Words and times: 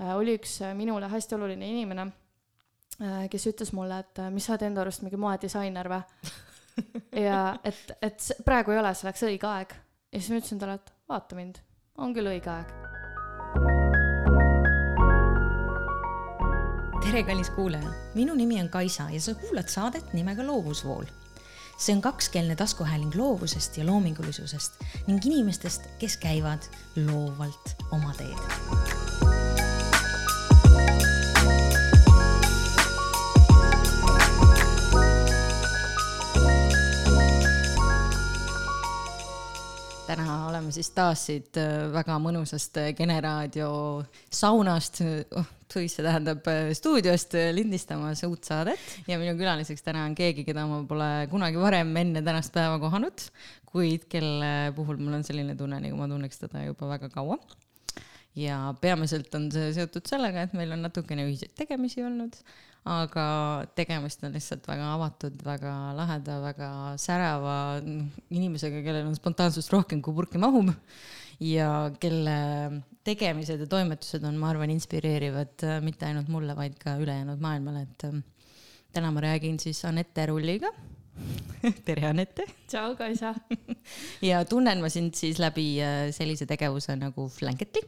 äh, 0.00 0.14
oli 0.16 0.36
üks 0.38 0.60
äh, 0.62 0.74
minule 0.74 1.08
hästi 1.12 1.36
oluline 1.38 1.68
inimene, 1.68 2.08
äh, 3.00 3.28
kes 3.32 3.46
ütles 3.52 3.72
mulle, 3.76 4.00
et 4.04 4.24
mis 4.34 4.46
sa 4.46 4.54
oled 4.54 4.66
enda 4.68 4.84
arust 4.84 5.04
mingi 5.06 5.20
moedisainer 5.20 5.90
või 5.92 6.02
ja 7.26 7.40
et, 7.64 7.96
et 8.02 8.30
praegu 8.44 8.74
ei 8.74 8.82
ole 8.82 8.92
selleks 8.94 9.24
õige 9.28 9.48
aeg. 9.48 9.76
ja 10.12 10.20
siis 10.20 10.32
ma 10.32 10.42
ütlesin 10.42 10.62
talle, 10.62 10.80
et 10.80 10.92
vaata 11.08 11.38
mind, 11.38 11.62
on 12.02 12.16
küll 12.16 12.34
õige 12.34 12.52
aeg. 12.52 12.76
tere, 17.06 17.22
kallis 17.22 17.50
kuulaja, 17.54 17.92
minu 18.18 18.34
nimi 18.34 18.58
on 18.60 18.68
Kaisa 18.68 19.06
ja 19.12 19.20
sa 19.22 19.34
kuulad 19.38 19.70
saadet 19.70 20.12
nimega 20.12 20.42
Loovusvool. 20.46 21.06
see 21.78 21.94
on 21.94 22.02
kakskeelne 22.02 22.56
taskuhääling 22.56 23.14
loovusest 23.14 23.76
ja 23.76 23.86
loomingulisusest 23.86 24.80
ning 25.06 25.24
inimestest, 25.24 25.88
kes 26.00 26.16
käivad 26.16 26.64
loovalt 26.96 27.76
oma 27.92 28.14
teed. 28.16 28.95
Täna 40.06 40.46
oleme 40.46 40.72
siis 40.74 40.88
taas 40.94 41.24
siit 41.28 41.56
äh, 41.60 41.86
väga 41.92 42.16
mõnusast 42.22 42.78
äh, 42.80 42.90
Kene 42.96 43.16
raadio 43.22 43.68
saunast, 44.32 45.00
oh, 45.34 45.48
tui, 45.72 45.88
see 45.90 46.04
tähendab 46.06 46.46
äh, 46.50 46.70
stuudiost 46.78 47.34
äh, 47.38 47.50
lindistamas 47.54 48.22
uut 48.28 48.46
saadet 48.46 48.82
ja 49.08 49.18
minu 49.20 49.34
külaliseks 49.38 49.82
täna 49.86 50.04
on 50.06 50.14
keegi, 50.18 50.44
keda 50.46 50.66
ma 50.70 50.82
pole 50.88 51.10
kunagi 51.32 51.60
varem 51.60 51.90
enne 52.02 52.22
tänast 52.26 52.54
päeva 52.54 52.78
kohanud, 52.82 53.26
kuid 53.66 54.06
kelle 54.12 54.72
puhul 54.76 55.00
mul 55.02 55.18
on 55.18 55.26
selline 55.26 55.56
tunne, 55.58 55.80
nagu 55.82 55.98
ma 55.98 56.08
tunneks 56.10 56.44
teda 56.44 56.66
juba 56.68 56.90
väga 56.94 57.10
kaua. 57.14 57.38
ja 58.36 58.60
peamiselt 58.80 59.34
on 59.34 59.50
see 59.52 59.72
seotud 59.74 60.06
sellega, 60.06 60.46
et 60.46 60.54
meil 60.54 60.74
on 60.76 60.86
natukene 60.86 61.26
ühiseid 61.26 61.56
tegemisi 61.58 62.04
olnud, 62.04 62.36
aga 62.86 63.26
tegemist 63.74 64.22
on 64.26 64.34
lihtsalt 64.36 64.66
väga 64.68 64.92
avatud, 64.94 65.38
väga 65.44 65.74
laheda, 65.98 66.38
väga 66.44 66.70
särava 67.02 67.56
inimesega, 67.82 68.82
kellel 68.86 69.08
on 69.08 69.18
spontaansust 69.18 69.72
rohkem 69.74 70.02
kui 70.04 70.14
purki 70.14 70.38
mahub 70.38 70.70
ja 71.42 71.90
kelle 72.00 72.36
tegemised 73.06 73.60
ja 73.62 73.68
toimetused 73.70 74.24
on, 74.26 74.38
ma 74.38 74.52
arvan, 74.52 74.70
inspireerivad 74.74 75.66
äh, 75.66 75.80
mitte 75.84 76.06
ainult 76.08 76.30
mulle, 76.32 76.54
vaid 76.58 76.78
ka 76.80 76.96
ülejäänud 77.02 77.42
maailmale, 77.42 77.84
et 77.86 78.06
äh, 78.08 78.20
täna 78.94 79.10
ma 79.14 79.24
räägin 79.24 79.58
siis 79.62 79.82
Anette 79.84 80.26
Rulliga 80.30 80.70
tere, 81.86 82.06
Anette! 82.12 82.46
tšau, 82.70 82.94
Kaisa. 82.98 83.34
ja 84.30 84.44
tunnen 84.46 84.82
ma 84.84 84.90
sind 84.92 85.18
siis 85.18 85.42
läbi 85.42 85.72
äh, 85.82 86.06
sellise 86.14 86.46
tegevuse 86.46 86.96
nagu 87.02 87.28
Flanketi 87.34 87.82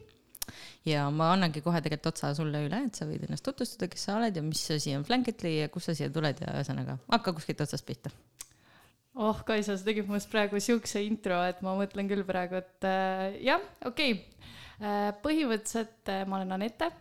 ja 0.87 1.07
ma 1.13 1.31
annangi 1.33 1.63
kohe 1.65 1.81
tegelikult 1.83 2.13
otsa 2.13 2.31
sulle 2.37 2.63
üle, 2.65 2.81
et 2.87 2.99
sa 2.99 3.07
võid 3.09 3.25
ennast 3.27 3.45
tutvustada, 3.45 3.89
kes 3.91 4.07
sa 4.07 4.17
oled 4.19 4.35
ja 4.35 4.43
mis 4.45 4.63
asi 4.75 4.95
on 4.97 5.05
Flanketly 5.07 5.55
ja 5.59 5.69
kust 5.73 5.91
sa 5.91 5.97
siia 5.97 6.11
tuled 6.13 6.41
ja 6.43 6.53
ühesõnaga 6.55 6.99
hakka 7.09 7.35
kuskilt 7.37 7.61
otsast 7.65 7.87
pihta. 7.87 8.13
oh, 9.15 9.43
Kaisa, 9.45 9.77
sa 9.77 9.85
tegid 9.85 10.07
minust 10.09 10.31
praegu 10.31 10.61
siukse 10.63 11.03
intro, 11.05 11.41
et 11.47 11.61
ma 11.65 11.75
mõtlen 11.79 12.09
küll 12.11 12.25
praegu, 12.27 12.61
et 12.61 12.87
äh, 12.87 13.37
jah, 13.49 13.63
okei 13.85 14.17
okay. 14.17 14.49
äh,. 14.81 15.11
põhimõtteliselt 15.23 16.13
äh, 16.13 16.25
ma 16.29 16.39
olen 16.41 16.57
Anette 16.59 16.91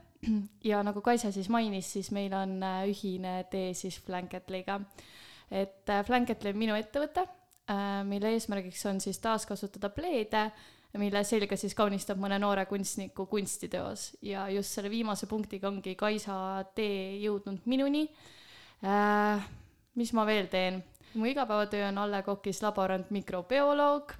ja 0.71 0.83
nagu 0.87 1.03
Kaisa 1.05 1.33
siis 1.35 1.49
mainis, 1.53 1.93
siis 1.93 2.11
meil 2.15 2.35
on 2.37 2.59
äh, 2.63 2.85
ühine 2.91 3.41
tee 3.51 3.73
siis 3.79 4.01
Flanketliga. 4.05 4.81
et 5.51 5.89
äh, 5.89 6.05
Flanketli 6.07 6.53
on 6.53 6.59
minu 6.59 6.79
ettevõte 6.79 7.25
äh,, 7.25 8.03
mille 8.09 8.35
eesmärgiks 8.35 8.85
on 8.91 9.01
siis 9.01 9.21
taaskasutada 9.23 9.91
pleede 9.95 10.49
mille 10.97 11.23
selga 11.25 11.57
siis 11.61 11.75
kaunistab 11.77 12.21
mõne 12.21 12.39
noore 12.41 12.65
kunstniku 12.67 13.27
kunstiteos 13.29 14.13
ja 14.25 14.47
just 14.53 14.73
selle 14.75 14.91
viimase 14.91 15.29
punktiga 15.29 15.69
ongi 15.69 15.95
Kaisa 15.99 16.65
tee 16.75 17.19
jõudnud 17.23 17.67
minuni 17.69 18.07
äh,. 18.85 19.45
mis 19.95 20.13
ma 20.17 20.25
veel 20.27 20.49
teen? 20.49 20.83
mu 21.15 21.29
igapäevatöö 21.29 21.89
on 21.89 21.99
Alle 21.99 22.23
Kokis 22.23 22.63
laborant 22.63 23.11
mikrobioloog. 23.11 24.13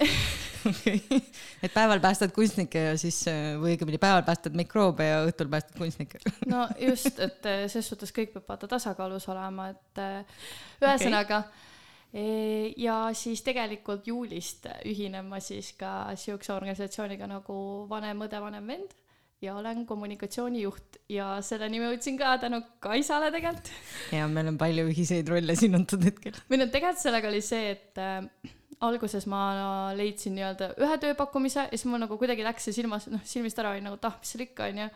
et 1.62 1.72
päeval 1.74 2.00
päästad 2.00 2.32
kunstnikke 2.36 2.82
ja 2.90 2.98
siis 2.98 3.22
või 3.60 3.74
õigemini 3.74 3.98
päeval 4.00 4.22
päästad 4.26 4.56
mikroobe 4.56 5.06
ja 5.06 5.22
õhtul 5.28 5.48
päästad 5.52 5.76
kunstnikke 5.78 6.20
no 6.48 6.66
just, 6.80 7.18
et 7.20 7.46
eh, 7.48 7.64
ses 7.72 7.88
suhtes 7.88 8.12
kõik 8.16 8.32
peab 8.34 8.48
vaata 8.48 8.68
tasakaalus 8.68 9.28
olema, 9.32 9.70
et 9.74 10.00
eh, 10.00 10.40
ühesõnaga 10.82 11.42
okay. 11.44 11.69
Ja 12.12 12.96
siis 13.14 13.44
tegelikult 13.46 14.08
juulist 14.10 14.66
ühinen 14.88 15.28
ma 15.30 15.38
siis 15.38 15.72
ka 15.78 16.10
siukse 16.18 16.52
organisatsiooniga 16.56 17.28
nagu 17.30 17.54
Vanem 17.90 18.26
õde, 18.26 18.40
vanem 18.42 18.66
vend 18.66 18.96
ja 19.40 19.54
olen 19.56 19.84
kommunikatsioonijuht 19.86 20.98
ja 21.08 21.36
selleni 21.44 21.80
ma 21.80 21.90
jõudsin 21.92 22.18
ka 22.20 22.34
tänu 22.42 22.60
Kaisale 22.82 23.30
tegelikult. 23.32 23.70
ja 24.12 24.26
meil 24.28 24.50
on 24.52 24.58
palju 24.60 24.88
ühiseid 24.90 25.28
rolle 25.30 25.56
siin 25.56 25.78
antud 25.78 26.04
hetkel 26.04 26.36
või 26.50 26.60
no 26.60 26.66
tegelikult 26.66 27.04
sellega 27.04 27.30
oli 27.30 27.40
see, 27.44 27.70
et 27.76 28.02
äh, 28.02 28.50
alguses 28.84 29.26
ma 29.30 29.42
no, 29.56 29.70
leidsin 29.96 30.36
nii-öelda 30.36 30.72
ühe 30.80 30.98
tööpakkumise 31.02 31.66
ja 31.66 31.70
siis 31.72 31.86
mul 31.88 32.02
nagu 32.02 32.18
kuidagi 32.20 32.44
läks 32.44 32.68
see 32.68 32.76
silmas, 32.80 33.08
noh 33.12 33.22
silmist 33.28 33.58
ära 33.60 33.74
oli 33.74 33.84
nagu, 33.84 33.98
et 34.00 34.08
ah, 34.08 34.16
mis 34.20 34.34
seal 34.34 34.44
ikka 34.46 34.68
onju. 34.70 34.88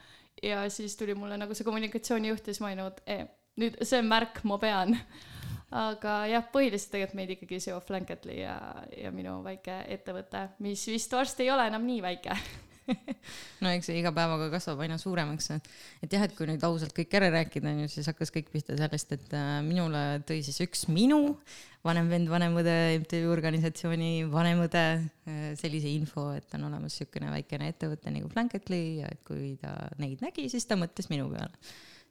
ja 0.50 0.64
siis 0.72 0.96
tuli 1.00 1.16
mulle 1.18 1.38
nagu 1.40 1.56
see 1.56 1.66
kommunikatsioonijuht 1.68 2.48
ja 2.48 2.52
siis 2.52 2.64
ma 2.64 2.70
olin 2.70 2.82
nagu, 2.82 2.92
et 2.92 3.14
eh, 3.14 3.24
nüüd 3.60 3.78
see 3.82 4.00
on 4.02 4.10
märk, 4.10 4.42
ma 4.48 4.58
pean. 4.60 4.98
Aga 5.74 6.18
jah, 6.30 6.44
põhiliselt 6.52 6.92
tegelikult 6.94 7.18
meid 7.18 7.32
ikkagi 7.34 7.58
seob 7.62 7.82
Flanketly 7.86 8.38
ja, 8.42 8.58
ja 8.94 9.10
minu 9.14 9.40
väike 9.44 9.80
ettevõte, 9.96 10.46
mis 10.64 10.84
vist 10.90 11.12
varsti 11.14 11.46
ei 11.46 11.52
ole 11.54 11.66
enam 11.72 11.84
nii 11.88 12.04
väike. 12.04 12.38
No 13.64 13.70
eks 13.72 13.86
see 13.88 13.94
iga 13.96 14.10
päevaga 14.12 14.50
kasvab 14.52 14.82
aina 14.84 14.98
suuremaks, 15.00 15.46
et 16.04 16.12
jah, 16.12 16.26
et 16.26 16.34
kui 16.36 16.44
nüüd 16.44 16.60
ausalt 16.68 16.92
kõik 16.92 17.14
ära 17.16 17.30
rääkida, 17.32 17.70
on 17.70 17.78
ju, 17.80 17.92
siis 17.94 18.10
hakkas 18.10 18.28
kõik 18.34 18.50
pihta 18.52 18.76
sellest, 18.76 19.14
et 19.16 19.32
äh, 19.32 19.54
minule 19.64 20.02
tõi 20.28 20.42
siis 20.44 20.60
üks 20.66 20.84
minu 20.92 21.22
vanem 21.84 22.08
vend, 22.08 22.30
vanem 22.32 22.56
õde 22.60 22.74
MTÜ 23.02 23.24
organisatsiooni 23.32 24.12
vanem 24.32 24.64
õde 24.64 24.84
äh, 24.98 25.48
sellise 25.60 25.90
info, 25.92 26.30
et 26.36 26.56
on 26.56 26.68
olemas 26.70 26.96
niisugune 26.96 27.32
väikene 27.34 27.72
ettevõte 27.72 28.12
nagu 28.14 28.30
Blanketly 28.32 28.82
ja 29.02 29.10
et 29.12 29.20
kui 29.26 29.54
ta 29.60 29.74
neid 30.00 30.24
nägi, 30.24 30.48
siis 30.52 30.68
ta 30.68 30.78
mõtles 30.80 31.10
minu 31.12 31.28
peale 31.32 31.52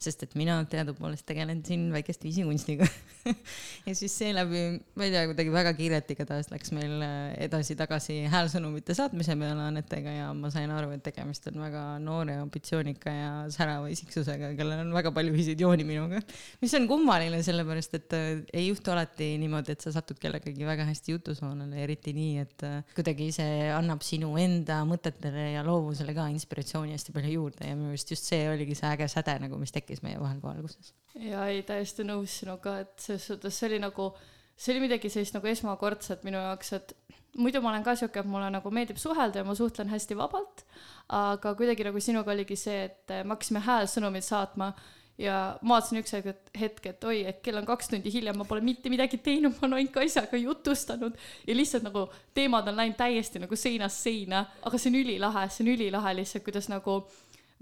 sest 0.04 0.26
et 0.26 0.34
mina 0.40 0.58
teadupoolest 0.70 1.26
tegelen 1.28 1.62
siin 1.66 1.86
väikest 1.94 2.26
viisi 2.26 2.44
kunstiga 2.46 2.88
ja 3.88 3.96
siis 3.96 4.14
seeläbi, 4.18 4.64
ma 4.98 5.08
ei 5.08 5.14
tea, 5.14 5.24
kuidagi 5.30 5.54
väga 5.54 5.74
kiirelt 5.78 6.12
igatahes 6.16 6.50
läks 6.52 6.74
meil 6.76 6.96
äh, 7.06 7.32
edasi-tagasi 7.46 8.20
häälsõnumite 8.32 8.96
saatmise 8.98 9.38
peale 9.40 9.68
Anetega 9.70 10.16
ja 10.18 10.28
ma 10.36 10.52
sain 10.54 10.72
aru, 10.76 10.92
et 10.96 11.04
tegemist 11.06 11.48
on 11.52 11.62
väga 11.64 11.84
noore, 12.04 12.36
ambitsioonika 12.44 13.14
ja 13.16 13.32
särava 13.54 13.92
isiksusega, 13.94 14.52
kellel 14.60 14.84
on 14.84 14.94
väga 14.96 15.14
palju 15.16 15.36
ühiseid 15.36 15.64
jooni 15.64 15.88
minuga. 15.88 16.20
mis 16.62 16.76
on 16.80 16.88
kummaline, 16.92 17.40
sellepärast 17.46 18.00
et 18.00 18.18
äh, 18.18 18.30
ei 18.52 18.68
juhtu 18.68 18.92
alati 18.96 19.34
niimoodi, 19.42 19.63
et 19.72 19.84
sa 19.84 19.94
satud 19.96 20.20
kellegagi 20.22 20.68
väga 20.68 20.86
hästi 20.90 21.16
jutusoonele, 21.16 21.80
eriti 21.84 22.14
nii, 22.16 22.44
et 22.44 22.66
äh, 22.68 22.94
kuidagi 22.98 23.30
see 23.36 23.70
annab 23.74 24.04
sinu 24.06 24.34
enda 24.42 24.82
mõtetele 24.90 25.50
ja 25.54 25.64
loovusele 25.68 26.16
ka 26.18 26.28
inspiratsiooni 26.34 26.96
hästi 26.96 27.16
palju 27.16 27.34
juurde 27.38 27.70
ja 27.70 27.78
minu 27.80 27.94
arust 27.94 28.14
just 28.14 28.30
see 28.30 28.44
oligi 28.52 28.78
see 28.80 28.92
äge 28.92 29.10
säde 29.12 29.38
nagu, 29.46 29.60
mis 29.62 29.76
tekkis 29.76 30.04
meie 30.06 30.20
vahel 30.22 30.42
kohe 30.44 30.58
alguses. 30.58 30.94
ja 31.20 31.48
ei, 31.52 31.64
täiesti 31.68 32.06
nõus 32.08 32.40
sinuga, 32.44 32.80
et 32.86 32.96
selles 33.04 33.28
suhtes 33.32 33.60
see 33.60 33.72
oli 33.72 33.82
nagu, 33.84 34.12
see 34.56 34.76
oli 34.76 34.88
midagi 34.88 35.12
sellist 35.14 35.38
nagu 35.38 35.52
esmakordset 35.52 36.26
minu 36.28 36.42
jaoks, 36.42 36.74
et 36.80 36.98
muidu 37.38 37.62
ma 37.62 37.72
olen 37.72 37.86
ka 37.86 37.96
sihuke, 37.98 38.22
et 38.22 38.30
mulle 38.30 38.50
nagu 38.54 38.74
meeldib 38.74 39.00
suhelda 39.02 39.42
ja 39.42 39.48
ma 39.48 39.56
suhtlen 39.58 39.90
hästi 39.94 40.18
vabalt, 40.18 40.66
aga 41.14 41.56
kuidagi 41.58 41.88
nagu 41.88 42.02
sinuga 42.02 42.34
oligi 42.34 42.58
see, 42.60 42.90
et 42.90 43.16
me 43.24 43.36
hakkasime 43.36 43.64
häälsõnumit 43.66 44.28
saatma 44.28 44.74
ja 45.18 45.58
ma 45.62 45.76
vaatasin 45.76 46.00
üks 46.02 46.16
hetk, 46.60 46.88
et 46.90 47.04
oi, 47.06 47.20
et 47.30 47.42
kell 47.46 47.60
on 47.60 47.68
kaks 47.68 47.92
tundi 47.92 48.12
hiljem, 48.14 48.38
ma 48.40 48.48
pole 48.50 48.64
mitte 48.66 48.90
midagi 48.90 49.20
teinud, 49.22 49.54
ma 49.60 49.68
olen 49.68 49.78
ainult 49.82 49.94
Kaisaga 49.94 50.40
jutustanud. 50.42 51.18
Ja 51.48 51.56
lihtsalt 51.56 51.86
nagu 51.86 52.08
teemad 52.34 52.68
on 52.72 52.80
läinud 52.80 52.98
täiesti 52.98 53.42
nagu 53.44 53.58
seinast 53.60 54.02
seina, 54.06 54.46
aga 54.66 54.80
see 54.80 54.90
on 54.90 55.00
ülilahe, 55.04 55.46
see 55.54 55.66
on 55.66 55.74
ülilahe 55.76 56.16
lihtsalt, 56.18 56.46
kuidas 56.48 56.70
nagu 56.72 57.04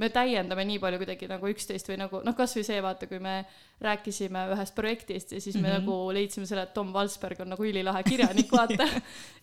me 0.02 0.10
täiendame 0.14 0.66
nii 0.68 0.80
palju 0.82 1.00
kuidagi 1.02 1.30
nagu 1.30 1.50
üksteist 1.52 1.90
või 1.92 1.98
nagu 2.02 2.22
noh, 2.26 2.36
kasvõi 2.38 2.64
see 2.66 2.80
vaata, 2.84 3.08
kui 3.10 3.20
me 3.22 3.36
rääkisime 3.82 4.48
ühest 4.56 4.76
projektist 4.78 5.36
ja 5.36 5.42
siis 5.42 5.56
me 5.58 5.62
mm 5.62 5.68
-hmm. 5.68 5.86
nagu 5.86 6.16
leidsime 6.18 6.50
selle, 6.50 6.66
et 6.68 6.74
Tom 6.74 6.94
Valsberg 6.94 7.40
on 7.46 7.54
nagu 7.54 7.66
ülilahe 7.66 8.04
kirjanik, 8.04 8.52
vaata. 8.60 8.88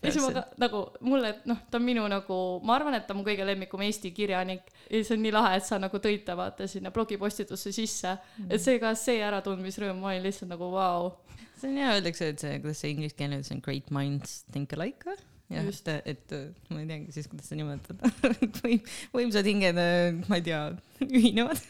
ja 0.03 0.13
siis 0.13 0.25
ma 0.25 0.33
ka, 0.35 0.45
nagu 0.65 0.85
mulle, 1.01 1.35
noh, 1.45 1.63
ta 1.71 1.79
on 1.79 1.87
minu 1.87 2.07
nagu, 2.09 2.61
ma 2.63 2.75
arvan, 2.75 2.99
et 2.99 3.07
ta 3.07 3.15
on 3.15 3.23
mu 3.23 3.27
kõige 3.27 3.47
lemmikum 3.47 3.83
Eesti 3.87 4.11
kirjanik 4.11 4.69
ja 4.91 5.05
see 5.05 5.17
on 5.17 5.23
nii 5.23 5.33
lahe, 5.33 5.57
et 5.57 5.65
sa 5.65 5.79
nagu 5.79 5.97
tõid 5.97 6.25
ta 6.25 6.37
vaata 6.37 6.67
sinna 6.67 6.91
blogipostitusse 6.91 7.73
sisse 7.73 8.13
mm, 8.15 8.45
-hmm. 8.45 8.55
et 8.55 8.61
see 8.61 8.79
ka 8.79 8.95
see 8.95 9.23
äratundmisrõõm, 9.23 10.01
ma 10.01 10.13
olin 10.13 10.23
lihtsalt 10.23 10.51
nagu 10.51 10.71
vau 10.73 11.03
wow.. 11.03 11.13
see 11.61 11.71
on 11.71 11.77
hea, 11.77 11.95
öeldakse, 11.97 12.29
et 12.29 12.39
see, 12.39 12.61
kuidas 12.61 12.81
see 12.81 12.95
inglise 12.95 13.17
keeles 13.17 13.51
on 13.55 13.61
great 13.65 13.91
minds 13.91 14.43
think 14.53 14.73
alike 14.73 15.11
või? 15.11 15.19
jah, 15.53 15.69
et, 15.69 15.89
et 16.13 16.71
ma 16.73 16.83
ei 16.83 16.89
teagi 16.91 17.15
siis, 17.15 17.29
kuidas 17.31 17.49
seda 17.49 17.63
nimetada. 17.63 18.11
Võim, 18.61 18.83
võimsad 19.15 19.49
hinged, 19.49 19.81
ma 20.29 20.39
ei 20.39 20.45
tea, 20.45 20.61
ühinevad, 21.09 21.61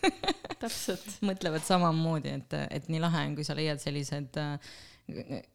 täpselt, 0.58 1.06
mõtlevad 1.28 1.64
samamoodi, 1.66 2.34
et, 2.40 2.60
et 2.68 2.92
nii 2.92 3.02
lahe 3.02 3.26
on, 3.28 3.36
kui 3.38 3.46
sa 3.46 3.56
leiad 3.58 3.82
sellised 3.82 4.38
äh, 4.42 4.72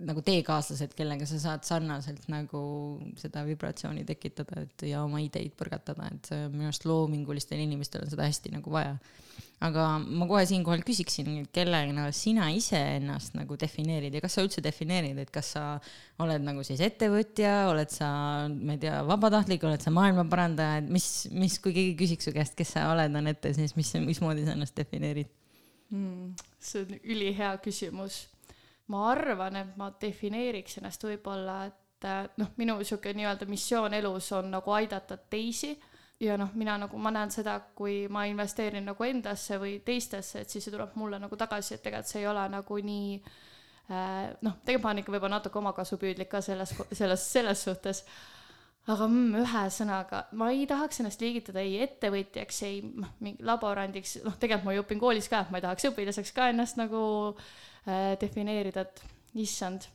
nagu 0.02 0.24
teekaaslased, 0.26 0.96
kellega 0.98 1.28
sa 1.30 1.40
saad 1.42 1.68
sarnaselt 1.68 2.26
nagu 2.32 2.64
seda 3.22 3.44
vibratsiooni 3.46 4.06
tekitada, 4.08 4.64
et 4.66 4.88
ja 4.90 5.04
oma 5.06 5.22
ideid 5.22 5.54
põrgatada, 5.60 6.10
et 6.16 6.32
minu 6.54 6.72
arust 6.72 6.88
loomingulistel 6.90 7.62
inimestel 7.62 8.08
on 8.08 8.14
seda 8.14 8.26
hästi 8.30 8.56
nagu 8.56 8.74
vaja. 8.74 8.96
Aga 9.64 9.84
ma 10.02 10.28
kohe 10.28 10.44
siinkohal 10.50 10.82
küsiksin, 10.86 11.46
kellega 11.56 12.08
sina 12.16 12.50
ise 12.52 12.80
ennast 12.98 13.38
nagu 13.38 13.56
defineerid 13.60 14.18
ja 14.18 14.22
kas 14.24 14.36
sa 14.38 14.44
üldse 14.44 14.64
defineerid, 14.66 15.22
et 15.24 15.32
kas 15.34 15.54
sa 15.56 15.64
oled 16.24 16.44
nagu 16.44 16.66
siis 16.68 16.82
ettevõtja, 16.84 17.54
oled 17.72 17.94
sa, 17.94 18.10
ma 18.52 18.76
ei 18.76 18.82
tea, 18.84 18.98
vabatahtlik, 19.08 19.64
oled 19.70 19.84
sa 19.84 19.94
maailmaparandaja, 19.96 20.82
et 20.84 20.92
mis, 20.92 21.08
mis, 21.32 21.56
kui 21.64 21.76
keegi 21.76 21.96
küsiks 22.04 22.28
su 22.28 22.36
käest, 22.36 22.58
kes 22.60 22.76
sa 22.76 22.90
oled, 22.92 23.16
on 23.20 23.32
ette, 23.32 23.54
siis 23.56 23.78
mis, 23.80 23.94
mismoodi 24.04 24.46
sa 24.48 24.58
ennast 24.58 24.76
defineerid 24.80 25.32
mm,? 25.94 26.36
see 26.64 26.84
on 26.84 27.00
ülihea 27.16 27.56
küsimus 27.64 28.26
ma 28.92 29.08
arvan, 29.12 29.58
et 29.62 29.78
ma 29.80 29.90
defineeriks 30.02 30.80
ennast 30.82 31.08
võib-olla, 31.08 31.64
et 31.70 32.10
noh, 32.40 32.52
minu 32.60 32.76
sihuke 32.84 33.14
nii-öelda 33.16 33.48
missioon 33.48 33.96
elus 33.96 34.28
on 34.36 34.52
nagu 34.52 34.76
aidata 34.76 35.18
teisi 35.32 35.72
ja 36.24 36.38
noh, 36.40 36.52
mina 36.60 36.76
nagu, 36.82 36.98
ma 37.02 37.12
näen 37.14 37.32
seda, 37.34 37.58
kui 37.76 38.04
ma 38.12 38.26
investeerin 38.30 38.86
nagu 38.88 39.08
endasse 39.08 39.58
või 39.62 39.78
teistesse, 39.86 40.44
et 40.44 40.54
siis 40.54 40.66
see 40.66 40.74
tuleb 40.74 40.96
mulle 41.00 41.20
nagu 41.22 41.38
tagasi, 41.40 41.76
et 41.76 41.84
tegelikult 41.86 42.12
see 42.12 42.22
ei 42.24 42.30
ole 42.30 42.44
nagu 42.54 42.78
nii 42.90 43.10
äh, 43.18 44.30
noh, 44.42 44.60
tegelikult 44.64 44.86
ma 44.86 44.94
olen 44.94 45.04
ikka 45.04 45.16
võib-olla 45.16 45.40
natuke 45.40 45.60
omakasupüüdlik 45.62 46.32
ka 46.32 46.42
selles, 46.46 46.76
selles, 46.92 47.28
selles 47.36 47.66
suhtes. 47.68 48.04
Aga 48.84 49.08
mm, 49.08 49.36
ühesõnaga, 49.46 50.26
ma 50.36 50.50
ei 50.52 50.66
tahaks 50.68 51.00
ennast 51.00 51.22
liigitada 51.24 51.62
ei 51.64 51.78
ettevõtjaks, 51.86 52.64
ei 52.68 52.82
noh, 52.84 53.14
mingi 53.24 53.46
laborandiks, 53.48 54.18
noh, 54.26 54.36
tegelikult 54.40 54.68
ma 54.68 54.76
ju 54.76 54.84
õpin 54.84 55.04
koolis 55.04 55.30
ka, 55.32 55.46
ma 55.52 55.60
ei 55.60 55.64
tahaks 55.64 55.88
õpilaseks 55.92 56.34
ka 56.36 56.50
ennast 56.52 56.80
nagu 56.82 57.04
äh, 57.32 58.16
defineerida, 58.20 58.84
et 58.84 59.04
issand 59.40 59.88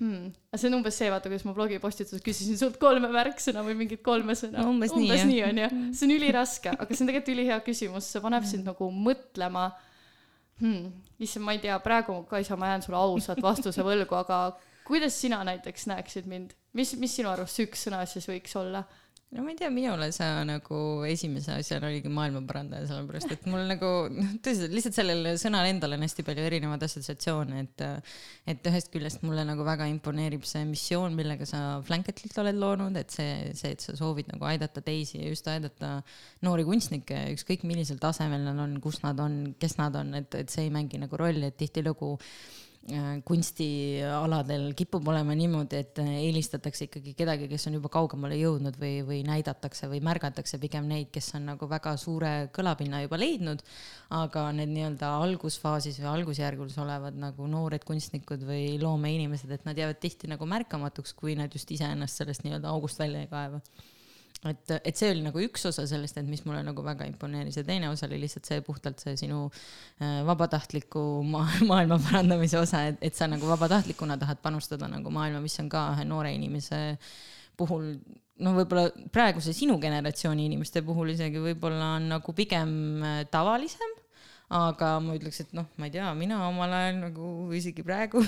hmm.. 0.00 0.32
see 0.56 0.70
on 0.70 0.78
umbes 0.80 0.96
see, 1.00 1.10
vaata, 1.12 1.30
kuidas 1.30 1.44
ma 1.46 1.54
blogipostituses 1.56 2.24
küsisin 2.24 2.58
sult 2.60 2.80
kolme 2.82 3.10
märksõna 3.12 3.64
või 3.66 3.76
mingit 3.82 4.02
kolme 4.06 4.36
sõna. 4.38 4.64
No,. 4.64 4.72
umbes, 4.74 4.94
umbes 4.96 5.24
nii, 5.24 5.34
nii 5.34 5.44
on 5.46 5.62
ju, 5.62 5.68
see 5.98 6.08
on 6.08 6.16
üliraske, 6.16 6.74
aga 6.74 6.88
see 6.96 7.04
on 7.04 7.12
tegelikult 7.12 7.34
ülihea 7.36 7.60
küsimus, 7.66 8.08
see 8.10 8.24
paneb 8.24 8.48
sind 8.48 8.68
nagu 8.68 8.90
mõtlema. 8.94 9.68
Hmm.. 10.60 10.90
issand, 11.20 11.46
ma 11.46 11.54
ei 11.56 11.62
tea, 11.62 11.78
praegu, 11.84 12.18
Kaisa, 12.28 12.58
ma 12.60 12.74
jään 12.74 12.84
sulle 12.84 12.98
ausalt 13.00 13.40
vastuse 13.44 13.84
võlgu, 13.84 14.16
aga 14.18 14.42
kuidas 14.88 15.14
sina 15.20 15.38
näiteks 15.46 15.86
näeksid 15.88 16.26
mind, 16.28 16.56
mis, 16.76 16.92
mis 17.00 17.14
sinu 17.16 17.30
arust 17.32 17.56
see 17.56 17.68
üks 17.68 17.86
sõna 17.86 18.02
siis 18.08 18.26
võiks 18.28 18.56
olla? 18.60 18.82
No 19.30 19.44
ma 19.44 19.52
ei 19.52 19.56
tea, 19.58 19.68
minule 19.70 20.08
sa 20.10 20.26
nagu 20.46 20.76
esimese 21.06 21.52
asjana 21.54 21.86
oligi 21.86 22.10
maailmaparandaja, 22.10 22.88
sellepärast 22.90 23.30
et 23.36 23.44
mul 23.50 23.62
nagu 23.68 23.90
noh, 24.10 24.32
tõsiselt 24.42 24.74
lihtsalt 24.74 24.96
sellel 24.96 25.28
sõnal 25.38 25.68
endal 25.70 25.94
on 25.94 26.02
hästi 26.02 26.24
palju 26.26 26.46
erinevaid 26.48 26.86
assotsiatsioone, 26.86 27.62
et 27.62 27.84
et 28.50 28.70
ühest 28.70 28.90
küljest 28.90 29.22
mulle 29.22 29.44
nagu 29.46 29.66
väga 29.66 29.86
imponeerib 29.92 30.46
see 30.48 30.64
missioon, 30.66 31.14
millega 31.18 31.46
sa 31.46 31.78
Flanketlit 31.86 32.34
oled 32.42 32.58
loonud, 32.58 32.98
et 32.98 33.14
see, 33.14 33.52
see, 33.58 33.76
et 33.76 33.84
sa 33.84 33.94
soovid 33.98 34.32
nagu 34.32 34.48
aidata 34.50 34.82
teisi 34.82 35.20
ja 35.20 35.30
just 35.30 35.46
aidata 35.52 36.00
noori 36.46 36.66
kunstnikke, 36.66 37.28
ükskõik 37.36 37.62
millisel 37.68 38.02
tasemel 38.02 38.42
nad 38.48 38.58
on, 38.66 38.80
kus 38.82 38.98
nad 39.04 39.22
on, 39.22 39.42
kes 39.62 39.78
nad 39.78 39.94
on, 40.00 40.16
et, 40.18 40.34
et 40.42 40.50
see 40.50 40.66
ei 40.66 40.74
mängi 40.74 40.98
nagu 40.98 41.20
rolli, 41.20 41.46
et 41.52 41.60
tihtilugu 41.60 42.16
Äh, 42.18 42.69
kunstialadel 43.26 44.70
kipub 44.78 45.06
olema 45.12 45.34
niimoodi, 45.38 45.80
et 45.84 46.00
eelistatakse 46.02 46.86
ikkagi 46.88 47.14
kedagi, 47.18 47.48
kes 47.50 47.68
on 47.70 47.76
juba 47.78 47.90
kaugemale 47.92 48.38
jõudnud 48.40 48.78
või, 48.80 49.00
või 49.06 49.20
näidatakse 49.26 49.88
või 49.90 50.00
märgatakse 50.04 50.58
pigem 50.62 50.88
neid, 50.90 51.10
kes 51.14 51.32
on 51.38 51.46
nagu 51.52 51.68
väga 51.70 51.94
suure 52.00 52.32
kõlapinna 52.56 53.02
juba 53.04 53.20
leidnud. 53.20 53.62
aga 54.10 54.48
need 54.50 54.72
nii-öelda 54.74 55.12
algusfaasis 55.22 56.00
või 56.00 56.08
algusjärgus 56.10 56.78
olevad 56.82 57.14
nagu 57.14 57.46
noored 57.46 57.84
kunstnikud 57.86 58.42
või 58.42 58.74
loomeinimesed, 58.82 59.50
et 59.54 59.64
nad 59.64 59.78
jäävad 59.78 60.00
tihti 60.02 60.26
nagu 60.30 60.46
märkamatuks, 60.46 61.14
kui 61.14 61.36
nad 61.38 61.54
just 61.54 61.70
iseennast 61.70 62.18
sellest 62.18 62.42
nii-öelda 62.44 62.68
august 62.74 62.98
välja 62.98 63.22
ei 63.22 63.30
kaeva 63.30 63.62
et, 64.48 64.72
et 64.78 64.96
see 64.96 65.10
oli 65.12 65.24
nagu 65.24 65.42
üks 65.44 65.66
osa 65.68 65.84
sellest, 65.88 66.16
et 66.16 66.28
mis 66.28 66.42
mulle 66.46 66.62
nagu 66.64 66.84
väga 66.84 67.04
imponeeris 67.10 67.58
ja 67.60 67.64
teine 67.66 67.90
osa 67.92 68.06
oli 68.08 68.22
lihtsalt 68.22 68.48
see 68.48 68.62
puhtalt 68.64 69.02
see 69.02 69.16
sinu 69.20 69.42
äh, 69.50 70.22
vabatahtliku 70.28 71.02
ma 71.28 71.44
maailma 71.70 72.00
parandamise 72.06 72.58
osa, 72.60 72.86
et, 72.92 72.98
et 73.04 73.16
sa 73.16 73.28
nagu 73.30 73.48
vabatahtlikuna 73.50 74.16
tahad 74.20 74.40
panustada 74.42 74.88
nagu 74.88 75.12
maailma, 75.12 75.42
mis 75.44 75.58
on 75.60 75.68
ka 75.72 75.90
ühe 75.94 76.08
noore 76.08 76.32
inimese 76.36 76.80
puhul 77.60 77.92
no 78.40 78.54
võib-olla 78.56 78.88
praeguse 79.12 79.52
sinu 79.56 79.76
generatsiooni 79.82 80.48
inimeste 80.48 80.80
puhul 80.86 81.12
isegi 81.12 81.42
võib-olla 81.50 81.96
on 81.98 82.08
nagu 82.14 82.36
pigem 82.36 82.70
äh, 83.04 83.24
tavalisem 83.32 83.99
aga 84.50 84.94
ma 84.98 85.14
ütleks, 85.14 85.44
et 85.44 85.52
noh, 85.54 85.68
ma 85.78 85.86
ei 85.86 85.92
tea, 85.94 86.08
mina 86.18 86.40
omal 86.48 86.72
ajal 86.74 86.96
nagu 87.04 87.26
isegi 87.54 87.84
praegu 87.86 88.22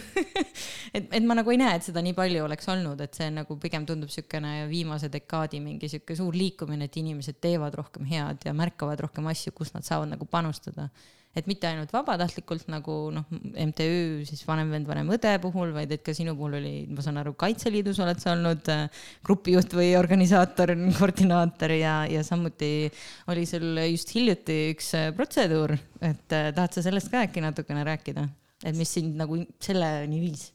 et, 0.97 1.09
et 1.09 1.25
ma 1.27 1.35
nagu 1.35 1.51
ei 1.51 1.59
näe, 1.59 1.81
et 1.81 1.87
seda 1.89 2.03
nii 2.05 2.15
palju 2.15 2.45
oleks 2.47 2.69
olnud, 2.71 3.01
et 3.03 3.19
see 3.19 3.27
nagu 3.35 3.57
pigem 3.63 3.87
tundub 3.89 4.11
niisugune 4.13 4.69
viimase 4.71 5.11
dekaadi 5.11 5.59
mingi 5.65 5.89
niisugune 5.89 6.21
suur 6.21 6.39
liikumine, 6.39 6.87
et 6.87 7.01
inimesed 7.03 7.41
teevad 7.43 7.75
rohkem 7.79 8.07
head 8.07 8.47
ja 8.47 8.55
märkavad 8.55 9.03
rohkem 9.03 9.27
asju, 9.33 9.55
kus 9.57 9.75
nad 9.75 9.87
saavad 9.89 10.15
nagu 10.15 10.29
panustada 10.31 10.89
et 11.37 11.49
mitte 11.49 11.69
ainult 11.69 11.93
vabatahtlikult 11.95 12.69
nagu 12.73 12.95
noh, 13.15 13.25
MTÜ 13.33 14.25
siis 14.29 14.43
Vanem 14.49 14.73
vend, 14.75 14.89
vanem 14.89 15.13
õde 15.17 15.33
puhul, 15.43 15.73
vaid 15.77 15.93
et 15.95 16.05
ka 16.05 16.15
sinu 16.17 16.35
puhul 16.37 16.59
oli, 16.61 16.73
ma 16.93 17.05
saan 17.05 17.21
aru, 17.23 17.33
Kaitseliidus 17.41 18.01
oled 18.05 18.21
sa 18.21 18.35
olnud 18.35 18.69
äh, 18.73 19.05
grupijuht 19.25 19.73
või 19.77 19.93
organisaator, 19.99 20.75
koordinaator 21.01 21.77
ja, 21.79 21.97
ja 22.11 22.25
samuti 22.27 22.91
oli 23.33 23.47
sul 23.49 23.81
just 23.89 24.13
hiljuti 24.17 24.59
üks 24.75 24.93
äh, 24.99 25.11
protseduur, 25.17 25.77
et 26.05 26.37
äh, 26.37 26.51
tahad 26.53 26.77
sa 26.77 26.85
sellest 26.85 27.13
ka 27.13 27.25
äkki 27.25 27.45
natukene 27.45 27.87
rääkida, 27.89 28.27
et 28.67 28.77
mis 28.77 28.93
sind 28.99 29.17
nagu 29.21 29.41
selleni 29.63 30.21
viis? 30.27 30.51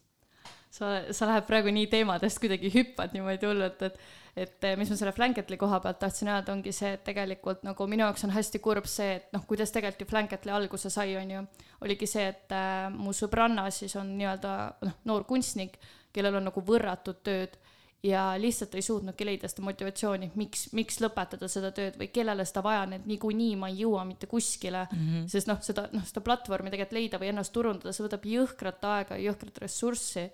sa, 0.78 1.02
sa 1.10 1.28
lähed 1.30 1.48
praegu 1.48 1.72
nii 1.74 1.88
teemadest 1.90 2.38
kuidagi 2.44 2.70
hüppad 2.74 3.16
niimoodi 3.16 3.50
hullult, 3.50 3.82
et 3.88 3.98
et 4.38 4.64
eh, 4.68 4.76
mis 4.78 4.90
ma 4.92 4.98
selle 5.00 5.14
Flanketli 5.16 5.58
koha 5.58 5.80
pealt 5.84 6.00
tahtsin 6.02 6.30
öelda, 6.30 6.54
ongi 6.54 6.74
see, 6.76 6.94
et 6.98 7.04
tegelikult 7.08 7.64
nagu 7.66 7.88
minu 7.90 8.06
jaoks 8.06 8.28
on 8.28 8.34
hästi 8.36 8.62
kurb 8.64 8.90
see, 8.90 9.18
et 9.20 9.32
noh, 9.36 9.46
kuidas 9.50 9.74
tegelikult 9.74 10.06
ju 10.06 10.10
Flanketli 10.12 10.54
alguse 10.54 10.92
sai, 10.94 11.16
on 11.20 11.32
ju, 11.34 11.46
oligi 11.86 12.10
see, 12.10 12.28
et 12.34 12.54
äh, 12.56 12.88
mu 12.94 13.16
sõbranna 13.18 13.68
siis 13.74 13.98
on 14.00 14.14
nii-öelda 14.20 14.54
noh, 14.86 15.00
noor 15.10 15.26
kunstnik, 15.30 15.80
kellel 16.14 16.40
on 16.40 16.48
nagu 16.50 16.64
võrratud 16.66 17.24
tööd 17.26 17.58
ja 18.06 18.30
lihtsalt 18.38 18.76
ei 18.78 18.86
suutnudki 18.86 19.26
leida 19.26 19.50
seda 19.50 19.66
motivatsiooni, 19.66 20.30
miks, 20.38 20.68
miks 20.78 21.00
lõpetada 21.02 21.50
seda 21.50 21.72
tööd 21.76 21.98
või 21.98 22.12
kellele 22.14 22.46
seda 22.46 22.62
vaja 22.66 22.84
on, 22.86 22.94
et 23.00 23.08
niikuinii 23.10 23.56
ma 23.60 23.72
ei 23.72 23.82
jõua 23.82 24.04
mitte 24.08 24.30
kuskile. 24.30 24.86
Mm, 24.92 25.08
-hmm. 25.08 25.30
sest 25.34 25.50
noh, 25.50 25.58
seda, 25.66 25.88
noh, 25.94 26.06
seda 26.06 26.22
platvormi 26.26 26.70
tegelikult 26.74 27.00
leida 27.00 27.22
või 27.22 27.32
ennast 27.34 27.54
turundada, 27.56 27.94
see 27.94 28.06
võtab 28.06 28.28
jõhkrat 28.30 28.86
aega, 28.94 29.18
jõhkrat 29.18 29.58
ressurssi 29.66 30.28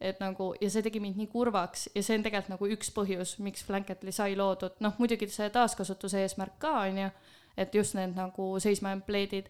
et 0.00 0.18
nagu 0.20 0.50
ja 0.60 0.70
see 0.70 0.84
tegi 0.84 1.00
mind 1.00 1.16
nii 1.20 1.28
kurvaks 1.32 1.88
ja 1.94 2.02
see 2.04 2.18
on 2.18 2.24
tegelikult 2.26 2.52
nagu 2.52 2.68
üks 2.76 2.90
põhjus, 2.92 3.36
miks 3.44 3.64
Blanketli 3.68 4.12
sai 4.12 4.36
loodud, 4.36 4.76
noh 4.84 4.98
muidugi 5.00 5.28
see 5.32 5.48
taaskasutuse 5.52 6.20
eesmärk 6.24 6.58
ka 6.60 6.72
on 6.84 7.00
ju, 7.00 7.08
et 7.56 7.74
just 7.74 7.96
need 7.96 8.12
nagu 8.16 8.50
seisma 8.60 8.92
jäänud 8.92 9.06
pleedid, 9.08 9.48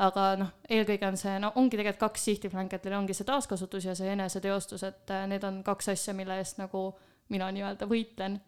aga 0.00 0.26
noh, 0.40 0.52
eelkõige 0.70 1.08
on 1.08 1.18
see, 1.20 1.34
no 1.42 1.52
ongi 1.60 1.76
tegelikult 1.76 2.00
kaks 2.06 2.28
sihti 2.28 2.50
Blanketil, 2.52 2.96
ongi 2.96 3.16
see 3.16 3.28
taaskasutus 3.28 3.90
ja 3.90 3.96
see 3.98 4.12
eneseteostus, 4.14 4.84
et 4.88 5.12
äh, 5.12 5.26
need 5.30 5.44
on 5.44 5.60
kaks 5.66 5.92
asja, 5.92 6.16
mille 6.16 6.40
eest 6.40 6.60
nagu 6.62 6.88
mina 7.32 7.50
nii-öelda 7.52 7.88
võitlen 7.88 8.40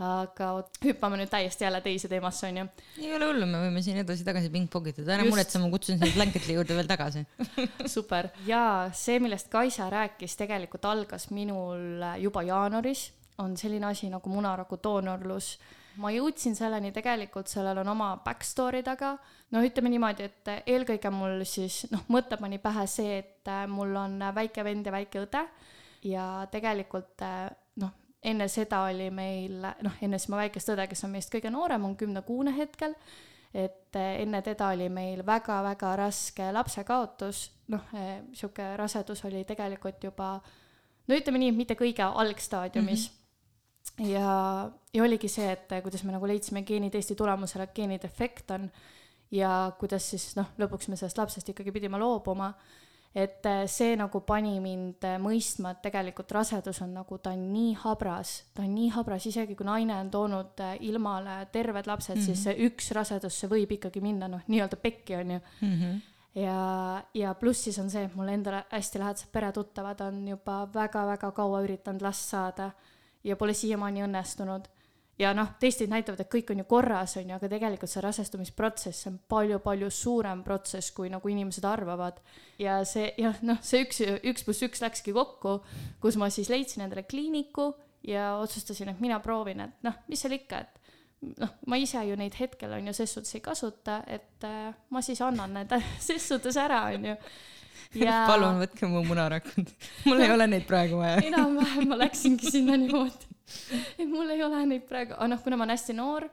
aga 0.00 0.50
hüppame 0.84 1.18
nüüd 1.20 1.30
täiesti 1.32 1.66
jälle 1.66 1.80
teise 1.84 2.08
teemasse, 2.08 2.48
onju. 2.48 2.66
ei 3.00 3.14
ole 3.16 3.30
hullu, 3.30 3.48
me 3.48 3.62
võime 3.66 3.82
siin 3.84 4.00
edasi-tagasi 4.02 4.52
pingpongitada, 4.54 5.16
ära 5.16 5.26
muretse, 5.28 5.60
ma 5.62 5.70
kutsun 5.72 6.00
sind 6.00 6.16
Blanketi 6.16 6.56
juurde 6.56 6.76
veel 6.78 6.88
tagasi. 6.90 7.24
Super. 7.94 8.30
Ja 8.48 8.62
see, 8.96 9.20
millest 9.22 9.50
Kaisa 9.52 9.90
rääkis, 9.92 10.38
tegelikult 10.40 10.86
algas 10.88 11.28
minul 11.34 12.04
juba 12.22 12.44
jaanuaris, 12.48 13.10
on 13.40 13.56
selline 13.56 13.88
asi 13.88 14.10
nagu 14.12 14.32
munaraku 14.32 14.80
doonorlus 14.82 15.54
ma 16.00 16.10
jõudsin 16.14 16.54
selleni 16.56 16.92
tegelikult, 16.94 17.50
sellel 17.50 17.80
on 17.82 17.92
oma 17.92 18.10
backstory 18.24 18.82
taga. 18.86 19.16
noh, 19.50 19.64
ütleme 19.66 19.90
niimoodi, 19.90 20.28
et 20.28 20.50
eelkõige 20.70 21.10
mul 21.10 21.42
siis 21.48 21.82
noh, 21.90 22.04
mõte 22.12 22.38
pani 22.40 22.60
pähe 22.62 22.86
see, 22.86 23.18
et 23.18 23.50
mul 23.68 23.96
on 23.98 24.20
väike 24.34 24.64
vend 24.64 24.86
ja 24.86 24.94
väike 24.94 25.24
õde. 25.26 25.44
Ja 26.06 26.46
tegelikult 26.52 27.20
enne 28.22 28.48
seda 28.52 28.82
oli 28.88 29.08
meil, 29.14 29.64
noh, 29.82 29.98
enne 30.04 30.18
siis 30.20 30.30
mu 30.32 30.38
väikest 30.40 30.72
õde, 30.74 30.86
kes 30.90 31.04
on 31.06 31.14
meist 31.14 31.32
kõige 31.32 31.52
noorem, 31.52 31.84
on 31.88 31.96
kümnekuune 31.96 32.52
hetkel, 32.56 32.94
et 33.56 33.96
eh, 33.98 34.20
enne 34.22 34.42
teda 34.46 34.70
oli 34.74 34.88
meil 34.92 35.24
väga-väga 35.26 35.94
raske 35.98 36.50
lapsekaotus, 36.54 37.44
noh, 37.72 37.86
niisugune 37.94 38.74
eh, 38.74 38.76
rasedus 38.78 39.24
oli 39.28 39.44
tegelikult 39.48 40.04
juba 40.04 40.34
no 41.08 41.18
ütleme 41.18 41.40
nii, 41.42 41.54
mitte 41.56 41.74
kõige 41.78 42.04
algstaadiumis 42.04 43.08
mm. 43.08 43.16
-hmm. 44.04 44.10
ja, 44.12 44.70
ja 44.94 45.02
oligi 45.02 45.28
see, 45.28 45.50
et 45.52 45.72
eh, 45.72 45.82
kuidas 45.82 46.04
me 46.04 46.12
nagu 46.14 46.26
leidsime 46.26 46.62
geenitesti 46.62 47.16
tulemusel, 47.18 47.64
et 47.64 47.74
geenidefekt 47.74 48.50
on 48.50 48.70
ja 49.30 49.72
kuidas 49.78 50.10
siis 50.10 50.34
noh, 50.36 50.52
lõpuks 50.58 50.88
me 50.88 50.96
sellest 50.96 51.18
lapsest 51.18 51.48
ikkagi 51.48 51.72
pidime 51.72 51.98
loobuma 51.98 52.52
et 53.14 53.46
äh, 53.46 53.64
see 53.66 53.96
nagu 53.98 54.20
pani 54.22 54.60
mind 54.62 55.02
äh, 55.06 55.16
mõistma, 55.22 55.72
et 55.74 55.80
tegelikult 55.82 56.30
rasedus 56.34 56.78
on 56.84 56.92
nagu, 57.00 57.18
ta 57.18 57.32
on 57.34 57.42
nii 57.50 57.72
habras, 57.82 58.36
ta 58.54 58.62
on 58.62 58.70
nii 58.76 58.92
habras, 58.94 59.26
isegi 59.26 59.56
kui 59.58 59.66
naine 59.66 59.96
on 59.98 60.12
toonud 60.14 60.62
äh, 60.62 60.76
ilmale 60.86 61.40
terved 61.52 61.90
lapsed 61.90 62.14
mm, 62.14 62.20
-hmm. 62.20 62.26
siis 62.26 62.44
see 62.46 62.68
üks 62.68 62.92
rasedus, 62.94 63.40
see 63.40 63.50
võib 63.50 63.74
ikkagi 63.74 64.00
minna 64.00 64.28
noh, 64.30 64.44
nii-öelda 64.46 64.78
pekki, 64.78 65.16
on 65.16 65.30
ju 65.30 65.40
mm. 65.60 65.74
-hmm. 65.74 66.00
ja, 66.42 67.02
ja 67.14 67.34
pluss 67.34 67.64
siis 67.64 67.78
on 67.78 67.90
see, 67.90 68.04
et 68.04 68.14
mul 68.14 68.28
endale 68.28 68.64
hästi 68.70 68.98
lähedased 68.98 69.32
peretuttavad 69.32 70.00
on 70.00 70.28
juba 70.28 70.68
väga-väga 70.74 71.32
kaua 71.32 71.62
üritanud 71.66 72.02
last 72.02 72.30
saada 72.30 72.70
ja 73.24 73.36
pole 73.36 73.54
siiamaani 73.54 74.06
õnnestunud 74.06 74.70
ja 75.20 75.32
noh, 75.36 75.52
testid 75.60 75.90
näitavad, 75.92 76.22
et 76.22 76.30
kõik 76.32 76.52
on 76.54 76.62
ju 76.62 76.66
korras, 76.68 77.14
on 77.20 77.28
ju, 77.28 77.36
aga 77.36 77.50
tegelikult 77.52 77.92
see 77.92 78.02
rasestumisprotsess 78.04 79.08
on 79.10 79.18
palju-palju 79.30 79.90
suurem 79.92 80.42
protsess, 80.46 80.94
kui 80.96 81.10
nagu 81.12 81.32
inimesed 81.32 81.66
arvavad. 81.68 82.20
ja 82.60 82.80
see 82.88 83.10
jah, 83.20 83.36
noh, 83.46 83.60
see 83.64 83.84
üks, 83.84 84.00
üks 84.32 84.46
pluss 84.46 84.64
üks 84.66 84.82
läkski 84.84 85.14
kokku, 85.16 85.58
kus 86.00 86.16
ma 86.20 86.30
siis 86.32 86.50
leidsin 86.52 86.86
endale 86.86 87.04
kliiniku 87.08 87.72
ja 88.06 88.34
otsustasin, 88.40 88.94
et 88.94 89.00
mina 89.00 89.20
proovin, 89.20 89.60
et 89.66 89.86
noh, 89.86 90.00
mis 90.08 90.20
seal 90.24 90.38
ikka, 90.38 90.64
et 90.64 91.36
noh, 91.42 91.52
ma 91.68 91.76
ise 91.80 92.00
ju 92.08 92.16
neid 92.16 92.36
hetkel 92.40 92.72
on 92.78 92.88
ju 92.88 92.96
ses 92.96 93.12
suhtes 93.16 93.36
ei 93.36 93.44
kasuta, 93.44 94.02
et 94.08 94.48
äh, 94.48 94.70
ma 94.90 95.02
siis 95.04 95.20
annan 95.24 95.58
need 95.58 95.74
ses 96.08 96.28
suhtes 96.32 96.56
ära, 96.60 96.86
on 96.94 97.10
ju 97.12 97.16
ja.... 98.06 98.22
palun 98.30 98.62
võtke 98.62 98.88
mu 98.88 99.04
munarakud, 99.04 99.68
mul 100.08 100.24
ei 100.24 100.32
ole 100.32 100.48
neid 100.54 100.64
praegu 100.68 101.02
vaja. 101.02 101.20
enam-vähem 101.28 101.92
ma 101.92 102.00
läksingi 102.06 102.56
sinna 102.56 102.80
niimoodi 102.80 103.28
et 104.00 104.08
mul 104.08 104.30
ei 104.32 104.42
ole 104.44 104.64
neid 104.68 104.86
praegu, 104.88 105.16
aga 105.16 105.30
noh, 105.32 105.42
kuna 105.44 105.58
ma 105.58 105.66
olen 105.66 105.76
hästi 105.76 105.96
noor, 105.98 106.26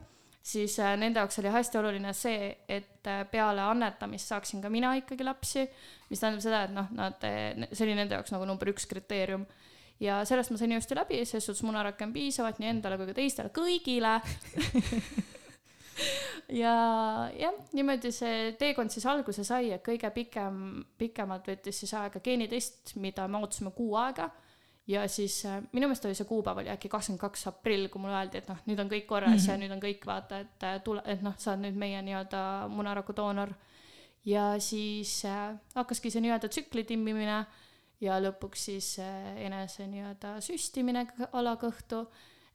siis 0.48 0.78
äh, 0.82 0.94
nende 1.00 1.20
jaoks 1.22 1.40
oli 1.42 1.52
hästi 1.52 1.80
oluline 1.80 2.12
see, 2.16 2.50
et 2.68 3.08
äh, 3.10 3.22
peale 3.30 3.64
annetamist 3.64 4.30
saaksin 4.32 4.62
ka 4.64 4.70
mina 4.72 4.94
ikkagi 5.00 5.26
lapsi, 5.26 5.66
mis 6.10 6.22
tähendab 6.22 6.44
seda, 6.44 6.64
et 6.66 6.76
noh, 6.76 6.90
nad, 6.96 7.24
äh, 7.28 7.68
see 7.72 7.86
oli 7.88 7.96
nende 7.98 8.18
jaoks 8.18 8.34
nagu 8.34 8.48
number 8.48 8.72
üks 8.72 8.88
kriteerium. 8.90 9.46
Ja 9.98 10.20
sellest 10.22 10.52
ma 10.54 10.60
sain 10.60 10.70
ilusti 10.70 10.94
läbi, 10.94 11.24
selles 11.26 11.48
suhtes 11.48 11.64
munarakke 11.66 12.06
on 12.06 12.12
piisavalt 12.14 12.60
nii 12.62 12.68
endale 12.70 13.00
kui 13.00 13.08
ka 13.10 13.16
teistele, 13.18 13.50
kõigile. 13.54 14.20
Ja 16.48 16.72
jah, 17.34 17.56
niimoodi 17.76 18.08
see 18.14 18.52
teekond 18.56 18.92
siis 18.94 19.04
alguse 19.10 19.42
sai, 19.44 19.72
et 19.74 19.82
kõige 19.84 20.08
pikem, 20.14 20.60
pikemalt 20.96 21.50
võttis 21.50 21.82
siis 21.82 21.90
aega 21.98 22.22
geenitest, 22.24 22.94
mida 23.02 23.26
me 23.28 23.42
ootasime 23.42 23.74
kuu 23.76 23.96
aega 24.00 24.30
ja 24.88 25.08
siis 25.08 25.44
äh, 25.46 25.62
minu 25.72 25.86
meelest 25.86 26.04
oli 26.08 26.16
see 26.16 26.26
kuupäev 26.28 26.62
oli 26.62 26.72
äkki 26.72 26.88
kakskümmend 26.88 27.20
kaks 27.20 27.46
aprill, 27.50 27.88
kui 27.92 28.00
mulle 28.00 28.16
öeldi, 28.16 28.40
et 28.40 28.48
noh, 28.48 28.60
nüüd 28.70 28.80
on 28.80 28.90
kõik 28.90 29.06
korras 29.06 29.30
mm 29.30 29.36
-hmm. 29.38 29.50
ja 29.50 29.56
mhm. 29.56 29.62
nüüd 29.62 29.74
on 29.76 29.82
kõik 29.84 30.06
vaata, 30.06 30.38
et 30.38 30.64
äh, 30.64 30.80
tule, 30.84 31.02
et 31.04 31.22
noh, 31.22 31.34
sa 31.36 31.52
oled 31.52 31.66
nüüd 31.66 31.76
meie 31.76 32.02
nii-öelda 32.02 32.42
munaraku 32.68 33.16
doonor. 33.16 33.52
ja 34.24 34.58
siis 34.58 35.24
äh, 35.24 35.54
hakkaski 35.74 36.10
see 36.10 36.20
nii-öelda 36.20 36.48
tsükli 36.48 36.84
timmimine 36.84 37.44
ja 38.00 38.18
lõpuks 38.20 38.64
siis 38.70 38.98
äh, 38.98 39.36
enese 39.36 39.86
nii-öelda 39.86 40.40
süstimine 40.40 41.06
alakõhtu, 41.32 42.06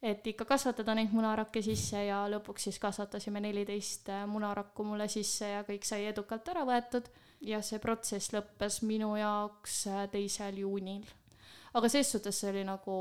et 0.02 0.26
ikka 0.26 0.44
kasvatada 0.44 0.94
neid 0.94 1.12
munarakke 1.12 1.62
sisse 1.62 2.04
ja 2.04 2.28
lõpuks 2.28 2.62
siis 2.68 2.78
kasvatasime 2.78 3.40
neliteist 3.40 4.08
äh, 4.08 4.26
munarakku 4.26 4.84
mulle 4.84 5.08
sisse 5.08 5.48
ja 5.48 5.62
kõik 5.62 5.84
sai 5.84 6.06
edukalt 6.06 6.48
ära 6.48 6.64
võetud 6.64 7.08
ja 7.40 7.62
see 7.62 7.78
protsess 7.78 8.32
lõppes 8.32 8.82
minu 8.82 9.16
jaoks 9.16 9.86
teisel 10.10 10.58
juunil 10.58 11.04
aga 11.74 11.90
ses 11.92 12.12
suhtes 12.14 12.40
see 12.40 12.52
oli 12.52 12.64
nagu 12.66 12.98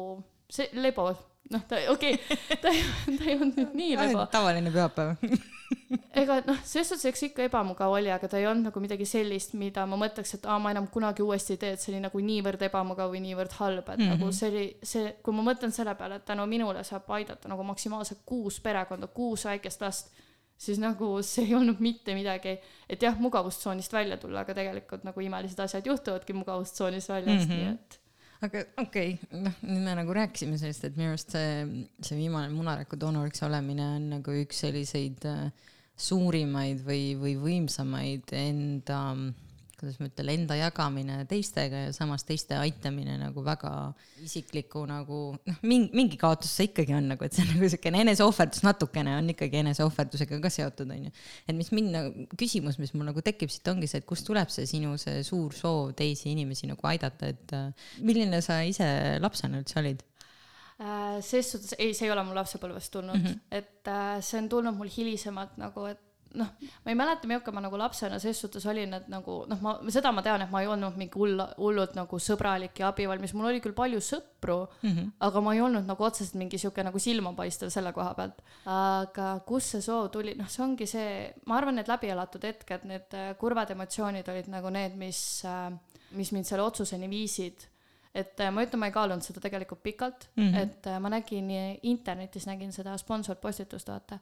see 0.54 0.70
lebo, 0.78 1.10
noh, 1.54 1.66
ta 1.70 1.80
okei 1.94 2.16
okay,, 2.18 2.38
ta 2.62 2.72
ei, 2.74 2.84
ta 3.18 3.28
ei 3.28 3.36
olnud 3.38 3.60
nüüd 3.60 3.76
nii 3.80 3.98
lebo. 4.00 4.26
tavaline 4.32 4.74
pühapäev 4.74 5.16
ega 6.22 6.40
noh, 6.48 6.60
ses 6.68 6.90
suhtes 6.90 7.08
eks 7.10 7.24
ikka 7.30 7.48
ebamugav 7.48 7.94
oli, 7.94 8.12
aga 8.14 8.30
ta 8.30 8.40
ei 8.42 8.48
olnud 8.50 8.70
nagu 8.70 8.84
midagi 8.84 9.08
sellist, 9.10 9.56
mida 9.60 9.86
ma 9.90 9.98
mõtleks, 10.00 10.36
et 10.38 10.50
aa, 10.50 10.60
ma 10.62 10.74
enam 10.74 10.90
kunagi 10.94 11.26
uuesti 11.26 11.56
ei 11.56 11.62
tee, 11.62 11.72
et 11.76 11.84
see 11.84 11.94
oli 11.94 12.04
nagu 12.04 12.22
niivõrd 12.28 12.68
ebamugav 12.70 13.14
või 13.14 13.24
niivõrd 13.26 13.56
halb, 13.60 13.88
et 13.88 13.98
mm 13.98 14.04
-hmm. 14.04 14.14
nagu 14.16 14.26
mhm. 14.26 14.36
see 14.38 14.52
oli 14.52 14.66
see, 14.94 15.16
kui 15.24 15.38
ma 15.38 15.48
mõtlen 15.52 15.74
selle 15.76 15.96
peale, 16.00 16.22
et 16.22 16.26
tänu 16.26 16.46
minule 16.50 16.84
saab 16.84 17.10
aidata 17.18 17.50
nagu 17.50 17.64
maksimaalselt 17.64 18.22
kuus 18.26 18.60
perekonda, 18.60 19.08
kuus 19.08 19.46
väikest 19.50 19.82
last 19.82 20.14
siis 20.58 20.80
nagu 20.80 21.18
see 21.26 21.48
ei 21.48 21.56
olnud 21.56 21.82
mitte 21.84 22.14
midagi, 22.16 22.58
et 22.90 23.02
jah, 23.02 23.18
mugavustsoonist 23.20 23.94
välja 23.94 24.18
tulla, 24.18 24.44
aga 24.46 24.54
tegelikult 24.54 25.04
nagu 25.04 25.20
imelised 25.20 25.60
asjad 25.60 25.86
juhtuvadki 25.86 26.34
mugavustsoonist 26.38 27.10
väljast 27.10 27.50
mm, 27.50 27.54
-hmm. 27.54 27.58
nii 27.58 27.74
et 27.74 28.03
aga 28.44 28.64
okei 28.82 29.14
okay., 29.16 29.42
noh, 29.46 29.60
nüüd 29.66 29.86
me 29.86 29.96
nagu 30.00 30.16
rääkisime 30.16 30.58
sellest, 30.62 30.88
et 30.88 30.98
minu 31.00 31.14
arust 31.14 31.36
see, 31.36 31.86
see 32.04 32.18
viimane 32.20 32.52
munaraku 32.54 33.00
doonoriks 33.00 33.46
olemine 33.48 33.86
on 33.98 34.10
nagu 34.18 34.36
üks 34.44 34.64
selliseid 34.66 35.26
äh, 35.30 35.48
suurimaid 36.00 36.84
või, 36.86 37.14
või 37.20 37.38
võimsamaid 37.42 38.34
enda 38.38 39.00
äh, 39.14 39.43
kuidas 39.84 40.00
ma 40.00 40.08
ütlen, 40.08 40.32
enda 40.34 40.56
jagamine 40.58 41.18
teistega 41.30 41.86
ja 41.86 41.94
samas 41.96 42.24
teiste 42.28 42.56
aitamine 42.56 43.18
nagu 43.20 43.44
väga 43.46 43.72
isikliku 44.24 44.86
nagu 44.88 45.20
noh, 45.36 45.58
mingi, 45.68 45.92
mingi 45.96 46.20
kaotus 46.22 46.54
see 46.56 46.70
ikkagi 46.70 46.96
on 46.96 47.12
nagu, 47.12 47.28
et 47.28 47.36
see 47.36 47.44
on 47.44 47.52
nagu 47.58 47.70
siukene 47.74 48.04
eneseohverdus 48.06 48.64
natukene 48.64 49.18
on 49.20 49.34
ikkagi 49.34 49.60
eneseohverdusega 49.64 50.40
ka 50.44 50.54
seotud, 50.54 50.94
onju. 50.96 51.12
et 51.48 51.58
mis 51.58 51.74
mind 51.76 51.94
nagu, 51.98 52.28
küsimus, 52.40 52.80
mis 52.82 52.96
mul 52.96 53.10
nagu 53.12 53.26
tekib 53.26 53.52
siit 53.52 53.68
ongi 53.74 53.92
see, 53.92 54.02
et 54.04 54.08
kust 54.10 54.28
tuleb 54.30 54.54
see 54.54 54.70
sinu 54.70 54.96
see 55.02 55.22
suur 55.28 55.56
soov 55.58 55.92
teisi 56.00 56.32
inimesi 56.32 56.72
nagu 56.72 56.90
aidata, 56.90 57.34
et 57.36 57.56
äh, 57.58 57.92
milline 58.02 58.40
sa 58.46 58.62
ise 58.68 58.88
lapsena 59.24 59.60
üldse 59.60 59.82
olid? 59.84 60.08
Äh, 60.80 61.20
ses 61.22 61.52
suhtes, 61.52 61.76
ei, 61.78 61.92
see 61.94 62.08
ei 62.08 62.16
ole 62.16 62.24
mul 62.26 62.40
lapsepõlvest 62.40 62.96
tulnud 62.96 63.20
mm, 63.20 63.28
-hmm. 63.28 63.44
et 63.60 63.92
äh, 63.92 64.18
see 64.26 64.40
on 64.40 64.50
tulnud 64.50 64.80
mul 64.80 64.90
hilisemalt 64.90 65.60
nagu, 65.62 65.86
et 65.92 66.02
noh, 66.38 66.50
ma 66.84 66.92
ei 66.92 66.98
mäleta, 66.98 67.28
milline 67.30 67.54
ma 67.56 67.62
nagu 67.64 67.78
lapsena 67.80 68.18
ses 68.22 68.40
suhtes 68.42 68.66
olin, 68.70 68.96
et 68.98 69.08
nagu 69.12 69.40
noh, 69.50 69.60
ma 69.64 69.74
seda 69.94 70.12
ma 70.16 70.24
tean, 70.26 70.42
et 70.46 70.52
ma 70.54 70.64
ei 70.64 70.70
olnud 70.72 70.98
mingi 71.00 71.20
hull, 71.20 71.42
hullult 71.58 71.96
nagu 71.98 72.20
sõbralik 72.22 72.80
ja 72.82 72.90
abivalmis, 72.90 73.36
mul 73.38 73.52
oli 73.52 73.62
küll 73.64 73.76
palju 73.78 74.02
sõpru 74.04 74.58
mm, 74.66 74.90
-hmm. 74.90 75.12
aga 75.28 75.44
ma 75.46 75.54
ei 75.54 75.62
olnud 75.66 75.90
nagu 75.90 76.08
otseselt 76.08 76.38
mingi 76.42 76.60
sihuke 76.62 76.86
nagu 76.86 77.00
silmapaistev 77.00 77.70
selle 77.74 77.94
koha 77.94 78.14
pealt. 78.18 78.42
aga 78.66 79.28
kust 79.48 79.76
see 79.76 79.82
soov 79.86 80.10
tuli, 80.14 80.36
noh, 80.40 80.50
see 80.50 80.64
ongi 80.66 80.88
see, 80.90 81.34
ma 81.46 81.58
arvan, 81.58 81.78
need 81.80 81.92
läbielatud 81.92 82.48
hetked, 82.50 82.88
need 82.90 83.20
äh, 83.20 83.36
kurvad 83.38 83.70
emotsioonid 83.76 84.30
olid 84.30 84.50
nagu 84.54 84.70
need, 84.74 84.98
mis, 84.98 85.44
äh, 85.46 85.70
mis 86.18 86.32
mind 86.32 86.50
selle 86.50 86.64
otsuseni 86.64 87.10
viisid 87.10 87.70
et 88.14 88.40
äh, 88.40 88.50
ma 88.54 88.66
ütlen, 88.66 88.82
ma 88.82 88.90
ei 88.90 88.96
kaalunud 88.96 89.26
seda 89.26 89.42
tegelikult 89.42 89.84
pikalt 89.84 90.30
mm, 90.36 90.50
-hmm. 90.50 90.58
et 90.58 90.90
ma 91.02 91.10
nägin 91.10 91.54
internetis 91.84 92.46
nägin 92.46 92.72
seda 92.72 92.98
sponsorpostitust, 92.98 93.90
vaata 93.90 94.20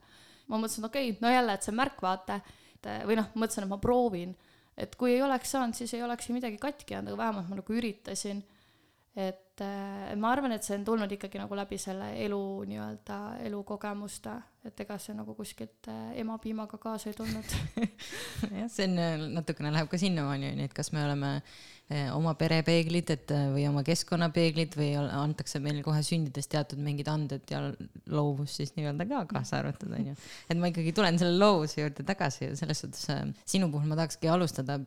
ma 0.48 0.58
mõtlesin, 0.58 0.86
okei 0.88 1.12
okay,, 1.12 1.20
no 1.24 1.32
jälle, 1.32 1.54
et 1.54 1.66
see 1.66 1.72
on 1.72 1.78
märk, 1.78 2.00
vaata, 2.02 2.40
et 2.74 2.90
või 3.08 3.18
noh, 3.20 3.28
mõtlesin, 3.34 3.66
et 3.66 3.70
ma 3.70 3.78
proovin. 3.82 4.34
et 4.76 4.96
kui 4.96 5.12
ei 5.12 5.22
oleks 5.22 5.50
saanud, 5.52 5.76
siis 5.76 5.92
ei 5.94 6.02
oleks 6.02 6.28
ju 6.28 6.34
midagi 6.34 6.58
katki 6.58 6.94
jäänud, 6.94 7.12
aga 7.12 7.22
vähemalt 7.22 7.48
ma 7.50 7.60
nagu 7.60 7.78
üritasin. 7.78 8.42
et 9.16 9.51
äh, 9.60 10.14
ma 10.16 10.30
arvan, 10.32 10.54
et 10.56 10.64
see 10.64 10.78
on 10.78 10.86
tulnud 10.86 11.10
ikkagi 11.12 11.40
nagu 11.40 11.56
läbi 11.58 11.76
selle 11.80 12.12
elu 12.24 12.40
nii-öelda 12.70 13.18
elukogemuste, 13.48 14.36
et 14.68 14.80
ega 14.84 14.96
see 15.02 15.16
nagu 15.18 15.34
kuskilt 15.36 15.90
äh, 15.92 16.14
emapiimaga 16.22 16.78
kaasa 16.80 17.10
ei 17.10 17.18
tulnud 17.18 17.52
jah, 18.62 18.70
see 18.72 18.88
on 18.88 18.96
äh, 19.02 19.26
natukene 19.36 19.74
läheb 19.74 19.90
ka 19.92 20.00
sinnamaani, 20.00 20.54
onju, 20.54 20.70
et 20.70 20.76
kas 20.76 20.92
me 20.96 21.04
oleme 21.04 21.36
oma 22.16 22.30
perepeeglid, 22.38 23.10
et 23.12 23.32
või 23.52 23.66
oma 23.68 23.82
keskkonnapeeglid 23.84 24.78
või 24.78 24.94
antakse 25.02 25.58
meile 25.60 25.82
kohe 25.84 25.98
sündides 26.06 26.48
teatud 26.48 26.80
mingid 26.80 27.10
anded 27.10 27.50
ja 27.52 27.60
loovus 28.08 28.54
siis 28.56 28.72
nii-öelda 28.78 29.04
ka 29.10 29.18
kaasa 29.34 29.58
arvatud 29.58 29.92
onju. 29.98 30.14
et 30.48 30.56
ma 30.56 30.70
ikkagi 30.70 30.94
tulen 30.96 31.20
selle 31.20 31.36
loovuse 31.36 31.82
juurde 31.82 32.06
tagasi 32.08 32.46
ja 32.46 32.54
selles 32.56 32.80
suhtes 32.86 33.04
sinu 33.44 33.68
puhul 33.74 33.90
ma 33.90 33.98
tahakski 33.98 34.30
alustada 34.32 34.78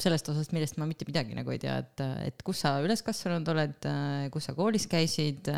sellest 0.00 0.28
osast, 0.32 0.52
millest 0.54 0.78
ma 0.80 0.86
mitte 0.88 1.06
midagi 1.08 1.36
nagu 1.36 1.52
ei 1.52 1.60
tea, 1.62 1.76
et, 1.82 2.02
et 2.28 2.44
kus 2.46 2.62
sa 2.64 2.76
üles 2.84 3.02
kasvanud 3.04 3.48
oled, 3.52 3.88
kus 4.32 4.50
sa 4.50 4.54
koolis 4.56 4.86
käisid, 4.90 5.48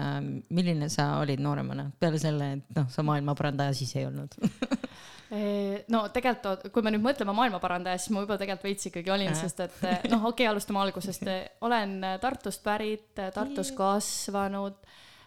milline 0.50 0.88
sa 0.92 1.16
olid 1.22 1.42
nooremana 1.42 1.90
peale 2.00 2.20
selle, 2.22 2.52
et 2.58 2.78
noh, 2.78 2.88
sa 2.92 3.04
maailmaparandaja 3.06 3.76
siis 3.76 3.96
ei 3.96 4.06
olnud 4.08 4.36
no 5.92 6.02
tegelikult, 6.14 6.68
kui 6.72 6.84
me 6.84 6.92
nüüd 6.94 7.02
mõtleme 7.04 7.34
maailmaparandaja, 7.36 7.98
siis 7.98 8.12
ma 8.14 8.22
võib-olla 8.22 8.40
tegelikult 8.42 8.68
veits 8.68 8.90
ikkagi 8.90 9.12
olin, 9.12 9.34
sest 9.38 9.64
et 9.64 9.80
noh, 10.12 10.28
okei 10.28 10.46
okay,, 10.46 10.50
alustame 10.52 10.80
algusest. 10.84 11.26
olen 11.66 11.98
Tartust 12.22 12.62
pärit, 12.66 13.10
Tartus 13.34 13.72
kasvanud 13.76 14.78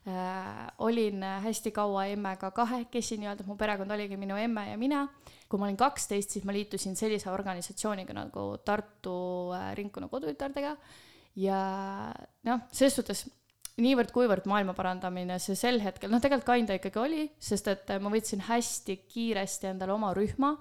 äh,. 0.07 0.69
olin 0.87 1.23
hästi 1.43 1.73
kaua 1.75 2.07
emmega 2.13 2.51
kahekesi 2.55 3.19
nii-öelda, 3.19 3.45
mu 3.47 3.57
perekond 3.59 3.91
oligi 3.91 4.17
minu 4.17 4.39
emme 4.39 4.69
ja 4.71 4.77
mina. 4.77 5.07
kui 5.49 5.59
ma 5.59 5.65
olin 5.65 5.77
kaksteist, 5.77 6.29
siis 6.29 6.45
ma 6.45 6.53
liitusin 6.53 6.95
sellise 6.95 7.31
organisatsiooniga 7.31 8.13
nagu 8.13 8.49
Tartu 8.65 9.51
äh, 9.57 9.73
Ringkonna 9.75 10.07
Kodutütardega 10.07 10.75
ja 11.39 11.59
noh, 12.47 12.63
selles 12.73 12.97
suhtes 12.99 13.25
niivõrd-kuivõrd 13.79 14.47
maailma 14.49 14.75
parandamine 14.75 15.39
see 15.39 15.55
sel 15.57 15.79
hetkel, 15.83 16.11
noh, 16.11 16.21
tegelikult 16.23 16.51
kinda 16.51 16.77
ikkagi 16.79 16.99
oli, 16.99 17.25
sest 17.39 17.69
et 17.71 17.91
ma 18.03 18.11
võtsin 18.11 18.43
hästi 18.49 18.97
kiiresti 19.09 19.69
endale 19.71 19.95
oma 19.95 20.11
rühma, 20.17 20.55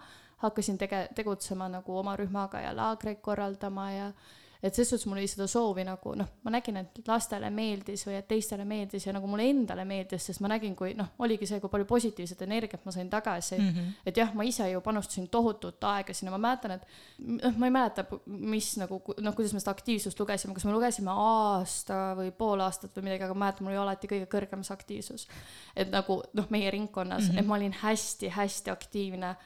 hakkasin 0.45 0.79
tege-, 0.79 1.09
tegutsema 1.19 1.67
nagu 1.73 1.97
oma 1.99 2.15
rühmaga 2.19 2.63
ja 2.63 2.75
laagreid 2.77 3.21
korraldama 3.25 3.89
ja 3.91 4.13
et 4.63 4.75
ses 4.75 4.89
suhtes 4.91 5.07
mul 5.07 5.21
oli 5.21 5.29
seda 5.31 5.47
soovi 5.51 5.85
nagu 5.87 6.13
noh, 6.19 6.31
ma 6.43 6.51
nägin, 6.51 6.81
et 6.81 6.99
lastele 7.07 7.51
meeldis 7.55 8.03
või 8.09 8.17
et 8.19 8.27
teistele 8.31 8.65
meeldis 8.67 9.07
ja 9.07 9.13
nagu 9.15 9.29
mulle 9.31 9.47
endale 9.47 9.85
meeldis, 9.87 10.25
sest 10.27 10.43
ma 10.43 10.51
nägin, 10.51 10.75
kui 10.79 10.97
noh, 10.99 11.13
oligi 11.23 11.47
see, 11.47 11.61
kui 11.63 11.71
palju 11.71 11.87
positiivset 11.89 12.43
energiat 12.47 12.87
ma 12.87 12.95
sain 12.95 13.11
tagasi 13.11 13.59
mm. 13.59 13.69
-hmm. 13.69 13.93
et 14.07 14.17
jah, 14.19 14.33
ma 14.35 14.47
ise 14.49 14.67
ju 14.71 14.81
panustasin 14.83 15.29
tohutut 15.29 15.85
aega 15.85 16.15
sinna, 16.15 16.33
ma 16.35 16.41
mäletan, 16.49 16.75
et 16.75 16.87
noh, 17.19 17.55
ma 17.57 17.71
ei 17.71 17.75
mäleta, 17.77 18.05
mis 18.27 18.73
nagu 18.83 19.01
noh, 19.19 19.35
kuidas 19.35 19.55
me 19.55 19.63
seda 19.63 19.77
aktiivsust 19.77 20.21
lugesime, 20.21 20.55
kas 20.55 20.67
me 20.67 20.75
lugesime 20.75 21.15
aasta 21.15 22.17
või 22.19 22.33
pool 22.33 22.61
aastat 22.67 22.97
või 22.97 23.11
midagi, 23.11 23.29
aga 23.29 23.35
ma 23.35 23.47
mäletan, 23.47 23.67
mul 23.67 23.77
oli 23.77 23.85
alati 23.85 24.11
kõige 24.11 24.27
kõrgem 24.27 24.65
see 24.67 24.75
aktiivsus. 24.75 25.29
et 25.77 25.91
nagu 25.91 26.23
noh, 26.35 26.51
meie 26.51 26.71
ringkonnas 26.71 27.29
mm, 27.29 27.31
-hmm. 27.31 27.39
et 27.39 27.47
ma 27.47 27.55
olin 27.55 27.79
hästi-hästi 27.83 28.71
aktiivne 28.71 29.37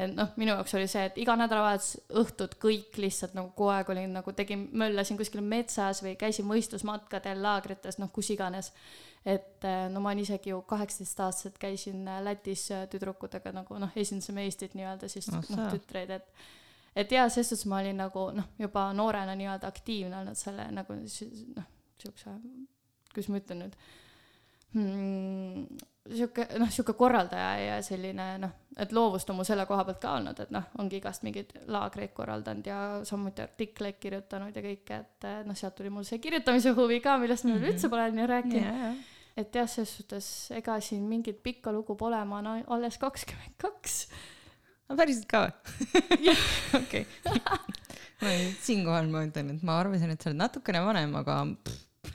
et 0.00 0.14
noh, 0.16 0.30
minu 0.40 0.54
jaoks 0.54 0.74
oli 0.78 0.88
see, 0.88 1.02
et 1.10 1.18
iga 1.20 1.34
nädalavahetus 1.38 1.98
õhtud 2.22 2.56
kõik 2.62 2.96
lihtsalt 3.02 3.34
nagu 3.36 3.52
kogu 3.56 3.72
aeg 3.74 3.90
olin 3.92 4.14
nagu 4.16 4.32
tegin, 4.36 4.66
möllasin 4.80 5.18
kuskil 5.20 5.42
metsas 5.44 6.00
või 6.04 6.14
käisin 6.20 6.48
võistlusmatkadel, 6.48 7.42
laagrites, 7.44 8.00
noh, 8.00 8.10
kus 8.14 8.32
iganes. 8.34 8.72
et 9.24 9.66
no 9.92 10.00
ma 10.00 10.14
olen 10.14 10.22
isegi 10.22 10.50
ju 10.50 10.62
kaheksateistaastaselt 10.68 11.58
käisin 11.60 12.08
Lätis 12.24 12.70
tüdrukutega 12.90 13.52
nagu 13.52 13.78
noh, 13.78 13.92
esindasime 13.96 14.46
Eestit 14.48 14.74
nii-öelda 14.78 15.08
siis 15.12 15.28
noh, 15.32 15.44
tütreid, 15.74 16.10
et 16.16 16.32
et 16.96 17.12
jaa, 17.12 17.28
ses 17.28 17.48
suhtes 17.48 17.68
ma 17.70 17.78
olin 17.82 18.00
nagu 18.00 18.30
noh, 18.34 18.48
juba 18.58 18.88
noorena 18.96 19.36
nii-öelda 19.38 19.68
aktiivne 19.68 20.22
olnud 20.22 20.38
selle 20.40 20.66
nagu 20.74 20.96
noh, 20.96 21.68
siukse, 22.00 22.34
kuidas 23.12 23.28
ma 23.28 23.42
ütlen 23.42 23.64
nüüd 23.66 23.76
hmm, 24.74 25.66
sihuke 26.08 26.46
noh, 26.58 26.70
sihuke 26.72 26.94
korraldaja 26.98 27.50
ja 27.60 27.76
selline 27.84 28.26
noh, 28.40 28.52
et 28.80 28.92
loovust 28.96 29.28
on 29.30 29.38
mul 29.38 29.46
selle 29.48 29.66
koha 29.68 29.84
pealt 29.88 30.00
ka 30.02 30.14
olnud, 30.16 30.40
et 30.42 30.52
noh, 30.54 30.66
ongi 30.80 30.98
igast 31.00 31.24
mingeid 31.26 31.52
laagreid 31.70 32.14
korraldanud 32.16 32.66
ja 32.66 32.80
samuti 33.06 33.44
artikleid 33.44 34.00
kirjutanud 34.00 34.56
ja 34.56 34.64
kõike, 34.64 35.00
et 35.04 35.28
noh, 35.46 35.58
sealt 35.58 35.76
tuli 35.78 35.92
mul 35.92 36.06
see 36.08 36.20
kirjutamise 36.22 36.72
huvi 36.76 37.00
ka, 37.04 37.18
millest 37.20 37.44
ma 37.44 37.52
mm 37.52 37.60
-hmm. 37.60 37.72
üldse 37.74 37.92
pole 37.92 38.08
nii 38.16 38.28
rääkinud 38.32 38.64
yeah.. 38.64 38.96
et 39.36 39.54
jah, 39.54 39.68
selles 39.68 39.96
suhtes 40.00 40.26
ega 40.56 40.80
siin 40.80 41.04
mingit 41.08 41.42
pikka 41.42 41.72
lugu 41.72 41.96
pole, 41.96 42.24
ma 42.24 42.38
olen 42.40 42.64
alles 42.68 42.98
kakskümmend 42.98 43.56
kaks. 43.58 44.08
no 44.88 44.96
päriselt 44.96 45.28
ka 45.28 45.46
või? 45.46 46.36
okei. 46.82 47.06
siinkohal 48.62 49.08
ma 49.08 49.24
ütlen, 49.28 49.56
et 49.56 49.62
ma 49.62 49.80
arvasin, 49.80 50.10
et 50.10 50.22
sa 50.22 50.30
oled 50.30 50.40
natukene 50.40 50.84
vanem, 50.84 51.14
aga 51.14 51.44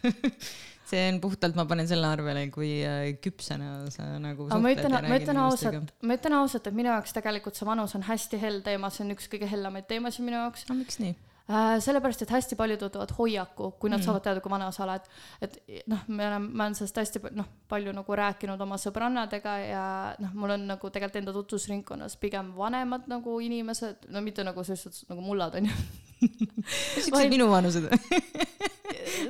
see 0.89 1.03
on 1.09 1.19
puhtalt, 1.23 1.57
ma 1.57 1.65
panen 1.69 1.87
selle 1.89 2.09
arvele, 2.09 2.47
kui 2.53 2.71
äh, 2.85 3.11
küpsena 3.21 3.77
sa 3.93 4.07
nagu. 4.21 4.49
ma 4.49 4.73
ütlen, 4.73 4.97
ma 5.05 5.19
ütlen 5.19 5.43
ausalt, 5.45 5.93
ma 6.05 6.17
ütlen 6.19 6.39
ausalt, 6.39 6.69
et 6.69 6.77
minu 6.77 6.91
jaoks 6.93 7.15
tegelikult 7.15 7.57
see 7.57 7.67
vanus 7.67 7.95
on 7.97 8.05
hästi 8.05 8.41
hell 8.41 8.61
teema, 8.65 8.91
see 8.93 9.05
on 9.07 9.15
üks 9.15 9.29
kõige 9.31 9.49
hellamaid 9.49 9.89
teemasid 9.89 10.27
minu 10.27 10.39
jaoks. 10.43 10.67
no 10.69 10.77
miks 10.77 11.01
nii? 11.01 11.15
Äh, 11.45 11.75
sellepärast, 11.77 12.23
et 12.25 12.31
hästi 12.33 12.55
paljud 12.57 12.81
võtavad 12.87 13.11
hoiaku, 13.19 13.67
kui 13.77 13.91
nad 13.91 13.99
mm. 13.99 14.05
saavad 14.07 14.23
teada, 14.25 14.41
kui 14.41 14.49
vana 14.49 14.71
sa 14.73 14.81
oled. 14.87 15.03
et 15.45 15.59
noh, 15.91 16.01
me 16.07 16.25
oleme, 16.25 16.47
ma 16.49 16.65
olen 16.65 16.77
sellest 16.79 16.97
hästi 16.97 17.21
noh, 17.37 17.51
palju 17.69 17.93
nagu 17.93 18.17
rääkinud 18.17 18.61
oma 18.65 18.79
sõbrannadega 18.81 19.53
ja 19.61 19.83
noh, 20.23 20.31
mul 20.33 20.55
on 20.55 20.65
nagu 20.71 20.89
tegelikult 20.89 21.21
enda 21.21 21.35
tutvusringkonnas 21.35 22.17
pigem 22.21 22.49
vanemad 22.57 23.05
nagu 23.11 23.37
inimesed, 23.45 24.09
no 24.09 24.25
mitte 24.25 24.45
nagu 24.47 24.65
selles 24.65 24.87
suhtes 24.87 25.05
nagu 25.11 25.21
mullad 25.21 25.59
onju 25.61 25.75
siuksed 27.05 27.29
minuvanused 27.29 27.91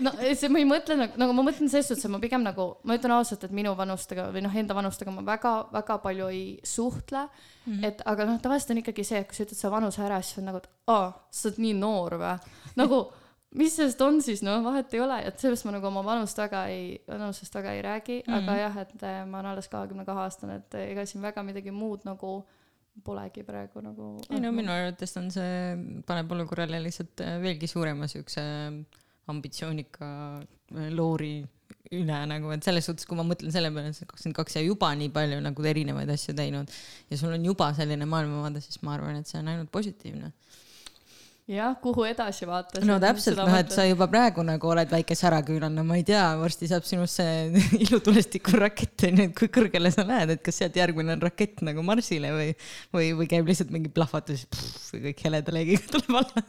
no 0.06 0.14
see, 0.22 0.50
ma 0.52 0.62
ei 0.62 0.68
mõtle 0.70 0.98
nagu, 1.00 1.20
nagu 1.22 1.36
ma 1.38 1.46
mõtlen 1.48 1.72
selles 1.72 1.90
suhtes, 1.90 2.06
et 2.08 2.14
ma 2.14 2.22
pigem 2.24 2.46
nagu, 2.46 2.68
ma 2.88 2.98
ütlen 2.98 3.16
ausalt, 3.18 3.44
et 3.48 3.56
minu 3.56 3.74
vanustega 3.78 4.30
või 4.34 4.46
noh, 4.46 4.56
enda 4.62 4.78
vanustega 4.78 5.14
ma 5.14 5.26
väga-väga 5.26 6.00
palju 6.04 6.30
ei 6.34 6.46
suhtle 6.66 7.26
mm. 7.26 7.68
-hmm. 7.68 7.84
et 7.90 8.02
aga 8.06 8.30
noh, 8.30 8.40
tavaliselt 8.42 8.76
on 8.76 8.82
ikkagi 8.84 9.06
see, 9.08 9.22
et 9.22 9.30
kui 9.30 9.38
sa 9.38 9.46
ütled 9.46 9.60
selle 9.60 9.76
vanuse 9.76 10.04
ära, 10.06 10.22
siis 10.22 10.42
on 10.42 10.50
nagu, 10.52 10.64
et 10.64 10.92
aa, 10.92 11.14
sa 11.30 11.48
oled 11.50 11.62
nii 11.66 11.78
noor 11.80 12.18
või. 12.22 12.34
nagu, 12.82 13.02
mis 13.56 13.78
sellest 13.78 14.02
on 14.04 14.20
siis, 14.26 14.44
noh, 14.46 14.60
vahet 14.66 14.94
ei 14.94 15.04
ole, 15.04 15.22
et 15.30 15.40
sellest 15.40 15.68
ma 15.68 15.78
nagu 15.78 15.90
oma 15.92 16.04
vanust 16.06 16.38
väga 16.40 16.66
ei, 16.74 17.00
vanusest 17.08 17.56
väga 17.56 17.78
ei 17.78 17.82
räägi 17.86 18.20
mm, 18.22 18.34
-hmm. 18.34 18.44
aga 18.44 18.60
jah, 18.62 18.78
et 18.84 19.04
eh, 19.04 19.24
ma 19.26 19.40
olen 19.40 19.54
alles 19.54 19.72
kahekümne 19.72 20.06
kahe 20.06 20.28
aastane, 20.28 20.62
et 20.62 20.80
ega 20.84 21.06
siin 21.06 21.24
väga 21.24 21.44
midagi 21.44 21.72
muud 21.72 22.06
nagu 22.06 22.44
polegi 23.04 23.44
praegu 23.44 23.82
nagu. 23.84 24.12
ei 24.30 24.40
no 24.40 24.52
minu 24.56 24.72
arvates 24.72 25.18
on 25.20 25.32
see, 25.32 26.02
paneb 26.08 26.32
olukorrale 26.32 26.80
lihtsalt 26.84 27.24
eh, 27.26 27.40
veelgi 27.44 27.68
suurema 27.68 28.08
siukse 28.08 28.44
ambitsioonika 29.32 30.10
äh, 30.40 30.90
loori 30.94 31.36
üle 31.94 32.20
nagu, 32.30 32.50
et 32.56 32.66
selles 32.66 32.88
suhtes, 32.88 33.06
kui 33.08 33.18
ma 33.18 33.26
mõtlen 33.28 33.54
selle 33.54 33.70
peale, 33.74 33.92
et 33.92 33.98
sa 33.98 34.08
kakskümmend 34.10 34.38
kaks 34.40 34.58
ja 34.58 34.66
juba 34.66 34.92
nii 34.98 35.12
palju 35.14 35.38
nagu 35.44 35.70
erinevaid 35.70 36.10
asju 36.16 36.36
teinud 36.38 36.72
ja 37.12 37.20
sul 37.20 37.36
on 37.36 37.46
juba 37.46 37.72
selline 37.78 38.08
maailmavaade, 38.10 38.64
siis 38.64 38.82
ma 38.86 38.96
arvan, 38.98 39.20
et 39.22 39.30
see 39.30 39.42
on 39.42 39.52
ainult 39.54 39.72
positiivne. 39.74 40.32
jah, 41.52 41.76
kuhu 41.82 42.08
edasi 42.10 42.48
vaata. 42.50 42.82
no 42.90 42.98
täpselt, 43.02 43.38
noh, 43.38 43.54
et 43.60 43.70
sa 43.74 43.86
juba 43.86 44.08
praegu 44.10 44.46
nagu 44.46 44.72
oled 44.74 44.90
väike 44.90 45.18
säraküünlane, 45.20 45.86
ma 45.86 46.00
ei 46.00 46.08
tea, 46.08 46.24
varsti 46.42 46.72
saab 46.72 46.90
sinust 46.90 47.22
see 47.22 47.62
ilutulestikurakett 47.86 49.08
onju, 49.12 49.30
et 49.30 49.38
kui 49.38 49.54
kõrgele 49.60 49.94
sa 49.94 50.08
lähed, 50.10 50.36
et 50.36 50.46
kas 50.46 50.64
sealt 50.64 50.82
järgmine 50.82 51.14
on 51.20 51.26
rakett 51.26 51.62
nagu 51.66 51.86
Marsile 51.86 52.34
või, 52.34 52.52
või, 52.98 53.14
või 53.22 53.30
käib 53.30 53.54
lihtsalt 53.54 53.74
mingi 53.74 53.94
plahvatus, 53.94 54.48
kõik 54.90 55.26
heleda 55.30 55.54
leegiga 55.54 55.86
tuleb 56.00 56.24
alla 56.24 56.48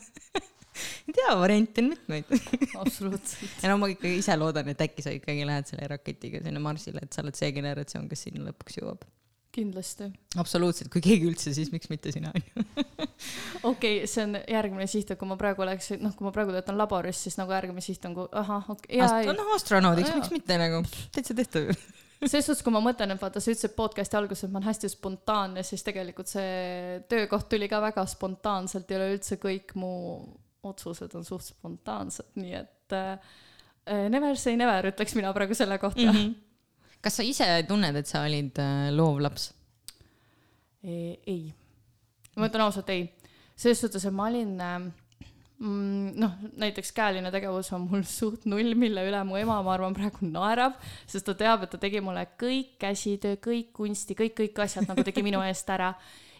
ei 1.06 1.16
tea, 1.16 1.34
variante 1.40 1.84
on 1.84 1.92
mitmeid 1.92 2.32
absoluutselt. 2.82 3.62
ja 3.62 3.72
no 3.72 3.78
ma 3.82 3.90
ikkagi 3.92 4.20
ise 4.22 4.36
loodan, 4.38 4.72
et 4.72 4.82
äkki 4.86 5.04
sa 5.04 5.14
ikkagi 5.14 5.46
lähed 5.48 5.68
selle 5.70 5.90
raketiga 5.92 6.42
sinna 6.44 6.62
Marsile, 6.62 7.04
et 7.04 7.16
sa 7.16 7.24
oled 7.24 7.38
see 7.38 7.52
generatsioon, 7.56 8.08
kes 8.10 8.26
sinna 8.28 8.46
lõpuks 8.48 8.80
jõuab. 8.80 9.04
kindlasti. 9.56 10.10
absoluutselt, 10.36 10.90
kui 10.92 11.04
keegi 11.04 11.28
üldse, 11.30 11.52
siis 11.56 11.72
miks 11.72 11.90
mitte 11.92 12.12
sina 12.14 12.32
onju. 12.36 12.66
okei, 13.72 14.02
see 14.10 14.26
on 14.26 14.40
järgmine 14.40 14.88
siht, 14.90 15.12
et 15.12 15.20
kui 15.20 15.28
ma 15.28 15.38
praegu 15.40 15.64
oleks, 15.66 15.92
noh, 16.00 16.16
kui 16.16 16.28
ma 16.28 16.34
praegu 16.34 16.54
töötan 16.56 16.78
laboris, 16.80 17.22
siis 17.26 17.38
nagu 17.40 17.54
järgmine 17.56 17.84
siht 17.84 18.04
on, 18.08 18.18
ahah, 18.32 18.72
okei 18.76 19.00
okay,. 19.00 19.30
noh, 19.32 19.54
astronaudiks, 19.56 20.12
miks 20.18 20.34
mitte 20.34 20.60
nagu, 20.60 20.82
täitsa 21.14 21.36
tehtav 21.36 21.70
ju 21.70 21.78
selles 22.24 22.46
suhtes, 22.48 22.62
kui 22.64 22.72
ma 22.74 22.80
mõtlen, 22.84 23.12
et 23.12 23.20
vaata, 23.20 23.40
sa 23.42 23.52
ütlesid 23.52 23.74
podcast'i 23.76 24.16
alguses, 24.18 24.46
et 24.46 24.52
ma 24.52 24.60
olen 24.60 24.70
hästi 24.70 24.90
spontaanne, 24.92 25.64
siis 25.66 25.84
tegelikult 25.86 26.30
see 26.30 26.98
töökoht 27.10 27.48
tuli 27.52 27.68
ka 27.70 27.80
väga 27.84 28.06
spontaanselt 28.08 28.90
ja 28.90 29.00
üleüldse 29.00 29.38
kõik 29.42 29.76
mu 29.78 29.92
otsused 30.68 31.14
on 31.18 31.26
suht 31.26 31.46
spontaansed, 31.50 32.34
nii 32.40 32.56
et 32.58 32.96
äh, 32.96 33.36
never 34.12 34.36
say 34.38 34.56
never, 34.58 34.90
ütleks 34.92 35.16
mina 35.18 35.32
praegu 35.36 35.54
selle 35.54 35.78
kohta 35.82 36.02
mm. 36.04 36.18
-hmm. 36.18 36.34
kas 37.00 37.20
sa 37.20 37.26
ise 37.26 37.48
tunned, 37.68 37.96
et 37.96 38.06
sa 38.06 38.24
olid 38.26 38.58
äh, 38.58 38.90
loov 38.94 39.20
laps 39.20 39.52
e? 40.82 41.16
ei, 41.26 41.52
ma 42.36 42.50
ütlen 42.50 42.66
ausalt 42.66 42.90
ei, 42.90 43.08
selles 43.56 43.80
suhtes, 43.80 44.04
et 44.04 44.14
ma 44.14 44.28
olin 44.30 44.60
äh, 44.60 44.78
mm, 45.58 46.12
noh, 46.20 46.36
näiteks 46.60 46.92
käeline 46.96 47.30
tegevus 47.32 47.72
on 47.76 47.86
mul 47.90 48.04
suht 48.08 48.46
null, 48.50 48.74
mille 48.78 49.06
üle 49.08 49.22
mu 49.28 49.38
ema, 49.40 49.58
ma 49.64 49.74
arvan, 49.74 49.96
praegu 49.96 50.28
naerab, 50.28 50.76
sest 51.08 51.26
ta 51.28 51.34
teab, 51.38 51.64
et 51.64 51.72
ta 51.72 51.80
tegi 51.80 52.02
mulle 52.04 52.26
kõik 52.40 52.76
käsitöö, 52.82 53.40
kõik 53.48 53.72
kunsti, 53.76 54.16
kõik, 54.18 54.36
kõik 54.42 54.62
asjad 54.66 54.88
nagu 54.90 55.04
tegi 55.06 55.24
minu 55.26 55.42
eest 55.46 55.70
ära 55.72 55.94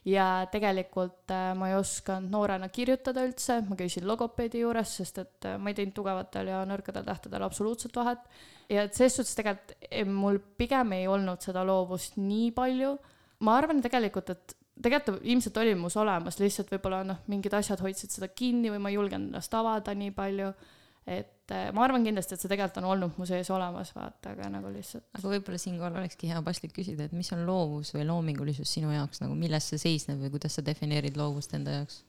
ja 0.06 0.46
tegelikult 0.50 1.32
äh, 1.34 1.50
ma 1.58 1.70
ei 1.70 1.76
osanud 1.78 2.30
noorena 2.30 2.68
kirjutada 2.72 3.24
üldse, 3.26 3.58
ma 3.66 3.78
käisin 3.78 4.06
logopeedi 4.06 4.62
juures, 4.62 4.92
sest 5.00 5.18
et 5.22 5.48
äh, 5.50 5.56
ma 5.58 5.72
ei 5.72 5.78
teinud 5.78 5.96
tugevatel 5.96 6.52
ja 6.52 6.60
nõrkadel 6.68 7.06
tähtedel 7.06 7.46
absoluutselt 7.46 7.96
vahet. 7.98 8.22
ja 8.70 8.86
et 8.86 8.94
selles 8.94 9.18
suhtes 9.18 9.34
tegelikult 9.38 9.74
eh, 9.90 10.06
mul 10.06 10.38
pigem 10.58 10.94
ei 10.94 11.08
olnud 11.10 11.42
seda 11.42 11.64
loovust 11.66 12.20
nii 12.22 12.52
palju. 12.54 12.94
ma 13.46 13.58
arvan 13.58 13.82
tegelikult, 13.82 14.30
et 14.30 14.56
tegelikult 14.82 15.24
ilmselt 15.24 15.58
oli 15.60 15.74
mus 15.74 15.96
olemas, 15.96 16.38
lihtsalt 16.38 16.70
võib-olla 16.70 17.02
noh, 17.04 17.20
mingid 17.26 17.54
asjad 17.58 17.82
hoidsid 17.82 18.14
seda 18.14 18.28
kinni 18.28 18.70
või 18.70 18.82
ma 18.82 18.92
ei 18.92 18.98
julgenud 19.00 19.32
ennast 19.32 19.54
avada 19.58 19.94
nii 19.94 20.14
palju 20.14 20.52
et 21.06 21.52
äh, 21.54 21.68
ma 21.74 21.84
arvan 21.86 22.04
kindlasti, 22.06 22.34
et 22.34 22.42
see 22.42 22.50
tegelikult 22.50 22.80
on 22.80 22.88
olnud 22.90 23.18
mu 23.20 23.26
sees 23.28 23.48
olemas, 23.54 23.92
vaata, 23.94 24.32
aga 24.34 24.48
nagu 24.50 24.72
lihtsalt. 24.74 25.06
aga 25.14 25.30
võib-olla 25.30 25.60
siinkohal 25.62 26.00
olekski 26.00 26.30
hea 26.32 26.40
paslik 26.46 26.74
küsida, 26.74 27.06
et 27.06 27.14
mis 27.14 27.30
on 27.36 27.44
loovus 27.46 27.92
või 27.94 28.08
loomingulisus 28.08 28.72
sinu 28.78 28.90
jaoks 28.90 29.22
nagu, 29.22 29.36
milles 29.38 29.70
see 29.70 29.78
seisneb 29.82 30.24
või 30.24 30.32
kuidas 30.34 30.58
sa 30.58 30.66
defineerid 30.66 31.18
loovust 31.20 31.54
enda 31.54 31.78
jaoks? 31.78 32.02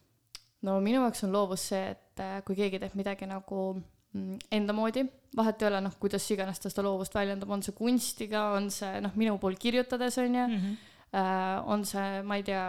no 0.65 0.79
minu 0.81 1.03
jaoks 1.03 1.21
on 1.27 1.35
loovus 1.35 1.67
see, 1.69 1.83
et 1.93 2.25
äh, 2.25 2.39
kui 2.47 2.57
keegi 2.57 2.81
teeb 2.81 2.97
midagi 2.97 3.29
nagu 3.29 3.61
mm, 3.77 4.49
enda 4.57 4.73
moodi, 4.73 5.05
vahet 5.37 5.61
ei 5.61 5.69
ole, 5.69 5.83
noh, 5.85 6.01
kuidas 6.01 6.25
iganes 6.33 6.63
ta 6.63 6.73
seda 6.73 6.87
loovust 6.89 7.13
väljendab, 7.13 7.53
on 7.53 7.61
see 7.65 7.77
kunstiga, 7.77 8.47
on 8.57 8.71
see 8.73 8.97
noh, 9.05 9.13
minu 9.19 9.37
puhul 9.37 9.61
kirjutades 9.61 10.17
on 10.23 10.41
ju 10.41 10.47
mm, 10.47 10.57
-hmm. 10.57 11.63
on 11.69 11.85
see, 11.85 12.21
ma 12.25 12.41
ei 12.41 12.49
tea, 12.49 12.65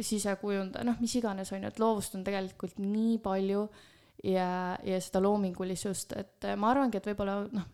sisekujundaja, 0.00 0.86
noh, 0.86 1.02
mis 1.02 1.14
iganes 1.18 1.50
on 1.52 1.64
ju, 1.64 1.68
et 1.68 1.82
loovust 1.82 2.14
on 2.14 2.22
tegelikult 2.24 2.78
nii 2.78 3.18
palju 3.18 3.66
ja, 4.24 4.78
ja 4.84 5.00
seda 5.00 5.22
loomingulisust, 5.22 6.16
et 6.18 6.48
äh, 6.48 6.56
ma 6.56 6.72
arvangi, 6.74 7.00
et 7.00 7.06
võib-olla 7.10 7.42
noh, 7.52 7.68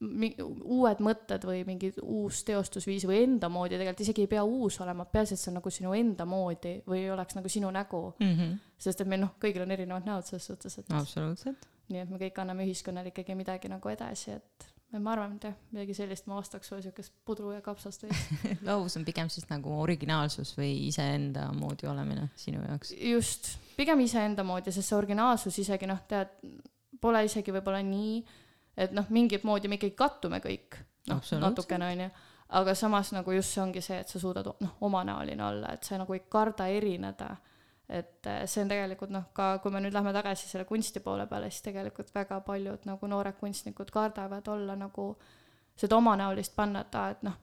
uued 0.00 1.02
mõtted 1.04 1.42
või 1.44 1.60
mingi 1.68 1.90
uus 2.00 2.40
teostusviis 2.48 3.04
või 3.08 3.18
enda 3.26 3.50
moodi 3.52 3.76
tegelikult 3.76 4.00
isegi 4.06 4.24
ei 4.24 4.30
pea 4.32 4.44
uus 4.48 4.78
olema, 4.80 5.04
peaasi, 5.04 5.36
et 5.36 5.42
see 5.42 5.50
on 5.52 5.58
nagu 5.58 5.72
sinu 5.74 5.92
enda 5.96 6.24
moodi 6.28 6.78
või 6.88 7.04
oleks 7.12 7.36
nagu 7.36 7.52
sinu 7.52 7.68
nägu 7.74 8.06
mm. 8.16 8.32
-hmm. 8.38 8.54
sest 8.80 9.04
et 9.04 9.10
meil 9.12 9.20
noh, 9.26 9.34
kõigil 9.42 9.66
on 9.66 9.76
erinevad 9.76 10.08
näod 10.08 10.28
selles 10.28 10.48
suhtes, 10.48 10.78
et. 10.78 10.92
absoluutselt. 10.96 11.68
nii 11.92 12.00
et 12.00 12.10
me 12.10 12.20
kõik 12.22 12.40
anname 12.40 12.64
ühiskonnale 12.64 13.12
ikkagi 13.12 13.36
midagi 13.36 13.68
nagu 13.68 13.92
edasi, 13.92 14.38
et 14.38 14.69
ma 14.98 15.12
arvan, 15.14 15.36
et 15.36 15.46
jah, 15.46 15.54
midagi 15.70 15.94
sellist. 15.94 16.26
Ma 16.26 16.38
vastaks 16.40 16.70
sulle, 16.70 16.82
siukest 16.82 17.12
pudru 17.26 17.52
ja 17.54 17.60
kapsast 17.64 18.04
või 18.04 18.16
loovus 18.68 18.98
on 18.98 19.06
pigem 19.06 19.30
siis 19.30 19.46
nagu 19.50 19.74
originaalsus 19.82 20.56
või 20.58 20.72
iseenda 20.88 21.46
moodi 21.54 21.86
olemine 21.90 22.28
sinu 22.40 22.62
jaoks? 22.64 22.94
just, 23.10 23.52
pigem 23.78 24.02
iseenda 24.02 24.44
moodi, 24.46 24.74
sest 24.74 24.90
see 24.90 24.98
originaalsus 24.98 25.60
isegi 25.62 25.88
noh, 25.90 26.02
tead, 26.10 26.32
pole 27.00 27.22
isegi 27.28 27.54
võib-olla 27.54 27.82
nii, 27.86 28.16
et 28.82 28.96
noh, 28.96 29.06
mingit 29.14 29.46
moodi 29.46 29.70
me 29.70 29.78
ikkagi 29.78 29.94
kattume 29.98 30.42
kõik, 30.42 30.80
noh, 31.12 31.22
natukene 31.44 31.92
onju, 31.94 32.10
aga 32.58 32.74
samas 32.74 33.12
nagu 33.14 33.36
just 33.36 33.54
see 33.54 33.62
ongi 33.62 33.84
see, 33.84 34.00
et 34.02 34.10
sa 34.10 34.18
suudad 34.22 34.50
noh, 34.58 34.74
omanäoline 34.88 35.46
olla, 35.46 35.76
et 35.76 35.86
sa 35.86 36.00
nagu 36.00 36.18
ei 36.18 36.26
karda 36.26 36.66
erineda 36.66 37.36
et 37.90 38.26
äh, 38.30 38.44
see 38.46 38.62
on 38.62 38.70
tegelikult 38.70 39.10
noh, 39.10 39.28
ka 39.34 39.58
kui 39.62 39.72
me 39.74 39.82
nüüd 39.82 39.94
lähme 39.94 40.12
tagasi 40.14 40.48
selle 40.48 40.64
kunsti 40.68 41.02
poole 41.04 41.26
peale, 41.26 41.50
siis 41.50 41.66
tegelikult 41.66 42.14
väga 42.14 42.40
paljud 42.46 42.86
nagu 42.86 43.10
noored 43.10 43.38
kunstnikud 43.40 43.90
kardavad 43.90 44.48
olla 44.48 44.76
nagu 44.78 45.12
seda 45.76 45.96
omanäolist 45.96 46.54
panna, 46.56 46.84
et 46.86 46.94
aa, 46.94 47.10
et 47.16 47.22
noh, 47.26 47.36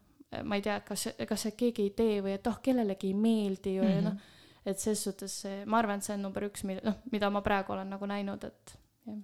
ma 0.43 0.59
ei 0.59 0.63
tea, 0.63 0.79
kas, 0.87 1.07
kas 1.27 1.47
see 1.47 1.55
keegi 1.59 1.87
ei 1.89 1.93
tee 1.97 2.17
või 2.23 2.35
et 2.37 2.47
oh, 2.47 2.59
kellelegi 2.63 3.11
ei 3.11 3.17
meeldi 3.17 3.77
või 3.79 3.93
mm 3.93 3.97
-hmm. 3.97 4.09
noh, 4.11 4.35
et 4.65 4.79
selles 4.79 5.03
suhtes 5.03 5.41
see, 5.41 5.63
ma 5.65 5.79
arvan, 5.81 5.99
et 5.99 6.07
see 6.07 6.15
on 6.15 6.27
number 6.27 6.47
üks, 6.47 6.63
mida, 6.67 6.83
noh, 6.83 6.99
mida 7.11 7.29
ma 7.29 7.41
praegu 7.41 7.73
olen 7.73 7.89
nagu 7.95 8.05
näinud, 8.05 8.43
et 8.43 8.77
jah 9.07 9.23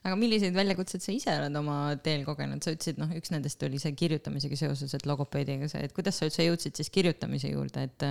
aga 0.00 0.16
milliseid 0.16 0.54
väljakutseid 0.56 1.04
sa 1.04 1.12
ise 1.12 1.34
oled 1.36 1.56
oma 1.60 1.76
teel 2.04 2.22
kogenud, 2.24 2.62
sa 2.64 2.72
ütlesid, 2.72 3.00
noh, 3.00 3.10
üks 3.18 3.32
nendest 3.34 3.60
oli 3.66 3.80
see 3.82 3.92
kirjutamisega 3.98 4.56
seoses, 4.56 4.94
et 4.96 5.06
logopeediga 5.08 5.68
see, 5.68 5.82
et 5.84 5.94
kuidas 5.96 6.16
sa 6.20 6.28
üldse 6.28 6.46
jõudsid 6.46 6.80
siis 6.80 6.92
kirjutamise 6.94 7.52
juurde, 7.52 7.84
et, 7.90 8.06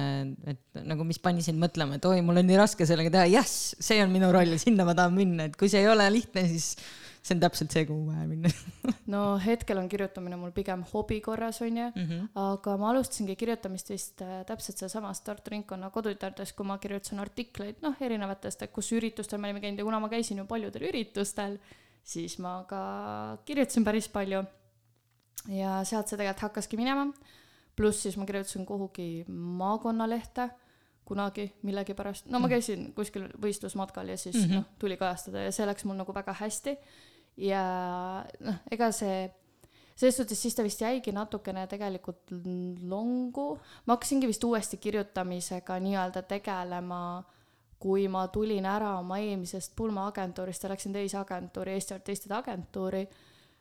et 0.53 0.81
nagu, 0.85 1.07
mis 1.07 1.21
pani 1.23 1.45
sind 1.45 1.61
mõtlema, 1.61 1.97
et 1.97 2.05
oi, 2.09 2.21
mul 2.25 2.43
on 2.43 2.49
nii 2.49 2.59
raske 2.61 2.85
sellega 2.89 3.13
teha, 3.17 3.25
jess, 3.33 3.73
see 3.81 3.97
on 4.03 4.13
minu 4.13 4.29
roll 4.35 4.53
sinna 4.61 4.85
ma 4.85 4.97
tahan 4.97 5.17
minna, 5.17 5.49
et 5.49 5.57
kui 5.57 5.71
see 5.71 5.81
ei 5.81 5.89
ole 5.89 6.05
lihtne, 6.13 6.45
siis 6.51 6.75
see 7.21 7.35
on 7.35 7.41
täpselt 7.43 7.73
see, 7.73 7.85
kuhu 7.87 8.05
vaja 8.07 8.25
minna 8.29 8.51
no 9.13 9.23
hetkel 9.43 9.79
on 9.81 9.89
kirjutamine 9.91 10.37
mul 10.39 10.53
pigem 10.55 10.83
hobi 10.93 11.19
korras, 11.21 11.61
onju 11.65 11.89
mm, 11.89 12.05
-hmm. 12.05 12.29
aga 12.43 12.75
ma 12.77 12.89
alustasingi 12.91 13.35
kirjutamist 13.35 13.89
vist 13.89 14.21
äh, 14.21 14.45
täpselt 14.47 14.77
sealsamas 14.77 15.21
Tartu 15.21 15.51
Ringkonna 15.51 15.89
kodutütardes, 15.89 16.53
kui 16.53 16.65
ma 16.65 16.77
kirjutasin 16.77 17.19
artikleid, 17.19 17.81
noh, 17.81 17.95
erinevatest, 18.01 18.63
kus 18.73 18.91
üritustel 18.91 19.39
me 19.39 19.49
olime 19.49 19.61
käinud 19.65 19.79
ja 19.79 19.85
kuna 19.89 19.99
ma 19.99 20.09
käisin 20.09 20.37
ju 20.37 20.45
paljudel 20.45 20.87
üritustel, 20.91 21.59
siis 22.03 22.39
ma 22.39 22.63
ka 22.69 22.81
kirjutasin 23.45 23.83
päris 23.83 24.09
palju. 24.09 24.43
ja 25.47 25.83
sealt 25.83 26.07
see 26.07 26.17
tegelikult 26.17 26.41
hakkaski 26.49 26.77
minema. 26.77 27.11
pluss 27.75 28.01
siis 28.03 28.17
ma 28.17 28.25
kirjutasin 28.25 28.65
kuhugi 28.65 29.25
maakonnalehte 29.27 30.49
kunagi 31.09 31.49
millegipärast, 31.67 32.29
no 32.29 32.39
ma 32.39 32.47
mhm. 32.47 32.53
käisin 32.55 32.87
kuskil 32.97 33.27
võistlusmatkal 33.41 34.13
ja 34.13 34.17
siis 34.17 34.35
mm 34.35 34.45
-hmm. 34.45 34.61
noh, 34.61 34.79
tuli 34.79 34.97
kajastada 34.97 35.47
ja 35.47 35.51
see 35.55 35.65
läks 35.65 35.85
mul 35.85 35.97
nagu 35.99 36.15
väga 36.15 36.35
hästi 36.39 36.77
ja 37.49 37.63
noh, 38.39 38.59
ega 38.71 38.91
see, 38.95 39.29
selles 39.95 40.17
suhtes 40.17 40.41
siis 40.41 40.55
ta 40.55 40.63
vist 40.63 40.81
jäigi 40.81 41.11
natukene 41.11 41.67
tegelikult 41.67 42.31
longu. 42.81 43.59
ma 43.85 43.95
hakkasingi 43.95 44.27
vist 44.27 44.43
uuesti 44.43 44.77
kirjutamisega 44.77 45.79
nii-öelda 45.79 46.21
tegelema, 46.21 47.23
kui 47.79 48.07
ma 48.07 48.27
tulin 48.27 48.65
ära 48.65 48.97
oma 48.99 49.17
eelmisest 49.17 49.75
pulmaagentuurist 49.75 50.63
ja 50.63 50.69
läksin 50.69 50.93
teise 50.93 51.17
agentuuri, 51.17 51.71
Eesti 51.71 51.93
Artistide 51.93 52.35
Agentuuri 52.35 53.07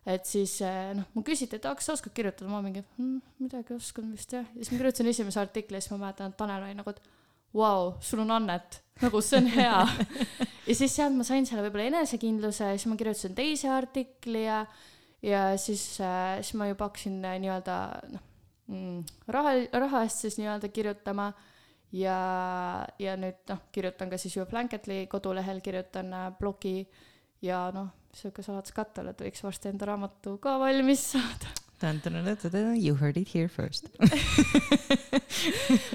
et 0.09 0.25
siis 0.29 0.55
eh, 0.65 0.93
noh, 0.97 1.09
mul 1.15 1.25
küsiti, 1.27 1.59
et 1.59 1.67
kas 1.69 1.89
sa 1.89 1.95
oskad 1.97 2.15
kirjutada, 2.17 2.49
ma 2.51 2.63
mingi 2.65 2.83
hm, 2.97 3.19
midagi 3.43 3.77
oskan 3.77 4.09
vist 4.15 4.33
jah, 4.33 4.47
ja 4.55 4.63
siis 4.63 4.73
ma 4.73 4.81
kirjutasin 4.81 5.11
esimese 5.13 5.41
artikli 5.43 5.77
ja 5.77 5.85
siis 5.85 5.93
ma 5.95 6.07
mäletan, 6.07 6.33
et 6.33 6.39
Tanel 6.41 6.65
oli 6.65 6.77
nagu, 6.79 6.95
et 6.95 7.01
vau 7.55 7.95
sul 8.05 8.23
on 8.25 8.31
annet, 8.37 8.81
nagu 9.03 9.21
see 9.25 9.41
on 9.41 9.51
hea. 9.53 9.81
Ja 10.69 10.75
siis 10.77 10.95
sealt 10.95 11.17
ma 11.17 11.25
sain 11.25 11.47
selle 11.49 11.65
võib-olla 11.65 11.89
enesekindluse 11.89 12.73
ja 12.73 12.77
siis 12.77 12.89
ma 12.91 12.97
kirjutasin 13.01 13.37
teise 13.37 13.71
artikli 13.73 14.45
ja, 14.45 14.63
ja 15.25 15.45
siis 15.61 15.85
äh,, 16.05 16.41
siis 16.43 16.59
ma 16.61 16.69
juba 16.69 16.91
hakkasin 16.91 17.23
äh, 17.25 17.39
nii-öelda 17.45 17.77
noh 18.13 18.25
mm,, 18.69 18.99
raha, 19.33 19.55
raha 19.85 20.03
eest 20.07 20.27
siis 20.27 20.41
nii-öelda 20.41 20.73
kirjutama. 20.73 21.33
Ja, 21.97 22.19
ja 23.01 23.15
nüüd 23.17 23.39
noh, 23.49 23.63
kirjutan 23.73 24.11
ka 24.13 24.19
siis 24.21 24.35
ju 24.37 24.45
Blanketly 24.51 25.07
kodulehel, 25.09 25.63
kirjutan 25.65 26.13
äh, 26.13 26.27
blogi 26.37 26.83
ja 27.41 27.63
noh, 27.73 27.89
sihuke 28.13 28.45
saladuskatte 28.45 29.01
all, 29.01 29.15
et 29.15 29.25
võiks 29.25 29.41
varsti 29.45 29.73
enda 29.73 29.89
raamatu 29.89 30.37
ka 30.43 30.59
valmis 30.61 31.07
saada 31.15 31.55
You 32.75 32.97
heard 32.99 33.17
it 33.17 33.29
here 33.35 33.49
first. 33.49 33.89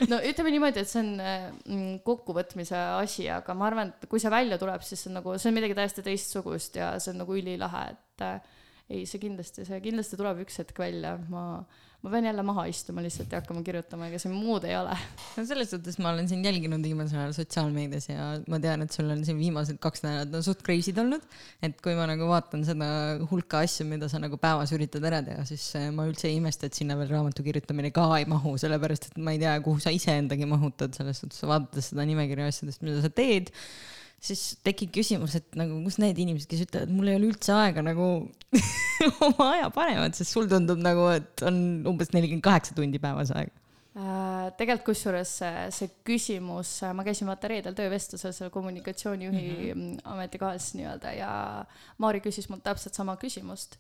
No 0.08 0.20
ütleme 0.24 0.52
niimoodi, 0.54 0.82
et 0.84 0.90
see 0.90 1.02
on 1.02 1.10
mm, 1.20 1.96
kokkuvõtmise 2.06 2.78
asi, 3.02 3.26
aga 3.32 3.56
ma 3.58 3.68
arvan, 3.68 3.92
et 3.92 4.08
kui 4.12 4.22
see 4.22 4.32
välja 4.32 4.60
tuleb, 4.62 4.84
siis 4.86 5.02
see 5.04 5.10
on 5.12 5.18
nagu, 5.20 5.34
see 5.40 5.50
on 5.50 5.58
midagi 5.58 5.76
täiesti 5.78 6.04
teistsugust 6.06 6.78
ja 6.80 6.94
see 7.04 7.12
on 7.14 7.20
nagu 7.24 7.36
ülilahe, 7.36 7.84
et 7.96 8.24
äh, 8.24 8.54
ei, 8.90 9.04
see 9.10 9.22
kindlasti, 9.24 9.66
see 9.68 9.80
kindlasti 9.84 10.20
tuleb 10.20 10.44
üks 10.46 10.60
hetk 10.62 10.80
välja, 10.80 11.16
ma 11.32 11.64
ma 12.04 12.12
pean 12.12 12.26
jälle 12.28 12.44
maha 12.44 12.66
istuma 12.68 13.02
lihtsalt 13.04 13.32
ja 13.32 13.40
hakkama 13.40 13.62
kirjutama, 13.64 14.10
ega 14.10 14.18
siin 14.20 14.34
muud 14.36 14.66
ei 14.68 14.76
ole. 14.76 14.96
no 15.38 15.46
selles 15.48 15.70
suhtes 15.72 15.96
ma 16.04 16.12
olen 16.12 16.28
sind 16.28 16.44
jälginud 16.44 16.84
viimasel 16.84 17.22
ajal 17.22 17.36
sotsiaalmeedias 17.38 18.10
ja 18.10 18.26
ma 18.52 18.60
tean, 18.64 18.84
et 18.84 18.92
sul 18.92 19.08
on 19.14 19.24
siin 19.24 19.40
viimased 19.40 19.80
kaks 19.84 20.04
nädalat 20.04 20.36
on 20.36 20.44
suht 20.44 20.66
crazy'd 20.68 21.00
olnud. 21.00 21.24
et 21.64 21.80
kui 21.86 21.96
ma 21.96 22.10
nagu 22.10 22.28
vaatan 22.28 22.66
seda 22.68 22.90
hulka 23.32 23.64
asju, 23.64 23.88
mida 23.88 24.12
sa 24.12 24.20
nagu 24.20 24.40
päevas 24.42 24.76
üritad 24.76 25.08
ära 25.08 25.24
teha, 25.24 25.48
siis 25.48 25.70
eh, 25.80 25.88
ma 25.96 26.10
üldse 26.10 26.28
ei 26.28 26.42
imesta, 26.42 26.68
et 26.68 26.76
sinna 26.76 27.00
veel 27.00 27.14
raamatu 27.16 27.46
kirjutamine 27.48 27.94
ka 27.96 28.10
ei 28.18 28.28
mahu, 28.28 28.58
sellepärast 28.60 29.14
et 29.14 29.24
ma 29.24 29.38
ei 29.38 29.40
tea, 29.46 29.56
kuhu 29.64 29.80
sa 29.84 29.96
iseendagi 29.96 30.50
mahutad, 30.50 30.92
selles 31.00 31.24
suhtes 31.24 31.40
vaadates 31.48 31.94
seda 31.94 32.04
nimekirja 32.10 32.52
asjadest, 32.52 32.84
mida 32.84 33.00
sa 33.06 33.14
teed 33.16 33.54
siis 34.24 34.44
tekib 34.64 34.94
küsimus, 34.96 35.36
et 35.40 35.58
nagu 35.60 35.80
kus 35.84 35.98
need 36.02 36.20
inimesed, 36.24 36.48
kes 36.52 36.64
ütlevad, 36.68 36.92
mul 36.96 37.12
ei 37.12 37.18
ole 37.20 37.30
üldse 37.34 37.56
aega 37.56 37.84
nagu 37.84 38.08
oma 39.28 39.50
aja 39.58 39.68
panevad, 39.74 40.16
sest 40.16 40.36
sul 40.36 40.48
tundub 40.52 40.80
nagu, 40.84 41.10
et 41.12 41.44
on 41.46 41.58
umbes 41.92 42.14
nelikümmend 42.16 42.46
kaheksa 42.46 42.78
tundi 42.78 43.02
päevas 43.04 43.34
aega 43.36 43.52
äh,. 44.00 44.48
tegelikult 44.60 44.88
kusjuures 44.92 45.36
see, 45.76 45.90
küsimus, 46.08 46.76
ma 46.96 47.06
käisin 47.06 47.30
vaata 47.30 47.52
reedel 47.52 47.76
töövestlusel 47.78 48.36
seal 48.36 48.54
kommunikatsioonijuhi 48.54 49.48
mm 49.50 49.82
-hmm. 49.82 50.04
ametikohas 50.16 50.72
nii-öelda 50.80 51.16
ja 51.18 51.32
Maari 51.98 52.24
küsis 52.24 52.50
mult 52.50 52.64
täpselt 52.64 52.96
sama 52.96 53.18
küsimust. 53.20 53.78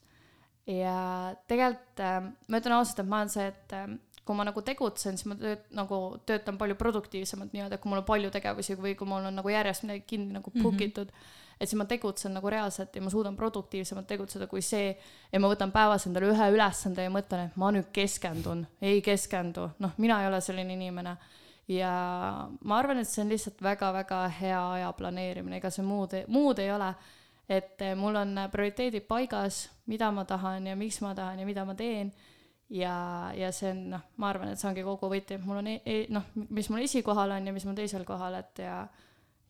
ja 0.68 1.36
tegelikult 1.48 2.00
äh, 2.00 2.24
ma 2.48 2.60
ütlen 2.60 2.76
ausalt, 2.80 3.00
et 3.00 3.08
ma 3.08 3.24
olen 3.24 3.30
see, 3.30 3.48
et 3.48 3.74
äh, 3.74 3.88
kui 4.26 4.36
ma 4.36 4.46
nagu 4.48 4.62
tegutsen, 4.64 5.18
siis 5.20 5.28
ma 5.28 5.36
tööt, 5.40 5.66
nagu 5.76 6.00
töötan 6.28 6.58
palju 6.60 6.78
produktiivsemalt 6.80 7.54
nii-öelda, 7.56 7.80
kui 7.82 7.92
mul 7.92 8.02
on 8.02 8.08
palju 8.08 8.32
tegevusi 8.32 8.78
või 8.80 8.96
kui 9.00 9.08
mul 9.10 9.28
on 9.28 9.36
nagu 9.36 9.52
järjest 9.52 9.84
midagi 9.84 10.06
kinni 10.08 10.38
nagu 10.38 10.52
book 10.56 10.80
itud 10.82 11.12
mm. 11.12 11.18
-hmm. 11.18 11.58
et 11.60 11.70
siis 11.70 11.78
ma 11.78 11.86
tegutsen 11.86 12.34
nagu 12.34 12.50
reaalselt 12.50 12.96
ja 12.96 13.02
ma 13.02 13.10
suudan 13.10 13.36
produktiivsemalt 13.36 14.08
tegutseda 14.08 14.48
kui 14.48 14.62
see, 14.62 14.98
et 15.34 15.42
ma 15.42 15.52
võtan 15.52 15.72
päevas 15.72 16.08
endale 16.08 16.32
ühe 16.32 16.50
ülesande 16.56 17.04
ja 17.04 17.10
mõtlen, 17.10 17.46
et 17.48 17.56
ma 17.56 17.72
nüüd 17.72 17.92
keskendun, 17.92 18.68
ei 18.82 19.02
keskendu, 19.02 19.70
noh, 19.80 19.92
mina 19.98 20.22
ei 20.22 20.28
ole 20.28 20.42
selline 20.42 20.74
inimene 20.74 21.18
ja 21.68 22.48
ma 22.64 22.78
arvan, 22.78 23.00
et 23.00 23.08
see 23.08 23.24
on 23.24 23.30
lihtsalt 23.30 23.62
väga-väga 23.62 24.28
hea 24.40 24.72
aja 24.72 24.94
planeerimine, 24.94 25.58
ega 25.58 25.70
see 25.70 25.84
muud, 25.84 26.16
muud 26.28 26.60
ei 26.60 26.72
ole. 26.72 26.94
et 27.50 27.82
mul 27.96 28.16
on 28.16 28.38
prioriteedid 28.52 29.04
paigas, 29.04 29.70
mida 29.86 30.12
ma 30.12 30.24
tahan 30.26 30.68
ja 30.68 30.76
miks 30.76 31.02
ma 31.02 31.14
tahan 31.16 31.40
ja 31.40 31.46
mida 31.46 31.66
ma 31.66 31.76
teen 31.76 32.14
ja, 32.70 32.96
ja 33.38 33.52
see 33.56 33.72
on 33.74 33.86
noh, 33.96 34.04
ma 34.18 34.30
arvan, 34.32 34.54
et 34.54 34.62
see 34.62 34.70
ongi 34.70 34.86
kogu 34.86 35.10
võti, 35.12 35.40
mul 35.44 35.62
on 35.62 35.72
e, 35.74 35.80
e, 35.86 36.04
noh, 36.14 36.30
mis 36.50 36.70
mul 36.72 36.86
esikohal 36.86 37.36
on 37.38 37.50
ja 37.50 37.56
mis 37.56 37.66
mul 37.68 37.78
teisel 37.78 38.06
kohal, 38.08 38.40
et 38.40 38.64
ja 38.64 38.84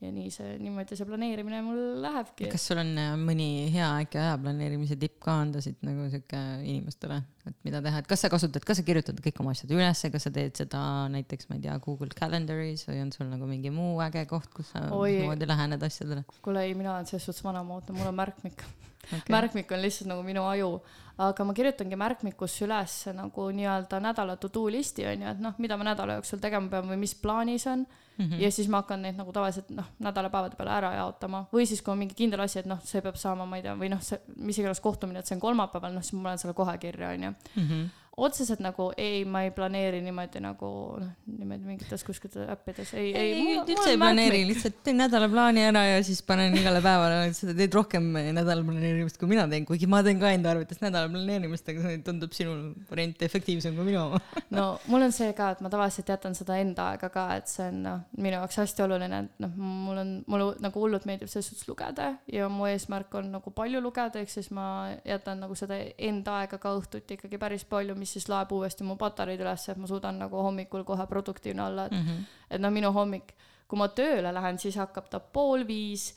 ja 0.04 0.10
nii 0.12 0.32
see, 0.34 0.56
niimoodi 0.60 0.98
see 1.00 1.08
planeerimine 1.08 1.62
mul 1.64 1.80
lähebki. 2.04 2.50
kas 2.52 2.66
sul 2.68 2.80
on 2.82 2.92
äh, 3.00 3.14
mõni 3.20 3.70
hea 3.74 3.88
äkki 4.04 4.20
aja 4.20 4.36
planeerimise 4.42 4.98
tipp 5.00 5.20
ka 5.24 5.36
anda 5.46 5.62
siit 5.64 5.80
nagu 5.86 6.10
sihuke 6.12 6.40
inimestele, 6.60 7.22
et 7.48 7.58
mida 7.68 7.80
teha, 7.86 8.02
et 8.04 8.10
kas 8.10 8.26
sa 8.26 8.32
kasutad, 8.34 8.66
kas 8.68 8.82
sa 8.82 8.86
kirjutad 8.88 9.20
kõik 9.24 9.40
oma 9.44 9.54
asjad 9.56 9.72
ülesse, 9.76 10.12
kas 10.14 10.28
sa 10.28 10.34
teed 10.36 10.60
seda 10.60 10.84
näiteks, 11.14 11.48
ma 11.50 11.60
ei 11.60 11.66
tea, 11.68 11.78
Google 11.84 12.12
Calendaris 12.18 12.88
või 12.90 13.04
on 13.06 13.14
sul 13.16 13.30
nagu 13.32 13.48
mingi 13.50 13.72
muu 13.74 14.02
äge 14.04 14.26
koht, 14.30 14.50
kus 14.56 14.74
sa 14.76 14.86
niimoodi 14.92 15.48
lähened 15.50 15.88
asjadele? 15.88 16.26
kuule 16.44 16.66
ei, 16.68 16.76
mina 16.78 16.96
olen 16.98 17.08
selles 17.10 17.30
suhtes 17.30 17.46
vanamoodne, 17.46 17.96
mul 17.96 18.12
on 18.12 18.20
märkmik 18.20 18.66
okay.. 19.08 19.30
märkmik 19.30 19.72
on 19.72 19.82
lihtsalt 19.82 20.12
nagu 20.12 20.24
minu 20.24 20.46
aju 20.50 20.76
aga 21.18 21.46
ma 21.46 21.54
kirjutangi 21.54 21.98
märkmikusse 22.00 22.66
üles 22.66 22.94
nagu 23.14 23.50
nii-öelda 23.54 24.00
nädala 24.02 24.36
to 24.42 24.50
do 24.54 24.66
listi 24.72 25.06
on 25.06 25.22
ju, 25.22 25.34
et 25.36 25.42
noh, 25.44 25.54
mida 25.62 25.78
ma 25.78 25.86
nädala 25.92 26.18
jooksul 26.18 26.42
tegema 26.42 26.72
pean 26.72 26.90
või 26.90 26.98
mis 27.04 27.14
plaanis 27.16 27.68
on 27.70 27.86
mm. 27.86 28.26
-hmm. 28.26 28.40
ja 28.42 28.52
siis 28.52 28.68
ma 28.68 28.82
hakkan 28.82 29.02
neid 29.06 29.18
nagu 29.18 29.32
tavaliselt 29.32 29.70
noh, 29.70 29.92
nädalapäevade 30.00 30.58
peale 30.58 30.72
ära 30.72 30.94
jaotama 30.96 31.46
või 31.54 31.68
siis, 31.70 31.82
kui 31.82 31.92
on 31.94 32.02
mingi 32.02 32.18
kindel 32.18 32.42
asi, 32.42 32.60
et 32.60 32.66
noh, 32.66 32.82
see 32.84 33.02
peab 33.02 33.16
saama, 33.16 33.46
ma 33.46 33.58
ei 33.58 33.64
tea, 33.64 33.76
või 33.78 33.92
noh, 33.94 34.02
see 34.02 34.20
mis 34.36 34.58
iganes 34.58 34.82
kohtumine, 34.82 35.20
et 35.20 35.30
see 35.30 35.36
on 35.36 35.42
kolmapäeval, 35.42 35.94
noh 35.94 36.02
siis 36.02 36.18
ma 36.18 36.30
panen 36.30 36.42
selle 36.42 36.58
kohe 36.58 36.78
kirja 36.78 37.10
on 37.10 37.24
ju 37.24 37.30
mm. 37.30 37.68
-hmm 37.68 37.92
otseselt 38.18 38.62
nagu 38.62 38.92
ei, 38.98 39.24
ma 39.26 39.42
ei 39.46 39.52
planeeri 39.54 40.00
niimoodi 40.06 40.42
nagu 40.44 40.68
noh, 41.02 41.14
niimoodi 41.26 41.66
mingites 41.66 42.04
kuskil 42.06 42.34
äppides, 42.46 42.92
ei, 42.94 43.10
ei, 43.10 43.32
ei. 43.40 43.56
üldse 43.64 43.90
ei 43.90 43.98
planeeri, 43.98 44.44
lihtsalt 44.52 44.84
teen 44.86 45.00
nädalaplaani 45.02 45.64
ära 45.66 45.82
ja 45.88 46.04
siis 46.06 46.22
panen 46.26 46.54
igale 46.60 46.82
päevale, 46.84 47.32
sa 47.34 47.50
teed 47.50 47.74
rohkem 47.74 48.12
nädala 48.14 48.62
planeerimist 48.68 49.18
kui 49.22 49.32
mina 49.32 49.48
teen, 49.50 49.66
kuigi 49.66 49.90
ma 49.90 50.04
teen 50.06 50.22
ka 50.22 50.30
enda 50.36 50.52
arvates 50.54 50.84
nädala 50.84 51.10
planeerimist, 51.10 51.72
aga 51.74 51.88
see 51.88 52.04
tundub 52.06 52.36
sinu 52.38 52.54
variant 52.92 53.26
efektiivsem 53.26 53.74
kui 53.80 53.88
minu 53.90 54.04
oma 54.04 54.22
no 54.54 54.68
mul 54.92 55.08
on 55.08 55.16
see 55.16 55.34
ka, 55.38 55.50
et 55.56 55.66
ma 55.66 55.74
tavaliselt 55.74 56.14
jätan 56.14 56.38
seda 56.38 56.60
enda 56.62 56.92
aega 56.94 57.10
ka, 57.14 57.26
et 57.40 57.50
see 57.50 57.66
on 57.72 57.82
noh, 57.88 58.06
minu 58.20 58.38
jaoks 58.38 58.62
hästi 58.62 58.86
oluline, 58.86 59.24
et 59.26 59.42
noh, 59.42 59.58
mul 59.58 60.04
on, 60.04 60.14
mulle 60.30 60.52
nagu 60.62 60.86
hullult 60.86 61.10
meeldib 61.10 61.34
selles 61.34 61.50
suhtes 61.50 61.66
lugeda 61.72 62.12
ja 62.30 62.52
mu 62.52 62.70
eesmärk 62.70 63.18
on 63.18 63.34
nagu 63.40 63.58
palju 63.58 63.82
lugeda, 63.82 64.22
ehk 64.22 64.30
siis 64.38 64.54
ma 64.54 64.68
jätan 65.02 65.42
nagu 65.42 65.58
seda 65.58 65.82
enda 65.98 66.44
aega 66.44 66.62
ka 66.62 66.78
õhtuti 66.78 67.18
ikkagi 67.18 67.42
päris 67.42 67.66
palju 67.66 67.98
mis 68.04 68.14
siis 68.18 68.28
laeb 68.32 68.52
uuesti 68.52 68.86
mu 68.88 68.98
patareid 69.00 69.42
üles, 69.42 69.68
et 69.72 69.80
ma 69.80 69.90
suudan 69.90 70.20
nagu 70.26 70.44
hommikul 70.44 70.84
kohe 70.88 71.08
produktiivne 71.10 71.64
olla, 71.64 71.88
et 71.88 71.96
mm, 71.96 72.06
-hmm. 72.08 72.30
et 72.52 72.62
noh, 72.62 72.72
minu 72.76 72.92
hommik, 72.92 73.34
kui 73.68 73.80
ma 73.80 73.88
tööle 73.88 74.34
lähen, 74.36 74.60
siis 74.60 74.78
hakkab 74.78 75.10
ta 75.10 75.20
pool 75.20 75.68
viis 75.68 76.12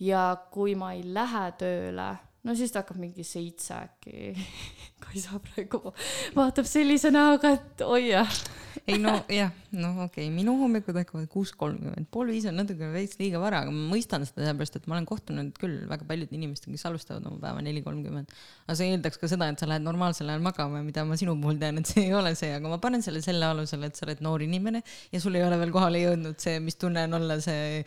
ja 0.00 0.36
kui 0.50 0.74
ma 0.74 0.92
ei 0.96 1.02
lähe 1.14 1.44
tööle, 1.58 2.08
no 2.44 2.54
siis 2.54 2.72
ta 2.72 2.82
hakkab 2.82 2.98
mingi 3.00 3.24
seitse 3.24 3.74
äkki 3.74 4.34
Kaisa 5.02 5.38
praegu 5.42 5.92
vaatab 6.36 6.66
sellise 6.68 7.12
näoga, 7.14 7.54
et 7.58 7.84
oi 7.86 8.08
jah. 8.10 8.40
ei 8.88 8.96
no 9.00 9.12
jah, 9.32 9.50
noh, 9.76 10.04
okei 10.04 10.26
okay., 10.26 10.32
minu 10.32 10.54
hommikud 10.60 10.96
hakkavad 10.96 11.26
kuus 11.32 11.50
kolmkümmend, 11.58 12.06
pool 12.14 12.30
viis 12.32 12.46
on 12.48 12.56
natuke 12.56 12.88
veits 12.92 13.18
liiga 13.20 13.40
vara, 13.42 13.62
aga 13.64 13.72
ma 13.74 13.88
mõistan 13.90 14.24
seda 14.24 14.46
sellepärast, 14.46 14.78
et 14.78 14.86
ma 14.88 14.96
olen 14.96 15.08
kohtunud 15.08 15.50
küll 15.60 15.82
väga 15.90 16.06
paljude 16.08 16.36
inimestega, 16.36 16.72
kes 16.76 16.86
alustavad 16.88 17.26
oma 17.28 17.40
päeva 17.42 17.64
neli 17.64 17.82
kolmkümmend. 17.84 18.32
aga 18.66 18.76
see 18.78 18.92
eeldaks 18.94 19.20
ka 19.20 19.28
seda, 19.30 19.50
et 19.52 19.60
sa 19.60 19.68
lähed 19.68 19.84
normaalsel 19.84 20.30
ajal 20.30 20.44
magama, 20.44 20.80
mida 20.86 21.04
ma 21.08 21.18
sinu 21.20 21.34
puhul 21.42 21.58
tean, 21.60 21.82
et 21.82 21.90
see 21.90 22.06
ei 22.06 22.14
ole 22.16 22.32
see, 22.38 22.52
aga 22.54 22.72
ma 22.72 22.78
panen 22.82 23.04
selle 23.04 23.20
selle 23.24 23.50
alusele, 23.50 23.90
et 23.90 23.98
sa 23.98 24.06
oled 24.06 24.22
noor 24.24 24.44
inimene 24.46 24.82
ja 25.12 25.20
sul 25.20 25.36
ei 25.36 25.44
ole 25.44 25.58
veel 25.60 25.74
kohale 25.74 26.00
jõudnud 26.04 26.40
see, 26.40 26.56
mis 26.64 26.78
tunne 26.80 27.04
on 27.08 27.18
olla 27.20 27.38
see 27.44 27.82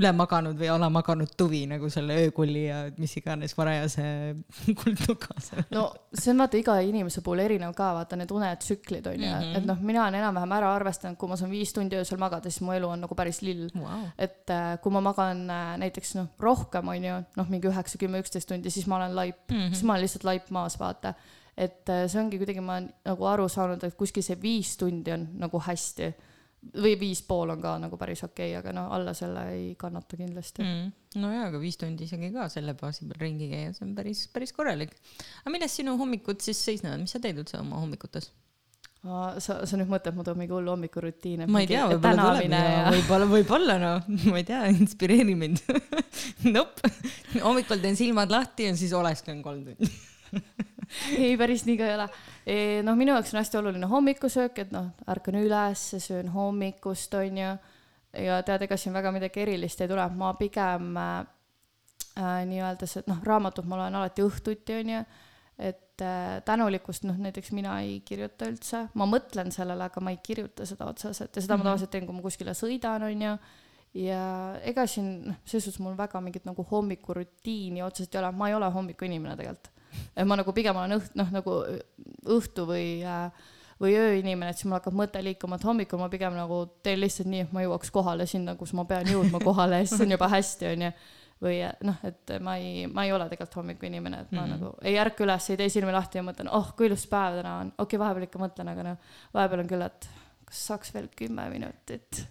ülemaganud 0.00 0.58
või 0.58 0.72
alamaganud 0.74 1.36
tuvi 1.38 1.62
nagu 1.70 1.92
selle 1.92 2.18
öökulli 2.24 2.66
ja 2.66 2.82
mis 2.98 3.14
iganes 3.20 3.54
varajase 3.58 4.08
kuldnuka 4.82 5.30
asemel. 5.36 5.70
no 5.76 5.86
see 6.10 6.34
on 6.34 6.42
vaata 6.42 6.49
iga 6.58 6.76
inimese 6.84 7.22
puhul 7.24 7.42
erinev 7.44 7.74
ka, 7.76 7.90
vaata 7.96 8.18
need 8.18 8.30
unetsüklid 8.34 9.06
on 9.06 9.16
ju 9.22 9.28
mm, 9.28 9.40
-hmm. 9.40 9.56
et 9.58 9.66
noh, 9.66 9.80
mina 9.80 10.02
olen 10.04 10.14
enam-vähem 10.20 10.52
ära 10.52 10.74
arvestanud, 10.74 11.18
kui 11.18 11.28
ma 11.28 11.36
saan 11.36 11.50
viis 11.50 11.72
tundi 11.72 11.96
öösel 11.96 12.18
magada, 12.18 12.50
siis 12.50 12.60
mu 12.60 12.72
elu 12.72 12.88
on 12.88 13.00
nagu 13.00 13.14
päris 13.14 13.42
lill. 13.42 13.68
Wow.. 13.76 14.06
et 14.18 14.50
äh, 14.50 14.78
kui 14.82 14.92
ma 14.92 15.00
magan 15.00 15.50
äh, 15.50 15.76
näiteks 15.78 16.14
noh, 16.14 16.26
rohkem 16.38 16.88
on 16.88 17.04
ju, 17.04 17.20
noh, 17.36 17.48
mingi 17.48 17.68
üheksa, 17.68 17.98
kümme, 17.98 18.20
üksteist 18.20 18.48
tundi, 18.48 18.70
siis 18.70 18.86
ma 18.86 18.96
olen 18.96 19.16
laip. 19.16 19.50
Mm, 19.50 19.56
-hmm. 19.56 19.68
siis 19.68 19.82
ma 19.82 19.92
olen 19.92 20.02
lihtsalt 20.02 20.24
laip 20.24 20.50
maas, 20.50 20.78
vaata. 20.80 21.14
Et 21.56 21.88
äh, 21.88 22.06
see 22.08 22.20
ongi 22.20 22.38
kuidagi, 22.38 22.60
ma 22.60 22.72
olen 22.72 22.90
nagu 23.04 23.24
aru 23.26 23.48
saanud, 23.48 23.84
et 23.84 23.94
kuskil 23.94 24.22
see 24.22 24.42
viis 24.42 24.76
tundi 24.76 25.12
on 25.12 25.28
nagu 25.38 25.60
hästi 25.60 26.14
või 26.60 26.92
viis 27.00 27.22
pool 27.26 27.54
on 27.54 27.62
ka 27.62 27.76
nagu 27.80 27.96
päris 28.00 28.22
okei 28.26 28.52
okay,, 28.52 28.58
aga 28.58 28.74
no 28.76 28.88
alla 28.94 29.14
selle 29.16 29.46
ei 29.54 29.70
kannata 29.80 30.18
kindlasti. 30.18 30.64
Mm.. 30.64 30.90
no 31.22 31.32
jaa, 31.32 31.48
aga 31.48 31.62
viis 31.62 31.80
tundi 31.80 32.04
isegi 32.08 32.30
ka 32.34 32.50
selle 32.52 32.76
baasi 32.78 33.08
peal 33.08 33.22
ringi 33.24 33.48
käia, 33.52 33.72
see 33.76 33.86
on 33.86 33.96
päris, 33.96 34.26
päris 34.34 34.52
korralik. 34.56 34.92
aga 35.42 35.54
milles 35.54 35.74
sinu 35.80 35.96
hommikud 36.00 36.44
siis 36.44 36.60
seisnevad, 36.68 37.00
mis 37.02 37.16
sa 37.16 37.22
teed 37.22 37.40
üldse 37.42 37.58
oma 37.62 37.80
hommikutes? 37.80 38.30
sa, 39.00 39.62
sa 39.64 39.78
nüüd 39.80 39.88
mõtled, 39.88 40.12
ma 40.12 40.24
toon 40.26 40.36
mingi 40.42 40.52
hullu 40.52 40.74
hommikurutiine. 40.74 41.48
ma 41.48 41.64
ei 41.64 41.70
tea, 41.70 41.86
võib-olla 41.88 42.28
tuleb 42.28 42.52
ja 42.52 42.92
võib-olla, 42.92 43.30
võib-olla 43.30 43.78
noh, 43.80 44.12
ma 44.28 44.42
ei 44.42 44.46
tea, 44.52 44.66
inspireeri 44.76 45.36
mind. 45.40 45.64
Nopp, 46.54 46.84
hommikul 47.40 47.80
teen 47.80 47.96
silmad 47.96 48.32
lahti 48.32 48.68
ja 48.68 48.76
siis 48.76 48.92
olesken 48.96 49.40
kolm 49.44 49.64
tundi 49.72 49.88
ei, 51.18 51.36
päris 51.38 51.64
nii 51.66 51.78
ka 51.78 51.88
ei 51.88 51.96
ole. 51.96 52.08
noh, 52.86 52.98
minu 52.98 53.14
jaoks 53.14 53.34
on 53.34 53.40
hästi 53.40 53.60
oluline 53.60 53.90
hommikusöök, 53.90 54.58
et 54.64 54.72
noh, 54.74 54.90
ärkan 55.10 55.38
üles, 55.40 55.84
söön 56.02 56.30
hommikust, 56.34 57.14
onju. 57.14 57.54
ja 58.26 58.40
tead, 58.46 58.66
ega 58.66 58.78
siin 58.80 58.94
väga 58.96 59.12
midagi 59.14 59.44
erilist 59.44 59.80
ei 59.80 59.90
tule, 59.90 60.06
ma 60.18 60.32
pigem 60.38 60.96
äh, 60.98 61.18
äh 62.18 62.44
nii-öelda 62.50 62.88
see, 62.90 63.06
noh, 63.10 63.22
raamatut 63.26 63.68
ma 63.70 63.78
loen 63.82 63.98
alati 64.00 64.26
õhtuti, 64.26 64.80
onju 64.82 65.04
et 65.60 66.00
äh, 66.02 66.38
tänulikkust, 66.44 67.04
noh 67.04 67.18
näiteks 67.20 67.52
mina 67.52 67.74
ei 67.84 67.98
kirjuta 68.00 68.48
üldse, 68.48 68.86
ma 68.96 69.06
mõtlen 69.08 69.52
sellele, 69.52 69.90
aga 69.90 70.00
ma 70.00 70.14
ei 70.14 70.16
kirjuta 70.24 70.64
seda 70.66 70.88
otseselt 70.88 71.36
ja 71.36 71.42
seda 71.42 71.42
mm 71.42 71.44
-hmm. 71.44 71.50
ma 71.50 71.56
mhm. 71.56 71.66
tavaliselt 71.68 71.90
teen, 71.90 72.06
kui 72.06 72.16
ma 72.16 72.22
kuskile 72.24 72.54
sõidan, 72.56 73.04
onju. 73.04 73.34
ja 73.94 74.22
ega 74.64 74.86
siin, 74.86 75.10
noh, 75.26 75.36
selles 75.44 75.64
suhtes 75.64 75.82
mul 75.84 75.98
väga 75.98 76.20
mingit 76.20 76.44
nagu 76.48 76.66
hommikurutiini 76.70 77.82
otseselt 77.82 78.14
ei 78.14 78.20
ole, 78.22 78.32
ma 78.32 78.48
ei 78.48 78.54
ole 78.54 78.70
hommikuinimene 78.70 79.36
tegelikult 79.36 79.70
ma 80.24 80.36
nagu 80.40 80.52
pigem 80.56 80.76
olen 80.76 80.98
õht-, 80.98 81.16
noh, 81.18 81.32
nagu 81.34 81.56
õhtu 82.36 82.66
või 82.68 83.00
äh, 83.06 83.48
või 83.80 83.94
ööinimene, 83.96 84.52
et 84.52 84.60
siis 84.60 84.68
mul 84.68 84.76
hakkab 84.76 84.96
mõte 84.96 85.22
liikuma, 85.24 85.56
et 85.56 85.64
hommikul 85.64 86.00
ma 86.02 86.10
pigem 86.12 86.34
nagu 86.36 86.60
teen 86.84 87.00
lihtsalt 87.00 87.30
nii, 87.32 87.46
et 87.46 87.54
ma 87.56 87.64
jõuaks 87.64 87.92
kohale 87.94 88.26
sinna, 88.28 88.54
kus 88.60 88.74
ma 88.76 88.84
pean 88.88 89.08
jõudma 89.08 89.40
kohale 89.48 89.80
ja 89.80 89.88
siis 89.88 90.04
on 90.04 90.12
juba 90.12 90.28
hästi, 90.28 90.68
onju. 90.74 90.90
või 91.40 91.62
noh, 91.88 92.02
et 92.04 92.34
ma 92.44 92.58
ei, 92.60 92.84
ma 92.92 93.06
ei 93.06 93.14
ole 93.16 93.30
tegelikult 93.30 93.62
hommikuinimene, 93.62 94.20
et 94.26 94.34
ma 94.34 94.42
mm 94.42 94.50
-hmm. 94.50 94.60
nagu 94.60 94.74
ei 94.84 94.98
ärka 95.00 95.24
üles, 95.24 95.48
ei 95.50 95.56
tee 95.56 95.68
silmi 95.72 95.92
lahti 95.92 96.20
ja 96.20 96.24
mõtlen, 96.26 96.50
oh 96.52 96.74
kui 96.76 96.90
ilus 96.90 97.06
päev 97.06 97.40
täna 97.40 97.56
on. 97.62 97.72
okei 97.78 97.96
okay,, 97.96 98.04
vahepeal 98.04 98.28
ikka 98.28 98.42
mõtlen, 98.44 98.68
aga 98.68 98.82
noh, 98.90 99.14
vahepeal 99.34 99.64
on 99.64 99.72
küll, 99.72 99.86
et 99.88 100.10
kas 100.44 100.66
saaks 100.66 100.94
veel 100.94 101.08
kümme 101.16 101.48
minutit 101.50 102.26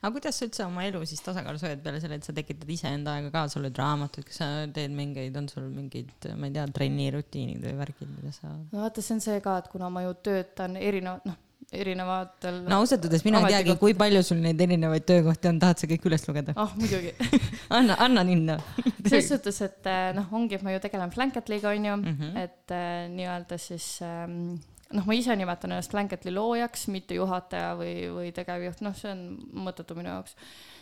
aga 0.00 0.12
kuidas 0.16 0.38
sa 0.38 0.46
üldse 0.48 0.64
oma 0.64 0.86
elu 0.88 1.02
siis 1.08 1.20
tasakaalus 1.24 1.66
hoiad 1.66 1.82
peale 1.84 2.00
selle, 2.00 2.16
et 2.20 2.26
sa 2.26 2.34
tekitad 2.36 2.72
iseenda 2.72 3.18
aega 3.18 3.32
ka, 3.34 3.44
sa 3.52 3.60
loed 3.60 3.76
raamatuid, 3.82 4.26
kas 4.30 4.40
sa 4.40 4.48
teed 4.78 4.94
mingeid, 4.96 5.36
on 5.36 5.50
sul 5.52 5.68
mingid, 5.68 6.10
ma 6.40 6.48
ei 6.48 6.56
tea, 6.56 6.64
trennirutiinid 6.78 7.68
või 7.68 7.76
värgid, 7.82 8.10
mida 8.16 8.32
sa? 8.36 8.54
no 8.56 8.82
vaata, 8.86 9.04
see 9.04 9.18
on 9.18 9.22
see 9.26 9.44
ka, 9.44 9.60
et 9.60 9.70
kuna 9.72 9.92
ma 9.92 10.06
ju 10.06 10.16
töötan 10.24 10.80
erinevat, 10.80 11.28
noh, 11.28 11.36
erinevatel. 11.70 12.62
no 12.66 12.80
ausalt 12.82 13.04
öeldes 13.06 13.24
mina 13.26 13.42
ei 13.44 13.54
teagi, 13.54 13.76
kui 13.82 13.94
palju 13.98 14.22
sul 14.26 14.40
neid 14.42 14.60
erinevaid 14.64 15.04
töökohti 15.06 15.50
on, 15.52 15.60
tahad 15.62 15.82
sa 15.82 15.90
kõik 15.90 16.08
üles 16.10 16.26
lugeda? 16.26 16.56
ah 16.56 16.64
oh,, 16.64 16.74
muidugi 16.80 17.12
anna, 17.76 17.98
anna 18.00 18.24
minna 18.26 18.56
selles 19.10 19.30
suhtes, 19.30 19.60
et 19.68 19.90
eh, 19.90 20.10
noh, 20.16 20.32
ongi, 20.36 20.58
et 20.58 20.66
ma 20.66 20.74
ju 20.74 20.82
tegelen 20.82 21.12
Blanketliga 21.14 21.70
onju 21.76 21.96
mm, 22.00 22.16
-hmm. 22.16 22.42
et 22.44 22.74
äh, 22.74 23.06
nii-öelda 23.12 23.58
siis 23.60 23.98
ähm, 24.06 24.56
noh, 24.96 25.06
ma 25.06 25.14
ise 25.14 25.34
nimetan 25.38 25.74
ennast 25.74 25.92
Blanketli 25.92 26.32
loojaks, 26.34 26.88
mitte 26.90 27.14
juhataja 27.14 27.74
või, 27.78 27.94
või 28.10 28.34
tegevjuht, 28.34 28.82
noh, 28.82 28.94
see 28.98 29.12
on 29.12 29.24
mõttetu 29.66 29.96
minu 29.98 30.10
jaoks. 30.10 30.34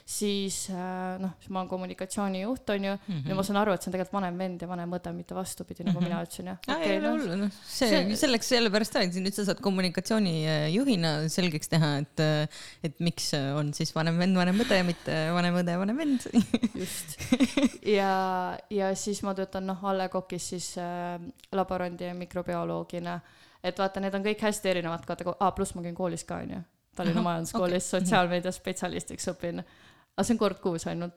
siis 0.08 0.70
äh, 0.72 1.18
noh, 1.20 1.34
siis 1.36 1.50
ma 1.52 1.60
olen 1.60 1.68
kommunikatsioonijuht, 1.68 2.70
on 2.72 2.84
ju 2.86 2.92
mm, 2.94 3.08
-hmm. 3.08 3.28
ja 3.28 3.34
ma 3.36 3.42
saan 3.44 3.58
aru, 3.60 3.74
et 3.74 3.82
see 3.82 3.90
on 3.90 3.96
tegelikult 3.96 4.16
vanem 4.16 4.38
vend 4.40 4.62
ja 4.62 4.68
vanem 4.68 4.94
õde, 4.96 5.12
mitte 5.12 5.34
vastupidi, 5.36 5.84
nagu 5.84 6.00
mm 6.00 6.04
-hmm. 6.04 6.08
mina 6.08 6.22
ütlesin, 6.24 6.46
jah. 6.46 6.58
Okay, 6.64 6.92
ei 6.92 6.98
ole 6.98 7.10
hullu, 7.10 7.36
noh, 7.42 7.50
see, 7.66 7.88
see, 7.88 8.16
selleks, 8.16 8.48
sellepärast 8.48 8.96
rääkisin, 8.96 9.26
nüüd 9.28 9.36
sa 9.36 9.44
saad 9.44 9.60
kommunikatsioonijuhina 9.60 11.10
selgeks 11.28 11.68
teha, 11.68 11.90
et, 11.98 12.22
et 12.88 13.00
miks 13.00 13.34
on 13.34 13.74
siis 13.74 13.92
vanem 13.94 14.16
vend, 14.18 14.36
vanem 14.36 14.64
õde, 14.64 14.78
mitte 14.88 15.18
vanem 15.36 15.60
õde, 15.60 15.74
vanem 15.78 15.96
vend 15.96 16.24
just. 16.80 17.18
ja, 17.98 18.56
ja 18.70 18.94
siis 18.96 19.20
ma 19.22 19.36
töötan, 19.36 19.68
noh, 19.68 19.84
A 19.84 19.92
Le 19.92 20.08
Coq'is 20.08 20.48
siis 20.54 20.70
äh, 20.80 21.20
laborandi 21.52 22.08
ja 22.08 22.16
mikrobioloogina 22.16 23.20
et 23.64 23.78
vaata, 23.78 24.00
need 24.00 24.14
on 24.14 24.24
kõik 24.24 24.42
hästi 24.42 24.68
erinevad 24.68 25.06
kategoo-, 25.06 25.36
aa, 25.40 25.52
pluss 25.52 25.74
ma 25.74 25.82
käin 25.82 25.94
koolis 25.94 26.24
ka, 26.24 26.42
onju. 26.44 26.60
Tallinna 26.98 27.22
Majanduskoolis 27.22 27.86
okay. 27.86 28.00
sotsiaalmeedia 28.00 28.52
spetsialistiks 28.52 29.28
õpin. 29.30 29.62
aga 30.16 30.24
see 30.26 30.34
on 30.34 30.38
kord 30.38 30.58
kuus 30.62 30.86
ainult. 30.90 31.14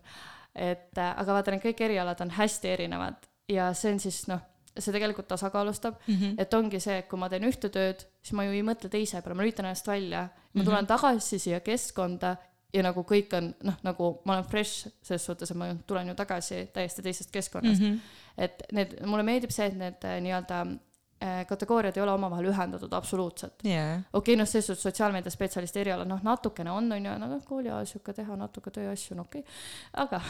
et 0.55 0.97
äh, 0.97 1.13
aga 1.17 1.33
vaata, 1.33 1.51
need 1.51 1.63
kõik 1.63 1.81
erialad 1.81 2.21
on 2.21 2.29
hästi 2.35 2.69
erinevad 2.69 3.27
ja 3.49 3.71
see 3.73 3.93
on 3.93 3.99
siis 4.03 4.25
noh, 4.27 4.41
see 4.77 4.93
tegelikult 4.93 5.27
tasakaalustab 5.27 5.95
mm, 6.07 6.15
-hmm. 6.15 6.35
et 6.37 6.53
ongi 6.53 6.79
see, 6.79 6.97
et 6.97 7.07
kui 7.07 7.19
ma 7.19 7.29
teen 7.29 7.43
ühte 7.47 7.69
tööd, 7.69 8.05
siis 8.23 8.35
ma 8.37 8.45
ju 8.45 8.55
ei 8.55 8.63
mõtle 8.63 8.89
teise 8.89 9.21
peale, 9.21 9.35
ma 9.35 9.43
lülitan 9.43 9.65
ennast 9.65 9.87
välja, 9.87 10.27
ma 10.53 10.63
tulen 10.63 10.83
mm 10.83 10.85
-hmm. 10.85 10.87
tagasi 10.87 11.39
siia 11.39 11.59
keskkonda 11.59 12.35
ja 12.73 12.83
nagu 12.83 13.03
kõik 13.03 13.33
on 13.37 13.53
noh, 13.63 13.77
nagu 13.83 14.11
ma 14.25 14.37
olen 14.37 14.47
fresh 14.47 14.87
selles 15.01 15.25
suhtes, 15.25 15.51
et 15.51 15.57
ma 15.57 15.73
tulen 15.87 16.07
ju 16.07 16.15
tagasi 16.15 16.69
täiesti 16.73 17.01
teisest 17.01 17.31
keskkonnast 17.31 17.81
mm. 17.81 17.87
-hmm. 17.87 17.99
et 18.37 18.63
need, 18.71 18.95
mulle 19.05 19.23
meeldib 19.23 19.51
see, 19.51 19.65
et 19.65 19.75
need 19.75 20.03
äh, 20.03 20.21
nii-öelda 20.21 20.65
kategooriad 21.47 21.97
ei 21.97 22.03
ole 22.03 22.15
omavahel 22.17 22.49
ühendatud 22.49 22.93
absoluutselt 22.97 23.65
yeah.. 23.65 23.99
okei 24.13 24.33
okay,, 24.33 24.39
noh, 24.39 24.49
selles 24.49 24.71
suhtes 24.71 24.87
sotsiaalmeedia 24.87 25.33
spetsialisti 25.33 25.83
erialal, 25.83 26.07
noh, 26.09 26.23
natukene 26.25 26.71
on, 26.73 26.89
on 26.91 27.05
ju, 27.05 27.17
no 27.21 27.39
kooli 27.45 27.69
ajal 27.69 27.85
sihuke 27.89 28.15
teha 28.17 28.35
natuke 28.39 28.73
tööasju, 28.73 29.19
no 29.19 29.27
okei 29.29 29.43
okay., 29.45 29.61
aga 30.05 30.21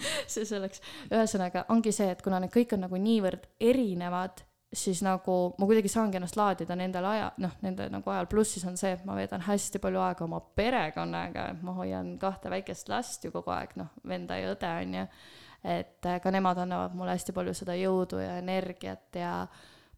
see 0.32 0.46
selleks. 0.48 0.82
ühesõnaga 1.10 1.66
ongi 1.74 1.92
see, 1.94 2.10
et 2.12 2.22
kuna 2.24 2.40
need 2.42 2.52
kõik 2.54 2.76
on 2.76 2.86
nagu 2.86 3.00
niivõrd 3.00 3.48
erinevad, 3.70 4.44
siis 4.72 5.02
nagu 5.02 5.36
ma 5.58 5.66
kuidagi 5.66 5.90
saangi 5.90 6.20
ennast 6.20 6.38
laadida 6.38 6.76
nendel 6.78 7.08
aja, 7.10 7.30
noh, 7.42 7.56
nende 7.64 7.88
nagu 7.90 8.12
ajal, 8.12 8.28
pluss 8.30 8.54
siis 8.54 8.66
on 8.70 8.78
see, 8.80 8.92
et 8.94 9.04
ma 9.08 9.16
veedan 9.18 9.42
hästi 9.46 9.82
palju 9.82 10.02
aega 10.04 10.26
oma 10.26 10.40
perekonnaga, 10.40 11.48
et 11.54 11.64
ma 11.66 11.74
hoian 11.80 12.14
kahte 12.22 12.52
väikest 12.52 12.90
last 12.92 13.26
ju 13.26 13.34
kogu 13.34 13.52
aeg, 13.54 13.74
noh, 13.80 13.90
venda 14.06 14.38
ja 14.38 14.54
õde 14.54 14.72
on 14.84 14.98
ju. 15.00 15.06
et 15.60 16.06
äh, 16.08 16.20
ka 16.22 16.30
nemad 16.32 16.62
annavad 16.62 16.94
mulle 16.96 17.18
hästi 17.18 17.34
palju 17.36 17.52
seda 17.54 17.74
jõudu 17.76 18.22
ja 18.22 18.38
energiat 18.40 19.18
ja 19.18 19.34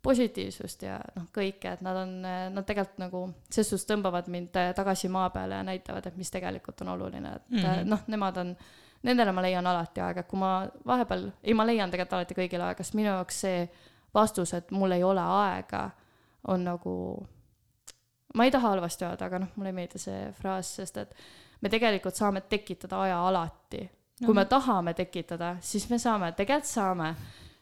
positiivsust 0.02 0.82
ja 0.82 0.96
noh, 1.16 1.28
kõike, 1.34 1.76
et 1.76 1.82
nad 1.84 1.96
on, 2.00 2.14
nad 2.22 2.64
tegelikult 2.66 2.98
nagu 2.98 3.22
ses 3.50 3.68
suhtes 3.70 3.86
tõmbavad 3.86 4.28
mind 4.32 4.56
tagasi 4.76 5.10
maa 5.12 5.28
peale 5.34 5.60
ja 5.60 5.66
näitavad, 5.66 6.06
et 6.06 6.16
mis 6.18 6.30
tegelikult 6.30 6.82
on 6.82 6.94
oluline, 6.96 7.34
et 7.36 7.50
mm 7.50 7.58
-hmm. 7.58 7.90
noh, 7.90 8.02
nemad 8.06 8.40
on, 8.42 8.56
nendele 9.02 9.32
ma 9.32 9.42
leian 9.42 9.66
alati 9.66 10.00
aega, 10.00 10.22
kui 10.22 10.38
ma 10.38 10.66
vahepeal, 10.86 11.30
ei, 11.42 11.54
ma 11.54 11.66
leian 11.66 11.90
tegelikult 11.90 12.18
alati 12.18 12.34
kõigile 12.34 12.66
aega, 12.66 12.82
sest 12.82 12.94
minu 12.98 13.08
jaoks 13.08 13.40
see 13.40 13.68
vastus, 14.14 14.54
et 14.54 14.70
mul 14.70 14.90
ei 14.90 15.04
ole 15.04 15.20
aega, 15.20 15.90
on 16.48 16.64
nagu, 16.64 16.94
ma 18.34 18.44
ei 18.44 18.50
taha 18.50 18.68
halvasti 18.68 19.04
öelda, 19.04 19.26
aga 19.26 19.38
noh, 19.38 19.48
mulle 19.56 19.68
ei 19.68 19.78
meeldi 19.78 19.98
see 19.98 20.32
fraas, 20.32 20.74
sest 20.76 20.96
et 20.96 21.14
me 21.60 21.68
tegelikult 21.68 22.14
saame 22.14 22.40
tekitada 22.40 23.02
aja 23.02 23.26
alati. 23.28 23.90
kui 24.18 24.34
no. 24.34 24.34
me 24.34 24.44
tahame 24.44 24.94
tekitada, 24.94 25.56
siis 25.60 25.88
me 25.90 25.98
saame, 25.98 26.32
tegelikult 26.32 26.68
saame 26.68 27.14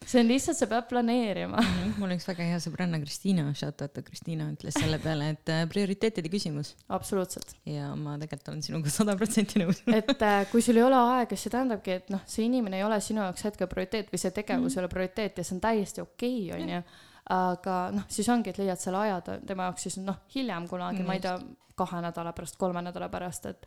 see 0.06 0.20
on 0.22 0.30
lihtsalt, 0.30 0.56
sa 0.56 0.66
pead 0.70 0.86
planeerima 0.88 1.60
mul 2.00 2.14
üks 2.14 2.26
väga 2.28 2.46
hea 2.48 2.60
sõbranna 2.62 3.00
Kristiina, 3.02 3.44
shout 3.56 3.82
out 3.84 3.92
to 3.96 4.02
Kristiina, 4.06 4.48
ütles 4.54 4.76
selle 4.78 4.98
peale, 5.02 5.32
et 5.34 5.52
äh, 5.52 5.66
prioriteetide 5.70 6.32
küsimus. 6.32 6.72
absoluutselt. 6.88 7.52
ja 7.68 7.92
ma 7.98 8.16
tegelikult 8.20 8.52
olen 8.54 8.64
sinuga 8.64 8.94
sada 8.94 9.16
protsenti 9.20 9.60
nõus 9.62 9.82
et 10.00 10.14
äh, 10.16 10.40
kui 10.52 10.64
sul 10.64 10.80
ei 10.80 10.86
ole 10.86 10.98
aega, 11.16 11.36
siis 11.36 11.48
see 11.48 11.54
tähendabki, 11.56 11.98
et 12.00 12.10
noh, 12.14 12.24
see 12.30 12.46
inimene 12.48 12.80
ei 12.80 12.86
ole 12.86 13.00
sinu 13.04 13.24
jaoks 13.26 13.46
hetkel 13.50 13.70
prioriteet 13.70 14.10
või 14.12 14.24
see 14.24 14.34
tegevus 14.40 14.72
-hmm. 14.72 14.78
ei 14.78 14.84
ole 14.84 14.92
prioriteet 14.96 15.40
ja 15.40 15.46
see 15.46 15.56
on 15.58 15.64
täiesti 15.68 16.04
okei 16.04 16.42
okay,, 16.48 16.62
onju. 16.62 16.82
aga 17.36 17.78
noh, 17.94 18.08
siis 18.08 18.28
ongi, 18.32 18.54
et 18.54 18.62
leiad 18.62 18.80
selle 18.80 19.04
aja 19.04 19.20
tema 19.46 19.68
jaoks 19.68 19.88
siis 19.88 20.00
noh, 20.00 20.24
hiljem 20.34 20.68
kunagi 20.68 21.04
ma 21.04 21.18
ei 21.18 21.24
tea, 21.24 21.36
kahe 21.76 22.00
nädala 22.04 22.32
pärast, 22.36 22.56
kolme 22.60 22.82
nädala 22.84 23.08
pärast, 23.12 23.46
et 23.46 23.66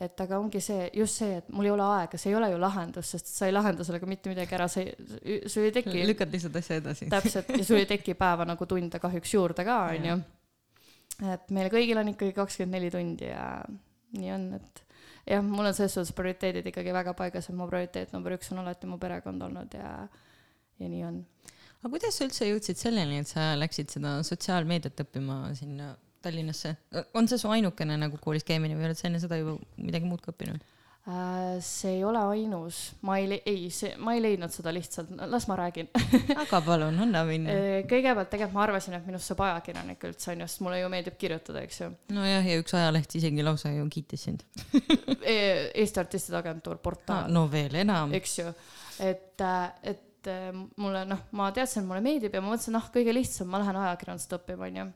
et 0.00 0.20
aga 0.24 0.38
ongi 0.40 0.62
see, 0.64 0.88
just 0.96 1.20
see, 1.20 1.38
et 1.42 1.48
mul 1.52 1.68
ei 1.68 1.72
ole 1.74 1.84
aega, 1.84 2.18
see 2.20 2.32
ei 2.32 2.36
ole 2.38 2.48
ju 2.52 2.58
lahendus, 2.60 3.12
sest 3.14 3.30
sa 3.34 3.48
ei 3.48 3.52
lahenda 3.52 3.84
sellega 3.84 4.08
mitte 4.08 4.32
midagi 4.32 4.56
ära, 4.56 4.68
sa 4.72 4.80
ei, 4.80 5.40
sul 5.50 5.66
ei 5.68 5.74
teki. 5.76 6.04
lükkad 6.08 6.32
lihtsalt 6.32 6.56
asja 6.60 6.78
edasi. 6.80 7.08
täpselt 7.12 7.50
ja 7.52 7.66
sul 7.66 7.82
ei 7.82 7.88
teki 7.90 8.16
päeva 8.18 8.46
nagu 8.48 8.68
tunde 8.70 9.00
kahjuks 9.02 9.34
juurde 9.36 9.66
ka, 9.68 9.78
onju. 9.92 10.16
et 11.34 11.52
meil 11.56 11.68
kõigil 11.74 12.00
on 12.00 12.14
ikkagi 12.14 12.36
kakskümmend 12.36 12.78
neli 12.78 12.92
tundi 12.94 13.28
ja 13.28 13.44
nii 14.16 14.34
on, 14.34 14.48
et 14.56 14.84
jah, 15.28 15.44
mul 15.44 15.68
on 15.68 15.76
selles 15.76 15.94
suhtes 15.98 16.16
prioriteedid 16.16 16.72
ikkagi 16.72 16.96
väga 16.96 17.14
paigas, 17.18 17.50
et 17.50 17.58
mu 17.58 17.68
prioriteet 17.68 18.16
number 18.16 18.38
üks 18.38 18.52
on 18.54 18.64
alati 18.64 18.88
mu 18.88 18.98
perekond 19.02 19.48
olnud 19.50 19.76
ja, 19.76 19.96
ja 20.80 20.92
nii 20.92 21.04
on. 21.10 21.24
aga 21.82 21.92
kuidas 21.92 22.16
sa 22.16 22.24
üldse 22.24 22.48
jõudsid 22.48 22.80
selleni, 22.80 23.20
et 23.20 23.28
sa 23.28 23.52
läksid 23.60 23.92
seda 23.98 24.16
sotsiaalmeediat 24.26 25.04
õppima 25.04 25.42
sinna 25.60 25.92
Tallinnasse, 26.22 26.74
on 27.16 27.28
see 27.30 27.40
su 27.40 27.48
ainukene 27.48 27.96
nagu 28.00 28.18
koolis 28.20 28.44
käimine 28.46 28.76
või 28.76 28.90
oled 28.90 28.98
sa 28.98 29.08
enne 29.08 29.22
seda 29.22 29.38
juba 29.40 29.56
midagi 29.80 30.08
muud 30.08 30.20
ka 30.24 30.34
õppinud? 30.34 30.64
Äh, 31.08 31.60
see 31.64 31.94
ei 31.96 32.04
ole 32.04 32.18
ainus, 32.18 32.92
ma 33.08 33.16
ei, 33.18 33.38
ei, 33.48 33.70
see, 33.72 33.94
ma 34.04 34.12
ei 34.12 34.20
leidnud 34.20 34.52
seda 34.52 34.68
lihtsalt, 34.76 35.14
las 35.32 35.46
ma 35.48 35.56
räägin 35.56 35.88
aga 36.42 36.60
palun, 36.60 36.98
anna 37.06 37.22
minna. 37.24 37.54
Äh, 37.56 37.78
kõigepealt 37.88 38.28
tegelikult 38.28 38.58
ma 38.58 38.62
arvasin, 38.66 38.98
et 38.98 39.08
minust 39.08 39.32
saab 39.32 39.40
ajakirjanik 39.46 40.04
üldse 40.10 40.34
onju, 40.34 40.50
sest 40.52 40.60
mulle 40.66 40.82
ju 40.82 40.92
meeldib 40.92 41.16
kirjutada, 41.18 41.64
eks 41.64 41.80
ju. 41.80 41.88
nojah, 42.12 42.44
ja 42.52 42.60
üks 42.60 42.76
ajaleht 42.76 43.16
isegi 43.16 43.46
lausa 43.46 43.72
ju 43.72 43.88
kiitis 43.96 44.28
sind 44.28 44.44
e, 45.24 45.38
Eesti 45.72 46.04
Artistide 46.04 46.38
Agentuur, 46.42 46.78
portaal. 46.84 47.32
no 47.32 47.46
veel 47.50 47.80
enam. 47.80 48.12
eks 48.20 48.38
ju, 48.42 48.52
et, 49.08 49.40
äh, 49.40 49.94
et 49.96 50.32
mulle 50.76 51.06
noh, 51.08 51.24
ma 51.32 51.48
teadsin, 51.56 51.80
et 51.80 51.88
mulle 51.88 52.04
meeldib 52.04 52.36
ja 52.36 52.44
ma 52.44 52.52
mõtlesin, 52.52 52.76
noh, 52.76 52.92
kõige 52.92 53.16
lihtsam, 53.16 53.48
ma 53.48 53.64
lähen 53.64 53.80
ajakirjandust 53.86 54.36
õppima, 54.36 54.68
onju 54.68 54.90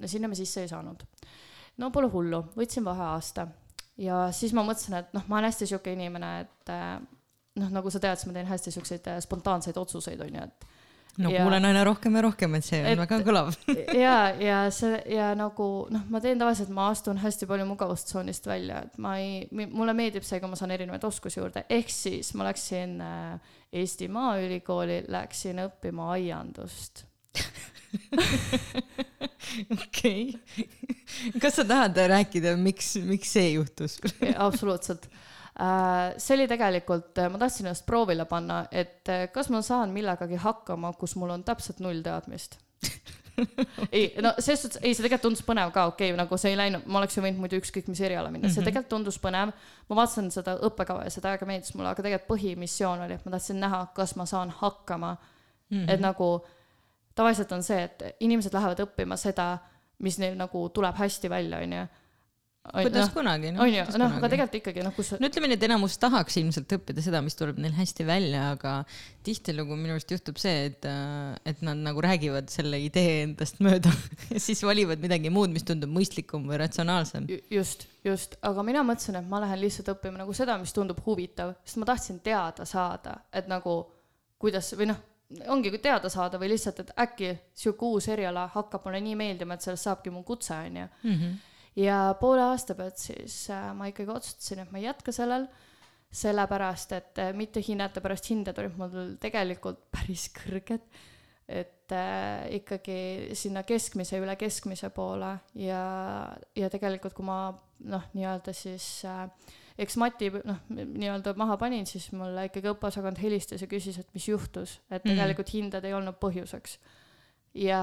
no 0.00 0.10
sinna 0.10 0.30
me 0.30 0.38
sisse 0.38 0.64
ei 0.64 0.70
saanud. 0.70 1.04
no 1.78 1.90
pole 1.90 2.10
hullu, 2.10 2.44
võtsin 2.56 2.84
vaheaasta. 2.86 3.48
Ja 4.00 4.28
siis 4.34 4.52
ma 4.54 4.64
mõtlesin, 4.66 4.96
et 4.98 5.12
noh, 5.14 5.22
ma 5.30 5.38
olen 5.38 5.52
hästi 5.52 5.68
sihuke 5.70 5.92
inimene, 5.94 6.30
et 6.42 6.70
eh, 6.74 6.94
noh, 7.60 7.74
nagu 7.74 7.90
sa 7.90 8.00
tead, 8.02 8.18
siis 8.18 8.30
ma 8.30 8.34
teen 8.36 8.48
hästi 8.50 8.72
siukseid 8.74 9.10
eh, 9.12 9.20
spontaanseid 9.22 9.76
otsuseid, 9.78 10.22
on 10.24 10.34
ju, 10.34 10.46
et 10.48 10.66
no 11.22 11.30
ja, 11.30 11.44
kuulen 11.44 11.64
aina 11.68 11.84
rohkem 11.86 12.18
ja 12.18 12.24
rohkem, 12.26 12.56
et 12.58 12.66
see 12.66 12.80
on 12.82 12.88
et, 12.90 12.98
väga 12.98 13.20
kõlav. 13.26 13.52
Ja, 14.04 14.16
ja 14.40 14.58
see 14.74 14.98
ja 15.14 15.30
nagu 15.38 15.68
noh, 15.94 16.06
ma 16.10 16.20
teen 16.24 16.40
tavaliselt, 16.40 16.72
ma 16.74 16.88
astun 16.90 17.20
hästi 17.22 17.48
palju 17.50 17.68
mugavustsoonist 17.70 18.48
välja, 18.50 18.82
et 18.88 18.98
ma 19.02 19.16
ei, 19.22 19.44
mulle 19.52 19.94
meeldib 19.96 20.26
see, 20.26 20.40
kui 20.42 20.50
ma 20.50 20.58
saan 20.58 20.74
erinevaid 20.74 21.06
oskusi 21.06 21.38
juurde, 21.38 21.66
ehk 21.70 21.92
siis 21.92 22.34
ma 22.38 22.48
läksin 22.48 22.98
äh, 23.04 23.54
Eesti 23.74 24.10
Maaülikooli, 24.10 25.04
läksin 25.14 25.62
õppima 25.68 26.10
aiandust 26.16 27.06
okei. 29.76 30.34
kas 31.42 31.60
sa 31.60 31.64
tahad 31.68 32.00
rääkida, 32.14 32.56
miks, 32.60 32.94
miks 33.06 33.34
see 33.36 33.54
juhtus 33.54 33.98
absoluutselt 34.36 35.08
äh, 35.60 36.14
see 36.18 36.36
oli 36.38 36.48
tegelikult, 36.50 37.22
ma 37.30 37.40
tahtsin 37.40 37.68
ennast 37.68 37.86
proovile 37.86 38.26
panna, 38.30 38.64
et 38.72 39.08
äh, 39.12 39.26
kas 39.34 39.50
ma 39.54 39.62
saan 39.62 39.94
millegagi 39.94 40.40
hakkama, 40.42 40.94
kus 40.98 41.16
mul 41.20 41.36
on 41.36 41.46
täpselt 41.46 41.82
null 41.84 42.02
teadmist 42.04 42.58
ei, 43.92 44.14
no 44.22 44.34
selles 44.38 44.62
suhtes, 44.62 44.78
ei, 44.82 44.94
see 44.94 45.04
tegelikult 45.04 45.24
tundus 45.28 45.44
põnev 45.46 45.72
ka, 45.74 45.86
okei 45.90 46.12
okay,, 46.12 46.18
nagu 46.18 46.38
see 46.40 46.52
ei 46.54 46.58
läinud, 46.58 46.86
ma 46.86 47.00
oleks 47.00 47.16
ju 47.18 47.24
võinud 47.24 47.42
muidu 47.42 47.58
ükskõik 47.60 47.88
mis 47.90 48.02
eriala 48.04 48.30
minna 48.30 48.46
mm, 48.46 48.50
-hmm. 48.50 48.54
see 48.54 48.62
mhm. 48.62 48.70
tegelikult 48.70 48.92
tundus 48.92 49.18
põnev. 49.22 49.54
ma 49.88 49.98
vaatasin 50.00 50.30
seda 50.34 50.56
õppekava 50.68 51.06
ja 51.06 51.14
seda 51.14 51.34
väga 51.34 51.48
meeldis 51.48 51.74
mulle, 51.74 51.90
aga 51.90 52.04
tegelikult 52.04 52.30
põhimissioon 52.30 53.06
oli, 53.06 53.18
et 53.18 53.24
ma 53.26 53.34
tahtsin 53.34 53.60
näha, 53.60 53.80
kas 53.96 54.14
ma 54.20 54.26
saan 54.30 54.52
hakkama 54.60 55.16
mm. 55.16 55.78
-hmm. 55.78 55.90
et 55.94 56.00
nagu 56.00 56.28
tavaliselt 57.14 57.52
on 57.56 57.62
see, 57.66 57.82
et 57.86 58.06
inimesed 58.24 58.54
lähevad 58.54 58.80
õppima 58.86 59.18
seda, 59.20 59.54
mis 60.04 60.18
neil 60.18 60.34
nagu 60.38 60.66
tuleb 60.74 60.96
hästi 60.98 61.30
välja, 61.30 61.62
onju 61.62 61.84
kuidas 62.72 63.10
no, 63.10 63.12
kunagi, 63.12 63.50
noh. 63.52 63.60
on 63.60 63.68
ju, 63.68 63.82
noh, 64.00 64.14
aga 64.16 64.28
tegelikult 64.32 64.56
ikkagi 64.56 64.84
noh, 64.86 64.92
kus 64.96 65.10
no 65.20 65.28
ütleme 65.28 65.50
nii, 65.50 65.58
et 65.58 65.66
enamus 65.66 65.98
tahaks 66.00 66.38
ilmselt 66.40 66.70
õppida 66.78 67.02
seda, 67.04 67.20
mis 67.24 67.36
tuleb 67.36 67.58
neil 67.60 67.74
hästi 67.76 68.06
välja, 68.08 68.46
aga 68.54 68.72
tihtilugu 69.26 69.76
minu 69.76 69.98
arust 69.98 70.14
juhtub 70.14 70.40
see, 70.40 70.70
et, 70.70 70.88
et 71.44 71.60
nad 71.66 71.82
nagu 71.84 72.00
räägivad 72.04 72.48
selle 72.52 72.80
idee 72.80 73.18
endast 73.26 73.60
mööda 73.64 73.92
ja 74.32 74.40
siis 74.40 74.64
valivad 74.64 75.04
midagi 75.04 75.32
muud, 75.34 75.52
mis 75.52 75.66
tundub 75.68 75.92
mõistlikum 75.92 76.48
või 76.48 76.62
ratsionaalsem. 76.64 77.28
just, 77.52 77.84
just, 78.06 78.38
aga 78.40 78.64
mina 78.64 78.84
mõtlesin, 78.86 79.20
et 79.20 79.28
ma 79.28 79.44
lähen 79.44 79.60
lihtsalt 79.60 79.92
õppima 79.98 80.24
nagu 80.24 80.36
seda, 80.36 80.56
mis 80.62 80.72
tundub 80.72 81.04
huvitav, 81.04 81.58
sest 81.68 81.82
ma 81.82 81.92
tahtsin 81.92 82.24
teada 82.24 82.64
saada, 82.68 83.18
et 83.28 83.50
nagu 83.50 83.82
kuidas 84.40 84.72
või 84.78 84.88
noh 84.94 85.04
ongi 85.48 85.72
teada 85.82 86.10
saada 86.12 86.38
või 86.40 86.52
lihtsalt, 86.52 86.80
et 86.84 86.92
äkki 87.00 87.32
sihuke 87.56 87.88
uus 87.88 88.08
eriala 88.12 88.46
hakkab 88.54 88.86
mulle 88.86 89.00
nii 89.04 89.16
meeldima, 89.18 89.56
et 89.56 89.66
sellest 89.66 89.88
saabki 89.88 90.12
mu 90.14 90.22
kutse, 90.26 90.54
onju. 90.54 90.88
Mhm. 91.02 91.36
ja 91.80 92.14
poole 92.20 92.42
aasta 92.42 92.76
pealt 92.78 93.00
siis 93.02 93.48
äh, 93.50 93.72
ma 93.74 93.88
ikkagi 93.90 94.12
otsustasin, 94.14 94.62
et 94.62 94.70
ma 94.72 94.78
ei 94.78 94.86
jätka 94.86 95.12
sellel, 95.12 95.48
sellepärast 96.14 96.92
et 96.94 97.18
äh, 97.18 97.32
mitte 97.34 97.62
hinnata 97.64 98.02
pärast 98.04 98.30
hinded 98.30 98.58
olid 98.62 98.78
mul 98.78 99.16
tegelikult 99.20 99.82
päris 99.90 100.28
kõrged, 100.36 100.86
et 101.48 101.92
äh, 101.92 102.46
ikkagi 102.60 103.34
sinna 103.36 103.64
keskmise, 103.66 104.20
üle 104.22 104.36
keskmise 104.40 104.92
poole 104.94 105.34
ja, 105.58 105.82
ja 106.56 106.70
tegelikult, 106.72 107.16
kui 107.16 107.26
ma 107.26 107.48
noh, 107.90 108.06
nii-öelda 108.14 108.54
siis 108.56 108.86
äh, 109.08 109.26
eks 109.78 109.96
Mati 109.98 110.30
noh, 110.36 110.60
nii-öelda 110.70 111.34
maha 111.38 111.56
panin, 111.58 111.86
siis 111.88 112.06
mulle 112.14 112.46
ikkagi 112.48 112.70
õppeosakond 112.70 113.18
helistas 113.22 113.64
ja 113.64 113.68
küsis, 113.70 113.98
et 113.98 114.08
mis 114.14 114.28
juhtus, 114.28 114.78
et 114.88 115.02
mhm. 115.02 115.14
tegelikult 115.14 115.52
hinded 115.54 115.88
ei 115.88 115.96
olnud 115.96 116.18
põhjuseks. 116.22 116.78
ja 117.58 117.82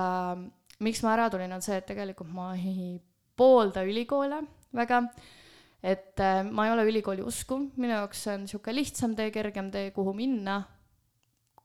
miks 0.81 1.03
ma 1.05 1.15
ära 1.15 1.29
tulin, 1.31 1.51
on 1.53 1.63
see, 1.63 1.77
et 1.79 1.87
tegelikult 1.89 2.31
ma 2.33 2.51
ei 2.55 2.95
poolda 3.37 3.83
ülikoole 3.87 4.41
väga, 4.75 5.01
et 5.83 6.21
äh, 6.21 6.41
ma 6.47 6.67
ei 6.67 6.75
ole 6.75 6.85
ülikooli 6.89 7.23
usku, 7.25 7.57
minu 7.75 7.95
jaoks 7.95 8.25
see 8.25 8.35
on 8.35 8.45
niisugune 8.45 8.77
lihtsam 8.77 9.15
tee, 9.17 9.31
kergem 9.33 9.71
tee, 9.73 9.89
kuhu 9.95 10.13
minna, 10.15 10.61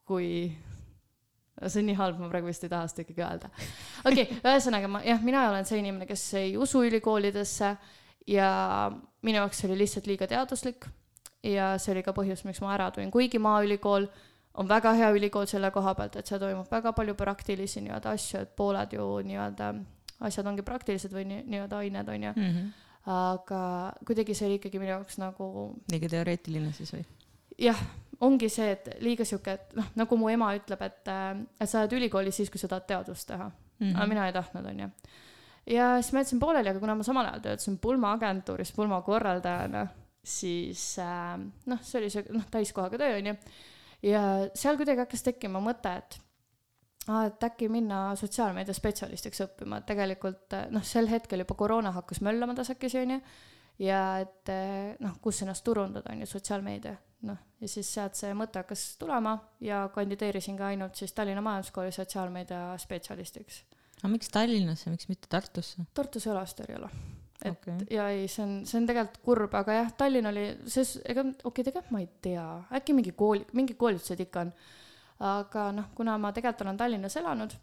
kui 0.07 0.49
see 1.71 1.83
on 1.83 1.91
nii 1.91 1.99
halb, 1.99 2.19
ma 2.21 2.31
praegu 2.33 2.51
vist 2.51 2.67
ei 2.67 2.73
taha 2.73 2.89
seda 2.91 3.07
ikkagi 3.07 3.23
öelda. 3.23 3.53
okei 4.05 4.27
okay,, 4.27 4.41
ühesõnaga 4.43 4.91
ma 4.91 5.05
jah, 5.07 5.23
mina 5.23 5.47
olen 5.53 5.69
see 5.69 5.79
inimene, 5.83 6.09
kes 6.09 6.27
ei 6.41 6.57
usu 6.61 6.83
ülikoolidesse 6.89 7.77
ja 8.27 8.51
minu 9.27 9.43
jaoks 9.43 9.61
see 9.61 9.69
oli 9.71 9.83
lihtsalt 9.83 10.07
liiga 10.11 10.29
teaduslik 10.31 10.87
ja 11.47 11.75
see 11.83 11.93
oli 11.95 12.05
ka 12.07 12.15
põhjus, 12.17 12.45
miks 12.47 12.63
ma 12.65 12.73
ära 12.75 12.89
tulin, 12.95 13.11
kuigi 13.15 13.41
Maaülikool 13.43 14.09
on 14.57 14.69
väga 14.69 14.95
hea 14.97 15.11
ülikool 15.17 15.47
selle 15.51 15.71
koha 15.75 15.95
pealt, 15.99 16.17
et 16.17 16.31
seal 16.31 16.41
toimub 16.41 16.71
väga 16.73 16.93
palju 16.97 17.15
praktilisi 17.19 17.83
nii-öelda 17.85 18.15
asju, 18.17 18.41
et 18.47 18.57
pooled 18.57 18.97
ju 18.97 19.07
nii-öelda 19.29 19.75
asjad 20.27 20.49
ongi 20.49 20.65
praktilised 20.67 21.13
või 21.13 21.27
nii-öelda 21.29 21.83
ained, 21.83 22.09
on 22.09 22.25
ju 22.29 22.33
mm. 22.33 22.49
-hmm. 22.55 22.73
aga 23.13 23.61
kuidagi 24.07 24.35
see 24.35 24.49
oli 24.49 24.59
ikkagi 24.61 24.81
minu 24.81 24.95
jaoks 24.95 25.21
nagu. 25.21 25.51
liiga 25.93 26.09
teoreetiline 26.09 26.73
siis 26.73 26.95
või? 26.95 27.05
jah, 27.59 27.83
ongi 28.21 28.49
see, 28.49 28.71
et 28.73 28.89
liiga 29.01 29.25
sihuke, 29.25 29.53
et 29.53 29.77
noh, 29.77 29.93
nagu 29.95 30.17
mu 30.17 30.33
ema 30.33 30.55
ütleb, 30.57 30.83
et, 30.83 31.13
et 31.61 31.69
sa 31.69 31.85
oled 31.85 31.93
ülikoolis 32.01 32.37
siis, 32.37 32.51
kui 32.51 32.61
sa 32.61 32.69
tahad 32.69 32.89
teadust 32.89 33.29
teha 33.29 33.51
mm. 33.51 33.87
-hmm. 33.87 33.97
aga 33.97 34.07
mina 34.07 34.27
ei 34.27 34.33
tahtnud, 34.33 34.67
on 34.73 34.81
ju 34.81 34.91
ja 35.67 35.89
siis 36.01 36.13
ma 36.13 36.23
jätsin 36.23 36.41
pooleli, 36.43 36.71
aga 36.71 36.83
kuna 36.83 36.97
ma 36.99 37.07
samal 37.07 37.31
ajal 37.31 37.43
töötasin 37.45 37.79
Pulma 37.83 38.13
agentuuris 38.17 38.73
Pulma 38.77 39.01
korraldajana, 39.07 39.87
siis 40.25 40.99
äh, 41.03 41.35
noh, 41.67 41.83
see 41.83 42.01
oli 42.01 42.13
see 42.13 42.27
noh, 42.35 42.47
täiskohaga 42.51 43.01
töö 43.03 43.19
onju. 43.19 43.35
ja 44.07 44.23
seal 44.55 44.79
kuidagi 44.79 45.05
hakkas 45.05 45.27
tekkima 45.27 45.63
mõte, 45.63 45.97
et 46.03 46.21
aa, 47.09 47.27
et 47.31 47.49
äkki 47.51 47.71
minna 47.73 48.09
sotsiaalmeedia 48.19 48.77
spetsialistiks 48.77 49.43
õppima, 49.47 49.81
et 49.81 49.91
tegelikult 49.91 50.57
äh, 50.59 50.71
noh, 50.75 50.87
sel 50.87 51.11
hetkel 51.11 51.45
juba 51.45 51.59
koroona 51.59 51.95
hakkas 51.97 52.23
möllama 52.27 52.55
tasakesi 52.59 53.03
onju. 53.03 53.21
ja 53.83 54.03
et 54.23 54.53
äh, 54.53 54.95
noh, 55.03 55.19
kus 55.23 55.43
ennast 55.43 55.67
turundada 55.67 56.15
onju, 56.15 56.31
sotsiaalmeedia, 56.31 56.97
noh 57.27 57.43
ja 57.61 57.69
siis 57.71 57.89
sealt 57.95 58.19
see 58.19 58.35
mõte 58.37 58.61
hakkas 58.61 58.83
tulema 59.01 59.39
ja 59.65 59.87
kandideerisin 59.95 60.59
ka 60.59 60.71
ainult 60.75 60.99
siis 60.99 61.15
Tallinna 61.17 61.41
Majanduskooli 61.45 61.93
sotsiaalmeedia 61.95 62.75
spetsialistiks 62.79 63.63
aga 64.03 64.13
miks 64.13 64.33
Tallinnasse, 64.33 64.93
miks 64.93 65.09
mitte 65.11 65.31
Tartusse? 65.33 65.87
Tartus 65.95 66.27
ei 66.27 66.33
ole 66.33 66.43
seda 66.51 66.67
eriala. 66.69 66.91
et 67.45 67.53
okay. 67.53 67.87
ja 67.93 68.09
ei, 68.15 68.27
see 68.33 68.45
on, 68.45 68.57
see 68.69 68.81
on 68.81 68.89
tegelikult 68.89 69.23
kurb, 69.25 69.55
aga 69.61 69.79
jah, 69.81 69.93
Tallinn 70.01 70.31
oli, 70.33 70.47
ses-, 70.73 70.99
ega 71.05 71.25
okei 71.27 71.51
okay,, 71.51 71.69
tegelikult 71.71 71.95
ma 71.95 72.03
ei 72.03 72.11
tea, 72.25 72.47
äkki 72.81 72.97
mingi 72.97 73.15
kooli, 73.17 73.47
mingid 73.57 73.79
koolitused 73.81 74.23
ikka 74.27 74.47
on. 74.47 74.53
aga 75.33 75.71
noh, 75.77 75.91
kuna 75.97 76.19
ma 76.21 76.33
tegelikult 76.37 76.67
olen 76.67 76.81
Tallinnas 76.81 77.17
elanud, 77.21 77.57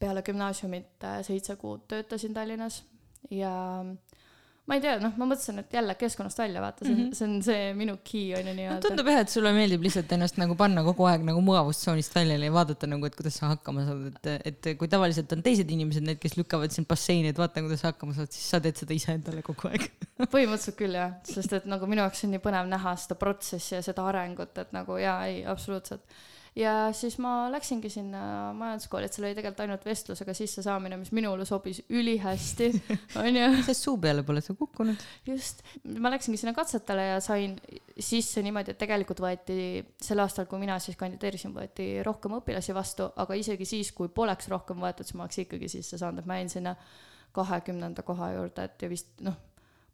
peale 0.00 0.22
gümnaasiumit 0.24 1.04
äh, 1.04 1.20
seitse 1.26 1.56
kuud 1.60 1.84
töötasin 1.88 2.36
Tallinnas 2.36 2.82
ja 3.30 3.52
äh, 3.80 4.09
ma 4.68 4.76
ei 4.76 4.82
tea, 4.84 4.98
noh, 5.02 5.14
ma 5.18 5.26
mõtlesin, 5.26 5.58
et 5.62 5.72
jälle 5.74 5.94
keskkonnast 5.98 6.38
välja 6.38 6.60
vaata, 6.62 6.84
see 6.84 6.92
on 6.92 6.98
mm, 6.98 7.06
-hmm. 7.08 7.16
see 7.18 7.26
on 7.26 7.42
see 7.42 7.72
minu 7.78 7.96
key 8.06 8.34
on 8.38 8.50
ju 8.50 8.54
nii-öelda 8.54 8.76
no,. 8.76 8.84
tundub 8.84 9.10
jah, 9.10 9.20
et 9.24 9.32
sulle 9.32 9.52
meeldib 9.56 9.82
lihtsalt 9.86 10.12
ennast 10.16 10.38
nagu 10.40 10.54
panna 10.58 10.84
kogu 10.86 11.06
aeg 11.10 11.24
nagu 11.26 11.42
mugavustsoonist 11.44 12.14
välja 12.14 12.38
ja 12.38 12.52
vaadata 12.54 12.90
nagu, 12.90 13.08
et 13.08 13.16
kuidas 13.18 13.40
sa 13.40 13.50
hakkama 13.54 13.86
saad, 13.88 14.20
et, 14.20 14.50
et 14.52 14.70
kui 14.78 14.90
tavaliselt 14.92 15.32
on 15.36 15.42
teised 15.46 15.70
inimesed 15.76 16.06
need, 16.06 16.20
kes 16.22 16.36
lükkavad 16.38 16.74
sind 16.76 16.88
basseini, 16.90 17.32
et 17.34 17.40
vaata, 17.40 17.64
kuidas 17.66 17.82
sa 17.82 17.90
hakkama 17.94 18.14
saad, 18.18 18.30
siis 18.36 18.50
sa 18.54 18.62
teed 18.62 18.78
seda 18.82 18.94
iseendale 18.94 19.42
kogu 19.46 19.72
aeg 19.72 19.88
põhimõtteliselt 20.34 20.78
küll 20.78 20.98
jah, 21.00 21.16
sest 21.26 21.56
et 21.58 21.70
nagu 21.70 21.88
minu 21.90 22.04
jaoks 22.04 22.26
on 22.28 22.36
nii 22.36 22.44
põnev 22.44 22.70
näha 22.70 22.94
seda 23.00 23.18
protsessi 23.18 23.78
ja 23.78 23.82
seda 23.86 24.06
arengut, 24.12 24.54
et 24.60 24.76
nagu 24.76 25.00
jaa, 25.02 25.24
ei, 25.30 25.42
absoluutselt 25.50 26.04
ja 26.56 26.72
siis 26.96 27.16
ma 27.22 27.48
läksingi 27.52 27.90
sinna 27.92 28.20
majanduskooli, 28.56 29.06
et 29.06 29.14
seal 29.14 29.26
oli 29.28 29.36
tegelikult 29.38 29.62
ainult 29.64 29.84
vestlusega 29.86 30.34
sissesaamine, 30.34 30.98
mis 31.00 31.12
minule 31.14 31.44
sobis 31.48 31.82
ülihästi, 31.88 32.70
onju. 33.22 33.48
sest 33.66 33.86
suu 33.86 33.98
peale 34.02 34.24
pole 34.26 34.42
sa 34.44 34.54
kukkunud. 34.58 35.04
just, 35.26 35.62
ma 35.98 36.12
läksingi 36.14 36.40
sinna 36.40 36.54
katsetele 36.56 37.06
ja 37.12 37.20
sain 37.24 37.54
sisse 37.98 38.42
niimoodi, 38.42 38.74
et 38.74 38.80
tegelikult 38.80 39.22
võeti 39.22 39.60
sel 40.02 40.24
aastal, 40.24 40.48
kui 40.50 40.62
mina 40.62 40.78
siis 40.82 40.98
kandideerisin, 41.00 41.54
võeti 41.54 41.92
rohkem 42.06 42.34
õpilasi 42.40 42.74
vastu, 42.76 43.10
aga 43.22 43.38
isegi 43.38 43.68
siis, 43.68 43.92
kui 43.96 44.10
poleks 44.14 44.50
rohkem 44.50 44.82
võetud, 44.82 45.06
siis 45.06 45.18
ma 45.18 45.28
oleks 45.28 45.44
ikkagi 45.44 45.70
sisse 45.70 46.00
saanud, 46.00 46.24
et 46.24 46.30
ma 46.30 46.40
jäin 46.40 46.50
sinna 46.50 46.74
kahekümnenda 47.36 48.02
koha 48.02 48.32
juurde, 48.34 48.66
et 48.66 48.82
ja 48.82 48.90
vist 48.90 49.22
noh, 49.22 49.36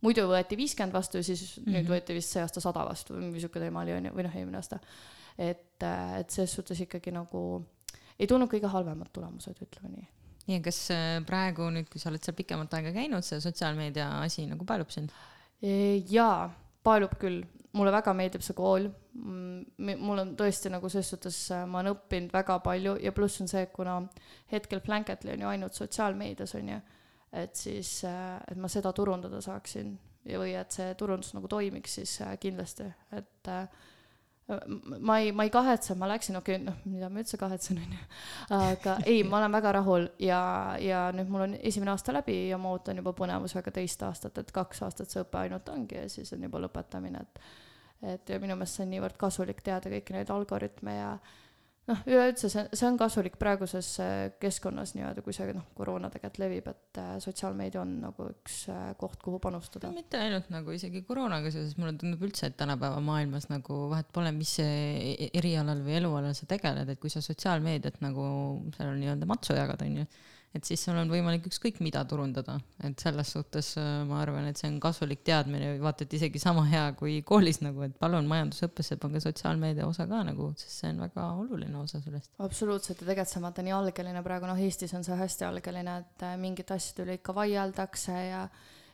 muidu 0.05 0.25
võeti 0.31 0.57
viiskümmend 0.57 0.95
vastu, 0.97 1.23
siis 1.23 1.43
mm 1.43 1.63
-hmm. 1.63 1.73
nüüd 1.75 1.85
mhm. 1.85 1.93
võeti 1.93 2.17
vist 2.17 2.33
see 2.33 2.41
aasta 2.43 2.65
sada 2.65 2.85
vastu 2.89 3.15
või 3.15 3.29
mingi 3.29 3.45
sihuke 3.45 3.61
teema 3.61 3.85
oli, 3.85 3.93
onju, 3.93 4.15
või 4.17 4.25
noh, 4.25 4.37
eelmine 4.41 4.61
aasta 4.63 4.81
et, 5.39 5.83
äh, 5.83 6.19
et 6.21 6.31
selles 6.33 6.55
suhtes 6.57 6.81
ikkagi 6.85 7.13
nagu 7.15 7.41
ei 8.19 8.29
tulnud 8.29 8.51
kõige 8.51 8.71
halvemad 8.73 9.13
tulemused, 9.15 9.59
ütleme 9.63 9.93
nii. 9.93 10.07
ja 10.55 10.61
kas 10.65 10.81
äh, 10.95 11.19
praegu 11.27 11.69
nüüd, 11.75 11.91
kui 11.93 12.01
sa 12.01 12.11
oled 12.11 12.25
seal 12.25 12.37
pikemat 12.39 12.79
aega 12.79 12.95
käinud, 12.97 13.27
see 13.27 13.43
sotsiaalmeedia 13.45 14.09
asi 14.23 14.47
nagu 14.49 14.65
paelub 14.69 14.93
sind? 14.95 15.13
E, 15.61 16.03
jaa, 16.13 16.49
paelub 16.87 17.17
küll, 17.21 17.43
mulle 17.77 17.93
väga 17.93 18.13
meeldib 18.17 18.45
see 18.45 18.57
kool. 18.57 18.89
Mul 19.17 20.21
on 20.21 20.35
tõesti 20.37 20.71
nagu 20.73 20.89
selles 20.93 21.13
suhtes, 21.13 21.39
äh, 21.53 21.65
ma 21.69 21.83
olen 21.83 21.97
õppinud 21.97 22.35
väga 22.35 22.59
palju 22.65 22.97
ja 23.05 23.13
pluss 23.17 23.41
on 23.45 23.51
see, 23.53 23.69
kuna 23.73 24.01
hetkel 24.53 24.83
Blanketli 24.85 25.35
on 25.35 25.47
ju 25.47 25.53
ainult 25.53 25.79
sotsiaalmeedias 25.79 26.57
on 26.61 26.75
ju, 26.75 26.83
et 27.37 27.57
siis, 27.59 27.99
et 28.07 28.61
ma 28.61 28.69
seda 28.73 28.93
turundada 28.97 29.43
saaksin 29.45 29.97
ja, 30.27 30.39
või 30.41 30.55
et 30.59 30.73
see 30.75 30.95
turundus 30.99 31.33
nagu 31.37 31.49
toimiks, 31.51 31.99
siis 32.01 32.17
kindlasti, 32.43 32.87
et 33.17 33.51
äh, 33.53 33.67
ma 35.01 35.19
ei, 35.19 35.33
ma 35.33 35.43
ei 35.43 35.51
kahetse, 35.51 35.95
ma 35.99 36.09
läksin, 36.09 36.37
okei 36.39 36.57
okay,, 36.57 36.65
noh, 36.69 36.77
mida 36.87 37.09
ma 37.11 37.23
üldse 37.23 37.39
kahetsen, 37.41 37.81
onju. 37.83 38.03
aga 38.55 38.97
ei, 39.05 39.25
ma 39.27 39.41
olen 39.41 39.57
väga 39.59 39.73
rahul 39.81 40.07
ja, 40.23 40.41
ja 40.83 41.07
nüüd 41.17 41.33
mul 41.33 41.47
on 41.49 41.57
esimene 41.59 41.91
aasta 41.91 42.15
läbi 42.15 42.37
ja 42.51 42.59
ma 42.63 42.71
ootan 42.77 43.03
juba 43.03 43.15
põnevusega 43.19 43.75
teist 43.75 44.05
aastat, 44.07 44.39
et 44.39 44.53
kaks 44.55 44.85
aastat 44.87 45.11
see 45.11 45.25
õpe 45.25 45.41
ainult 45.43 45.69
ongi 45.75 45.99
ja 45.99 46.07
siis 46.13 46.31
on 46.37 46.47
juba 46.47 46.63
lõpetamine, 46.63 47.25
et 47.27 47.43
et 48.07 48.29
ja 48.29 48.39
minu 48.39 48.55
meelest 48.55 48.77
see 48.77 48.85
on 48.85 48.91
niivõrd 48.93 49.17
kasulik 49.19 49.63
teada 49.65 49.91
kõiki 49.91 50.15
neid 50.15 50.31
algoritme 50.31 50.95
ja 50.95 51.11
noh, 51.91 52.03
üleüldse 52.09 52.51
see, 52.53 52.65
see 52.77 52.87
on 52.89 52.99
kasulik 53.01 53.37
praeguses 53.41 53.89
äh, 54.03 54.13
keskkonnas 54.43 54.95
nii-öelda, 54.97 55.23
kui 55.25 55.35
see 55.37 55.55
noh, 55.57 55.67
koroona 55.79 56.11
tegelikult 56.13 56.41
levib, 56.43 56.71
et 56.73 57.01
äh, 57.03 57.13
sotsiaalmeedia 57.23 57.83
on 57.83 57.93
nagu 58.03 58.29
üks 58.33 58.59
äh, 58.73 58.89
koht, 59.01 59.21
kuhu 59.25 59.41
panustada. 59.43 59.91
mitte 59.95 60.21
ainult 60.21 60.51
nagu 60.53 60.75
isegi 60.75 61.05
koroonaga 61.07 61.53
seoses, 61.55 61.77
mulle 61.81 61.95
tundub 62.01 62.25
üldse, 62.27 62.51
et 62.51 62.59
tänapäeva 62.61 63.03
maailmas 63.05 63.51
nagu 63.53 63.85
vahet 63.93 64.11
pole, 64.15 64.33
mis 64.37 64.57
e-, 64.63 64.71
e-, 65.15 65.31
erialal 65.39 65.85
või 65.87 65.99
elualal 66.01 66.35
sa 66.39 66.49
tegeled, 66.51 66.91
et 66.91 67.03
kui 67.03 67.13
sa 67.13 67.23
sotsiaalmeediat 67.25 68.03
nagu 68.05 68.27
seal 68.77 68.97
nii-öelda 68.99 69.29
matsu 69.31 69.59
jagad, 69.59 69.87
onju 69.87 70.07
et 70.57 70.69
siis 70.69 70.83
sul 70.87 70.97
on 70.99 71.11
võimalik 71.13 71.47
ükskõik 71.51 71.79
mida 71.85 72.03
turundada, 72.09 72.57
et 72.85 73.01
selles 73.03 73.33
suhtes 73.35 73.73
äh, 73.81 73.89
ma 74.09 74.21
arvan, 74.23 74.49
et 74.51 74.61
see 74.61 74.69
on 74.71 74.79
kasulik 74.83 75.25
teadmine, 75.27 75.75
vaata, 75.83 76.07
et 76.07 76.17
isegi 76.19 76.41
sama 76.43 76.65
hea 76.71 76.85
kui 76.99 77.19
koolis 77.27 77.61
nagu, 77.65 77.85
et 77.87 77.97
palun 78.01 78.29
majandusõppesse 78.31 78.99
pange 79.03 79.23
sotsiaalmeedia 79.25 79.89
osa 79.89 80.09
ka 80.11 80.23
nagu, 80.29 80.53
sest 80.61 80.83
see 80.83 80.95
on 80.95 81.03
väga 81.07 81.27
oluline 81.43 81.77
osa 81.83 82.01
sellest. 82.05 82.33
absoluutselt. 82.39 83.03
Ja 83.03 83.11
tegelikult 83.13 83.33
see 83.33 83.41
on 83.41 83.49
vaata 83.49 83.67
nii 83.67 83.77
algeline. 83.77 84.25
Praegu, 84.27 84.49
noh, 84.49 84.65
Eestis 84.67 84.95
on 84.97 85.05
see 85.07 85.19
hästi 85.19 85.47
algeline, 85.49 86.01
et 86.03 86.27
äh, 86.27 86.39
mingite 86.41 86.75
asjade 86.77 87.07
üle 87.07 87.21
ikka 87.21 87.37
vaieldakse 87.37 88.17
ja 88.31 88.49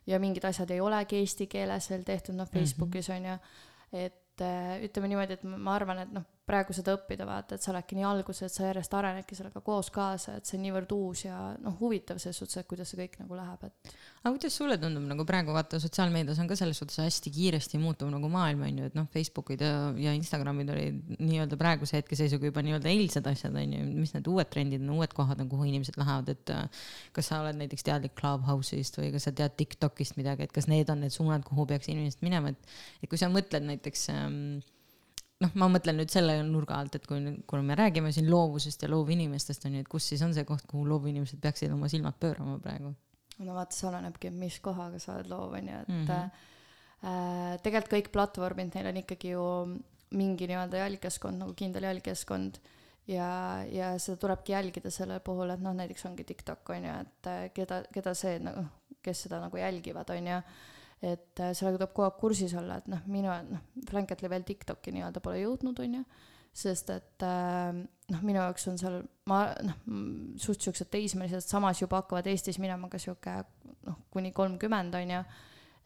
ja 0.06 0.18
mingid 0.18 0.44
asjad 0.48 0.70
ei 0.74 0.80
olegi 0.82 1.20
eesti 1.22 1.46
keeles 1.46 1.86
veel 1.92 2.02
tehtud, 2.06 2.34
noh, 2.34 2.48
Facebookis 2.50 3.08
mm 3.08 3.14
-hmm. 3.14 3.18
on 3.18 3.30
ju, 3.30 4.06
et 4.06 4.40
äh, 4.40 4.82
ütleme 4.88 5.08
niimoodi, 5.08 5.38
et 5.38 5.44
ma 5.44 5.76
arvan, 5.76 5.98
et 6.02 6.12
noh, 6.12 6.24
praegu 6.42 6.74
seda 6.74 6.96
õppida, 6.96 7.22
vaata, 7.26 7.54
et 7.54 7.62
sa 7.62 7.70
oledki 7.70 7.94
nii 7.94 8.06
alguses, 8.06 8.48
et 8.48 8.54
sa 8.54 8.64
järjest 8.66 8.94
arenedki 8.98 9.36
sellega 9.38 9.60
koos 9.62 9.92
kaasa, 9.94 10.34
et 10.38 10.48
see 10.48 10.56
on 10.58 10.64
niivõrd 10.66 10.94
uus 10.96 11.22
ja 11.22 11.36
noh, 11.62 11.76
huvitav 11.78 12.18
selles 12.18 12.40
suhtes, 12.42 12.58
et 12.58 12.68
kuidas 12.68 12.90
see 12.90 12.98
kõik 12.98 13.14
nagu 13.20 13.38
läheb, 13.38 13.62
et. 13.68 13.92
aga 14.24 14.32
kuidas 14.34 14.56
sulle 14.58 14.78
tundub 14.82 15.06
nagu 15.06 15.26
praegu 15.28 15.54
vaata, 15.54 15.78
sotsiaalmeedias 15.82 16.40
on 16.42 16.50
ka 16.50 16.56
selles 16.58 16.80
suhtes 16.82 16.98
hästi 16.98 17.30
kiiresti 17.36 17.78
muutuv 17.82 18.10
nagu 18.10 18.30
maailm 18.32 18.64
on 18.66 18.82
ju, 18.82 18.90
et 18.90 18.98
noh, 18.98 19.06
Facebookid 19.14 19.62
ja, 19.62 19.76
ja 20.02 20.16
Instagramid 20.18 20.74
olid 20.74 21.14
nii-öelda 21.20 21.60
praeguse 21.60 22.00
hetkeseisuga 22.00 22.50
juba 22.50 22.66
nii-öelda 22.66 22.90
eilsed 22.90 23.30
asjad 23.30 23.62
on 23.62 23.78
ju, 23.78 23.86
mis 24.02 24.16
need 24.18 24.32
uued 24.34 24.50
trendid 24.50 24.82
on, 24.82 24.96
uued 24.98 25.14
kohad 25.14 25.46
on, 25.46 25.50
kuhu 25.52 25.70
inimesed 25.70 26.00
lähevad, 26.02 26.34
et 26.34 26.54
äh, 26.56 26.84
kas 27.14 27.30
sa 27.30 27.44
oled 27.46 27.62
näiteks 27.62 27.86
teadlik 27.86 28.18
Clubhouse'ist 28.18 28.98
või 28.98 29.14
kas 29.14 29.30
sa 29.30 29.36
tead 29.36 29.54
Tiktokist 29.62 30.18
midagi, 30.18 30.50
et 30.50 30.58
kas 30.58 30.66
need 30.66 30.90
on 30.90 31.06
need 31.06 31.14
suunad, 31.14 31.46
kuhu 31.46 31.70
peaks 31.70 31.92
inimesed 31.92 32.26
minema, 32.26 32.50
et, 32.50 32.76
et 32.98 33.10
kui 33.10 33.20
sa 33.20 33.30
mõtled 33.30 33.70
näiteks 33.70 34.08
ähm, 34.10 34.40
noh, 35.42 35.52
ma 35.58 35.68
mõtlen 35.72 35.98
nüüd 36.00 36.12
selle 36.12 36.36
nurga 36.46 36.78
alt, 36.80 36.96
et 36.98 37.06
kui, 37.08 37.20
kui 37.48 37.64
me 37.66 37.76
räägime 37.78 38.12
siin 38.14 38.28
loovusest 38.30 38.84
ja 38.84 38.90
loovinimestest 38.92 39.66
on 39.68 39.78
ju, 39.78 39.84
et 39.84 39.90
kus 39.90 40.10
siis 40.12 40.22
on 40.26 40.34
see 40.36 40.46
koht, 40.48 40.66
kuhu 40.70 40.84
loovinimesed 40.88 41.40
peaksid 41.42 41.72
oma 41.74 41.90
silmad 41.92 42.18
pöörama 42.22 42.58
praegu? 42.62 42.94
no 43.42 43.56
vaata, 43.56 43.74
see 43.74 43.88
olenebki, 43.88 44.30
mis 44.36 44.58
kohaga 44.62 45.00
sa 45.02 45.16
oled 45.16 45.30
loov, 45.32 45.56
on 45.58 45.70
ju, 45.70 45.78
et 45.80 45.88
mm 45.88 46.04
-hmm. 46.06 46.44
äh, 47.08 47.56
tegelikult 47.64 47.94
kõik 47.94 48.12
platvormid, 48.14 48.74
neil 48.74 48.90
on 48.92 49.00
ikkagi 49.02 49.32
ju 49.32 49.46
mingi 50.12 50.46
nii-öelda 50.46 50.84
jälgkeskkond 50.84 51.40
nagu 51.40 51.54
kindel 51.56 51.88
jälgkeskkond 51.88 52.58
ja, 53.08 53.64
ja 53.72 53.98
seda 53.98 54.16
tulebki 54.16 54.52
jälgida 54.52 54.90
selle 54.90 55.20
puhul, 55.20 55.50
et 55.50 55.60
noh, 55.60 55.74
näiteks 55.74 56.06
ongi 56.06 56.24
TikTok 56.24 56.70
on 56.70 56.84
ju, 56.84 56.98
et 57.00 57.26
äh, 57.26 57.48
keda, 57.54 57.82
keda 57.92 58.14
see 58.14 58.38
nagu, 58.38 58.64
kes 59.02 59.26
seda 59.26 59.40
nagu 59.40 59.56
jälgivad, 59.56 60.10
on 60.10 60.26
ju 60.26 60.42
et 61.02 61.40
äh, 61.42 61.50
sellega 61.56 61.80
tuleb 61.80 61.94
kogu 61.96 62.06
aeg 62.06 62.18
kursis 62.20 62.54
olla, 62.58 62.78
et 62.78 62.90
noh, 62.90 63.02
minu, 63.10 63.32
noh, 63.50 63.64
Blanketli 63.88 64.30
veel 64.30 64.46
TikToki 64.46 64.94
nii-öelda 64.94 65.22
pole 65.24 65.40
jõudnud, 65.40 65.80
on 65.82 65.98
ju, 65.98 66.02
sest 66.62 66.92
et 66.94 67.26
äh, 67.26 67.72
noh, 68.12 68.22
minu 68.22 68.38
jaoks 68.38 68.68
on 68.70 68.78
seal, 68.80 69.00
ma 69.30 69.44
noh, 69.66 69.80
suht 70.42 70.62
siuksed 70.62 70.92
teismelised 70.92 71.48
samas 71.48 71.82
juba 71.82 72.02
hakkavad 72.02 72.30
Eestis 72.30 72.60
minema 72.62 72.90
ka 72.92 73.00
sihuke 73.02 73.40
noh, 73.88 73.98
kuni 74.14 74.30
kolmkümmend, 74.36 74.94
on 74.94 75.14
ju, 75.16 75.20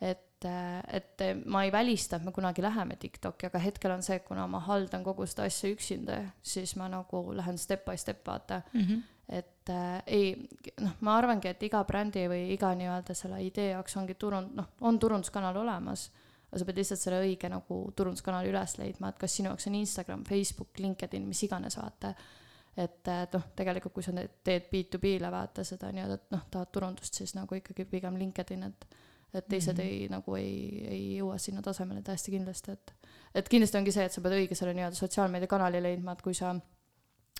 et, 0.04 0.44
äh, 0.44 0.78
et 1.00 1.26
ma 1.48 1.64
ei 1.64 1.72
välista, 1.72 2.20
et 2.20 2.28
me 2.28 2.36
kunagi 2.36 2.64
läheme 2.64 3.00
TikTok'i, 3.00 3.48
aga 3.48 3.64
hetkel 3.64 3.96
on 3.96 4.04
see, 4.04 4.20
kuna 4.26 4.44
ma 4.50 4.60
haldan 4.68 5.06
kogu 5.06 5.24
seda 5.30 5.48
asja 5.48 5.72
üksinda, 5.72 6.20
siis 6.44 6.76
ma 6.76 6.90
nagu 6.92 7.24
lähen 7.36 7.56
step 7.56 7.88
by 7.88 7.96
step, 7.96 8.20
vaata 8.28 8.60
mm. 8.72 8.80
-hmm 8.80 9.04
et 9.28 9.70
äh, 9.70 10.02
ei, 10.06 10.48
noh, 10.80 10.94
ma 11.02 11.16
arvangi, 11.18 11.50
et 11.50 11.62
iga 11.66 11.82
brändi 11.86 12.26
või 12.30 12.52
iga 12.54 12.70
nii-öelda 12.78 13.14
selle 13.16 13.40
idee 13.42 13.72
jaoks 13.72 13.96
ongi 13.98 14.14
turund-, 14.14 14.54
noh, 14.54 14.68
on 14.86 15.00
turunduskanal 15.02 15.56
olemas, 15.58 16.06
aga 16.46 16.60
sa 16.60 16.66
pead 16.68 16.78
lihtsalt 16.78 17.02
selle 17.02 17.20
õige 17.24 17.50
nagu 17.50 17.80
turunduskanali 17.98 18.52
üles 18.52 18.76
leidma, 18.78 19.10
et 19.10 19.18
kas 19.18 19.34
sinu 19.38 19.50
jaoks 19.50 19.66
on 19.70 19.78
Instagram, 19.80 20.22
Facebook, 20.28 20.70
LinkedIn, 20.78 21.26
mis 21.26 21.42
iganes, 21.42 21.78
vaata. 21.80 22.12
et, 22.76 23.00
et 23.08 23.34
noh, 23.34 23.48
tegelikult 23.58 23.96
kui 23.96 24.06
sa 24.06 24.14
teed 24.14 24.70
B2B-le 24.70 25.32
vaata 25.32 25.64
seda 25.66 25.90
nii-öelda, 25.90 26.20
et 26.20 26.36
noh, 26.36 26.44
tahad 26.52 26.70
turundust, 26.70 27.18
siis 27.18 27.34
nagu 27.34 27.58
ikkagi 27.58 27.88
pigem 27.90 28.18
LinkedIn, 28.22 28.70
et 28.70 28.88
et 29.34 29.44
teised 29.48 29.74
mm 29.74 29.82
-hmm. 29.82 29.86
ei, 29.86 30.08
nagu 30.08 30.34
ei, 30.36 30.86
ei 30.88 31.16
jõua 31.18 31.34
sinna 31.38 31.60
tasemele 31.62 32.00
täiesti 32.02 32.30
kindlasti, 32.30 32.72
et 32.72 32.92
et 33.34 33.48
kindlasti 33.48 33.78
ongi 33.78 33.92
see, 33.92 34.04
et 34.04 34.12
sa 34.12 34.20
pead 34.20 34.32
õige 34.32 34.54
selle 34.54 34.72
nii-öelda 34.74 34.96
sotsiaalmeediakanali 34.96 35.82
leidma, 35.82 36.12
et 36.12 36.22
kui 36.22 36.34
sa, 36.34 36.54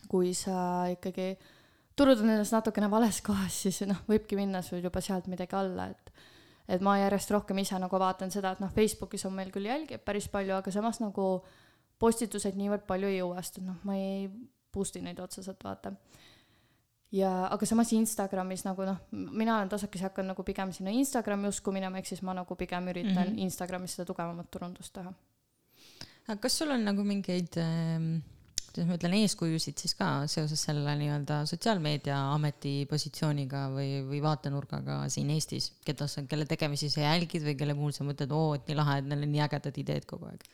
kui 0.09 0.35
sa 0.35 0.87
ikkagi 0.93 1.29
äh, 1.31 1.56
turud 1.97 2.21
on 2.21 2.31
ennast 2.31 2.55
natukene 2.55 2.89
vales 2.93 3.21
kohas, 3.25 3.57
siis 3.65 3.83
noh, 3.89 4.03
võibki 4.09 4.39
minna 4.39 4.63
sul 4.65 4.83
juba 4.85 5.01
sealt 5.05 5.31
midagi 5.33 5.57
alla, 5.59 5.91
et 5.93 6.13
et 6.67 6.83
ma 6.83 6.97
järjest 6.99 7.31
rohkem 7.31 7.61
ise 7.63 7.79
nagu 7.79 7.99
vaatan 8.03 8.33
seda, 8.35 8.57
et 8.57 8.61
noh, 8.63 8.73
Facebookis 8.75 9.23
on 9.29 9.37
meil 9.37 9.53
küll 9.55 9.69
jälgijaid 9.69 10.03
päris 10.03 10.27
palju, 10.33 10.57
aga 10.57 10.73
samas 10.75 10.99
nagu 10.99 11.27
postitused 12.03 12.59
niivõrd 12.59 12.83
palju 12.89 13.07
ei 13.07 13.21
jõua, 13.21 13.43
sest 13.45 13.61
et 13.61 13.69
noh, 13.69 13.77
ma 13.87 13.95
ei 13.95 14.27
boost'i 14.75 15.01
neid 15.05 15.21
otseselt, 15.23 15.63
vaata. 15.63 15.95
ja 17.15 17.31
aga 17.55 17.69
samas 17.71 17.93
Instagramis 17.95 18.67
nagu 18.67 18.83
noh, 18.89 18.99
mina 19.13 19.61
olen 19.61 19.71
tasakesi 19.71 20.09
hakanud 20.09 20.35
nagu 20.35 20.43
pigem 20.43 20.75
sinna 20.75 20.91
Instagrami 20.91 21.49
usku 21.49 21.73
minema, 21.73 22.03
ehk 22.03 22.11
siis 22.11 22.23
ma 22.27 22.35
nagu 22.35 22.59
pigem 22.59 22.91
üritan 22.91 23.15
mm 23.15 23.37
-hmm. 23.37 23.47
Instagramis 23.47 23.95
seda 23.95 24.11
tugevamat 24.11 24.51
turundust 24.51 24.93
teha. 24.93 25.13
aga 26.29 26.41
kas 26.41 26.59
sul 26.59 26.71
on 26.71 26.85
nagu 26.85 27.05
mingeid 27.05 27.57
äh 27.57 28.36
kuidas 28.77 28.91
ma 28.91 28.97
ütlen, 28.99 29.15
eeskujusid 29.23 29.81
siis 29.81 29.95
ka 29.97 30.09
seoses 30.29 30.61
selle 30.69 30.93
nii-öelda 31.01 31.41
sotsiaalmeedia 31.49 32.19
ametipositsiooniga 32.35 33.67
või, 33.73 34.03
või 34.05 34.21
vaatenurgaga 34.25 34.99
siin 35.13 35.31
Eestis, 35.33 35.71
keda 35.87 36.09
sa, 36.11 36.27
kelle 36.29 36.45
tegemisi 36.49 36.91
sa 36.93 37.07
jälgid 37.07 37.47
või 37.47 37.57
kelle 37.57 37.77
puhul 37.79 37.97
sa 37.97 38.05
mõtled, 38.05 38.33
oo, 38.37 38.55
et 38.59 38.69
nii 38.69 38.77
lahe, 38.77 39.01
et 39.01 39.09
neil 39.09 39.25
on 39.25 39.33
nii 39.33 39.45
ägedad 39.47 39.81
ideed 39.81 40.09
kogu 40.11 40.29
aeg? 40.29 40.45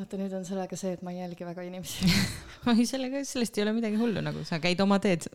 Vaata, 0.00 0.18
nüüd 0.20 0.32
on 0.36 0.44
sellega 0.48 0.76
see, 0.78 0.94
et 0.96 1.02
ma 1.04 1.12
ei 1.12 1.20
jälgi 1.20 1.46
väga 1.46 1.64
inimesi. 1.66 2.08
Ei, 2.72 2.84
sellega, 2.88 3.22
sellest 3.24 3.56
ei 3.56 3.64
ole 3.64 3.72
midagi 3.76 3.96
hullu, 4.00 4.20
nagu 4.24 4.42
sa 4.44 4.58
käid 4.60 4.80
oma 4.84 4.98
teed. 5.00 5.26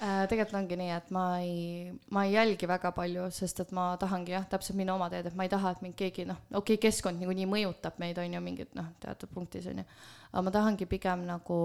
Äh, 0.00 0.24
tegelikult 0.30 0.54
ongi 0.60 0.78
nii, 0.78 0.90
et 0.94 1.08
ma 1.14 1.24
ei, 1.42 1.90
ma 2.14 2.22
ei 2.24 2.36
jälgi 2.36 2.68
väga 2.70 2.92
palju, 2.96 3.26
sest 3.34 3.64
et 3.64 3.72
ma 3.76 3.90
tahangi 4.00 4.32
jah, 4.32 4.46
täpselt 4.48 4.78
minna 4.78 4.94
oma 4.94 5.10
teed, 5.12 5.26
et 5.28 5.36
ma 5.38 5.44
ei 5.44 5.52
taha, 5.52 5.74
et 5.74 5.82
mind 5.84 5.96
keegi 5.98 6.24
noh, 6.30 6.38
okei 6.52 6.78
okay,, 6.78 6.82
keskkond 6.86 7.20
niikuinii 7.20 7.48
mõjutab 7.50 7.98
meid, 8.00 8.18
on 8.22 8.36
ju, 8.38 8.42
mingid 8.44 8.70
noh, 8.78 8.88
teatud 9.02 9.32
punktis 9.34 9.66
on 9.70 9.82
ju, 9.82 9.86
aga 10.30 10.44
ma 10.46 10.54
tahangi 10.54 10.88
pigem 10.90 11.26
nagu 11.28 11.58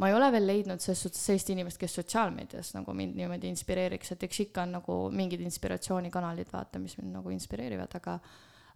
ma 0.00 0.08
ei 0.08 0.16
ole 0.16 0.32
veel 0.34 0.48
leidnud 0.48 0.82
selles 0.82 1.04
suhtes 1.06 1.22
sellist 1.28 1.52
inimest, 1.52 1.78
kes 1.80 2.00
sotsiaalmeedias 2.00 2.72
nagu 2.76 2.96
mind 2.96 3.16
niimoodi 3.20 3.52
inspireeriks, 3.52 4.12
et 4.16 4.26
eks 4.26 4.42
ikka 4.48 4.64
on 4.66 4.76
nagu 4.80 4.98
mingid 5.14 5.44
inspiratsioonikanalid, 5.46 6.50
vaata, 6.52 6.82
mis 6.82 6.96
mind 6.98 7.18
nagu 7.20 7.32
inspireerivad, 7.36 8.00
aga 8.00 8.18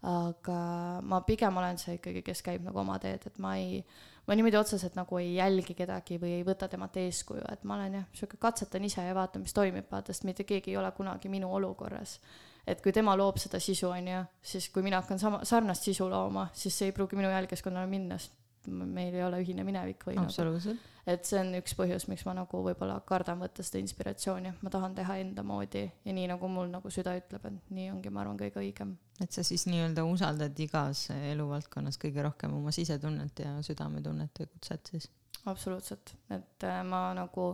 aga 0.06 0.60
ma 1.04 1.20
pigem 1.26 1.56
olen 1.60 1.78
see 1.80 1.98
ikkagi, 1.98 2.22
kes 2.24 2.40
käib 2.44 2.64
nagu 2.64 2.80
oma 2.80 2.96
teed, 3.02 3.26
et 3.28 3.40
ma 3.42 3.54
ei, 3.60 3.80
ma 4.28 4.36
niimoodi 4.36 4.56
otseselt 4.60 4.96
nagu 4.96 5.18
ei 5.20 5.34
jälgi 5.36 5.76
kedagi 5.76 6.16
või 6.22 6.38
ei 6.38 6.44
võta 6.46 6.70
temalt 6.72 6.96
eeskuju, 7.02 7.44
et 7.52 7.64
ma 7.68 7.76
olen 7.76 7.98
jah, 8.00 8.06
sihuke 8.16 8.40
katsetan 8.40 8.84
ise 8.88 9.04
ja 9.04 9.16
vaatan, 9.16 9.44
mis 9.44 9.56
toimib, 9.56 9.90
vaata, 9.92 10.14
sest 10.14 10.24
mitte 10.28 10.48
keegi 10.48 10.72
ei 10.72 10.78
ole 10.80 10.92
kunagi 10.96 11.32
minu 11.32 11.52
olukorras. 11.52 12.18
et 12.66 12.80
kui 12.82 12.92
tema 12.92 13.16
loob 13.16 13.38
seda 13.40 13.58
sisu, 13.60 13.88
on 13.88 14.08
ju, 14.08 14.24
siis 14.42 14.68
kui 14.70 14.82
mina 14.82 15.00
hakkan 15.00 15.18
sama, 15.18 15.44
sarnast 15.44 15.84
sisu 15.84 16.08
looma, 16.08 16.48
siis 16.54 16.76
see 16.78 16.90
ei 16.90 16.92
pruugi 16.92 17.16
minu 17.16 17.28
jälgiskonnale 17.32 17.88
minna, 17.90 18.18
sest 18.18 18.36
meil 18.68 19.14
ei 19.14 19.24
ole 19.24 19.40
ühine 19.40 19.64
minevik 19.64 20.04
või 20.06 20.18
absoluutselt 20.20 20.76
nagu 20.76 20.90
et 21.10 21.26
see 21.26 21.38
on 21.40 21.52
üks 21.58 21.74
põhjus, 21.78 22.06
miks 22.10 22.24
ma 22.26 22.34
nagu 22.36 22.60
võib-olla 22.64 22.98
kardan 23.06 23.40
võtta 23.42 23.64
seda 23.66 23.80
inspiratsiooni, 23.82 24.52
ma 24.62 24.72
tahan 24.72 24.94
teha 24.96 25.18
enda 25.22 25.44
moodi 25.46 25.84
ja 25.86 26.14
nii 26.16 26.28
nagu 26.32 26.48
mul 26.52 26.70
nagu 26.72 26.92
süda 26.92 27.14
ütleb, 27.18 27.46
et 27.48 27.74
nii 27.76 27.90
ongi, 27.94 28.12
ma 28.14 28.22
arvan, 28.24 28.38
kõige 28.40 28.62
õigem. 28.62 28.94
et 29.22 29.32
sa 29.32 29.44
siis 29.46 29.66
nii-öelda 29.70 30.04
usaldad 30.08 30.64
igas 30.64 31.08
eluvaldkonnas 31.16 32.00
kõige 32.00 32.24
rohkem 32.26 32.56
oma 32.56 32.72
sisetunnet 32.74 33.44
ja 33.44 33.56
südametunnet 33.66 34.42
ja 34.42 34.48
kutset 34.50 34.92
siis? 34.94 35.10
absoluutselt, 35.50 36.14
et 36.30 36.68
äh, 36.68 36.82
ma 36.86 37.08
nagu, 37.16 37.52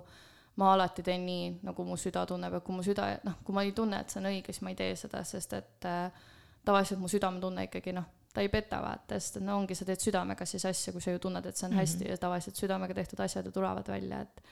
ma 0.60 0.72
alati 0.74 1.04
teen 1.06 1.26
nii, 1.26 1.50
nagu 1.66 1.86
mu 1.86 1.98
süda 2.00 2.26
tunneb 2.26 2.58
ja 2.58 2.62
kui 2.64 2.74
mu 2.76 2.86
süda, 2.86 3.12
noh, 3.26 3.40
kui 3.44 3.54
ma 3.54 3.66
ei 3.66 3.74
tunne, 3.76 4.02
et 4.02 4.12
see 4.12 4.22
on 4.22 4.30
õige, 4.32 4.52
siis 4.52 4.66
ma 4.66 4.74
ei 4.74 4.78
tee 4.78 4.96
seda, 4.98 5.22
sest 5.24 5.54
et 5.58 5.88
äh, 5.88 6.26
tavaliselt 6.66 7.00
mu 7.00 7.10
südametunne 7.10 7.68
ikkagi 7.70 7.94
noh 7.94 8.12
ta 8.36 8.44
ei 8.44 8.52
peta, 8.52 8.82
vaata, 8.84 9.16
sest 9.16 9.40
no 9.40 9.56
ongi, 9.56 9.74
sa 9.78 9.86
teed 9.88 10.02
südamega 10.02 10.44
siis 10.48 10.64
asju, 10.68 10.92
kui 10.92 11.04
sa 11.04 11.14
ju 11.14 11.22
tunned, 11.24 11.46
et 11.48 11.56
see 11.56 11.66
on 11.66 11.72
mm 11.72 11.78
-hmm. 11.78 11.80
hästi 11.80 12.08
ja 12.10 12.16
tavaliselt 12.20 12.56
südamega 12.60 12.94
tehtud 12.94 13.20
asjad 13.24 13.46
ju 13.46 13.52
tulevad 13.52 13.88
välja, 13.88 14.20
et 14.20 14.42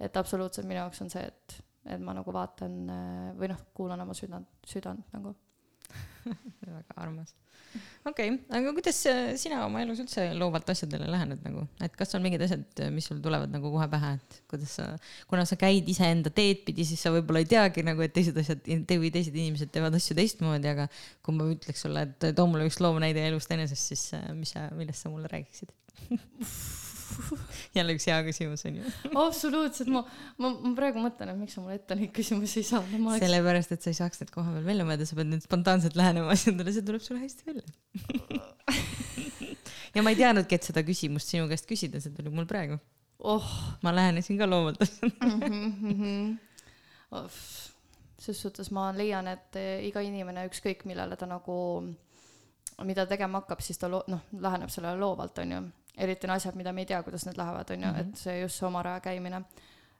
et 0.00 0.16
absoluutselt 0.16 0.66
minu 0.66 0.80
jaoks 0.80 1.02
on 1.02 1.10
see, 1.10 1.22
et, 1.22 1.62
et 1.84 2.00
ma 2.00 2.14
nagu 2.16 2.32
vaatan 2.32 2.76
või 3.36 3.48
noh, 3.48 3.58
kuulan 3.74 4.00
oma 4.00 4.14
südant, 4.14 4.48
südant 4.66 5.12
nagu 5.12 5.34
väga 6.76 6.96
armas 6.96 7.34
okei 8.08 8.30
okay., 8.32 8.38
aga 8.56 8.72
kuidas 8.74 8.98
sina 9.40 9.60
oma 9.66 9.82
elus 9.84 10.00
üldse 10.02 10.24
loovalt 10.38 10.68
asjadele 10.72 11.06
lähened 11.10 11.42
nagu, 11.46 11.62
et 11.84 11.94
kas 11.98 12.16
on 12.18 12.24
mingid 12.24 12.42
asjad, 12.46 12.64
mis 12.94 13.06
sul 13.10 13.20
tulevad 13.22 13.52
nagu 13.54 13.70
kohe 13.74 13.86
pähe, 13.92 14.12
et 14.18 14.40
kuidas 14.50 14.74
sa, 14.80 14.88
kuna 15.30 15.46
sa 15.48 15.58
käid 15.60 15.88
iseenda 15.92 16.32
teed 16.34 16.64
pidi, 16.66 16.86
siis 16.88 17.02
sa 17.04 17.14
võib-olla 17.14 17.44
ei 17.44 17.50
teagi 17.50 17.84
nagu, 17.86 18.02
et 18.04 18.14
teised 18.16 18.36
asjad 18.42 18.66
või 18.90 19.12
teised 19.14 19.36
inimesed 19.36 19.72
teevad 19.74 19.96
asju 20.00 20.18
teistmoodi, 20.18 20.72
aga 20.72 20.88
kui 21.22 21.36
ma 21.36 21.48
ütleks 21.54 21.86
sulle, 21.86 22.06
et 22.08 22.30
too 22.34 22.50
mulle 22.50 22.68
üks 22.70 22.80
loov 22.82 23.00
näide 23.02 23.26
elust 23.30 23.52
enesest, 23.54 23.94
siis 23.94 24.06
mis 24.36 24.56
sa, 24.56 24.68
millest 24.76 25.06
sa 25.06 25.12
mulle 25.12 25.30
räägiksid 25.30 25.76
jälle 27.78 27.96
üks 27.96 28.06
hea 28.10 28.18
küsimus 28.26 28.64
on 28.68 28.80
ju. 28.80 28.94
absoluutselt, 29.24 29.90
ma, 29.92 30.04
ma, 30.38 30.52
ma 30.52 30.74
praegu 30.78 31.02
mõtlen, 31.02 31.32
et 31.34 31.40
miks 31.40 31.56
sa 31.56 31.64
mulle 31.64 31.78
ette 31.80 31.98
neid 31.98 32.14
küsimusi 32.16 32.62
ei 32.62 32.68
saa. 32.70 32.82
No,. 32.92 33.02
Oleks... 33.10 33.24
sellepärast, 33.24 33.74
et 33.76 33.86
sa 33.86 33.92
ei 33.92 33.98
saaks 33.98 34.22
neid 34.22 34.32
koha 34.34 34.54
peal 34.56 34.66
välja 34.66 34.88
mõelda, 34.88 35.08
sa 35.08 35.18
pead 35.18 35.32
nüüd 35.32 35.44
spontaanselt 35.46 35.98
lähenema 35.98 36.34
asjadele, 36.36 36.74
see 36.76 36.86
tuleb 36.86 37.04
sulle 37.04 37.24
hästi 37.24 37.50
välja. 37.50 37.66
Ja 39.94 40.04
ma 40.06 40.12
ei 40.12 40.18
teadnudki, 40.20 40.54
et 40.54 40.66
seda 40.66 40.84
küsimust 40.86 41.32
sinu 41.32 41.48
käest 41.50 41.66
küsida, 41.66 41.98
see 42.02 42.14
tuli 42.14 42.30
mul 42.30 42.46
praegu. 42.50 42.78
Oh.. 43.20 43.48
ma 43.82 43.92
lähenesin 43.92 44.38
ka 44.40 44.46
loomalt 44.48 44.80
mm. 44.80 45.72
-hmm. 45.82 46.38
Oh, 47.12 47.26
ses 48.18 48.40
suhtes 48.42 48.70
ma 48.70 48.92
leian, 48.96 49.28
et 49.28 49.58
iga 49.84 50.00
inimene, 50.00 50.46
ükskõik 50.48 50.86
millele 50.88 51.16
ta 51.16 51.26
nagu, 51.26 51.56
mida 52.86 53.04
tegema 53.06 53.42
hakkab, 53.42 53.60
siis 53.60 53.78
ta 53.78 53.90
lo-, 53.90 54.04
noh, 54.06 54.22
läheneb 54.32 54.70
sellele 54.70 55.00
loovalt, 55.00 55.38
on 55.38 55.52
ju 55.52 55.60
eriti 55.96 56.26
on 56.26 56.34
asjad, 56.36 56.56
mida 56.58 56.72
me 56.72 56.84
ei 56.84 56.86
tea, 56.90 57.02
kuidas 57.02 57.26
need 57.26 57.38
lähevad, 57.38 57.70
on 57.74 57.86
ju, 57.86 57.92
et 58.02 58.16
see 58.18 58.40
just 58.40 58.60
see 58.60 58.66
oma 58.66 58.82
raja 58.82 59.00
käimine. 59.04 59.42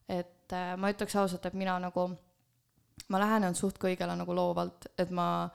et 0.08 0.52
äh, 0.52 0.76
ma 0.76 0.90
ütleks 0.90 1.14
ausalt, 1.16 1.46
et 1.46 1.54
mina 1.54 1.78
nagu, 1.78 2.08
ma 3.08 3.20
lähenen 3.22 3.54
suht 3.54 3.78
kõigele 3.78 4.16
nagu 4.18 4.34
loovalt, 4.34 4.88
et 4.98 5.10
ma, 5.10 5.48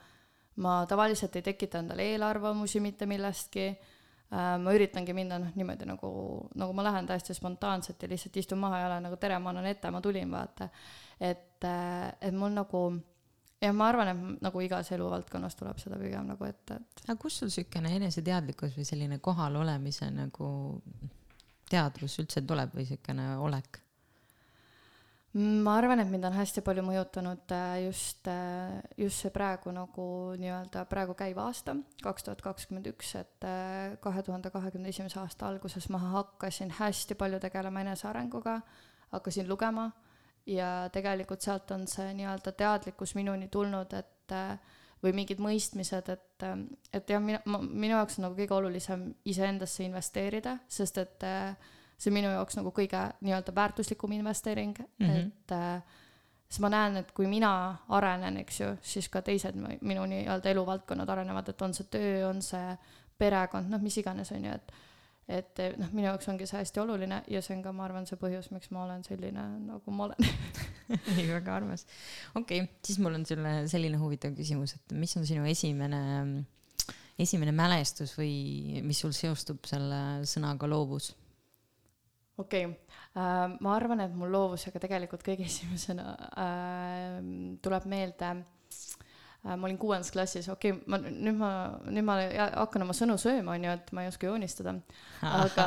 ma 0.64 0.78
tavaliselt 0.88 1.36
ei 1.36 1.44
tekita 1.44 1.82
endale 1.82 2.06
eelarvamusi 2.12 2.80
mitte 2.80 3.06
millestki 3.06 3.66
äh,, 3.68 4.54
ma 4.62 4.72
üritangi 4.72 5.12
minna 5.16 5.38
noh, 5.42 5.52
niimoodi 5.54 5.88
nagu, 5.88 6.10
nagu 6.54 6.72
ma 6.72 6.86
lähen 6.88 7.06
täiesti 7.06 7.36
spontaanselt 7.36 8.02
ja 8.02 8.08
lihtsalt 8.08 8.40
istun 8.40 8.62
maha 8.62 8.80
ja 8.80 8.86
olen 8.88 9.04
nagu 9.10 9.20
tere, 9.20 9.38
ma 9.38 9.52
annan 9.52 9.68
ette, 9.68 9.90
ma 9.90 10.00
tulin, 10.00 10.32
vaata. 10.32 10.70
et 11.20 11.64
äh,, 11.64 12.08
et 12.20 12.34
mul 12.34 12.56
nagu 12.56 12.86
jah, 13.62 13.72
ma 13.72 13.88
arvan, 13.90 14.10
et 14.12 14.44
nagu 14.44 14.64
igas 14.64 14.90
eluvaldkonnas 14.96 15.56
tuleb 15.58 15.80
seda 15.82 15.98
pigem 16.00 16.28
nagu 16.32 16.48
ette, 16.48 16.80
et. 16.80 17.06
aga 17.06 17.18
kust 17.20 17.42
sul 17.42 17.52
siukene 17.52 17.94
eneseteadlikkus 18.00 18.76
või 18.76 18.86
selline 18.88 19.18
kohalolemise 19.24 20.10
nagu 20.14 20.50
teadvus 21.70 22.20
üldse 22.22 22.44
tuleb 22.46 22.76
või 22.76 22.86
siukene 22.88 23.34
olek? 23.42 23.82
ma 25.36 25.74
arvan, 25.76 26.00
et 26.00 26.08
mind 26.08 26.24
on 26.24 26.36
hästi 26.36 26.62
palju 26.64 26.80
mõjutanud 26.86 27.52
äh, 27.52 27.72
just, 27.84 28.24
äh, 28.30 28.78
just 28.96 29.20
see 29.20 29.32
praegu 29.34 29.72
nagu 29.74 30.06
nii-öelda 30.40 30.86
praegu 30.88 31.16
käiv 31.18 31.40
aasta, 31.42 31.74
kaks 32.00 32.24
tuhat 32.24 32.40
kakskümmend 32.44 32.88
üks, 32.94 33.10
et 33.20 33.44
äh, 33.44 33.98
kahe 34.00 34.24
tuhande 34.24 34.52
kahekümne 34.54 34.88
esimese 34.88 35.20
aasta 35.20 35.50
alguses 35.50 35.90
ma 35.92 36.00
hakkasin 36.14 36.72
hästi 36.78 37.18
palju 37.20 37.40
tegelema 37.42 37.84
enesearenguga, 37.84 38.62
hakkasin 39.12 39.48
lugema 39.50 39.90
ja 40.46 40.88
tegelikult 40.92 41.42
sealt 41.42 41.70
on 41.74 41.86
see 41.90 42.12
nii-öelda 42.14 42.52
teadlikkus 42.52 43.14
minuni 43.18 43.48
tulnud, 43.52 43.92
et 43.98 44.34
või 45.02 45.12
mingid 45.12 45.40
mõistmised, 45.42 46.08
et, 46.12 46.44
et 46.94 47.10
jah, 47.10 47.22
mina, 47.22 47.40
minu 47.46 47.94
jaoks 47.94 48.18
on 48.18 48.28
nagu 48.28 48.38
kõige 48.38 48.54
olulisem 48.56 49.08
iseendasse 49.28 49.84
investeerida, 49.84 50.56
sest 50.68 50.98
et 51.02 51.26
see 51.96 52.10
on 52.10 52.16
minu 52.16 52.32
jaoks 52.32 52.58
nagu 52.58 52.72
kõige 52.74 53.02
nii-öelda 53.24 53.54
väärtuslikum 53.54 54.12
investeering 54.16 54.78
mm, 54.78 55.06
-hmm. 55.06 55.26
et 55.26 55.54
siis 56.48 56.60
ma 56.60 56.70
näen, 56.72 56.96
et 56.96 57.12
kui 57.12 57.26
mina 57.30 57.52
arenen, 57.88 58.36
eks 58.42 58.60
ju, 58.60 58.72
siis 58.82 59.08
ka 59.08 59.22
teised 59.22 59.56
minu 59.80 60.06
nii-öelda 60.06 60.50
eluvaldkonnad 60.50 61.08
arenevad, 61.08 61.48
et 61.48 61.62
on 61.62 61.74
see 61.74 61.88
töö, 61.90 62.28
on 62.28 62.42
see 62.42 62.76
perekond, 63.18 63.70
noh, 63.72 63.82
mis 63.82 63.96
iganes, 63.98 64.32
on 64.32 64.44
ju, 64.44 64.52
et 64.52 64.72
et 65.26 65.60
noh, 65.80 65.90
minu 65.90 66.06
jaoks 66.06 66.28
ongi 66.30 66.46
see 66.46 66.60
hästi 66.60 66.80
oluline 66.82 67.20
ja 67.30 67.42
see 67.42 67.56
on 67.56 67.62
ka, 67.64 67.72
ma 67.74 67.86
arvan, 67.88 68.06
see 68.06 68.18
põhjus, 68.20 68.48
miks 68.54 68.70
ma 68.74 68.84
olen 68.84 69.02
selline, 69.06 69.46
nagu 69.66 69.94
ma 69.94 70.06
olen 70.06 70.28
ei, 71.16 71.26
väga 71.26 71.56
armas. 71.56 71.86
okei 72.38 72.62
okay,, 72.62 72.72
siis 72.86 73.00
mul 73.02 73.18
on 73.18 73.26
sulle 73.26 73.56
selline 73.70 73.98
huvitav 74.00 74.36
küsimus, 74.38 74.76
et 74.78 74.96
mis 74.96 75.16
on 75.18 75.26
sinu 75.26 75.46
esimene, 75.50 76.00
esimene 77.18 77.54
mälestus 77.56 78.14
või 78.18 78.82
mis 78.86 79.02
sul 79.02 79.14
seostub 79.16 79.66
selle 79.66 80.00
sõnaga 80.30 80.70
loovus? 80.70 81.10
okei 82.38 82.68
okay. 82.70 82.98
äh,, 83.18 83.56
ma 83.58 83.74
arvan, 83.74 84.06
et 84.06 84.14
mul 84.14 84.30
loovusega 84.30 84.82
tegelikult 84.86 85.26
kõige 85.26 85.48
esimesena 85.50 86.12
äh, 86.30 87.18
tuleb 87.66 87.90
meelde 87.90 88.30
äh, 88.30 88.44
Äh, 88.46 88.55
ma 89.54 89.68
olin 89.68 89.78
kuuendas 89.78 90.10
klassis, 90.14 90.48
okei 90.50 90.74
okay,, 90.74 90.84
ma 90.90 90.98
nüüd 91.02 91.38
ma, 91.38 91.50
nüüd 91.86 92.06
ma 92.06 92.16
hakkan 92.62 92.86
oma 92.86 92.96
sõnu 92.96 93.16
sööma, 93.20 93.54
onju, 93.54 93.74
et 93.78 93.92
ma 93.96 94.04
ei 94.04 94.10
oska 94.10 94.28
joonistada. 94.28 94.74
aga 95.22 95.66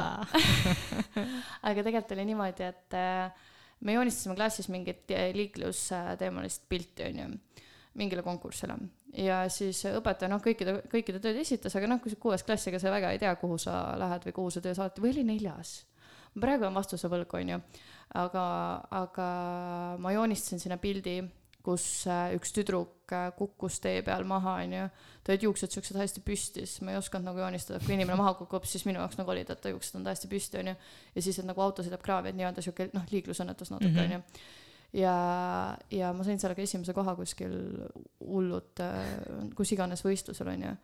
aga 1.70 1.86
tegelikult 1.86 2.16
oli 2.16 2.28
niimoodi, 2.32 2.68
et 2.68 2.98
äh, 3.00 3.48
me 3.86 3.96
joonistasime 3.96 4.36
klassis 4.40 4.70
mingit 4.74 5.12
liiklusteemalist 5.36 6.68
pilti, 6.72 7.08
onju, 7.08 7.30
mingile 8.00 8.26
konkursile. 8.26 8.76
ja 9.16 9.42
siis 9.54 9.82
õpetaja, 9.90 10.32
noh, 10.34 10.44
kõikide, 10.44 10.80
kõikide 10.92 11.24
tööd 11.24 11.40
esitas, 11.40 11.76
aga 11.80 11.92
noh, 11.92 12.04
kui 12.04 12.12
sa 12.12 12.20
kuues 12.20 12.46
klass, 12.48 12.68
ega 12.72 12.82
sa 12.82 12.94
väga 12.94 13.14
ei 13.16 13.24
tea, 13.24 13.36
kuhu 13.40 13.58
sa 13.62 13.96
lähed 14.00 14.28
või 14.28 14.40
kuhu 14.42 14.56
sa 14.56 14.66
töö 14.66 14.76
saad 14.78 15.00
või 15.00 15.16
oli 15.16 15.28
neljas. 15.32 15.80
praegu 16.40 16.68
on 16.68 16.76
vastuse 16.76 17.08
võlgu, 17.08 17.40
onju. 17.40 17.64
aga, 18.20 18.46
aga 19.06 19.28
ma 20.04 20.18
joonistasin 20.18 20.60
sinna 20.60 20.78
pildi 20.82 21.22
kus 21.66 21.86
äh, 22.10 22.34
üks 22.38 22.54
tüdruk 22.56 22.99
äh, 23.16 23.30
kukkus 23.38 23.80
tee 23.84 24.02
peal 24.06 24.26
maha, 24.28 24.60
onju. 24.64 24.86
ta 25.24 25.34
olid 25.34 25.46
juuksed 25.48 25.74
siuksed 25.74 26.00
hästi 26.00 26.24
püsti, 26.26 26.66
siis 26.66 26.84
ma 26.86 26.94
ei 26.94 27.00
osanud 27.00 27.30
nagu 27.30 27.42
joonistada, 27.44 27.82
kui 27.86 27.96
inimene 27.96 28.18
maha 28.20 28.36
kukub, 28.40 28.68
siis 28.70 28.86
minu 28.88 29.02
jaoks 29.02 29.20
nagu 29.20 29.34
olid, 29.34 29.50
et 29.50 29.62
ta 29.62 29.74
juuksed 29.74 30.00
on 30.00 30.08
täiesti 30.08 30.30
püsti, 30.32 30.62
onju. 30.62 30.76
ja 31.16 31.26
siis, 31.26 31.42
et 31.42 31.50
nagu 31.50 31.64
auto 31.66 31.86
sõidab 31.86 32.04
kraavi, 32.06 32.32
et 32.32 32.40
nii-öelda 32.40 32.64
siuke 32.66 32.90
noh, 32.94 33.06
liiklusõnnetus 33.12 33.74
natuke, 33.74 33.96
mhm. 33.96 34.06
onju. 34.06 34.48
ja, 35.02 35.18
ja 35.94 36.14
ma 36.14 36.28
sain 36.28 36.42
sellega 36.42 36.66
esimese 36.66 36.96
koha 36.98 37.18
kuskil 37.20 37.60
hullult, 38.24 38.86
äh, 38.86 39.52
kus 39.58 39.76
iganes 39.76 40.06
võistlusel, 40.06 40.54
onju 40.56 40.78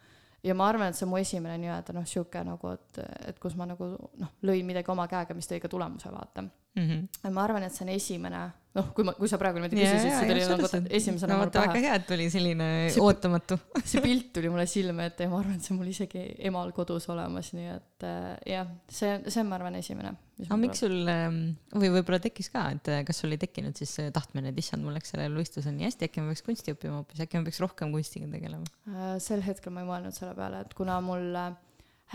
ja 0.46 0.54
ma 0.58 0.68
arvan, 0.70 0.92
et 0.92 0.98
see 0.98 1.08
on 1.08 1.14
mu 1.14 1.22
esimene 1.22 1.58
nii-öelda 1.64 1.96
noh, 1.96 2.06
sihuke 2.10 2.44
nagu, 2.46 2.76
et, 2.76 3.02
et 3.32 3.40
kus 3.42 3.56
ma 3.58 3.66
nagu 3.70 3.96
noh, 4.22 4.36
lõin 4.46 4.68
midagi 4.68 4.92
oma 4.94 5.08
käega, 5.10 5.34
mis 5.38 5.50
tõi 5.50 5.62
ka 5.64 5.72
tulemuse, 5.72 6.12
vaata 6.14 6.44
mm. 6.44 6.65
-hmm. 6.76 7.34
ma 7.34 7.44
arvan, 7.44 7.64
et 7.64 7.74
see 7.74 7.86
on 7.88 7.96
esimene 7.96 8.46
noh, 8.76 8.90
kui 8.96 9.06
ma, 9.08 9.14
kui 9.16 9.30
sa 9.32 9.40
praegu 9.40 9.60
niimoodi 9.60 9.78
küsisid, 9.80 10.12
see 10.12 10.28
tuli 10.30 10.44
nagu 10.50 10.68
esimesena 10.98 11.32
no, 11.32 11.40
mul 11.42 11.52
pähe. 11.54 11.70
väga 11.72 11.82
hea, 11.86 11.96
et 12.02 12.08
tuli 12.10 12.28
selline 12.32 12.68
see, 12.92 13.04
ootamatu 13.04 13.58
see 13.92 14.04
pilt 14.04 14.32
tuli 14.36 14.52
mulle 14.52 14.66
silme 14.70 15.08
ette 15.10 15.28
ja 15.28 15.32
ma 15.32 15.40
arvan, 15.40 15.56
et 15.58 15.66
see 15.66 15.74
on 15.74 15.80
mul 15.80 15.92
isegi 15.92 16.24
emal 16.50 16.74
kodus 16.76 17.08
olemas, 17.14 17.54
nii 17.56 17.70
et 17.72 18.08
äh, 18.08 18.30
jah, 18.52 18.72
see, 18.92 19.14
see 19.30 19.44
on, 19.44 19.52
ma 19.52 19.60
arvan, 19.60 19.80
esimene. 19.80 20.16
aga 20.44 20.60
miks 20.60 20.84
sul 20.84 20.98
ähm, 21.12 21.42
või 21.76 21.94
võib-olla 21.96 22.20
tekkis 22.24 22.52
ka, 22.54 22.68
et 22.76 22.92
äh, 22.92 23.04
kas 23.08 23.24
sul 23.24 23.36
ei 23.36 23.40
tekkinud 23.42 23.80
siis 23.80 23.96
tahtmine, 24.16 24.52
et 24.52 24.60
issand, 24.60 24.84
mul 24.84 24.98
läks 24.98 25.16
sellel 25.16 25.38
võistlusel 25.40 25.78
nii 25.78 25.88
hästi, 25.88 26.10
äkki 26.10 26.24
ma 26.24 26.34
peaks 26.34 26.44
kunsti 26.50 26.76
õppima 26.76 27.00
hoopis, 27.00 27.24
äkki 27.24 27.40
ma 27.40 27.48
peaks 27.48 27.64
rohkem 27.64 27.96
kunstiga 27.96 28.28
tegelema 28.32 28.68
äh,? 28.92 29.16
sel 29.24 29.46
hetkel 29.46 29.72
ma 29.72 29.86
ei 29.86 29.92
mõelnud 29.94 30.18
selle 30.18 30.36
peale, 30.36 30.66
et 30.68 30.76
kuna 30.76 31.00
mul 31.06 31.32
äh, 31.40 31.54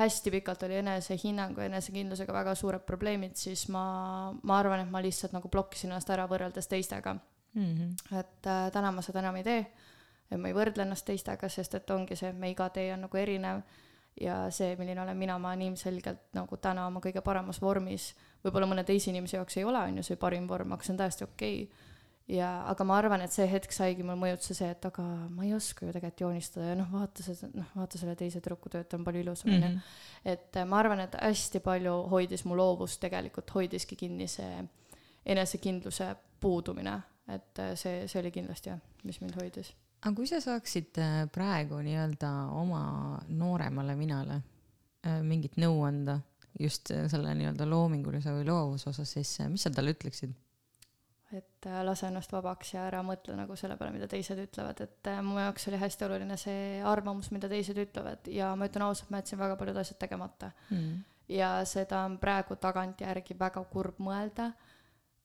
hästi 0.00 0.32
pikalt 0.34 0.62
oli 0.66 0.80
enesehinnangu 0.80 1.60
ja 1.60 1.68
enesekindlusega 1.70 2.32
väga 2.34 2.54
suured 2.58 2.84
probleemid, 2.86 3.36
siis 3.38 3.66
ma, 3.72 3.84
ma 4.42 4.58
arvan, 4.58 4.84
et 4.84 4.90
ma 4.90 5.02
lihtsalt 5.04 5.34
nagu 5.36 5.50
blokkisin 5.52 5.92
ennast 5.92 6.10
ära 6.10 6.26
võrreldes 6.30 6.68
teistega 6.70 7.14
mm. 7.14 7.74
-hmm. 7.74 8.18
et 8.20 8.46
äh, 8.46 8.64
täna 8.72 8.92
ma 8.92 9.02
seda 9.02 9.22
enam 9.24 9.36
ei 9.36 9.44
tee. 9.44 9.66
et 10.30 10.38
ma 10.40 10.48
ei 10.48 10.54
võrdle 10.54 10.86
ennast 10.86 11.06
teistega, 11.06 11.48
sest 11.48 11.74
et 11.74 11.90
ongi 11.90 12.16
see, 12.16 12.32
me 12.32 12.50
iga 12.50 12.68
tee 12.70 12.92
on 12.94 13.06
nagu 13.06 13.16
erinev 13.16 13.62
ja 14.20 14.50
see, 14.50 14.76
milline 14.76 15.02
olen 15.02 15.16
mina, 15.16 15.38
ma 15.38 15.48
olen 15.48 15.62
ilmselgelt 15.62 16.32
nagu 16.34 16.56
täna 16.56 16.86
oma 16.86 17.00
kõige 17.00 17.20
paremas 17.20 17.60
vormis. 17.62 18.14
võib-olla 18.44 18.66
mõne 18.66 18.84
teise 18.84 19.10
inimese 19.10 19.36
jaoks 19.36 19.56
ei 19.56 19.64
ole, 19.64 19.78
on 19.78 19.96
ju, 19.96 20.02
see 20.02 20.16
parim 20.16 20.48
vorm, 20.48 20.72
aga 20.72 20.84
see 20.84 20.92
on 20.92 20.98
täiesti 20.98 21.24
okei 21.24 21.62
okay. 21.62 21.89
Ja, 22.30 22.48
aga 22.70 22.84
ma 22.86 22.96
arvan, 23.00 23.24
et 23.24 23.34
see 23.34 23.46
hetk 23.50 23.72
saigi 23.74 24.04
mul 24.06 24.18
mõjutada 24.20 24.56
see, 24.56 24.70
et 24.72 24.86
aga 24.86 25.04
ma 25.32 25.44
ei 25.46 25.52
oska 25.56 25.86
ju 25.86 25.94
tegelikult 25.94 26.24
joonistada 26.24 26.70
ja 26.70 26.78
noh, 26.78 26.88
vaata 26.92 27.24
seda, 27.24 27.50
noh, 27.56 27.68
vaata 27.76 28.00
selle 28.00 28.14
teise 28.18 28.42
tüdruku 28.42 28.72
tööd, 28.72 28.88
ta 28.90 28.98
on 28.98 29.06
palju 29.06 29.24
ilusam, 29.24 29.52
on 29.52 29.64
ju. 29.64 29.70
Mhm. 29.70 29.92
et 30.34 30.60
äh, 30.60 30.68
ma 30.68 30.80
arvan, 30.82 31.02
et 31.04 31.16
hästi 31.18 31.62
palju 31.64 31.94
hoidis 32.12 32.44
mu 32.46 32.58
loovust 32.58 33.00
tegelikult, 33.02 33.50
hoidiski 33.56 33.98
kinni 33.98 34.28
see 34.30 34.64
enesekindluse 35.26 36.12
puudumine, 36.40 36.96
et 37.28 37.62
äh, 37.62 37.74
see, 37.78 38.06
see 38.10 38.22
oli 38.22 38.32
kindlasti 38.34 38.72
jah, 38.72 38.82
mis 39.04 39.20
mind 39.22 39.38
hoidis 39.40 39.74
aga 40.00 40.14
kui 40.16 40.28
sa 40.28 40.40
saaksid 40.44 41.00
äh, 41.02 41.22
praegu 41.32 41.80
nii-öelda 41.84 42.30
oma 42.56 42.84
nooremale 43.28 43.96
minale 43.98 44.42
mingit 45.24 45.54
nõu 45.56 45.78
anda 45.86 46.18
just 46.60 46.90
selle 47.08 47.32
nii-öelda 47.38 47.64
loomingulise 47.64 48.34
või 48.36 48.44
loovuse 48.44 48.90
osas, 48.90 49.14
siis 49.16 49.30
mis 49.48 49.64
sa 49.64 49.70
talle 49.72 49.94
ütleksid? 49.94 50.34
Et 51.30 51.66
äh, 51.66 51.82
lase 51.86 52.08
ennast 52.08 52.32
vabaks 52.34 52.72
ja 52.74 52.84
ära 52.88 53.02
mõtle 53.06 53.36
nagu 53.38 53.54
selle 53.58 53.76
peale, 53.78 53.94
mida 53.94 54.08
teised 54.10 54.38
ütlevad, 54.42 54.80
et 54.82 55.10
äh, 55.10 55.20
mu 55.22 55.38
jaoks 55.38 55.68
oli 55.70 55.78
hästi 55.78 56.06
oluline 56.08 56.38
see 56.40 56.80
arvamus, 56.86 57.30
mida 57.34 57.50
teised 57.50 57.78
ütlevad 57.78 58.26
ja 58.34 58.50
ma 58.58 58.66
ütlen 58.70 58.86
ausalt, 58.88 59.12
ma 59.12 59.22
jätsin 59.22 59.38
väga 59.38 59.58
paljud 59.60 59.78
asjad 59.82 60.00
tegemata 60.02 60.50
mm. 60.70 60.90
ja 61.36 61.52
seda 61.68 62.02
on 62.08 62.18
praegu 62.22 62.58
tagantjärgi 62.60 63.38
väga 63.38 63.62
kurb 63.70 64.02
mõelda, 64.02 64.50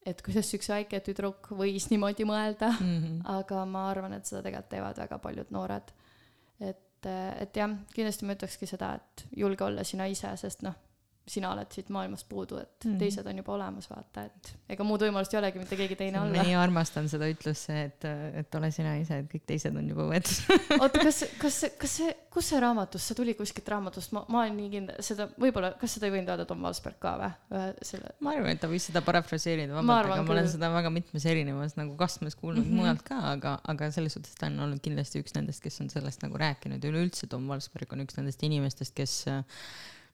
et 0.05 0.21
kuidas 0.21 0.53
üks 0.53 0.69
väike 0.69 1.01
tüdruk 1.05 1.49
võis 1.57 1.89
niimoodi 1.89 2.27
mõelda 2.29 2.69
Mm 2.75 2.97
-hmm. 3.01 3.21
aga 3.39 3.65
ma 3.65 3.89
arvan, 3.89 4.13
et 4.13 4.25
seda 4.25 4.43
tegelikult 4.45 4.69
teevad 4.69 4.97
väga 4.97 5.17
paljud 5.19 5.51
noored. 5.51 5.91
et, 6.59 7.05
et 7.39 7.57
jah, 7.57 7.71
kindlasti 7.93 8.25
ma 8.25 8.33
ütlekski 8.33 8.67
seda, 8.67 8.93
et 8.95 9.25
julge 9.31 9.63
olla 9.63 9.83
sina 9.83 10.05
ise, 10.05 10.37
sest 10.37 10.61
noh, 10.61 10.75
sina 11.27 11.49
oled 11.55 11.71
siit 11.73 11.87
maailmast 11.93 12.27
puudu, 12.29 12.59
et 12.61 12.85
mm. 12.85 12.99
teised 13.01 13.25
on 13.25 13.39
juba 13.41 13.55
olemas, 13.55 13.87
vaata, 13.89 14.27
et 14.27 14.51
ega 14.75 14.85
muud 14.85 15.01
võimalust 15.01 15.33
ei 15.33 15.39
olegi 15.39 15.61
mitte 15.61 15.77
keegi 15.79 15.97
teine 15.97 16.19
ma 16.19 16.27
olla. 16.27 16.43
nii 16.45 16.57
armastan 16.61 17.09
seda 17.09 17.25
ütlust, 17.31 17.65
see, 17.65 17.87
et, 17.87 18.05
et 18.41 18.57
ole 18.59 18.69
sina 18.73 18.93
ise, 19.01 19.17
et 19.23 19.29
kõik 19.31 19.47
teised 19.49 19.73
on 19.73 19.87
juba 19.89 20.05
võetud 20.11 20.53
oota, 20.83 21.01
kas, 21.01 21.23
kas, 21.41 21.57
kas 21.81 21.95
see, 22.01 22.13
kus 22.33 22.51
see 22.51 22.59
raamatus, 22.61 23.07
see 23.09 23.17
tuli 23.17 23.33
kuskilt 23.39 23.71
raamatust, 23.73 24.13
ma, 24.13 24.21
ma 24.29 24.43
olen 24.43 24.59
nii 24.59 24.69
kindel, 24.75 24.99
seda 25.07 25.25
võib-olla, 25.41 25.73
kas 25.81 25.97
seda 25.97 26.11
ei 26.11 26.13
võinud 26.13 26.29
öelda 26.35 26.45
Tom 26.51 26.61
Valsberg 26.67 27.01
ka 27.01 27.15
või, 27.23 27.31
ühe 27.57 27.65
selle 27.89 28.13
ma 28.21 28.35
arvan, 28.35 28.53
et 28.53 28.61
ta 28.61 28.69
võis 28.69 28.85
seda 28.91 29.01
parafraseerida 29.07 29.73
Ma 29.73 29.81
vabalt, 29.81 30.13
aga 30.13 30.27
ma 30.29 30.37
olen 30.37 30.51
seda 30.53 30.69
väga 30.75 30.93
mitmes 30.93 31.25
erinevas 31.31 31.73
nagu 31.79 31.97
kastmes 31.97 32.37
kuulnud 32.37 32.61
mm. 32.61 32.69
-hmm. 32.69 32.85
mujalt 32.85 33.03
ka, 33.09 33.19
aga, 33.31 33.57
aga 33.73 33.89
selles 33.97 34.13
suhtes 34.13 34.37
ta 34.37 34.51
on 34.51 34.61
olnud 34.67 34.85
kindlasti 34.85 35.25
üks 35.25 35.33
nendest, 35.39 35.65
kes 35.65 35.81
on 35.81 35.89
sellest 35.89 36.21
nagu 36.21 36.37
rääkinud 36.37 36.85
ja 36.85 36.93
üleüldse 36.93 37.31
Tom 37.33 37.49
Valsberg 37.49 37.97
on 37.97 38.05
üks 38.05 38.21
nendest 38.21 38.45
inimestest, 38.45 38.93
kes 38.93 39.17
äh, 39.31 39.41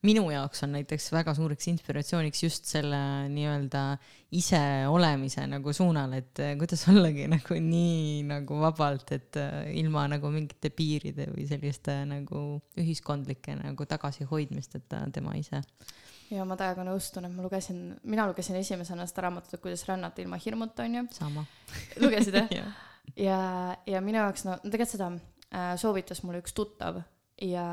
minu 0.06 0.24
jaoks 0.34 0.64
on 0.66 0.74
näiteks 0.76 1.12
väga 1.14 1.34
suureks 1.38 1.68
inspiratsiooniks 1.70 2.44
just 2.44 2.70
selle 2.70 2.98
nii-öelda 3.30 3.82
ise 4.38 4.62
olemise 4.90 5.44
nagu 5.50 5.74
suunal, 5.76 6.16
et 6.18 6.42
äh, 6.42 6.54
kuidas 6.60 6.88
ollagi 6.90 7.28
nagu 7.36 7.58
nii 7.62 8.24
nagu 8.30 8.58
vabalt, 8.64 9.14
et 9.18 9.38
äh, 9.42 9.70
ilma 9.78 10.08
nagu 10.10 10.32
mingite 10.34 10.72
piiride 10.74 11.30
või 11.34 11.46
selliste 11.50 12.00
nagu 12.10 12.46
ühiskondlike 12.82 13.58
nagu 13.60 13.86
tagasihoidmisteta 13.94 15.04
tema 15.14 15.36
ise. 15.38 15.62
ja 16.34 16.48
ma 16.50 16.58
täiega 16.58 16.86
nõustun, 16.88 17.28
et 17.30 17.36
ma 17.36 17.46
lugesin, 17.46 17.84
mina 18.02 18.26
lugesin 18.30 18.58
esimesena 18.58 19.06
seda 19.10 19.28
raamatut, 19.28 19.60
kuidas 19.62 19.86
rännata 19.86 20.26
ilma 20.26 20.42
hirmuta, 20.42 20.88
onju. 20.90 21.06
sama. 21.14 21.46
lugesid 22.04 22.42
jah? 22.42 22.50
jah. 22.62 22.74
ja, 23.16 23.40
ja 23.86 24.02
minu 24.02 24.24
jaoks 24.24 24.50
no 24.50 24.58
tegelikult 24.66 24.98
seda 24.98 25.14
äh, 25.14 25.74
soovitas 25.78 26.26
mulle 26.26 26.42
üks 26.42 26.58
tuttav 26.58 27.04
ja 27.42 27.70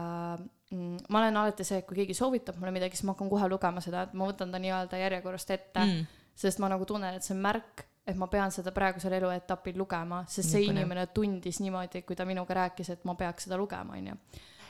ma 0.71 1.21
olen 1.23 1.37
alati 1.41 1.65
see, 1.65 1.81
et 1.81 1.87
kui 1.89 1.97
keegi 2.03 2.17
soovitab 2.17 2.59
mulle 2.61 2.75
midagi, 2.75 2.99
siis 2.99 3.07
ma 3.09 3.15
hakkan 3.15 3.31
kohe 3.33 3.49
lugema 3.49 3.81
seda, 3.85 4.05
et 4.05 4.17
ma 4.19 4.29
võtan 4.29 4.53
ta 4.53 4.61
nii-öelda 4.63 5.01
järjekorrast 5.01 5.55
ette 5.55 5.85
mm., 5.85 6.19
sest 6.39 6.61
ma 6.63 6.69
nagu 6.71 6.85
tunnen, 6.87 7.17
et 7.17 7.25
see 7.25 7.35
on 7.35 7.41
märk, 7.43 7.87
et 8.09 8.17
ma 8.17 8.29
pean 8.31 8.53
seda 8.55 8.73
praegusel 8.77 9.17
eluetapil 9.17 9.79
lugema, 9.81 10.23
sest 10.29 10.53
see 10.53 10.67
põnev. 10.67 10.77
inimene 10.77 11.07
tundis 11.17 11.59
niimoodi, 11.65 12.05
kui 12.07 12.17
ta 12.17 12.29
minuga 12.29 12.61
rääkis, 12.63 12.93
et 12.95 13.09
ma 13.09 13.17
peaks 13.19 13.49
seda 13.49 13.59
lugema, 13.61 13.97
onju 13.97 14.15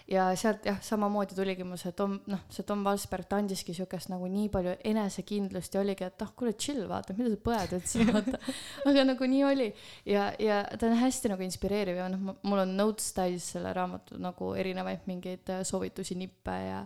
ja 0.09 0.25
sealt 0.39 0.65
jah, 0.69 0.79
samamoodi 0.85 1.37
tuligi 1.37 1.65
mul 1.69 1.79
see 1.81 1.93
Tom, 1.97 2.17
noh, 2.33 2.45
see 2.53 2.65
Tom 2.69 2.85
Valsberg, 2.87 3.27
ta 3.29 3.41
andiski 3.43 3.75
siukest 3.77 4.09
nagu 4.13 4.29
nii 4.33 4.49
palju 4.53 4.75
enesekindlust 4.91 5.77
ja 5.77 5.83
oligi, 5.83 6.07
et 6.09 6.25
ah, 6.25 6.31
kuule 6.37 6.55
chill, 6.57 6.87
vaata, 6.89 7.17
mida 7.19 7.33
sa 7.35 7.41
põed 7.49 7.75
üldse, 7.77 8.07
vaata. 8.17 8.41
aga 8.89 9.05
nagu 9.11 9.29
nii 9.35 9.45
oli 9.49 9.69
ja, 10.09 10.31
ja 10.41 10.63
ta 10.73 10.89
on 10.89 10.97
hästi 11.03 11.35
nagu 11.35 11.45
inspireeriv 11.45 12.01
ja 12.01 12.09
noh, 12.13 12.39
mul 12.41 12.65
on 12.65 12.75
notes 12.79 13.13
täis 13.17 13.53
selle 13.55 13.75
raamatu 13.77 14.21
nagu 14.23 14.55
erinevaid 14.59 15.05
mingeid 15.11 15.53
äh, 15.53 15.63
soovitusi, 15.69 16.17
nippe 16.19 16.57
ja 16.65 16.83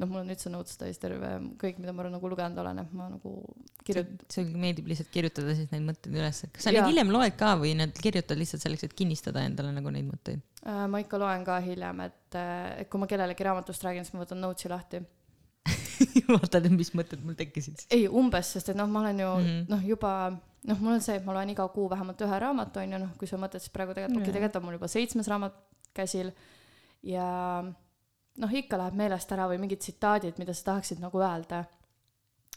noh, 0.00 0.08
mul 0.10 0.20
on 0.22 0.32
üldse 0.32 0.52
notes 0.52 0.78
täis 0.80 1.00
terve 1.00 1.30
kõik, 1.60 1.80
mida 1.82 1.94
ma 1.96 2.06
nagu 2.12 2.30
lugenud 2.30 2.60
olen, 2.62 2.82
et 2.82 2.94
ma 2.96 3.08
nagu 3.12 3.32
kirjutan. 3.86 4.18
sulle 4.32 4.60
meeldib 4.60 4.90
lihtsalt 4.90 5.10
kirjutada 5.14 5.54
siis 5.56 5.72
neid 5.72 5.86
mõtteid 5.86 6.16
üles, 6.16 6.42
kas 6.52 6.66
sa 6.66 6.72
Jaa. 6.72 6.82
neid 6.82 6.92
hiljem 6.92 7.12
loed 7.14 7.36
ka 7.40 7.54
või 7.60 7.74
need 7.78 7.96
kirjutad 8.02 8.40
lihtsalt 8.40 8.64
selleks, 8.64 8.86
et 8.88 8.96
kinnistada 8.96 9.44
endale 9.48 9.72
nagu 9.76 9.92
neid 9.94 10.08
mõtteid? 10.08 10.42
Äh, 10.66 10.82
ma 10.90 11.00
ikka 11.02 11.20
loen 11.22 11.46
ka 11.46 11.60
hiljem, 11.64 12.02
et, 12.08 12.40
et 12.82 12.90
kui 12.92 13.02
ma 13.02 13.08
kellelegi 13.10 13.46
raamatust 13.48 13.86
räägin, 13.86 14.06
siis 14.06 14.16
ma 14.16 14.24
võtan 14.24 14.42
notes'i 14.42 14.72
lahti 14.72 15.02
vaatad, 16.36 16.68
mis 16.74 16.92
mõtted 16.94 17.22
mul 17.24 17.38
tekkisid. 17.38 17.86
ei, 17.94 18.04
umbes, 18.06 18.52
sest 18.56 18.72
et 18.72 18.78
noh, 18.78 18.90
ma 18.90 19.04
olen 19.04 19.24
ju 19.24 19.30
mm. 19.32 19.48
-hmm. 19.48 19.64
noh, 19.72 19.88
juba 19.94 20.12
noh, 20.66 20.82
mul 20.82 20.96
on 20.96 21.02
see, 21.04 21.16
et 21.16 21.24
ma 21.26 21.34
loen 21.36 21.54
iga 21.54 21.66
kuu 21.72 21.88
vähemalt 21.90 22.20
ühe 22.26 22.42
raamatu 22.42 22.82
onju, 22.82 23.00
noh, 23.00 23.16
kui 23.18 23.30
sa 23.30 23.38
mõtled, 23.40 23.62
siis 23.62 23.72
praegu 23.74 23.94
tegelikult, 23.94 24.20
okei, 24.20 24.28
Jaa. 24.28 24.36
tegelikult 24.38 24.60
on 24.60 24.68
mul 24.68 24.78
juba 24.78 24.90
seitsmes 24.92 25.30
raamat 25.32 25.58
käsil 25.96 26.32
ja 27.06 27.26
noh, 28.42 28.56
ikka 28.62 28.78
läheb 28.80 28.96
meelest 28.98 29.32
ära 29.32 29.48
või 29.50 29.60
mingid 29.62 29.82
tsitaadid, 29.82 30.40
mida 30.40 30.54
sa 30.54 30.72
tahaksid 30.72 31.02
nagu 31.02 31.20
öelda. 31.22 31.64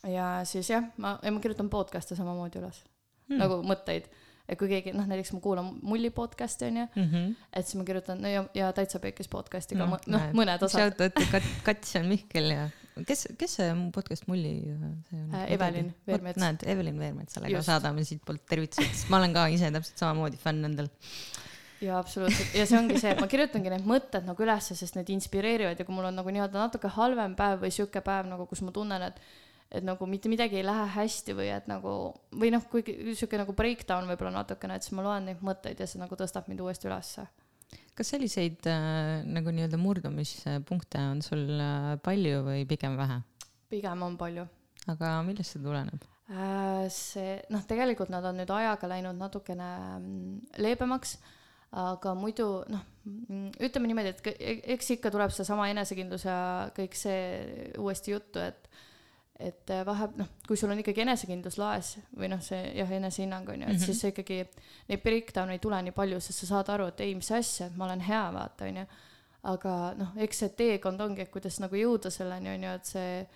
ja 0.07 0.39
siis 0.47 0.69
jah, 0.69 0.85
ma, 0.97 1.17
ja 1.23 1.31
ma 1.31 1.43
kirjutan 1.43 1.69
podcast'e 1.69 2.15
samamoodi 2.15 2.61
üles 2.61 2.83
mm., 3.27 3.39
nagu 3.41 3.59
mõtteid, 3.67 4.05
et 4.47 4.59
kui 4.59 4.69
keegi 4.71 4.93
noh, 4.95 5.07
näiteks 5.09 5.33
ma 5.35 5.41
kuulan 5.43 5.73
mulli 5.81 6.09
podcast'i 6.09 6.69
onju, 6.69 6.85
-hmm. 6.95 7.33
et 7.53 7.67
siis 7.67 7.75
ma 7.75 7.83
kirjutan 7.87 8.21
no 8.21 8.31
ja, 8.31 8.45
ja 8.53 8.71
täitsa 8.73 8.99
pekis 8.99 9.27
podcast'i 9.27 9.75
ka 9.75 9.85
No, 9.85 9.97
no,, 10.07 10.17
noh, 10.17 10.29
mõned 10.33 10.63
osad. 10.63 10.79
Shout 10.79 11.01
out 11.01 11.31
Kat-, 11.31 11.51
Kats 11.63 11.95
on 11.99 12.07
Mihkel 12.07 12.51
ja 12.55 12.69
kes, 13.07 13.27
kes 13.39 13.55
see 13.59 13.75
podcast 13.95 14.27
Mulli 14.29 14.53
see 14.63 15.19
on 15.19 15.35
Äh, 15.35 15.51
Evelin 15.55 15.91
Veermets. 16.07 16.39
näed, 16.41 16.63
Evelin 16.65 16.99
Veermets, 16.99 17.35
sellega 17.37 17.57
Just. 17.57 17.69
saadame 17.69 18.03
siitpoolt 18.07 18.45
tervitused, 18.49 18.89
sest 18.93 19.11
ma 19.11 19.19
olen 19.21 19.35
ka 19.35 19.45
ise 19.53 19.71
täpselt 19.71 20.01
samamoodi 20.01 20.39
fänn 20.41 20.63
nendel. 20.65 20.89
jaa, 21.83 21.99
absoluutselt 21.99 22.55
ja 22.57 22.65
see 22.69 22.79
ongi 22.79 22.99
see, 23.01 23.13
et 23.13 23.21
ma 23.21 23.27
kirjutangi 23.31 23.73
need 23.73 23.85
mõtted 23.89 24.25
nagu 24.27 24.45
ülesse, 24.45 24.77
sest 24.77 24.97
need 24.99 25.11
inspireerivad 25.15 25.79
ja 25.79 25.87
kui 25.87 25.95
mul 25.95 26.09
on 26.09 26.17
nagu 26.19 26.33
nii-öelda 26.33 26.65
natuke 26.65 26.91
halvem 26.95 27.35
päev 27.39 27.63
või 27.65 27.73
sihuke 27.75 28.03
päev 28.05 28.29
nagu, 28.31 28.47
kus 28.49 28.63
ma 28.65 28.75
tunnen, 28.75 29.07
et 29.11 29.21
et 29.69 29.85
nagu 29.85 30.07
mitte 30.09 30.31
midagi 30.31 30.57
ei 30.57 30.65
lähe 30.65 30.87
hästi 30.95 31.35
või 31.37 31.51
et 31.53 31.67
nagu 31.69 31.91
või 32.41 32.49
noh, 32.49 32.63
kuigi 32.71 32.95
sihuke 33.13 33.37
nagu 33.37 33.53
breakdown 33.53 34.09
võib-olla 34.09 34.39
natukene, 34.39 34.79
et 34.79 34.85
siis 34.85 34.95
ma 34.97 35.05
loen 35.05 35.29
neid 35.29 35.43
mõtteid 35.45 35.77
ja 35.77 35.85
see 35.89 36.01
nagu 36.01 36.17
tõstab 36.17 36.49
mind 36.49 36.65
uuesti 36.65 36.89
ülesse. 36.89 37.27
kas 37.93 38.15
selliseid 38.15 38.65
äh, 38.65 39.19
nagu 39.29 39.53
nii-öelda 39.53 39.77
murdumispunkte 39.77 41.03
on 41.11 41.21
sul 41.21 41.45
äh, 41.53 41.97
palju 42.01 42.45
või 42.49 42.63
pigem 42.65 42.97
vähe? 42.97 43.21
pigem 43.69 44.01
on 44.01 44.17
palju 44.17 44.47
aga 44.87 45.19
millest 45.25 45.55
see 45.55 45.63
tuleneb? 45.63 46.05
Äh, 46.29 46.85
see 46.93 47.39
noh, 47.53 47.63
tegelikult 47.67 48.11
nad 48.13 48.25
on 48.29 48.37
nüüd 48.39 48.51
ajaga 48.53 48.89
läinud 48.91 49.17
natukene 49.17 49.69
mm, 49.97 50.33
leebemaks, 50.61 51.17
aga 51.71 52.13
muidu 52.17 52.63
noh, 52.69 52.81
ütleme 53.61 53.87
niimoodi, 53.89 54.09
et 54.15 54.27
e- 54.39 54.61
eks 54.75 54.89
ikka 54.95 55.11
tuleb 55.13 55.29
seesama 55.33 55.67
enesekindlus 55.69 56.25
ja 56.25 56.37
kõik 56.75 56.95
see 56.97 57.73
uuesti 57.77 58.11
juttu, 58.15 58.39
et 58.39 58.65
et 59.39 59.71
vahe, 59.87 60.09
noh, 60.19 60.27
kui 60.47 60.57
sul 60.59 60.67
on 60.73 60.79
ikkagi 60.81 60.99
enesekindlus 61.05 61.55
laes 61.61 61.93
või 62.11 62.27
noh, 62.27 62.41
see 62.43 62.73
jah, 62.75 62.89
enesehinnang 62.91 63.47
on 63.53 63.61
ju, 63.61 63.67
et 63.69 63.77
Mhm. 63.77 63.85
siis 63.85 64.01
sa 64.01 64.07
ikkagi 64.11 64.41
neid 64.89 65.01
breakdown'e 65.03 65.53
ei 65.55 65.59
tule 65.63 65.79
nii 65.81 65.93
palju, 65.95 66.19
sest 66.19 66.39
sa 66.43 66.45
saad 66.45 66.69
aru, 66.73 66.87
et 66.91 66.99
ei, 67.05 67.13
mis 67.15 67.31
asja, 67.31 67.67
et 67.67 67.77
ma 67.77 67.85
olen 67.85 68.01
hea, 68.01 68.31
vaata 68.35 68.65
onju. 68.65 68.85
aga 69.43 69.93
noh, 69.95 70.09
eks 70.17 70.37
see 70.39 70.49
teekond 70.49 70.99
ongi, 70.99 71.21
et 71.21 71.31
kuidas 71.31 71.59
nagu 71.63 71.73
jõuda 71.75 72.09
selleni 72.11 72.49
onju, 72.57 72.73
et 72.75 72.85
see 72.85 73.27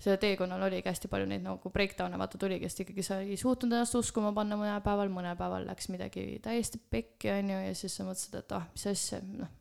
sellel 0.00 0.20
teekonnal 0.20 0.62
oligi 0.66 0.88
hästi 0.88 1.10
palju 1.10 1.28
neid 1.30 1.44
nagu 1.44 1.70
breakdown'e 1.72 2.18
vaata 2.20 2.38
tuligi, 2.40 2.68
sest 2.68 2.84
ikkagi 2.84 3.04
sa 3.06 3.20
ei 3.22 3.36
suutnud 3.40 3.72
ennast 3.72 3.94
uskuma 3.98 4.32
panna 4.36 4.58
mõnel 4.60 4.80
päeval, 4.84 5.12
mõnel 5.12 5.36
päeval 5.38 5.68
läks 5.68 5.88
midagi 5.92 6.26
täiesti 6.44 6.80
pekki 6.90 7.30
onju 7.34 7.60
ja 7.68 7.76
siis 7.78 7.94
sa 7.96 8.06
mõtlesid, 8.06 8.40
et 8.40 8.56
ah, 8.56 8.66
mis 8.74 8.86
asja, 8.90 9.20
noh. 9.24 9.52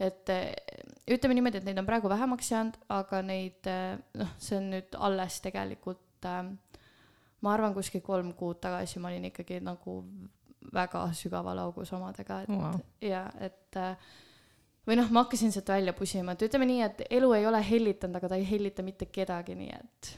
et 0.00 0.32
eh, 0.34 0.48
ütleme 1.16 1.36
niimoodi, 1.36 1.60
et 1.60 1.68
neid 1.68 1.80
on 1.82 1.88
praegu 1.88 2.10
vähemaks 2.10 2.52
jäänud, 2.54 2.80
aga 2.96 3.22
neid 3.26 3.70
eh, 3.70 3.98
noh, 4.18 4.32
see 4.40 4.58
on 4.60 4.72
nüüd 4.72 4.98
alles 5.08 5.40
tegelikult 5.44 6.26
äh, 6.26 6.42
ma 7.44 7.54
arvan, 7.54 7.74
kuskil 7.76 8.02
kolm 8.04 8.32
kuud 8.38 8.60
tagasi 8.62 9.02
ma 9.02 9.12
olin 9.12 9.28
ikkagi 9.30 9.60
nagu 9.64 10.00
väga 10.74 11.06
sügaval 11.16 11.60
augus 11.62 11.92
omadega, 11.96 12.42
et 12.44 12.50
Wow. 12.52 12.80
ja 13.00 13.28
et 13.40 13.76
äh, 13.76 13.96
või 14.88 14.96
noh, 14.96 15.10
ma 15.12 15.26
hakkasin 15.26 15.52
sealt 15.52 15.68
välja 15.68 15.92
pusima, 15.96 16.32
et 16.34 16.46
ütleme 16.48 16.68
nii, 16.70 16.80
et 16.86 17.04
elu 17.18 17.34
ei 17.36 17.44
ole 17.48 17.60
hellitanud, 17.64 18.16
aga 18.18 18.32
ta 18.32 18.40
ei 18.40 18.46
hellita 18.48 18.84
mitte 18.86 19.10
kedagi, 19.12 19.56
nii 19.58 19.74
et 19.76 20.12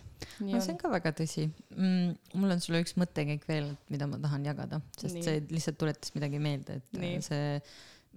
no 0.47 0.61
see 0.61 0.75
on 0.75 0.81
ka 0.81 0.91
väga 0.93 1.13
tõsi 1.17 1.47
mm,. 1.49 2.37
mul 2.39 2.55
on 2.55 2.63
sulle 2.63 2.83
üks 2.85 2.97
mõttekäik 3.01 3.47
veel, 3.49 3.73
mida 3.93 4.09
ma 4.11 4.21
tahan 4.23 4.45
jagada, 4.47 4.81
sest 4.99 5.17
Nii. 5.17 5.25
see 5.27 5.41
lihtsalt 5.51 5.81
tuletas 5.81 6.15
midagi 6.17 6.41
meelde, 6.43 6.81
et 6.81 6.97
Nii. 6.97 7.17
nii. 7.17 7.25
see 7.27 7.59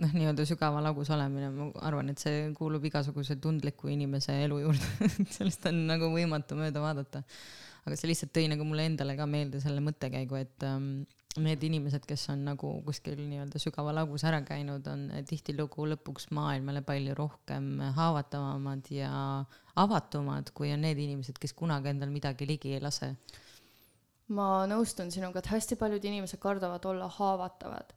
noh, 0.04 0.14
nii-öelda 0.16 0.45
sügava 0.49 0.82
lagus 0.84 1.12
olemine, 1.14 1.49
ma 1.54 1.70
arvan, 1.86 2.12
et 2.14 2.22
see 2.22 2.47
kuulub 2.58 2.86
igasuguse 2.89 3.38
tundliku 3.41 3.91
inimese 3.93 4.36
elu 4.45 4.64
juurde 4.66 5.10
sellest 5.36 5.70
on 5.70 5.84
nagu 5.89 6.10
võimatu 6.14 6.58
mööda 6.60 6.84
vaadata. 6.84 7.24
aga 7.84 7.99
see 7.99 8.12
lihtsalt 8.12 8.34
tõi 8.36 8.47
nagu 8.51 8.66
mulle 8.68 8.88
endale 8.89 9.18
ka 9.20 9.28
meelde 9.30 9.62
selle 9.64 9.84
mõttekäigu, 9.86 10.39
et 10.39 10.68
ähm, 10.68 11.04
need 11.41 11.63
inimesed, 11.65 12.05
kes 12.05 12.27
on 12.34 12.43
nagu 12.45 12.69
kuskil 12.86 13.17
nii-öelda 13.17 13.61
sügava 13.61 13.93
lagus 13.95 14.25
ära 14.27 14.41
käinud, 14.45 14.86
on 14.89 15.07
tihtilugu 15.29 15.88
lõpuks 15.93 16.29
maailmale 16.36 16.84
palju 16.86 17.15
rohkem 17.17 17.79
haavatavamad 17.97 18.91
ja 18.93 19.13
avatumad, 19.81 20.51
kui 20.53 20.73
on 20.75 20.86
need 20.86 21.01
inimesed, 21.01 21.39
kes 21.41 21.55
kunagi 21.57 21.93
endal 21.93 22.13
midagi 22.13 22.47
ligi 22.49 22.75
ei 22.77 22.84
lase. 22.84 23.15
ma 24.34 24.63
nõustun 24.69 25.11
sinuga, 25.11 25.41
et 25.41 25.51
hästi 25.51 25.75
paljud 25.77 26.05
inimesed 26.05 26.39
kardavad 26.41 26.86
olla 26.89 27.09
haavatavad 27.11 27.91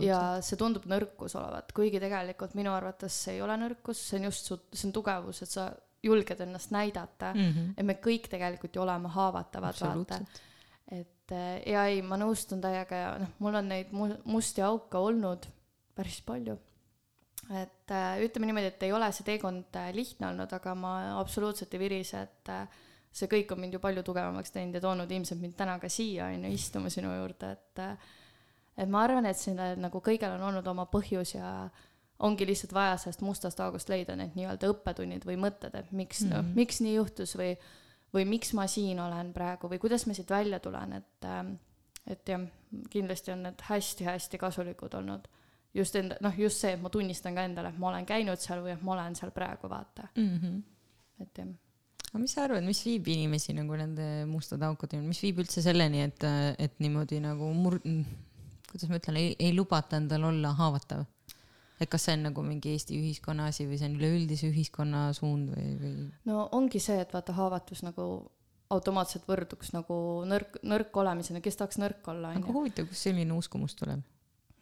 ja 0.00 0.20
see 0.44 0.58
tundub 0.58 0.86
nõrkus 0.88 1.36
olevat, 1.38 1.72
kuigi 1.76 2.00
tegelikult 2.02 2.56
minu 2.58 2.72
arvates 2.74 3.18
see 3.26 3.36
ei 3.36 3.42
ole 3.44 3.56
nõrkus, 3.60 4.00
see 4.08 4.20
on 4.20 4.28
just 4.30 4.50
su, 4.50 4.58
see 4.72 4.88
on 4.88 4.94
tugevus, 4.96 5.42
et 5.44 5.52
sa 5.52 5.68
julged 6.06 6.40
ennast 6.40 6.70
näidata 6.74 7.32
mm, 7.34 7.48
-hmm. 7.52 7.72
et 7.76 7.86
me 7.86 7.98
kõik 8.02 8.28
tegelikult 8.30 8.76
ju 8.76 8.82
oleme 8.82 9.08
haavatavad, 9.12 9.80
vaata. 9.80 10.20
Et 11.26 11.34
eh, 11.34 11.72
ja 11.72 11.86
ei, 11.90 12.02
ma 12.06 12.18
nõustun 12.20 12.62
täiega 12.62 12.98
ja 13.00 13.10
noh, 13.18 13.34
mul 13.42 13.58
on 13.58 13.68
neid 13.72 13.92
mu-, 13.94 14.14
musti 14.30 14.62
auke 14.62 14.98
olnud 14.98 15.48
päris 15.96 16.20
palju. 16.26 16.56
et 17.50 17.94
äh, 17.94 18.18
ütleme 18.26 18.46
niimoodi, 18.46 18.72
et 18.72 18.82
ei 18.82 18.92
ole 18.92 19.10
see 19.14 19.26
teekond 19.26 19.76
äh, 19.78 19.92
lihtne 19.94 20.30
olnud, 20.32 20.52
aga 20.52 20.74
ma 20.74 20.92
absoluutselt 21.20 21.74
ei 21.74 21.82
virise, 21.82 22.22
et 22.22 22.52
see 23.16 23.30
kõik 23.30 23.52
on 23.54 23.60
mind 23.62 23.76
ju 23.76 23.80
palju 23.82 24.02
tugevamaks 24.06 24.54
teinud 24.54 24.76
ja 24.76 24.82
toonud 24.82 25.10
ilmselt 25.10 25.40
mind 25.40 25.54
täna 25.58 25.78
ka 25.82 25.90
siia, 25.90 26.30
on 26.34 26.46
ju, 26.48 26.54
istuma 26.54 26.90
sinu 26.92 27.12
juurde, 27.14 27.52
et 27.56 27.84
et 28.76 28.90
ma 28.92 29.06
arvan, 29.06 29.26
et 29.26 29.38
sellel 29.40 29.78
nagu 29.80 30.02
kõigel 30.04 30.34
on 30.36 30.50
olnud 30.50 30.66
oma 30.68 30.84
põhjus 30.90 31.36
ja 31.38 31.70
ongi 32.26 32.46
lihtsalt 32.48 32.74
vaja 32.76 32.96
sellest 33.00 33.22
mustast 33.24 33.60
august 33.60 33.88
leida 33.92 34.16
need 34.16 34.36
nii-öelda 34.36 34.70
õppetunnid 34.72 35.24
või 35.28 35.38
mõtted, 35.40 35.74
et 35.76 35.92
miks 35.92 36.22
mm, 36.22 36.28
-hmm. 36.28 36.34
noh, 36.34 36.44
mhm. 36.44 36.54
miks 36.60 36.80
nii 36.84 36.94
juhtus 36.96 37.36
või, 37.38 37.54
või 38.16 38.26
miks 38.28 38.52
ma 38.56 38.66
siin 38.70 39.00
olen 39.02 39.32
praegu 39.36 39.70
või 39.72 39.80
kuidas 39.82 40.06
ma 40.08 40.16
siit 40.16 40.30
välja 40.30 40.60
tulen, 40.64 40.96
et, 41.00 41.28
ähm, 41.28 41.54
et 42.06 42.28
jah, 42.28 42.46
kindlasti 42.90 43.34
on 43.34 43.44
need 43.48 43.66
hästi-hästi 43.68 44.40
kasulikud 44.42 44.94
olnud. 44.94 45.28
just 45.76 45.96
enda, 45.96 46.16
noh, 46.24 46.32
just 46.38 46.62
see, 46.62 46.72
et 46.72 46.80
ma 46.80 46.88
tunnistan 46.88 47.34
ka 47.36 47.42
endale, 47.44 47.68
et 47.68 47.78
ma 47.78 47.90
olen 47.90 48.06
käinud 48.08 48.40
seal 48.40 48.62
või 48.64 48.72
et 48.72 48.82
ma 48.82 48.94
olen 48.94 49.14
seal 49.18 49.30
praegu, 49.30 49.68
vaata 49.68 50.08
mm. 50.14 50.38
-hmm. 50.38 50.62
et 51.20 51.38
jah 51.38 51.54
aga 52.16 52.22
mis 52.22 52.32
sa 52.32 52.46
arvad, 52.46 52.64
mis 52.64 52.80
viib 52.86 53.08
inimesi 53.12 53.52
nagu 53.52 53.76
nende 53.76 54.24
mustade 54.30 54.64
aukude, 54.64 55.00
mis 55.04 55.20
viib 55.20 55.42
üldse 55.42 55.60
selleni, 55.60 56.00
et, 56.06 56.24
et 56.58 56.78
niimoodi 56.80 57.18
nagu 57.20 57.50
mur-, 57.52 57.82
kuidas 58.70 58.88
ma 58.88 59.00
ütlen, 59.00 59.18
ei 59.36 59.52
lubata 59.52 60.00
endal 60.00 60.30
olla 60.30 60.54
haavatav. 60.56 61.04
Et 61.80 61.90
kas 61.92 62.06
see 62.08 62.16
on 62.16 62.26
nagu 62.30 62.44
mingi 62.46 62.72
Eesti 62.72 62.96
ühiskonna 62.98 63.50
asi 63.50 63.66
või 63.68 63.80
see 63.80 63.90
on 63.90 63.98
üleüldise 63.98 64.48
ühiskonna 64.48 65.08
suund 65.16 65.52
või, 65.52 65.76
või? 65.82 65.94
no 66.28 66.48
ongi 66.56 66.80
see, 66.82 66.98
et 67.02 67.12
vaata 67.14 67.36
haavatus 67.36 67.84
nagu 67.86 68.08
automaatselt 68.72 69.26
võrduks 69.28 69.72
nagu 69.74 69.96
nõrk, 70.26 70.58
nõrk 70.66 70.96
olemisena, 71.02 71.42
kes 71.44 71.58
tahaks 71.60 71.78
nõrk 71.78 72.08
olla, 72.10 72.32
onju. 72.34 72.42
aga 72.44 72.56
huvitav, 72.58 72.88
kust 72.90 73.06
selline 73.08 73.36
uskumus 73.36 73.76
tuleb 73.78 74.02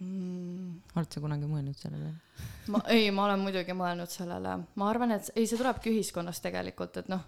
mm.? 0.04 0.96
oled 0.98 1.16
sa 1.16 1.22
kunagi 1.24 1.48
mõelnud 1.48 1.78
sellele? 1.78 2.12
ma, 2.72 2.82
ei, 2.92 3.08
ma 3.14 3.28
olen 3.28 3.44
muidugi 3.44 3.76
mõelnud 3.76 4.12
sellele, 4.12 4.58
ma 4.74 4.90
arvan, 4.90 5.14
et 5.16 5.30
ei, 5.34 5.46
see 5.48 5.60
tulebki 5.60 5.92
ühiskonnast 5.94 6.44
tegelikult, 6.44 7.00
et 7.00 7.10
noh, 7.12 7.24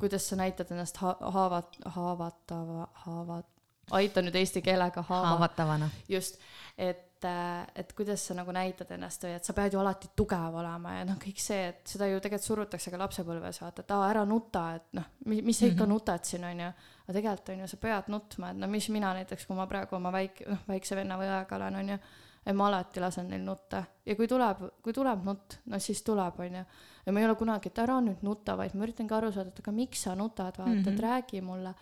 kuidas 0.00 0.28
sa 0.30 0.38
näitad 0.40 0.70
ennast 0.74 1.00
ha 1.02 1.14
haavat-, 1.34 1.80
haavatava, 1.96 2.88
haavat-, 3.04 3.50
aita 3.96 4.24
nüüd 4.24 4.38
eesti 4.40 4.62
keelega 4.64 5.04
haava. 5.08 5.34
haavatavana. 5.34 5.90
just, 6.08 6.40
et, 6.78 7.06
äh, 7.28 7.66
et 7.82 7.92
kuidas 7.96 8.22
sa 8.28 8.34
nagu 8.38 8.52
näitad 8.54 8.90
ennast 8.94 9.24
või 9.26 9.34
et 9.36 9.46
sa 9.46 9.54
pead 9.56 9.74
ju 9.74 9.80
alati 9.80 10.10
tugev 10.16 10.56
olema 10.62 10.94
ja 10.98 11.04
noh, 11.08 11.18
kõik 11.20 11.42
see, 11.42 11.68
et 11.72 11.92
seda 11.94 12.08
ju 12.10 12.20
tegelikult 12.20 12.46
surutakse 12.46 12.92
ka 12.92 13.00
lapsepõlves, 13.00 13.60
vaata, 13.64 13.84
et 13.84 13.94
aa, 13.96 14.08
ära 14.10 14.24
nuta, 14.28 14.64
et 14.78 14.96
noh, 14.98 15.10
mis, 15.26 15.42
mis 15.46 15.58
sa 15.58 15.66
ikka 15.66 15.84
mm 15.84 15.86
-hmm. 15.86 15.94
nutad 15.94 16.24
siin, 16.24 16.44
onju. 16.44 16.72
aga 17.04 17.18
tegelikult 17.18 17.54
onju, 17.54 17.68
sa 17.68 17.76
pead 17.76 18.08
nutma, 18.08 18.50
et 18.50 18.56
no 18.56 18.66
mis 18.66 18.88
mina 18.88 19.14
näiteks, 19.14 19.46
kui 19.46 19.56
ma 19.56 19.66
praegu 19.66 19.96
oma 19.96 20.12
väike, 20.12 20.48
noh, 20.48 20.66
väikse 20.68 20.96
venna 20.96 21.18
või 21.18 21.30
õega 21.30 21.56
olen, 21.56 21.76
onju 21.76 21.98
et 22.46 22.56
ma 22.56 22.66
alati 22.68 23.00
lasen 23.00 23.28
neil 23.28 23.42
nutta 23.44 23.82
ja 24.06 24.16
kui 24.16 24.28
tuleb, 24.28 24.62
kui 24.82 24.92
tuleb 24.96 25.24
nutt, 25.24 25.58
no 25.66 25.78
siis 25.78 26.02
tuleb, 26.02 26.38
onju. 26.40 26.64
ja 27.06 27.12
ma 27.12 27.20
ei 27.20 27.26
ole 27.26 27.34
kunagi, 27.34 27.68
et 27.68 27.78
ära 27.78 28.00
nüüd 28.00 28.22
nuta, 28.22 28.56
vaid 28.56 28.74
ma 28.74 28.86
üritangi 28.86 29.14
aru 29.14 29.32
saada, 29.32 29.52
et 29.52 29.58
aga 29.58 29.72
miks 29.72 30.06
sa 30.06 30.14
nutad, 30.14 30.56
vaata 30.56 30.70
mm, 30.70 30.84
-hmm. 30.84 30.92
et 30.92 31.00
räägi 31.00 31.40
mulle 31.40 31.74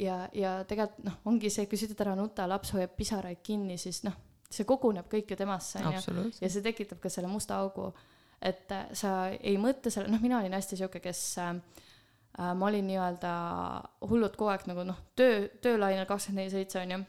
ja, 0.00 0.28
ja 0.32 0.64
tegelikult 0.64 1.04
noh, 1.04 1.20
ongi 1.24 1.50
see, 1.52 1.66
kui 1.68 1.78
sa 1.78 1.88
ütled 1.88 2.02
ära 2.06 2.16
nuta, 2.18 2.48
laps 2.48 2.72
hoiab 2.76 2.96
pisaraid 2.96 3.42
kinni, 3.44 3.76
siis 3.78 4.02
noh, 4.06 4.16
see 4.50 4.66
koguneb 4.68 5.06
kõik 5.10 5.30
ju 5.30 5.38
temasse, 5.38 5.82
onju. 5.86 6.24
ja 6.40 6.50
see 6.50 6.64
tekitab 6.64 7.00
ka 7.02 7.12
selle 7.12 7.30
musta 7.30 7.60
augu. 7.62 7.90
et 8.40 8.72
äh, 8.72 8.88
sa 8.96 9.28
ei 9.36 9.58
mõtle 9.60 9.92
selle, 9.92 10.08
noh, 10.08 10.20
mina 10.22 10.38
olin 10.40 10.56
hästi 10.56 10.78
sihuke, 10.80 11.02
kes 11.04 11.22
äh, 11.38 11.50
äh, 12.38 12.52
ma 12.56 12.70
olin 12.70 12.86
nii-öelda 12.88 13.32
hullult 14.08 14.36
kogu 14.40 14.50
aeg 14.54 14.64
nagu 14.70 14.84
noh, 14.88 14.98
töö, 15.16 15.44
töölainel 15.62 16.08
kakskümmend 16.08 16.44
neli 16.44 16.54
seitse 16.54 16.80
onju. 16.80 17.02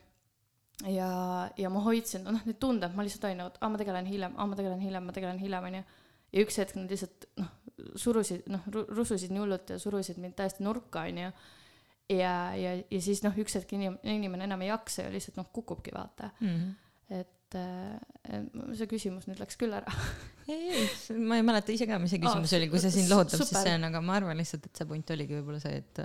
ja, 0.91 1.09
ja 1.57 1.71
ma 1.73 1.85
hoidsin, 1.87 2.27
noh, 2.27 2.43
need 2.45 2.59
tunded, 2.59 2.93
ma 2.95 3.07
lihtsalt 3.07 3.29
olin 3.29 3.43
nagu, 3.43 3.53
et 3.53 3.61
aa, 3.61 3.71
ma 3.71 3.81
tegelen 3.81 4.11
hiljem, 4.11 4.37
aa, 4.37 4.51
ma 4.51 4.59
tegelen 4.59 4.83
hiljem, 4.83 5.07
ma 5.07 5.17
tegelen 5.17 5.41
hiljem, 5.41 5.71
onju. 5.71 5.83
ja 6.35 6.45
üks 6.45 6.61
hetk 6.61 6.77
nad 6.77 6.93
lihtsalt 6.93 7.25
noh, 7.41 7.55
surusid, 7.97 8.45
noh, 8.51 8.69
rususid 8.91 9.33
nii 9.33 9.41
hullult 9.41 9.73
ja 9.73 9.79
surusid 9.81 10.21
mind 10.21 10.37
täiesti 10.37 10.67
nurka, 10.67 11.07
onju 11.09 11.31
ja, 12.11 12.55
ja, 12.55 12.75
ja 12.91 13.01
siis 13.01 13.21
noh, 13.25 13.35
üks 13.39 13.55
hetk 13.57 13.73
inim-, 13.77 13.99
inimene 14.03 14.45
enam 14.47 14.63
ei 14.65 14.71
jaksa 14.71 15.07
ja 15.07 15.13
lihtsalt 15.13 15.39
noh, 15.39 15.47
kukubki 15.53 15.93
vaata 15.95 16.31
mm. 16.39 16.47
-hmm. 16.47 16.71
Et 17.11 17.59
äh, 17.59 18.41
see 18.77 18.89
küsimus 18.91 19.27
nüüd 19.29 19.41
läks 19.41 19.59
küll 19.59 19.75
ära 19.75 19.91
ei, 20.51 20.71
ei, 20.71 20.89
ma 21.19 21.39
ei 21.39 21.45
mäleta 21.45 21.73
ise 21.75 21.87
ka, 21.89 21.99
mis 22.01 22.13
see 22.13 22.23
küsimus 22.23 22.51
oh, 22.51 22.59
oli, 22.59 22.71
kui 22.71 22.83
see 22.83 22.93
sind 22.95 23.11
lohutab, 23.11 23.43
siis 23.43 23.55
see 23.55 23.77
on, 23.77 23.87
aga 23.91 24.03
ma 24.05 24.19
arvan 24.19 24.39
lihtsalt, 24.39 24.67
et 24.69 24.81
see 24.81 24.89
point 24.89 25.15
oligi 25.15 25.39
võib-olla 25.39 25.63
see, 25.63 25.81
et 25.83 26.03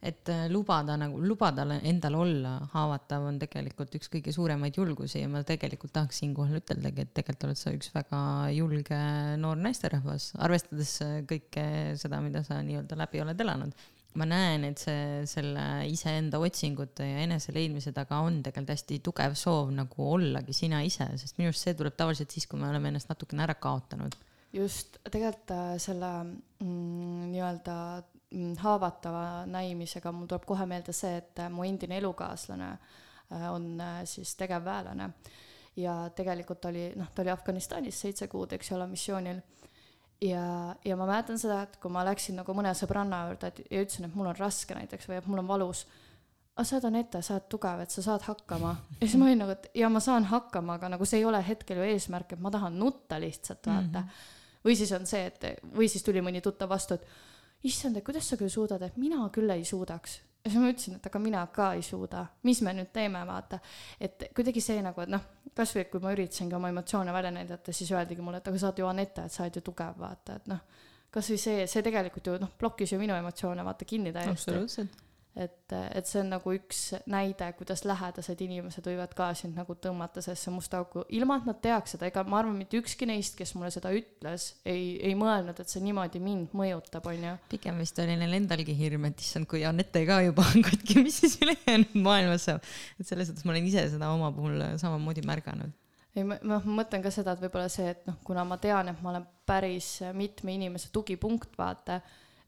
et 0.00 0.30
äh, 0.32 0.46
lubada 0.48 0.94
nagu, 0.96 1.18
lubada 1.20 1.66
endal 1.84 2.14
olla 2.22 2.54
haavatav 2.72 3.26
on 3.28 3.36
tegelikult 3.42 3.98
üks 3.98 4.08
kõige 4.08 4.32
suuremaid 4.32 4.78
julgusi 4.80 5.20
ja 5.20 5.28
ma 5.28 5.42
tegelikult 5.44 5.92
tahaks 5.92 6.22
siinkohal 6.22 6.62
üteldagi, 6.62 7.04
et 7.04 7.12
tegelikult 7.18 7.50
oled 7.50 7.60
sa 7.60 7.74
üks 7.76 7.92
väga 7.92 8.22
julge 8.56 9.00
noor 9.42 9.60
naisterahvas, 9.60 10.32
arvestades 10.40 10.94
kõike 11.28 11.66
seda, 12.00 12.22
mida 12.24 12.40
sa 12.48 12.62
nii-öelda 12.64 12.96
läbi 13.02 13.20
oled 13.26 13.44
elanud 13.44 13.76
ma 14.18 14.26
näen, 14.26 14.64
et 14.66 14.80
see, 14.82 15.22
selle 15.30 15.64
iseenda 15.90 16.40
otsingute 16.42 17.06
ja 17.06 17.20
enese 17.24 17.54
leidmise 17.54 17.92
taga 17.94 18.18
on 18.24 18.40
tegelikult 18.42 18.74
hästi 18.74 18.98
tugev 19.06 19.36
soov 19.38 19.70
nagu 19.74 20.06
ollagi 20.16 20.54
sina 20.56 20.80
ise, 20.86 21.06
sest 21.20 21.38
minu 21.38 21.52
arust 21.52 21.68
see 21.68 21.76
tuleb 21.78 21.94
tavaliselt 21.98 22.34
siis, 22.34 22.48
kui 22.50 22.58
me 22.60 22.68
oleme 22.70 22.90
ennast 22.90 23.10
natukene 23.12 23.46
ära 23.46 23.54
kaotanud. 23.54 24.16
just, 24.52 24.98
tegelikult 25.06 25.52
äh, 25.54 25.76
selle 25.78 26.10
mm, 26.24 27.28
nii-öelda 27.30 27.76
mm, 28.32 28.56
haavatava 28.64 29.46
näimisega 29.46 30.12
mul 30.12 30.26
tuleb 30.30 30.48
kohe 30.48 30.66
meelde 30.66 30.96
see, 30.96 31.20
et 31.22 31.44
äh, 31.44 31.52
mu 31.52 31.68
endine 31.68 32.00
elukaaslane 32.02 32.72
äh, 32.72 33.46
on 33.52 33.78
siis 34.10 34.34
tegevväelane 34.40 35.12
ja 35.78 35.94
tegelikult 36.16 36.66
oli, 36.66 36.90
noh, 36.98 37.14
ta 37.14 37.22
oli 37.22 37.30
Afganistanis 37.30 38.02
seitse 38.02 38.26
kuud, 38.28 38.58
eks 38.58 38.72
ole, 38.74 38.90
missioonil 38.90 39.38
ja, 40.20 40.76
ja 40.84 40.96
ma 40.96 41.06
mäletan 41.08 41.38
seda, 41.40 41.62
et 41.66 41.78
kui 41.82 41.92
ma 41.92 42.04
läksin 42.06 42.38
nagu 42.40 42.54
mõne 42.56 42.72
sõbranna 42.76 43.24
juurde 43.30 43.52
ja 43.66 43.82
ütlesin, 43.84 44.08
et 44.08 44.16
mul 44.16 44.30
on 44.30 44.38
raske 44.38 44.76
näiteks 44.76 45.08
või 45.08 45.18
et 45.20 45.28
mul 45.30 45.42
on 45.42 45.48
valus. 45.48 45.86
aga 46.56 46.66
sa 46.66 46.76
oled 46.76 46.88
Anette, 46.90 47.22
sa 47.22 47.34
oled 47.36 47.48
tugev, 47.52 47.80
et 47.84 47.94
sa 47.94 48.04
saad 48.04 48.26
hakkama. 48.26 48.74
ja 49.00 49.06
siis 49.06 49.16
ma 49.20 49.28
olin 49.28 49.42
nagu, 49.44 49.56
et 49.56 49.70
ja 49.74 49.88
ma 49.88 50.00
saan 50.04 50.28
hakkama, 50.30 50.76
aga 50.80 50.92
nagu 50.96 51.08
see 51.08 51.22
ei 51.22 51.24
ole 51.24 51.42
hetkel 51.46 51.80
ju 51.80 51.88
eesmärk, 51.94 52.32
et 52.32 52.40
ma 52.40 52.50
tahan 52.50 52.78
nutta 52.78 53.20
lihtsalt, 53.20 53.66
vaata 53.66 54.00
mm. 54.00 54.08
-hmm. 54.08 54.64
või 54.68 54.76
siis 54.76 54.92
on 54.92 55.06
see, 55.06 55.26
et, 55.26 55.44
või 55.76 55.88
siis 55.88 56.04
tuli 56.04 56.20
mõni 56.20 56.40
tuttav 56.40 56.68
vastu, 56.68 56.94
et 56.94 57.06
issand, 57.64 57.96
et 57.96 58.04
kuidas 58.04 58.28
sa 58.28 58.36
küll 58.36 58.48
suudad, 58.48 58.82
et 58.82 58.96
mina 58.96 59.28
küll 59.32 59.50
ei 59.50 59.64
suudaks 59.64 60.20
ja 60.44 60.50
siis 60.50 60.60
ma 60.60 60.70
ütlesin, 60.72 60.96
et 60.96 61.06
aga 61.10 61.22
mina 61.22 61.42
ka 61.54 61.72
ei 61.76 61.82
suuda, 61.84 62.24
mis 62.48 62.62
me 62.64 62.74
nüüd 62.76 62.92
teeme, 62.92 63.20
vaata. 63.26 63.58
et 64.00 64.30
kuidagi 64.36 64.62
see 64.64 64.80
nagu, 64.82 65.02
et 65.04 65.12
noh, 65.12 65.26
kasvõi 65.56 65.84
kui 65.92 66.00
ma 66.00 66.14
üritasingi 66.14 66.56
oma 66.56 66.70
emotsioone 66.72 67.12
välja 67.12 67.34
näidata, 67.34 67.72
siis 67.72 67.92
öeldigi 67.92 68.24
mulle, 68.24 68.40
et 68.40 68.48
aga 68.48 68.58
sa 68.58 68.70
oled 68.70 68.80
ju 68.82 68.88
Anette, 68.88 69.26
et 69.26 69.36
sa 69.36 69.44
oled 69.44 69.60
ju 69.60 69.66
tugev, 69.66 70.00
vaata, 70.00 70.40
et 70.40 70.50
noh. 70.52 70.64
kasvõi 71.10 71.38
see, 71.42 71.66
see 71.66 71.84
tegelikult 71.84 72.26
ju 72.26 72.40
noh, 72.40 72.56
blokkis 72.58 72.94
ju 72.94 72.98
minu 72.98 73.14
emotsioone 73.18 73.64
vaata 73.66 73.84
kinni 73.84 74.12
täiesti. 74.16 74.50
absoluutselt 74.50 75.06
et, 75.36 75.72
et 75.72 76.08
see 76.08 76.20
on 76.22 76.30
nagu 76.32 76.52
üks 76.54 76.80
näide, 77.10 77.50
kuidas 77.58 77.84
lähedased 77.86 78.40
inimesed 78.42 78.86
võivad 78.86 79.12
ka 79.16 79.30
sind 79.38 79.58
nagu 79.58 79.76
tõmmata 79.78 80.22
sellesse 80.24 80.52
musta 80.54 80.80
auku, 80.82 81.04
ilma 81.14 81.38
et 81.40 81.48
nad 81.48 81.60
teaks 81.62 81.94
seda, 81.94 82.08
ega 82.10 82.24
ma 82.26 82.40
arvan, 82.40 82.56
mitte 82.58 82.80
ükski 82.80 83.08
neist, 83.08 83.36
kes 83.38 83.54
mulle 83.56 83.70
seda 83.74 83.92
ütles, 83.94 84.50
ei, 84.68 84.96
ei 85.06 85.14
mõelnud, 85.18 85.60
et 85.62 85.70
see 85.70 85.82
niimoodi 85.84 86.22
mind 86.22 86.56
mõjutab, 86.56 87.06
onju. 87.12 87.36
pigem 87.52 87.78
vist 87.82 87.98
oli 88.02 88.16
neil 88.20 88.38
endalgi 88.40 88.74
hirm, 88.76 89.06
et 89.10 89.22
issand, 89.22 89.48
kui 89.50 89.62
Anette 89.66 90.02
ka 90.08 90.20
juba 90.26 90.46
on 90.54 90.66
katki, 90.66 90.98
mis 91.04 91.20
siis 91.22 91.38
ülejäänud 91.44 91.94
maailmas 92.02 92.48
saab. 92.50 92.66
et 92.98 93.06
selles 93.06 93.30
suhtes 93.30 93.46
ma 93.46 93.54
olen 93.54 93.70
ise 93.70 93.86
seda 93.94 94.10
oma 94.14 94.32
puhul 94.34 94.58
samamoodi 94.82 95.24
märganud 95.26 95.76
ei, 96.16 96.24
ma, 96.26 96.38
ma 96.42 96.58
mõtlen 96.64 97.04
ka 97.04 97.12
seda, 97.14 97.34
et 97.34 97.44
võib-olla 97.44 97.68
see, 97.70 97.86
et 97.92 98.02
noh, 98.08 98.16
kuna 98.26 98.42
ma 98.48 98.58
tean, 98.62 98.90
et 98.90 99.02
ma 99.04 99.12
olen 99.12 99.26
päris 99.46 100.00
mitme 100.16 100.56
inimese 100.56 100.90
tugipunkt, 100.94 101.54
vaata 101.58 102.00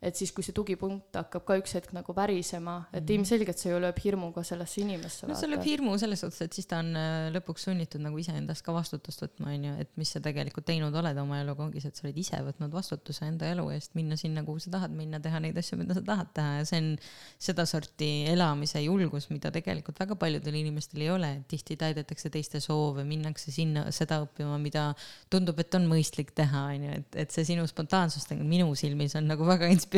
et 0.03 0.19
siis, 0.19 0.33
kui 0.35 0.43
see 0.43 0.55
tugipunkt 0.57 1.15
hakkab 1.15 1.45
ka 1.47 1.57
üks 1.61 1.77
hetk 1.77 1.93
nagu 1.95 2.15
värisema, 2.17 2.87
et 2.93 3.03
Mhm. 3.05 3.13
ilmselgelt 3.21 3.59
see 3.59 3.71
ju 3.71 3.79
lööb 3.79 3.99
hirmuga 4.03 4.43
sellesse 4.45 4.81
inimesse. 4.83 5.29
no 5.29 5.35
see 5.39 5.49
lööb 5.49 5.63
hirmu 5.65 5.97
selles 5.99 6.21
suhtes, 6.21 6.41
et 6.43 6.53
siis 6.53 6.67
ta 6.67 6.81
on 6.83 6.95
äh, 6.97 7.31
lõpuks 7.33 7.69
sunnitud 7.69 8.01
nagu 8.03 8.19
iseendast 8.19 8.65
ka 8.67 8.73
vastutust 8.75 9.23
võtma, 9.23 9.55
onju, 9.55 9.77
et 9.81 9.91
mis 9.97 10.11
sa 10.11 10.21
tegelikult 10.21 10.67
teinud 10.67 10.95
oled 10.95 11.19
oma 11.23 11.41
eluga, 11.41 11.63
ongi 11.65 11.81
see, 11.81 11.89
et 11.89 11.97
sa 11.97 12.07
oled 12.09 12.19
ise 12.19 12.37
võtnud 12.43 12.73
vastutuse 12.73 13.25
enda 13.27 13.47
elu 13.47 13.69
eest, 13.71 13.95
minna 13.95 14.17
sinna, 14.17 14.43
kuhu 14.43 14.59
sa 14.59 14.71
tahad 14.71 14.91
minna, 14.91 15.21
teha 15.21 15.39
neid 15.41 15.57
asju, 15.59 15.79
mida 15.79 15.95
sa 15.95 16.03
tahad 16.03 16.33
teha 16.35 16.59
ja 16.59 16.65
see 16.65 16.83
on 16.83 16.91
sedasorti 17.39 18.11
elamise 18.33 18.83
julgus, 18.83 19.29
mida 19.31 19.51
tegelikult 19.55 19.99
väga 20.03 20.17
paljudel 20.19 20.59
inimestel 20.61 21.05
ei 21.05 21.11
ole, 21.11 21.31
tihti 21.51 21.77
täidetakse 21.81 22.31
teiste 22.33 22.61
soove, 22.61 23.05
minnakse 23.09 23.53
sinna 23.55 23.87
seda 23.95 24.21
õppima, 24.27 24.59
mida 24.63 24.89
tundub, 25.31 25.59
et 25.63 25.75
on 25.79 25.87
mõistlik 25.91 26.33
teha, 26.35 26.67
onju, 26.75 26.91
et, 27.01 27.19
et 27.25 27.35
see 27.35 27.45
sinu 27.53 27.67
spontaansus 27.71 28.29
minu 28.43 28.71
silmis 28.79 29.15
on 29.19 29.27
nagu 29.31 29.47
väga 29.47 29.69
inspireeriv, 29.73 29.92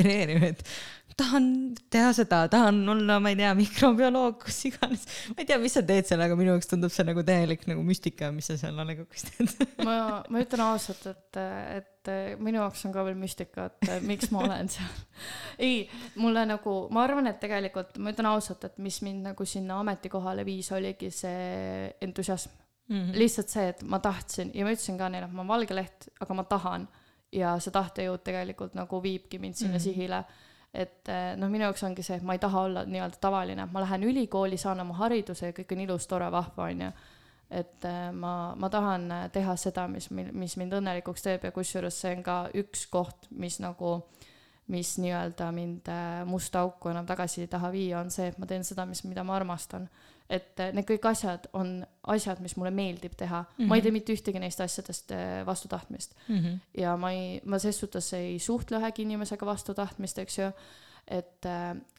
et 0.50 0.62
tahan 1.18 1.44
teha 1.92 2.10
seda, 2.16 2.40
tahan 2.50 2.80
olla, 2.90 3.18
ma 3.22 3.30
ei 3.30 3.38
tea, 3.38 3.52
mikrobioloog, 3.58 4.38
kus 4.42 4.58
iganes. 4.70 5.04
ma 5.30 5.42
ei 5.42 5.48
tea, 5.48 5.58
mis 5.62 5.76
sa 5.76 5.82
teed 5.86 6.08
seal, 6.08 6.22
aga 6.24 6.36
minu 6.38 6.52
jaoks 6.54 6.70
tundub 6.70 6.92
see 6.94 7.06
nagu 7.06 7.22
täielik 7.26 7.66
nagu 7.70 7.84
müstika, 7.86 8.30
mis 8.34 8.50
sa 8.50 8.56
seal 8.60 8.78
A 8.80 8.86
Le 8.88 8.96
Coq'is 8.98 9.28
teed. 9.28 9.52
ma, 9.86 9.98
ma 10.26 10.42
ütlen 10.42 10.64
ausalt, 10.66 11.06
et, 11.12 11.40
et 11.78 12.12
minu 12.42 12.60
jaoks 12.60 12.82
on 12.88 12.96
ka 12.96 13.04
veel 13.06 13.18
müstika, 13.20 13.68
et 13.70 13.94
miks 14.08 14.32
ma 14.34 14.42
olen 14.48 14.72
seal. 14.74 14.90
ei, 15.68 15.84
mulle 16.18 16.44
nagu, 16.50 16.76
ma 16.94 17.06
arvan, 17.06 17.30
et 17.30 17.38
tegelikult 17.42 18.00
ma 18.02 18.14
ütlen 18.14 18.32
ausalt, 18.32 18.66
et 18.66 18.82
mis 18.82 18.98
mind 19.06 19.30
nagu 19.30 19.46
sinna 19.48 19.78
ametikohale 19.84 20.46
viis, 20.46 20.72
oligi 20.74 21.12
see 21.14 21.88
entusiasm. 22.04 22.60
Mhm. 22.84 23.14
lihtsalt 23.16 23.48
see, 23.48 23.62
et 23.72 23.78
ma 23.88 23.96
tahtsin 23.96 24.50
ja 24.52 24.64
ma 24.66 24.74
ütlesin 24.74 24.98
ka 25.00 25.06
neile, 25.08 25.24
et 25.24 25.32
ma 25.32 25.40
olen 25.40 25.54
valge 25.54 25.76
leht, 25.78 26.10
aga 26.20 26.34
ma 26.36 26.44
tahan. 26.44 26.82
Ja 27.34 27.54
see 27.62 27.74
tahtejõud 27.74 28.24
tegelikult 28.24 28.74
nagu 28.78 29.00
viibki 29.02 29.38
mind 29.38 29.58
sinna 29.58 29.74
mm 29.74 29.78
-hmm. 29.78 29.82
sihile. 29.82 30.24
et 30.74 31.08
eh, 31.08 31.36
noh, 31.36 31.48
minu 31.48 31.62
jaoks 31.68 31.82
ongi 31.86 32.02
see, 32.02 32.16
et 32.16 32.22
ma 32.22 32.32
ei 32.34 32.38
taha 32.42 32.60
olla 32.60 32.84
nii-öelda 32.84 33.18
tavaline, 33.20 33.66
ma 33.72 33.80
lähen 33.80 34.04
ülikooli, 34.04 34.56
saan 34.56 34.80
oma 34.80 34.94
hariduse 34.94 35.46
ja 35.46 35.52
kõik 35.52 35.72
on 35.72 35.80
ilus, 35.80 36.06
tore, 36.06 36.30
vahva, 36.30 36.64
onju 36.64 36.90
et 37.50 37.84
eh, 37.84 38.10
ma, 38.12 38.54
ma 38.58 38.68
tahan 38.68 39.10
eh, 39.10 39.28
teha 39.30 39.56
seda, 39.56 39.86
mis, 39.88 40.10
mis 40.10 40.56
mind 40.56 40.72
õnnelikuks 40.72 41.22
teeb 41.22 41.44
ja 41.44 41.52
kusjuures 41.52 42.00
see 42.00 42.16
on 42.16 42.22
ka 42.22 42.48
üks 42.54 42.86
koht, 42.90 43.28
mis 43.30 43.60
nagu, 43.60 44.08
mis 44.66 44.98
nii-öelda 44.98 45.52
mind 45.52 45.88
musta 46.24 46.60
auku 46.60 46.88
enam 46.88 47.06
tagasi 47.06 47.40
ei 47.40 47.46
taha 47.46 47.70
viia, 47.70 48.00
on 48.00 48.10
see, 48.10 48.26
et 48.26 48.38
ma 48.38 48.46
teen 48.46 48.64
seda, 48.64 48.86
mis, 48.86 49.04
mida 49.04 49.22
ma 49.22 49.36
armastan. 49.36 49.88
Et 50.30 50.60
eh, 50.60 50.70
need 50.72 50.86
kõik 50.88 51.04
asjad 51.10 51.46
on 51.52 51.84
asjad, 52.08 52.38
mis 52.40 52.56
mulle 52.56 52.70
meeldib 52.70 53.12
teha 53.16 53.42
mm, 53.42 53.50
-hmm. 53.64 53.68
ma 53.68 53.76
ei 53.76 53.82
tee 53.82 53.90
mitte 53.92 54.12
ühtegi 54.14 54.40
neist 54.40 54.60
asjadest 54.60 55.10
eh, 55.12 55.42
vastu 55.46 55.68
tahtmist 55.68 56.14
Mhm. 56.28 56.54
ja 56.78 56.96
ma 56.96 57.10
ei, 57.12 57.40
ma 57.44 57.58
ses 57.58 57.78
suhtes 57.80 58.12
ei 58.12 58.38
suhtle 58.38 58.78
ühegi 58.78 59.02
inimesega 59.02 59.46
vastu 59.46 59.74
tahtmist, 59.74 60.18
eks 60.18 60.38
ju. 60.38 60.50
et, 61.08 61.44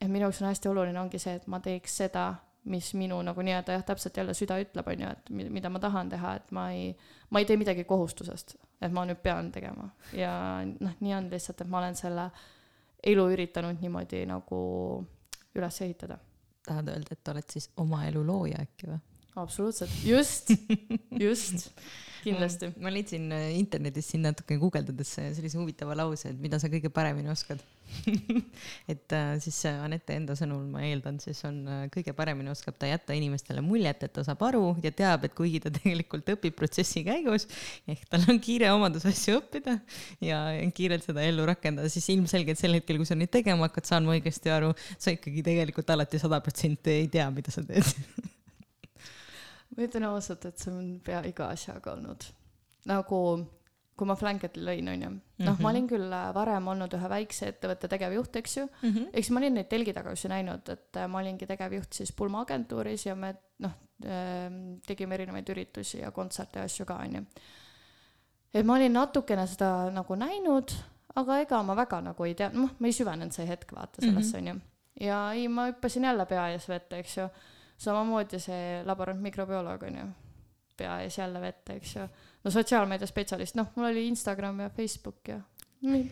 et 0.01 0.07
minu 0.07 0.25
jaoks 0.25 0.41
on 0.41 0.47
hästi 0.47 0.69
oluline 0.69 0.99
ongi 0.99 1.19
see, 1.19 1.35
et 1.35 1.47
ma 1.47 1.59
teeks 1.59 1.97
seda, 1.97 2.35
mis 2.65 2.93
minu 2.97 3.21
nagu 3.21 3.41
nii-öelda 3.41 3.71
jah, 3.75 3.83
täpselt 3.85 4.17
jälle 4.17 4.33
süda 4.33 4.55
ütleb, 4.63 4.87
on 4.87 4.99
ju, 4.99 5.07
et 5.11 5.29
mi- 5.29 5.49
mida 5.49 5.69
ma 5.69 5.79
tahan 5.79 6.09
teha, 6.09 6.35
et 6.35 6.51
ma 6.51 6.71
ei, 6.71 6.95
ma 7.29 7.39
ei 7.39 7.45
tee 7.45 7.57
midagi 7.57 7.83
kohustusest, 7.83 8.55
et 8.81 8.91
ma 8.91 9.05
nüüd 9.05 9.21
pean 9.21 9.51
tegema 9.51 9.89
ja 10.13 10.65
noh, 10.79 10.91
nii 10.99 11.13
on 11.13 11.29
lihtsalt, 11.29 11.61
et 11.61 11.67
ma 11.67 11.77
olen 11.77 11.95
selle 11.95 12.31
elu 13.03 13.27
üritanud 13.35 13.77
niimoodi 13.81 14.25
nagu 14.25 15.05
üles 15.55 15.81
ehitada. 15.81 16.17
Tahad 16.67 16.89
öelda, 16.93 17.17
et 17.17 17.33
oled 17.33 17.53
siis 17.53 17.69
oma 17.81 18.03
elu 18.09 18.23
looja 18.25 18.63
äkki 18.65 18.89
või? 18.91 18.99
absoluutselt, 19.35 19.91
just, 20.07 20.51
just, 21.25 21.69
kindlasti. 22.23 22.71
ma 22.79 22.91
leidsin 22.93 23.27
äh, 23.35 23.49
internetis 23.59 24.07
siin 24.13 24.23
natuke 24.25 24.57
guugeldades 24.61 25.15
sellise 25.19 25.59
huvitava 25.59 25.97
lause, 25.99 26.31
et 26.31 26.39
mida 26.39 26.59
sa 26.61 26.71
kõige 26.71 26.91
paremini 26.93 27.31
oskad. 27.33 27.59
et 28.91 29.15
äh, 29.15 29.31
siis 29.43 29.57
Anette 29.69 30.15
enda 30.15 30.35
sõnul, 30.37 30.63
ma 30.71 30.83
eeldan, 30.85 31.17
siis 31.23 31.39
on 31.47 31.57
äh, 31.69 31.81
kõige 31.93 32.13
paremini 32.17 32.51
oskab 32.51 32.77
ta 32.79 32.89
jätta 32.89 33.15
inimestele 33.17 33.63
muljet, 33.65 34.03
et 34.05 34.13
ta 34.15 34.23
saab 34.25 34.43
aru 34.47 34.63
ja 34.83 34.91
teab, 34.95 35.27
et 35.27 35.35
kuigi 35.37 35.61
ta 35.63 35.71
tegelikult 35.77 36.29
õpib 36.35 36.57
protsessi 36.57 37.05
käigus, 37.07 37.47
ehk 37.91 38.05
tal 38.11 38.27
on 38.31 38.39
kiire 38.43 38.71
omadus 38.75 39.07
asju 39.09 39.39
õppida 39.41 39.77
ja 40.25 40.41
kiirelt 40.75 41.07
seda 41.07 41.25
ellu 41.25 41.47
rakendada, 41.49 41.91
siis 41.91 42.07
ilmselgelt 42.13 42.61
sel 42.61 42.77
hetkel, 42.79 43.01
kui 43.01 43.09
sa 43.09 43.17
neid 43.17 43.33
tegema 43.33 43.69
hakkad, 43.69 43.89
saan 43.89 44.07
ma 44.07 44.15
õigesti 44.17 44.53
aru, 44.53 44.71
sa 44.97 45.13
ikkagi 45.15 45.45
tegelikult 45.45 45.91
alati 45.95 46.21
sada 46.21 46.41
protsenti 46.43 46.99
ei 47.01 47.11
tea, 47.11 47.27
mida 47.33 47.53
sa 47.53 47.65
teed. 47.65 47.91
ma 49.75 49.85
ütlen 49.87 50.07
ausalt, 50.07 50.47
et 50.47 50.61
see 50.61 50.73
on 50.73 50.95
pea 51.05 51.21
iga 51.27 51.51
asjaga 51.53 51.95
olnud. 51.95 52.27
nagu, 52.85 53.19
kui 53.95 54.07
ma 54.09 54.15
Flanketi 54.19 54.59
lõin, 54.59 54.87
onju. 54.91 55.09
noh, 55.45 55.59
ma 55.63 55.71
olin 55.71 55.87
küll 55.87 56.11
äh, 56.11 56.27
varem 56.35 56.67
olnud 56.73 56.93
ühe 56.97 57.09
väikse 57.11 57.49
ettevõtte 57.53 57.89
tegevjuht, 57.91 58.39
eks 58.41 58.57
ju. 58.57 58.65
eks 59.13 59.31
ma 59.31 59.41
olin 59.41 59.55
neid 59.59 59.69
telgitagusi 59.71 60.31
näinud, 60.31 60.67
et 60.73 60.99
äh, 60.99 61.07
ma 61.11 61.21
olingi 61.21 61.47
tegevjuht 61.47 62.01
siis 62.01 62.11
pulmaagentuuris 62.15 63.07
ja 63.07 63.15
me 63.19 63.33
noh, 63.63 63.81
tegime 64.85 65.15
erinevaid 65.15 65.47
üritusi 65.53 66.01
ja 66.01 66.09
kontserte 66.11 66.59
ja 66.59 66.65
asju 66.67 66.83
ka, 66.85 66.97
onju. 67.05 67.21
et 68.51 68.67
ma 68.67 68.75
olin 68.75 68.91
natukene 68.91 69.47
seda 69.47 69.89
nagu 69.95 70.17
näinud, 70.19 70.73
aga 71.15 71.39
ega 71.45 71.61
ma 71.63 71.77
väga 71.79 72.01
nagu 72.09 72.27
ei 72.27 72.35
tea, 72.35 72.49
noh, 72.53 72.75
ma 72.79 72.91
ei 72.91 72.95
süvenenud 72.95 73.31
see 73.31 73.47
hetk 73.47 73.71
vaata 73.71 74.03
sellesse, 74.03 74.41
onju. 74.41 74.57
ja 74.99 75.21
ei, 75.31 75.47
ma 75.47 75.69
hüppasin 75.69 76.09
jälle 76.09 76.27
pea 76.27 76.49
ees 76.51 76.67
vette, 76.67 76.99
eks 76.99 77.17
ju 77.21 77.29
samamoodi 77.77 78.39
see 78.39 78.83
laborant 78.87 79.23
mikrobioloog 79.23 79.83
on 79.87 79.99
ju, 79.99 80.05
pea 80.77 80.99
ees 81.03 81.17
jälle 81.17 81.41
vette, 81.41 81.79
eks 81.79 81.95
ju. 81.95 82.07
No 82.45 82.53
sotsiaalmeedia 82.53 83.09
spetsialist, 83.09 83.57
noh, 83.57 83.73
mul 83.75 83.89
oli 83.89 84.07
Instagram 84.11 84.65
ja 84.65 84.71
Facebook 84.73 85.33
ja 85.33 85.41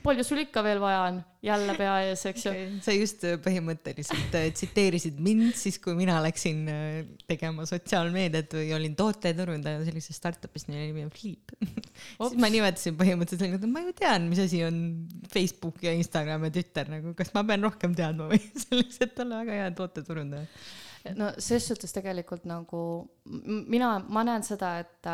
palju 0.03 0.23
sul 0.25 0.41
ikka 0.43 0.61
veel 0.65 0.79
vaja 0.81 0.99
on, 1.07 1.17
jälle 1.43 1.73
pea 1.77 1.93
ees, 2.05 2.23
eks 2.29 2.45
ju. 2.45 2.51
sa 2.86 2.93
just 2.93 3.23
äh, 3.27 3.38
põhimõtteliselt 3.41 4.36
äh, 4.38 4.47
tsiteerisid 4.53 5.19
mind 5.23 5.55
siis, 5.57 5.79
kui 5.81 5.95
mina 5.97 6.19
läksin 6.23 6.61
äh, 6.69 6.99
tegema 7.29 7.65
sotsiaalmeediat 7.69 8.53
või 8.59 8.73
olin 8.77 8.95
tooteturundaja 8.99 9.81
sellises 9.88 10.19
startup'is, 10.19 10.67
mille 10.69 10.86
nimi 10.89 11.05
on 11.07 11.13
Flip. 11.13 11.55
siis 11.63 12.38
ma 12.41 12.51
nimetasin 12.53 12.99
põhimõtteliselt 12.99 13.57
et 13.57 13.67
ma 13.71 13.86
ju 13.86 13.95
tean, 13.97 14.29
mis 14.31 14.43
asi 14.43 14.61
on 14.67 14.77
Facebook 15.34 15.81
ja 15.86 15.95
Instagram 15.97 16.47
ja 16.49 16.53
Twitter 16.59 16.93
nagu, 16.93 17.15
kas 17.17 17.34
ma 17.36 17.45
pean 17.47 17.65
rohkem 17.65 17.97
teadma 17.97 18.29
või 18.31 18.41
selleks, 18.67 19.01
et 19.07 19.25
olla 19.25 19.41
väga 19.41 19.59
hea 19.63 19.73
tooteturundaja. 19.79 20.47
no 21.17 21.34
ses 21.41 21.67
suhtes 21.71 21.95
tegelikult 21.95 22.45
nagu 22.49 22.86
mina, 23.25 23.97
ma 24.05 24.27
näen 24.27 24.45
seda, 24.45 24.77
et 24.84 25.13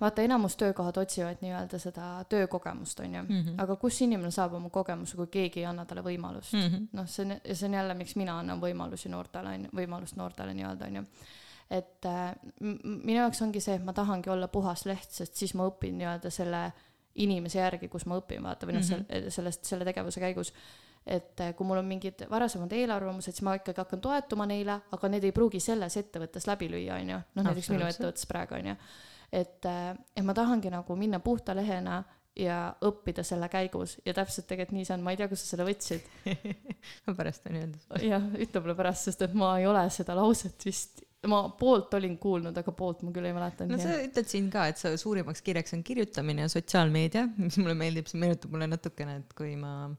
vaata, 0.00 0.22
enamus 0.22 0.56
töökohad 0.60 0.96
otsivad 1.02 1.40
nii-öelda 1.42 1.78
seda 1.80 2.24
töökogemust, 2.28 3.00
on 3.00 3.14
ju, 3.14 3.22
Mhm. 3.22 3.54
aga 3.60 3.76
kus 3.76 4.00
inimene 4.04 4.30
saab 4.30 4.54
oma 4.54 4.70
kogemuse, 4.70 5.16
kui 5.16 5.26
keegi 5.26 5.60
ei 5.60 5.66
anna 5.66 5.84
talle 5.84 6.02
võimalust 6.02 6.52
mm.? 6.52 6.68
Mhm. 6.68 6.84
noh, 6.92 7.06
see 7.06 7.24
on, 7.24 7.36
ja 7.44 7.54
see 7.54 7.68
on 7.68 7.74
jälle, 7.74 7.94
miks 7.94 8.16
mina 8.16 8.38
annan 8.38 8.60
võimalusi 8.60 9.08
noortele, 9.08 9.54
on 9.54 9.64
ju, 9.64 9.70
võimalust 9.80 10.16
noortele 10.16 10.54
nii-öelda, 10.54 10.86
on 10.86 10.96
ju. 10.96 11.04
et 11.70 12.06
äh, 12.06 12.34
minu 12.60 13.18
jaoks 13.18 13.42
ongi 13.42 13.60
see, 13.60 13.74
et 13.74 13.84
ma 13.84 13.92
tahangi 13.92 14.30
olla 14.30 14.48
puhas 14.48 14.84
leht, 14.86 15.10
sest 15.10 15.34
siis 15.34 15.54
ma 15.54 15.66
õpin 15.70 15.98
nii-öelda 15.98 16.30
selle 16.30 16.72
inimese 17.14 17.58
järgi, 17.58 17.88
kus 17.88 18.06
ma 18.06 18.16
õpin, 18.20 18.42
vaata, 18.42 18.66
või 18.66 18.78
noh 18.78 18.82
mm 18.88 19.04
-hmm., 19.04 19.30
sellest, 19.30 19.64
selle 19.64 19.84
tegevuse 19.84 20.20
käigus 20.20 20.52
et 21.06 21.40
äh, 21.40 21.54
kui 21.54 21.66
mul 21.66 21.80
on 21.80 21.86
mingid 21.86 22.26
varasemad 22.30 22.72
eelarvamused, 22.72 23.32
siis 23.32 23.42
ma 23.42 23.56
ikkagi 23.58 23.80
hakkan 23.82 24.00
toetuma 24.00 24.46
neile, 24.46 24.80
aga 24.92 25.08
need 25.08 25.24
ei 25.24 25.32
pruugi 25.34 25.60
selles 25.60 25.96
ettevõttes 25.98 26.46
läbi 26.46 26.68
lüüa, 26.70 27.00
on 27.00 27.10
ju. 27.10 27.18
noh, 27.34 27.48
näiteks 27.48 27.70
minu 27.74 27.88
ettevõttes 27.88 28.28
praegu, 28.30 28.54
on 28.54 28.66
ju. 28.72 28.76
et, 29.32 29.68
et 30.16 30.24
ma 30.26 30.34
tahangi 30.36 30.72
nagu 30.72 30.96
minna 30.98 31.20
puhta 31.24 31.56
lehena 31.56 32.02
ja 32.38 32.58
õppida 32.84 33.24
selle 33.26 33.48
käigus 33.52 33.98
ja 34.06 34.14
täpselt 34.16 34.46
tegelikult 34.48 34.76
nii 34.78 34.88
see 34.88 34.96
on, 34.96 35.04
ma 35.04 35.12
ei 35.12 35.20
tea, 35.20 35.28
kust 35.28 35.44
sa 35.44 35.52
selle 35.52 35.66
võtsid. 35.68 36.06
ma 37.06 37.14
pärast 37.16 37.48
võin 37.48 37.58
öelda. 37.60 38.02
jah, 38.04 38.28
ütle 38.40 38.62
mulle 38.64 38.76
pärast, 38.78 39.08
sest 39.08 39.24
et 39.26 39.34
ma 39.36 39.54
ei 39.60 39.66
ole 39.68 39.82
seda 39.92 40.16
lauset 40.16 40.64
vist, 40.68 41.02
ma 41.28 41.42
poolt 41.58 41.92
olin 41.98 42.16
kuulnud, 42.22 42.56
aga 42.56 42.74
poolt 42.76 43.04
ma 43.06 43.12
küll 43.14 43.28
ei 43.28 43.36
mäleta. 43.36 43.68
no 43.68 43.80
sa 43.80 43.98
ütled 44.00 44.30
siin 44.30 44.48
ka, 44.52 44.64
et 44.72 44.80
sa 44.80 44.94
suurimaks 44.98 45.44
kirjaks 45.44 45.76
on 45.76 45.84
kirjutamine 45.86 46.46
ja 46.46 46.52
sotsiaalmeedia, 46.52 47.26
mis 47.36 47.60
mulle 47.60 47.76
meeldib, 47.78 48.08
see 48.10 48.22
meenutab 48.22 48.54
mulle 48.54 48.70
natukene, 48.72 49.20
et 49.20 49.36
kui 49.36 49.52
ma 49.60 49.92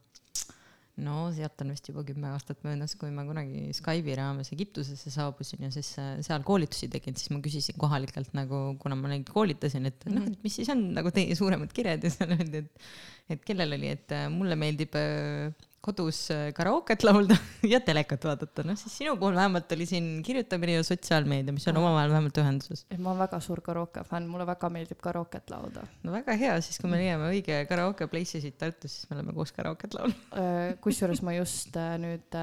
no 1.02 1.16
sealt 1.34 1.62
on 1.64 1.72
vist 1.74 1.88
juba 1.90 2.04
kümme 2.06 2.30
aastat 2.30 2.60
möödas, 2.66 2.94
kui 3.00 3.10
ma 3.14 3.24
kunagi 3.26 3.72
Skype'i 3.74 4.18
raames 4.20 4.52
Egiptusesse 4.54 5.10
saabusin 5.14 5.66
ja 5.66 5.72
siis 5.74 5.90
äh, 6.02 6.12
seal 6.26 6.46
koolitusi 6.46 6.90
tegin, 6.94 7.18
siis 7.18 7.32
ma 7.34 7.42
küsisin 7.44 7.80
kohalikelt 7.82 8.36
nagu, 8.38 8.62
kuna 8.82 8.98
ma 9.00 9.10
neid 9.10 9.26
koolitasin, 9.30 9.90
et 9.90 10.06
noh, 10.12 10.28
et 10.30 10.46
mis 10.46 10.60
siis 10.60 10.70
on 10.74 10.86
nagu 10.94 11.14
teie 11.16 11.34
suuremad 11.40 11.74
kired 11.74 12.06
ja 12.06 12.14
seal 12.14 12.36
öeldi, 12.38 12.66
et 12.68 13.34
et 13.34 13.46
kellel 13.48 13.78
oli, 13.80 13.90
et 13.96 14.14
äh, 14.14 14.28
mulle 14.30 14.58
meeldib 14.60 14.94
äh, 15.00 15.50
kodus 15.84 16.20
äh, 16.32 16.48
karaoket 16.56 17.04
laulda 17.04 17.38
ja 17.74 17.80
telekat 17.84 18.26
vaadata, 18.28 18.66
noh 18.68 18.78
siis 18.80 18.96
sinu 19.02 19.16
puhul 19.20 19.36
vähemalt 19.38 19.72
oli 19.76 19.88
siin 19.90 20.10
kirjutamine 20.26 20.78
ja 20.78 20.84
sotsiaalmeedia, 20.88 21.56
mis 21.56 21.68
on 21.72 21.80
omavahel 21.82 22.14
vähemalt 22.16 22.40
ühenduses. 22.44 22.86
ma 22.98 23.12
olen 23.12 23.24
väga 23.26 23.40
suur 23.44 23.62
karaoke 23.66 24.06
fänn, 24.08 24.30
mulle 24.32 24.48
väga 24.48 24.70
meeldib 24.74 25.02
karaoket 25.04 25.52
laulda. 25.54 25.86
no 26.04 26.16
väga 26.16 26.38
hea, 26.40 26.60
siis 26.66 26.80
kui 26.82 26.92
me 26.92 27.02
leiame 27.02 27.32
õige 27.32 27.64
karaoke 27.70 28.08
place'i 28.12 28.44
siit 28.44 28.60
Tartust, 28.64 29.02
siis 29.02 29.10
me 29.10 29.18
oleme 29.20 29.36
koos 29.36 29.52
karaoket 29.56 29.98
laulma. 29.98 30.20
Äh, 30.40 30.78
kusjuures 30.84 31.24
ma 31.26 31.36
just 31.36 31.76
äh, 31.80 31.98
nüüd 32.02 32.42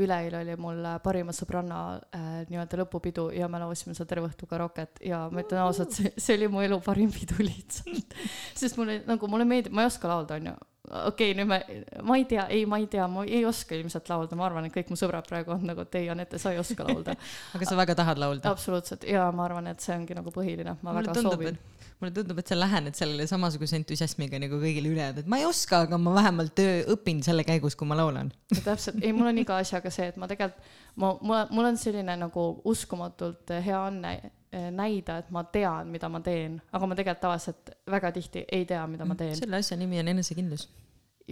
üleeile 0.00 0.40
oli 0.40 0.54
mul 0.60 0.80
parima 1.04 1.34
sõbranna 1.36 1.78
äh, 2.16 2.28
nii-öelda 2.48 2.80
lõpupidu 2.80 3.26
ja 3.36 3.48
me 3.52 3.60
laulsime 3.60 3.94
seal 3.96 4.08
terve 4.08 4.30
õhtu 4.30 4.48
karaoket 4.48 5.02
ja 5.04 5.26
ma 5.32 5.42
ütlen 5.44 5.60
ausalt, 5.66 5.92
see, 5.96 6.12
see 6.16 6.38
oli 6.38 6.48
mu 6.52 6.62
elu 6.64 6.78
parim 6.84 7.12
pidu 7.12 7.36
lihtsalt. 7.44 8.16
sest 8.60 8.80
mulle 8.80 9.02
nagu 9.08 9.28
mulle 9.30 9.46
meeldib, 9.48 9.74
ma 9.76 9.84
ei 9.84 9.92
oska 9.92 10.08
laulda, 10.08 10.40
onju, 10.40 10.54
okei 10.92 11.32
okay,, 11.32 11.36
nüüd 11.38 11.48
ma, 11.48 11.58
ma 12.06 12.16
ei 12.20 12.24
tea, 12.28 12.44
ei, 12.52 12.64
ma 12.68 12.78
ei 12.80 12.86
tea, 12.90 13.06
ma 13.10 13.24
ei 13.24 13.44
oska 13.48 13.76
ilmselt 13.76 14.08
laulda, 14.12 14.36
ma 14.38 14.46
arvan, 14.48 14.66
et 14.68 14.74
kõik 14.74 14.92
mu 14.92 14.98
sõbrad 15.00 15.28
praegu 15.28 15.54
on 15.54 15.64
nagu, 15.70 15.86
et 15.86 15.98
ei, 16.00 16.08
Anette, 16.12 16.40
sa 16.42 16.52
ei 16.52 16.60
oska 16.60 16.86
laulda 16.86 17.14
aga 17.56 17.68
sa 17.68 17.78
väga 17.78 17.96
tahad 18.02 18.20
laulda? 18.20 18.52
absoluutselt 18.52 19.06
ja 19.08 19.28
ma 19.34 19.46
arvan, 19.48 19.70
et 19.72 19.84
see 19.84 19.94
ongi 19.96 20.16
nagu 20.18 20.34
põhiline, 20.34 20.76
ma 20.80 20.90
mulle 20.90 21.06
väga 21.06 21.16
tundub, 21.18 21.38
soovin. 21.38 21.58
mulle 22.02 22.16
tundub, 22.18 22.42
et 22.42 22.52
sa 22.52 22.58
lähened 22.58 22.98
sellele 22.98 23.28
samasuguse 23.30 23.78
entusiasmiga 23.80 24.42
nagu 24.42 24.60
kõigile 24.60 24.92
ülejäänud, 24.92 25.22
et 25.24 25.32
ma 25.32 25.40
ei 25.40 25.48
oska, 25.48 25.84
aga 25.86 26.00
ma 26.00 26.14
vähemalt 26.18 26.64
õpin 26.96 27.24
selle 27.24 27.46
käigus, 27.48 27.78
kui 27.78 27.88
ma 27.88 27.98
laulan. 27.98 28.32
täpselt, 28.52 29.00
ei, 29.00 29.14
mul 29.16 29.32
on 29.32 29.42
iga 29.42 29.58
asjaga 29.62 29.92
see, 29.92 30.12
et 30.12 30.20
ma 30.20 30.28
tegelikult, 30.30 30.70
ma, 30.96 31.16
mul, 31.20 31.42
mul 31.56 31.72
on 31.72 31.80
selline 31.80 32.20
nagu 32.20 32.46
uskumatult 32.68 33.56
hea 33.64 33.80
anne 33.88 34.16
Eh, 34.52 34.68
näida, 34.68 35.14
et 35.22 35.30
ma 35.32 35.40
tean, 35.48 35.88
mida 35.88 36.10
ma 36.12 36.18
teen, 36.20 36.58
aga 36.76 36.84
ma 36.84 36.96
tegelikult 36.96 37.22
tavaliselt 37.22 37.70
väga 37.88 38.10
tihti 38.12 38.42
ei 38.52 38.66
tea, 38.68 38.82
mida 38.84 39.06
ma 39.06 39.14
mm, 39.14 39.20
teen. 39.22 39.36
selle 39.38 39.56
asja 39.62 39.78
nimi 39.80 39.96
on 40.02 40.10
enesekindlus. 40.12 40.66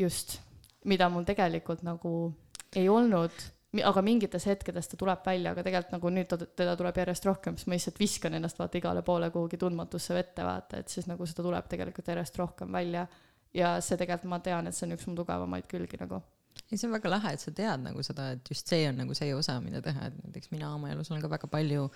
Just, 0.00 0.38
mida 0.88 1.08
mul 1.12 1.26
tegelikult 1.28 1.84
nagu 1.86 2.12
ei 2.76 2.88
olnud, 2.88 3.42
aga 3.86 4.02
mingites 4.02 4.46
hetkedes 4.50 4.90
ta 4.90 4.98
tuleb 4.98 5.22
välja, 5.26 5.52
aga 5.52 5.64
tegelikult 5.66 5.94
nagu 5.94 6.12
nüüd 6.14 6.34
teda 6.58 6.74
tuleb 6.78 7.00
järjest 7.02 7.26
rohkem, 7.28 7.58
siis 7.58 7.68
ma 7.70 7.76
lihtsalt 7.76 8.00
viskan 8.00 8.34
ennast 8.38 8.58
vaata 8.58 8.80
igale 8.80 9.04
poole 9.06 9.30
kuhugi 9.34 9.60
tundmatusse 9.60 10.16
vette 10.16 10.46
vaata, 10.46 10.82
et 10.82 10.90
siis 10.92 11.06
nagu 11.10 11.26
seda 11.28 11.46
tuleb 11.46 11.70
tegelikult 11.70 12.10
järjest 12.14 12.38
rohkem 12.40 12.72
välja. 12.72 13.06
ja 13.54 13.80
see 13.82 13.98
tegelikult 13.98 14.30
ma 14.30 14.38
tean, 14.38 14.66
et 14.66 14.74
see 14.74 14.86
on 14.86 14.94
üks 14.94 15.06
mu 15.10 15.16
tugevamaid 15.18 15.66
külgi 15.70 15.98
nagu 15.98 16.20
ei, 16.70 16.78
see 16.78 16.86
on 16.86 16.94
väga 16.94 17.10
lahe, 17.10 17.34
et 17.34 17.42
sa 17.42 17.52
tead 17.54 17.82
nagu 17.82 18.02
seda, 18.06 18.30
et 18.36 18.50
just 18.50 18.70
see 18.70 18.84
on 18.88 19.00
nagu 19.02 19.14
see 19.18 19.32
osa, 19.34 19.56
mida 19.64 19.82
teha, 19.84 20.08
et 20.10 20.18
näiteks 20.22 20.52
mina 20.54 20.70
oma 20.76 20.92
elus 20.92 21.10
olen 21.10 21.22
ka 21.24 21.30
väga 21.32 21.50
palju 21.50 21.88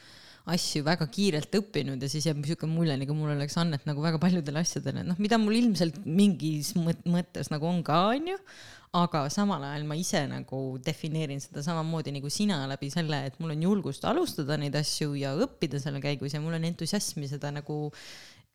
asju 0.50 0.84
väga 0.84 1.06
kiirelt 1.14 1.54
õppinud 1.56 2.02
ja 2.02 2.10
siis 2.10 2.26
jääb 2.28 2.40
niisugune 2.42 2.74
mulje, 2.74 2.96
nagu 3.00 3.16
mul 3.16 3.32
oleks 3.36 3.56
annet 3.62 3.86
nagu 3.88 4.02
väga 4.04 4.18
paljudele 4.20 4.64
asjadele, 4.64 5.06
noh, 5.06 5.20
mida 5.22 5.38
mul 5.40 5.56
ilmselt 5.60 6.02
mingis 6.04 6.74
mõttes 6.76 7.52
nagu 7.54 7.70
on 7.70 7.80
ka, 7.86 8.00
onju, 8.16 8.36
aga 8.94 9.24
samal 9.32 9.62
ajal 9.66 9.86
ma 9.88 9.96
ise 9.98 10.20
nagu 10.30 10.60
defineerin 10.84 11.40
seda 11.42 11.64
samamoodi 11.66 12.12
nagu 12.14 12.30
sina 12.30 12.60
läbi 12.70 12.90
selle, 12.92 13.24
et 13.30 13.40
mul 13.42 13.54
on 13.54 13.64
julgust 13.66 14.04
alustada 14.06 14.58
neid 14.60 14.76
asju 14.78 15.16
ja 15.18 15.32
õppida 15.46 15.80
selle 15.82 16.02
käigus 16.02 16.36
ja 16.36 16.42
mul 16.42 16.54
on 16.58 16.68
entusiasmi 16.68 17.30
seda 17.30 17.50
nagu 17.54 17.78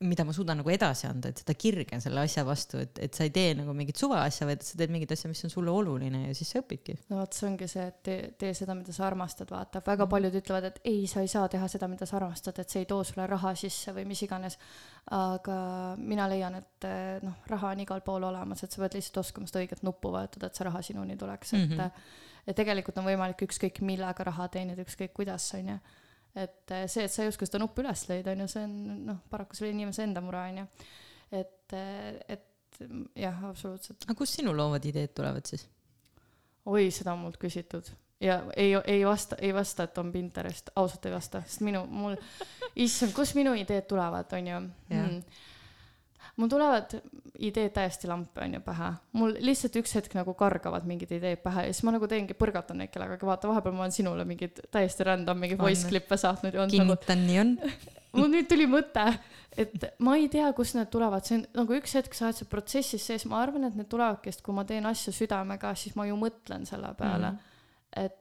mida 0.00 0.24
ma 0.24 0.32
suudan 0.32 0.56
nagu 0.62 0.70
edasi 0.72 1.04
anda, 1.10 1.28
et 1.28 1.42
seda 1.42 1.52
kirge 1.60 1.98
selle 2.00 2.22
asja 2.24 2.40
vastu, 2.48 2.78
et, 2.80 2.96
et 3.04 3.16
sa 3.16 3.26
ei 3.26 3.32
tee 3.34 3.50
nagu 3.58 3.74
mingit 3.76 4.00
suvaasja, 4.00 4.46
vaid 4.48 4.62
sa 4.64 4.78
teed 4.80 4.92
mingit 4.94 5.10
asja, 5.12 5.28
mis 5.28 5.44
on 5.44 5.52
sulle 5.52 5.74
oluline 5.76 6.22
ja 6.22 6.36
siis 6.36 6.54
sa 6.54 6.62
õpidki. 6.62 6.94
no 7.12 7.18
vot, 7.20 7.36
see 7.36 7.48
ongi 7.50 7.68
see, 7.68 7.84
et 7.92 7.98
tee, 8.08 8.30
tee 8.40 8.54
seda, 8.56 8.76
mida 8.78 8.94
sa 8.96 9.04
armastad, 9.10 9.52
vaata, 9.52 9.82
väga 9.84 10.06
mhm. 10.06 10.12
paljud 10.14 10.38
ütlevad, 10.40 10.70
et 10.70 10.80
ei, 10.88 11.04
sa 11.10 11.20
ei 11.20 11.28
saa 11.28 11.50
teha 11.52 11.68
seda, 11.68 11.90
mida 11.92 12.08
sa 12.08 12.16
armastad, 12.16 12.62
et 12.62 12.72
see 12.72 12.86
ei 12.86 12.88
too 12.88 13.04
sulle 13.04 13.28
raha 13.28 13.52
sisse 13.60 13.92
või 13.96 14.06
mis 14.08 14.24
iganes. 14.24 14.56
aga 15.16 15.60
mina 15.98 16.28
leian, 16.30 16.56
et 16.60 16.88
noh, 17.26 17.36
raha 17.50 17.74
on 17.74 17.84
igal 17.84 18.00
pool 18.06 18.24
olemas, 18.24 18.64
et 18.64 18.72
sa 18.72 18.80
pead 18.80 18.96
lihtsalt 18.96 19.20
oskama 19.24 19.48
seda 19.50 19.64
õiget 19.64 19.84
nuppu 19.84 20.12
vajutada, 20.16 20.48
et 20.48 20.56
see 20.56 20.68
raha 20.68 20.82
sinuni 20.86 21.16
tuleks, 21.20 21.52
mm, 21.52 21.72
-hmm. 21.76 21.90
et 22.46 22.56
tegelikult 22.56 22.98
on 23.00 23.08
võimalik 23.08 23.44
ükskõik 23.48 23.82
millega 23.84 24.24
raha 24.24 24.48
teenida, 24.48 24.80
ükskõik 24.80 25.12
kuidas, 25.12 25.52
on 25.60 25.74
ju 25.74 25.78
et 26.34 26.74
eh, 26.76 26.84
see, 26.90 27.06
et 27.06 27.12
sa 27.12 27.24
ei 27.24 27.32
oska 27.32 27.48
seda 27.48 27.62
nuppu 27.62 27.84
üles 27.84 28.04
leida, 28.10 28.34
on 28.34 28.44
ju, 28.44 28.50
see 28.52 28.66
on 28.66 28.76
noh, 29.08 29.22
paraku 29.32 29.58
selle 29.58 29.72
inimese 29.74 30.04
enda 30.06 30.22
mure, 30.24 30.42
on 30.52 30.62
ju. 30.62 30.68
et, 31.40 31.74
eh, 31.76 32.36
et 32.36 32.80
jah, 33.18 33.42
absoluutselt. 33.50 34.06
aga 34.06 34.16
kust 34.18 34.38
sinu 34.38 34.54
loovad 34.56 34.86
ideed 34.86 35.14
tulevad 35.16 35.50
siis? 35.50 35.66
oi, 36.70 36.88
seda 36.94 37.16
on 37.16 37.24
mult 37.24 37.40
küsitud 37.40 37.90
ja 38.22 38.40
ei, 38.56 38.74
ei 38.84 39.04
vasta, 39.06 39.36
ei 39.40 39.52
vasta, 39.56 39.88
et 39.88 39.98
on 39.98 40.12
Pinterest, 40.12 40.70
ausalt 40.76 41.06
ei 41.08 41.14
vasta, 41.14 41.42
sest 41.46 41.64
minu, 41.66 41.82
mul, 41.88 42.18
issand, 42.76 43.14
kust 43.16 43.34
minu 43.38 43.54
ideed 43.58 43.88
tulevad, 43.90 44.32
on 44.38 44.52
ju 44.52 44.60
mm 44.60 45.22
mul 46.40 46.50
tulevad 46.50 46.94
ideed 47.40 47.72
täiesti 47.76 48.08
lampi 48.10 48.42
onju 48.44 48.60
pähe, 48.64 48.90
mul 49.16 49.34
lihtsalt 49.44 49.76
üks 49.80 49.94
hetk 49.96 50.14
nagu 50.18 50.34
kargavad 50.38 50.86
mingid 50.88 51.12
ideed 51.16 51.40
pähe 51.44 51.66
ja 51.66 51.74
siis 51.74 51.84
ma 51.86 51.94
nagu 51.94 52.08
teengi, 52.10 52.36
põrgatan 52.38 52.80
neid 52.82 52.92
kellegagi, 52.92 53.26
vaata 53.28 53.50
vahepeal 53.50 53.76
ma 53.76 53.86
olen 53.86 53.94
sinule 53.96 54.26
mingeid 54.28 54.60
täiesti 54.72 55.06
random 55.08 55.40
mingeid 55.40 55.60
voice 55.62 55.88
klippe 55.88 56.18
saatnud 56.20 56.56
ja 56.56 56.64
on 56.64 56.72
kinnitan 56.72 57.24
nagu,, 57.24 57.30
nii 57.30 57.40
on. 57.44 57.54
Mul 58.18 58.32
nüüd 58.32 58.48
tuli 58.50 58.66
mõte, 58.66 59.04
et 59.60 59.84
ma 60.02 60.16
ei 60.18 60.26
tea, 60.32 60.48
kust 60.56 60.74
need 60.74 60.90
tulevad, 60.90 61.26
see 61.26 61.38
on 61.38 61.44
nagu 61.60 61.76
üks 61.76 61.94
hetk 61.94 62.16
sa 62.16 62.26
oled 62.26 62.40
seal 62.40 62.50
protsessis 62.50 63.04
sees, 63.06 63.26
ma 63.30 63.38
arvan, 63.44 63.68
et 63.68 63.76
need 63.78 63.86
tulevadki, 63.92 64.32
sest 64.34 64.42
kui 64.46 64.56
ma 64.56 64.64
teen 64.66 64.88
asju 64.90 65.14
südamega, 65.14 65.70
siis 65.78 65.94
ma 65.98 66.08
ju 66.08 66.18
mõtlen 66.18 66.66
selle 66.66 66.90
peale. 66.98 67.30
Mm. 67.30 67.38
-hmm. 67.38 68.02
et 68.04 68.18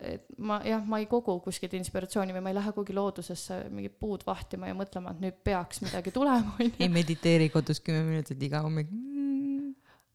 et 0.00 0.26
ma 0.38 0.58
jah, 0.64 0.82
ma 0.86 1.00
ei 1.02 1.08
kogu 1.10 1.38
kuskilt 1.44 1.74
inspiratsiooni 1.78 2.34
või 2.36 2.44
ma 2.44 2.52
ei 2.52 2.58
lähe 2.58 2.72
kuhugi 2.76 2.94
loodusesse 2.96 3.64
mingit 3.72 3.96
puud 4.00 4.24
vahtima 4.26 4.70
ja 4.70 4.76
mõtlema, 4.78 5.14
et 5.14 5.22
nüüd 5.24 5.38
peaks 5.46 5.82
midagi 5.84 6.12
tulema, 6.14 6.56
ei 6.82 6.90
mediteeri 6.92 7.48
kodus 7.54 7.82
kümme 7.84 8.04
minutit 8.06 8.42
iga 8.42 8.62
hommik. 8.66 8.90
Mm.. 8.92 9.72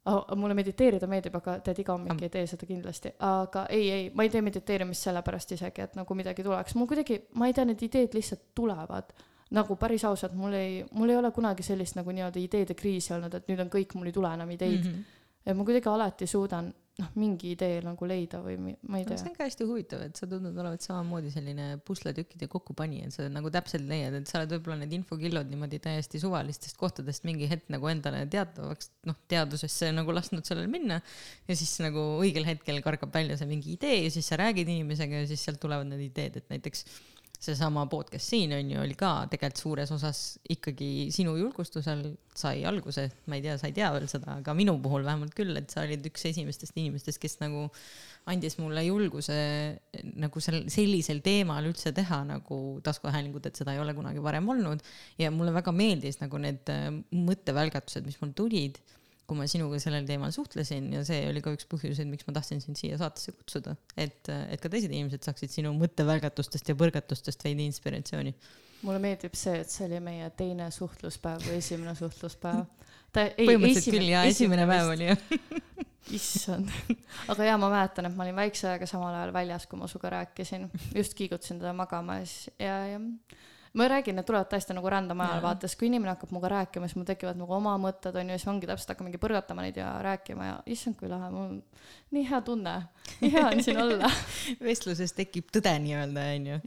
Oh, 0.10 0.24
mulle 0.34 0.56
mediteerida 0.58 1.06
meeldib, 1.06 1.36
aga 1.38 1.60
tead, 1.62 1.84
iga 1.84 1.94
hommik 1.94 2.24
ei 2.26 2.32
tee 2.34 2.48
seda 2.50 2.66
kindlasti, 2.66 3.12
aga 3.28 3.68
ei, 3.70 3.84
ei, 3.94 4.06
ma 4.18 4.26
ei 4.26 4.32
tee 4.34 4.42
mediteerimist 4.42 5.06
sellepärast 5.06 5.54
isegi, 5.58 5.84
et 5.86 6.00
nagu 6.00 6.18
midagi 6.18 6.46
tuleks, 6.46 6.74
mul 6.80 6.90
kuidagi, 6.90 7.20
ma 7.38 7.50
ei 7.50 7.54
tea, 7.54 7.68
need 7.70 7.84
ideed 7.86 8.18
lihtsalt 8.18 8.48
tulevad. 8.58 9.14
Nagu 9.52 9.76
päris 9.76 10.06
ausalt, 10.08 10.34
mul 10.40 10.56
ei, 10.56 10.80
mul 10.96 11.12
ei 11.12 11.20
ole 11.20 11.30
kunagi 11.36 11.64
sellist 11.68 11.98
nagu 12.00 12.14
nii-öelda 12.16 12.40
ideede 12.40 12.74
kriisi 12.80 13.12
olnud, 13.14 13.34
et 13.36 13.50
nüüd 13.52 13.62
on 13.62 13.70
kõik, 13.70 13.94
mul 14.00 14.10
ei 14.10 14.16
tule 14.16 14.32
enam 14.34 14.54
ideid. 14.56 14.80
Mm. 14.80 14.94
-hmm. 14.96 15.20
et 15.46 15.58
ma 15.58 15.66
kuidagi 15.68 15.90
alati 15.92 16.28
suudan 16.28 16.72
noh, 17.00 17.10
mingi 17.16 17.54
idee 17.56 17.80
nagu 17.86 18.08
leida 18.10 18.42
või 18.44 18.58
ma 18.60 19.00
ei 19.00 19.06
tea. 19.08 19.18
see 19.20 19.30
on 19.30 19.36
ka 19.38 19.46
hästi 19.48 19.68
huvitav, 19.68 20.04
et 20.06 20.20
sa 20.20 20.28
tundud 20.30 20.58
olevat 20.60 20.84
samamoodi 20.84 21.32
selline 21.34 21.68
pusletükkide 21.88 22.50
kokkupanija, 22.52 23.08
et 23.08 23.16
sa 23.16 23.28
nagu 23.32 23.52
täpselt 23.54 23.88
leiad, 23.90 24.18
et 24.20 24.28
sa 24.30 24.42
oled 24.42 24.52
võib-olla 24.56 24.82
need 24.82 24.98
infokillod 25.00 25.50
niimoodi 25.52 25.80
täiesti 25.84 26.22
suvalistest 26.22 26.78
kohtadest 26.82 27.26
mingi 27.28 27.48
hetk 27.52 27.72
nagu 27.74 27.88
endale 27.92 28.26
teatavaks, 28.32 28.92
noh, 29.08 29.18
teadusesse 29.32 29.94
nagu 29.96 30.16
lasknud 30.16 30.48
sellel 30.48 30.68
minna. 30.72 31.00
ja 31.48 31.58
siis 31.58 31.74
nagu 31.84 32.04
õigel 32.22 32.48
hetkel 32.50 32.82
kargab 32.84 33.14
välja 33.16 33.40
see 33.40 33.50
mingi 33.50 33.78
idee 33.78 34.04
ja 34.04 34.12
siis 34.14 34.28
sa 34.28 34.40
räägid 34.42 34.70
inimesega 34.70 35.24
ja 35.24 35.32
siis 35.32 35.48
sealt 35.48 35.62
tulevad 35.64 35.88
need 35.90 36.10
ideed, 36.10 36.42
et 36.42 36.54
näiteks 36.54 36.86
seesama 37.42 37.88
podcast 37.90 38.30
siin 38.30 38.52
on 38.54 38.70
ju, 38.70 38.78
oli 38.84 38.94
ka 38.98 39.26
tegelikult 39.32 39.62
suures 39.64 39.92
osas 39.96 40.20
ikkagi 40.54 41.10
sinu 41.14 41.34
julgustusel 41.40 42.04
sai 42.38 42.62
alguse, 42.70 43.08
ma 43.26 43.38
ei 43.38 43.44
tea, 43.44 43.56
sa 43.58 43.70
ei 43.70 43.76
tea 43.76 43.90
veel 43.96 44.06
seda, 44.12 44.38
aga 44.40 44.54
minu 44.58 44.76
puhul 44.84 45.04
vähemalt 45.08 45.34
küll, 45.36 45.56
et 45.58 45.74
sa 45.74 45.82
olid 45.88 46.06
üks 46.08 46.28
esimestest 46.30 46.78
inimestest, 46.78 47.20
kes 47.22 47.40
nagu 47.42 47.66
andis 48.30 48.60
mulle 48.62 48.86
julguse 48.86 49.40
nagu 50.22 50.44
sel, 50.44 50.62
sellisel 50.72 51.24
teemal 51.26 51.66
üldse 51.72 51.94
teha 51.98 52.22
nagu 52.30 52.62
taskuhäälingut, 52.86 53.50
et 53.50 53.58
seda 53.58 53.74
ei 53.74 53.82
ole 53.82 53.98
kunagi 53.98 54.22
varem 54.24 54.48
olnud. 54.54 54.86
ja 55.18 55.34
mulle 55.34 55.54
väga 55.58 55.74
meeldis 55.74 56.22
nagu 56.22 56.38
need 56.42 56.70
mõttevälgatused, 57.10 58.06
mis 58.06 58.22
mul 58.22 58.38
tulid 58.38 58.78
kui 59.30 59.38
ma 59.40 59.48
sinuga 59.48 59.80
sellel 59.80 60.08
teemal 60.08 60.34
suhtlesin 60.36 60.90
ja 60.96 61.04
see 61.08 61.22
oli 61.30 61.44
ka 61.44 61.54
üks 61.56 61.68
põhjuseid, 61.72 62.10
miks 62.12 62.28
ma 62.28 62.36
tahtsin 62.36 62.62
sind 62.64 62.80
siia 62.80 62.98
saatesse 63.00 63.34
kutsuda, 63.36 63.76
et, 63.96 64.28
et 64.28 64.62
ka 64.62 64.72
teised 64.72 64.92
inimesed 64.92 65.24
saaksid 65.28 65.54
sinu 65.54 65.72
mõttevälgatustest 65.78 66.72
ja 66.72 66.76
põrgatustest 66.80 67.46
veidi 67.48 67.68
inspiratsiooni. 67.70 68.34
mulle 68.82 69.00
meeldib 69.04 69.38
see, 69.38 69.62
et 69.64 69.72
see 69.72 69.86
oli 69.88 70.02
meie 70.04 70.30
teine 70.38 70.68
suhtluspäev 70.74 71.46
või 71.48 71.60
esimene 71.62 71.96
suhtluspäev. 71.96 72.66
ta 73.14 73.28
ei, 73.30 73.46
põhimõtteliselt 73.46 73.96
küll 73.96 74.12
jaa, 74.12 74.26
esimene 74.30 74.68
päev 74.70 74.96
oli 74.96 75.12
jah. 75.12 75.28
Issand, 76.18 76.68
aga 77.32 77.46
jaa, 77.46 77.60
ma 77.62 77.70
mäletan, 77.72 78.10
et 78.10 78.16
ma 78.18 78.26
olin 78.26 78.36
väikse 78.36 78.66
ajaga 78.68 78.88
samal 78.90 79.14
ajal 79.16 79.32
väljas, 79.36 79.68
kui 79.70 79.80
ma 79.80 79.88
sinuga 79.88 80.10
rääkisin, 80.18 80.66
just 80.98 81.14
kiigutasin 81.16 81.62
teda 81.62 81.72
magama 81.78 82.18
ja 82.20 82.26
siis 82.26 82.50
ja, 82.60 82.80
ja 82.90 83.00
ma 83.74 83.88
räägin, 83.88 84.16
need 84.16 84.28
tulevad 84.28 84.50
täiesti 84.52 84.76
nagu 84.76 84.90
random 84.92 85.22
ajal, 85.24 85.42
vaata, 85.44 85.68
siis 85.70 85.80
kui 85.80 85.88
inimene 85.88 86.12
hakkab 86.12 86.34
minuga 86.34 86.50
rääkima, 86.52 86.90
siis 86.90 86.98
mul 87.00 87.08
tekivad 87.08 87.40
nagu 87.40 87.54
oma 87.56 87.78
mõtted, 87.80 88.18
on 88.20 88.34
ju, 88.34 88.40
siis 88.40 88.50
ongi 88.52 88.68
täpselt, 88.68 88.92
hakkame 88.92 89.08
mingi 89.08 89.22
põrgatama 89.22 89.64
neid 89.64 89.80
ja 89.80 89.94
rääkima 90.04 90.48
ja 90.50 90.58
issand, 90.76 90.98
kui 91.00 91.08
lahe, 91.12 91.30
mul 91.32 91.54
nii 92.12 92.26
hea 92.28 92.42
tunne, 92.48 92.76
nii 93.22 93.32
hea 93.32 93.46
on 93.48 93.64
siin 93.64 93.80
olla. 93.80 94.12
Vestluses 94.68 95.16
tekib 95.16 95.54
tõde 95.56 95.74
nii-öelda, 95.86 96.28
on 96.36 96.52
ju. 96.52 96.60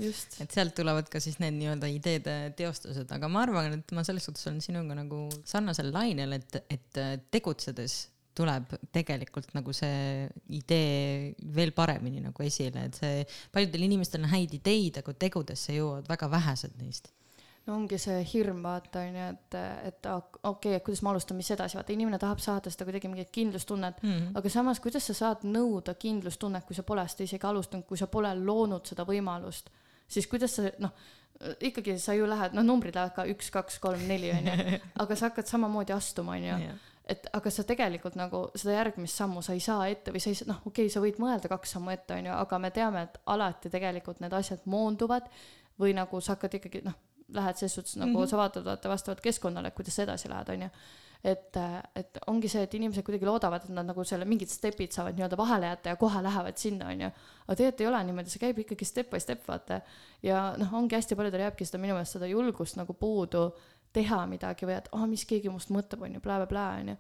et 0.46 0.56
sealt 0.56 0.76
tulevad 0.78 1.12
ka 1.12 1.20
siis 1.20 1.36
need 1.44 1.58
nii-öelda 1.58 1.92
ideede 1.92 2.38
teostused, 2.56 3.12
aga 3.12 3.28
ma 3.28 3.44
arvan, 3.44 3.76
et 3.80 3.94
ma 3.96 4.06
selles 4.06 4.24
suhtes 4.24 4.48
olen 4.48 4.64
sinuga 4.64 4.96
nagu 4.96 5.26
sarnasel 5.44 5.92
lainel, 5.92 6.38
et, 6.40 6.62
et 6.72 7.04
tegutsedes 7.34 8.00
tuleb 8.34 8.76
tegelikult 8.94 9.52
nagu 9.54 9.72
see 9.74 10.28
idee 10.56 11.34
veel 11.54 11.74
paremini 11.76 12.22
nagu 12.24 12.46
esile, 12.46 12.88
et 12.88 12.98
see, 12.98 13.26
paljudel 13.54 13.86
inimestel 13.86 14.24
on 14.24 14.32
häid 14.34 14.56
ideid, 14.58 14.98
aga 15.02 15.14
tegudesse 15.26 15.76
jõuavad 15.76 16.08
väga 16.10 16.30
vähesed 16.32 16.74
neist. 16.80 17.12
No 17.64 17.78
ongi 17.78 17.96
see 17.96 18.18
hirm, 18.28 18.58
vaata 18.60 19.00
onju, 19.06 19.26
et, 19.32 19.54
et 19.88 20.06
okei 20.10 20.50
okay,, 20.50 20.74
et 20.76 20.84
kuidas 20.84 21.00
ma 21.04 21.14
alustan, 21.14 21.38
mis 21.38 21.48
edasi, 21.54 21.78
vaata 21.78 21.94
inimene 21.94 22.18
tahab 22.20 22.42
saada 22.44 22.72
seda 22.72 22.84
kuidagi 22.84 23.08
mingit 23.08 23.30
kindlustunnet 23.32 24.02
mm, 24.02 24.10
-hmm. 24.10 24.36
aga 24.36 24.52
samas, 24.52 24.80
kuidas 24.84 25.06
sa 25.08 25.16
saad 25.16 25.46
nõuda 25.48 25.94
kindlustunnet, 25.96 26.66
kui 26.68 26.76
sa 26.76 26.84
pole 26.84 27.06
seda 27.08 27.24
isegi 27.24 27.46
alustanud, 27.48 27.86
kui 27.88 27.96
sa 27.96 28.06
pole 28.06 28.34
loonud 28.36 28.84
seda 28.84 29.06
võimalust, 29.08 29.70
siis 30.08 30.28
kuidas 30.28 30.58
sa 30.58 30.68
noh, 30.78 30.92
ikkagi 31.60 31.96
sa 31.98 32.14
ju 32.14 32.28
lähed, 32.28 32.52
noh, 32.52 32.66
numbrid 32.66 32.94
lähevad 32.94 33.14
ka 33.16 33.24
üks, 33.32 33.48
kaks, 33.50 33.78
kolm, 33.80 34.04
neli 34.08 34.34
onju, 34.34 34.80
aga 35.06 35.16
sa 35.16 35.30
hakkad 35.30 35.48
samamoodi 35.48 35.96
astuma 35.96 36.36
onju 36.36 36.58
et 37.08 37.26
aga 37.36 37.50
sa 37.52 37.64
tegelikult 37.68 38.16
nagu 38.16 38.46
seda 38.56 38.78
järgmist 38.78 39.20
sammu 39.20 39.42
sa 39.44 39.52
ei 39.56 39.60
saa 39.60 39.88
ette 39.92 40.12
või 40.14 40.22
sa 40.24 40.30
ei 40.32 40.38
saa, 40.38 40.48
noh, 40.48 40.60
okei 40.64 40.86
okay,, 40.86 40.92
sa 40.92 41.02
võid 41.04 41.18
mõelda 41.20 41.50
kaks 41.52 41.76
sammu 41.76 41.92
ette, 41.92 42.16
on 42.16 42.30
ju, 42.30 42.36
aga 42.36 42.60
me 42.62 42.70
teame, 42.74 43.02
et 43.08 43.18
alati 43.34 43.72
tegelikult 43.72 44.22
need 44.24 44.32
asjad 44.32 44.64
moonduvad 44.70 45.28
või 45.80 45.92
nagu 45.96 46.20
sa 46.24 46.36
hakkad 46.36 46.56
ikkagi 46.60 46.84
noh, 46.86 46.96
lähed 47.36 47.60
selles 47.60 47.74
suhtes 47.76 47.96
nagu 47.96 48.10
mm 48.10 48.22
-hmm. 48.22 48.30
sa 48.30 48.36
vaatad 48.36 48.64
vaata 48.64 48.88
vastavalt 48.88 49.20
keskkonnale, 49.20 49.70
kuidas 49.70 49.96
sa 49.96 50.02
edasi 50.02 50.28
lähed, 50.28 50.48
on 50.48 50.62
ju. 50.62 50.68
et, 51.24 51.56
et 51.96 52.18
ongi 52.26 52.48
see, 52.48 52.62
et 52.62 52.74
inimesed 52.74 53.02
kuidagi 53.04 53.26
loodavad, 53.26 53.62
et 53.64 53.70
nad 53.72 53.86
nagu 53.86 54.04
selle 54.04 54.24
mingid 54.24 54.48
stepid 54.48 54.92
saavad 54.92 55.16
nii-öelda 55.16 55.36
vahele 55.36 55.66
jätta 55.66 55.88
ja 55.88 55.96
kohe 55.96 56.22
lähevad 56.22 56.56
sinna, 56.56 56.88
onju. 56.88 57.06
aga 57.46 57.56
tegelikult 57.56 57.80
ei 57.80 57.86
ole 57.86 58.04
niimoodi, 58.04 58.30
see 58.30 58.40
käib 58.40 58.58
ikkagi 58.58 58.84
step 58.84 59.10
by 59.10 59.20
step, 59.20 59.48
vaata. 59.48 59.80
ja 60.22 60.54
noh, 60.56 60.74
ongi 60.74 60.96
hästi 60.96 61.16
paljudel 61.16 61.40
jääbki 61.40 61.64
seda 61.64 61.78
minu 61.78 61.94
meelest 61.94 62.12
seda 62.12 62.26
julgust 62.26 62.76
nagu 62.76 62.92
puudu 62.92 63.50
teha 63.94 64.24
midagi 64.30 64.66
või 64.68 64.78
et 64.78 64.88
ah 64.92 65.02
oh,, 65.02 65.10
mis 65.10 65.24
keegi 65.28 65.52
must 65.52 65.70
mõtleb, 65.74 66.02
onju, 66.08 66.22
blä-blä-blä, 66.24 66.70
onju 66.80 66.96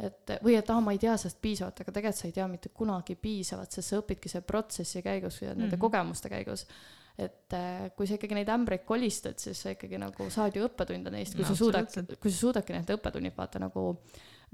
et 0.00 0.32
või 0.44 0.56
et 0.56 0.70
aa 0.70 0.78
ah,, 0.78 0.84
ma 0.84 0.94
ei 0.96 1.00
tea 1.02 1.16
sellest 1.20 1.40
piisavalt, 1.44 1.82
aga 1.82 1.92
tegelikult 1.92 2.22
sa 2.22 2.28
ei 2.28 2.36
tea 2.36 2.46
mitte 2.48 2.72
kunagi 2.74 3.18
piisavalt, 3.20 3.74
sest 3.76 3.92
sa 3.92 4.00
õpidki 4.00 4.32
selle 4.32 4.46
protsessi 4.48 5.02
käigus 5.04 5.42
ja 5.42 5.52
nende 5.52 5.66
mm 5.66 5.74
-hmm. 5.74 5.84
kogemuste 5.84 6.32
käigus 6.32 6.66
et 7.20 7.52
äh, 7.52 7.90
kui 7.96 8.08
sa 8.08 8.16
ikkagi 8.16 8.36
neid 8.38 8.48
ämbreid 8.52 8.84
kolistad, 8.88 9.38
siis 9.42 9.60
sa 9.62 9.74
ikkagi 9.74 9.98
nagu 10.00 10.30
saad 10.32 10.56
ju 10.56 10.64
õppetunde 10.64 11.12
neist, 11.12 11.36
kui 11.36 11.44
no, 11.44 11.50
sa 11.50 11.56
suudad, 11.58 12.16
kui 12.20 12.32
sa 12.32 12.38
suudadki 12.38 12.76
need 12.76 12.92
õppetunnid 12.96 13.36
vaata 13.36 13.60
nagu 13.62 13.84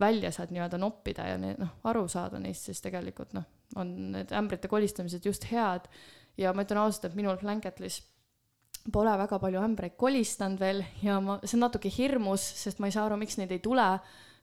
välja 0.01 0.33
sealt 0.35 0.53
nii-öelda 0.53 0.81
noppida 0.81 1.29
ja 1.31 1.39
noh, 1.41 1.77
aru 1.89 2.05
saada 2.09 2.41
neist, 2.43 2.69
siis 2.69 2.83
tegelikult 2.85 3.37
noh, 3.37 3.47
on 3.77 3.95
need 4.17 4.35
ämbrite 4.37 4.69
kolistamised 4.73 5.25
just 5.25 5.49
head. 5.53 5.89
ja 6.37 6.53
ma 6.53 6.67
ütlen 6.67 6.83
ausalt, 6.83 7.11
et 7.11 7.15
minul 7.17 7.39
Blanketlis 7.41 8.03
pole 8.93 9.17
väga 9.19 9.41
palju 9.43 9.63
ämbreid 9.63 9.97
kolistanud 9.99 10.61
veel 10.63 10.85
ja 11.03 11.19
ma, 11.21 11.41
see 11.45 11.59
on 11.59 11.67
natuke 11.67 11.91
hirmus, 11.93 12.45
sest 12.61 12.81
ma 12.81 12.91
ei 12.91 12.95
saa 12.95 13.07
aru, 13.09 13.19
miks 13.21 13.39
neid 13.41 13.53
ei 13.55 13.63
tule 13.65 13.87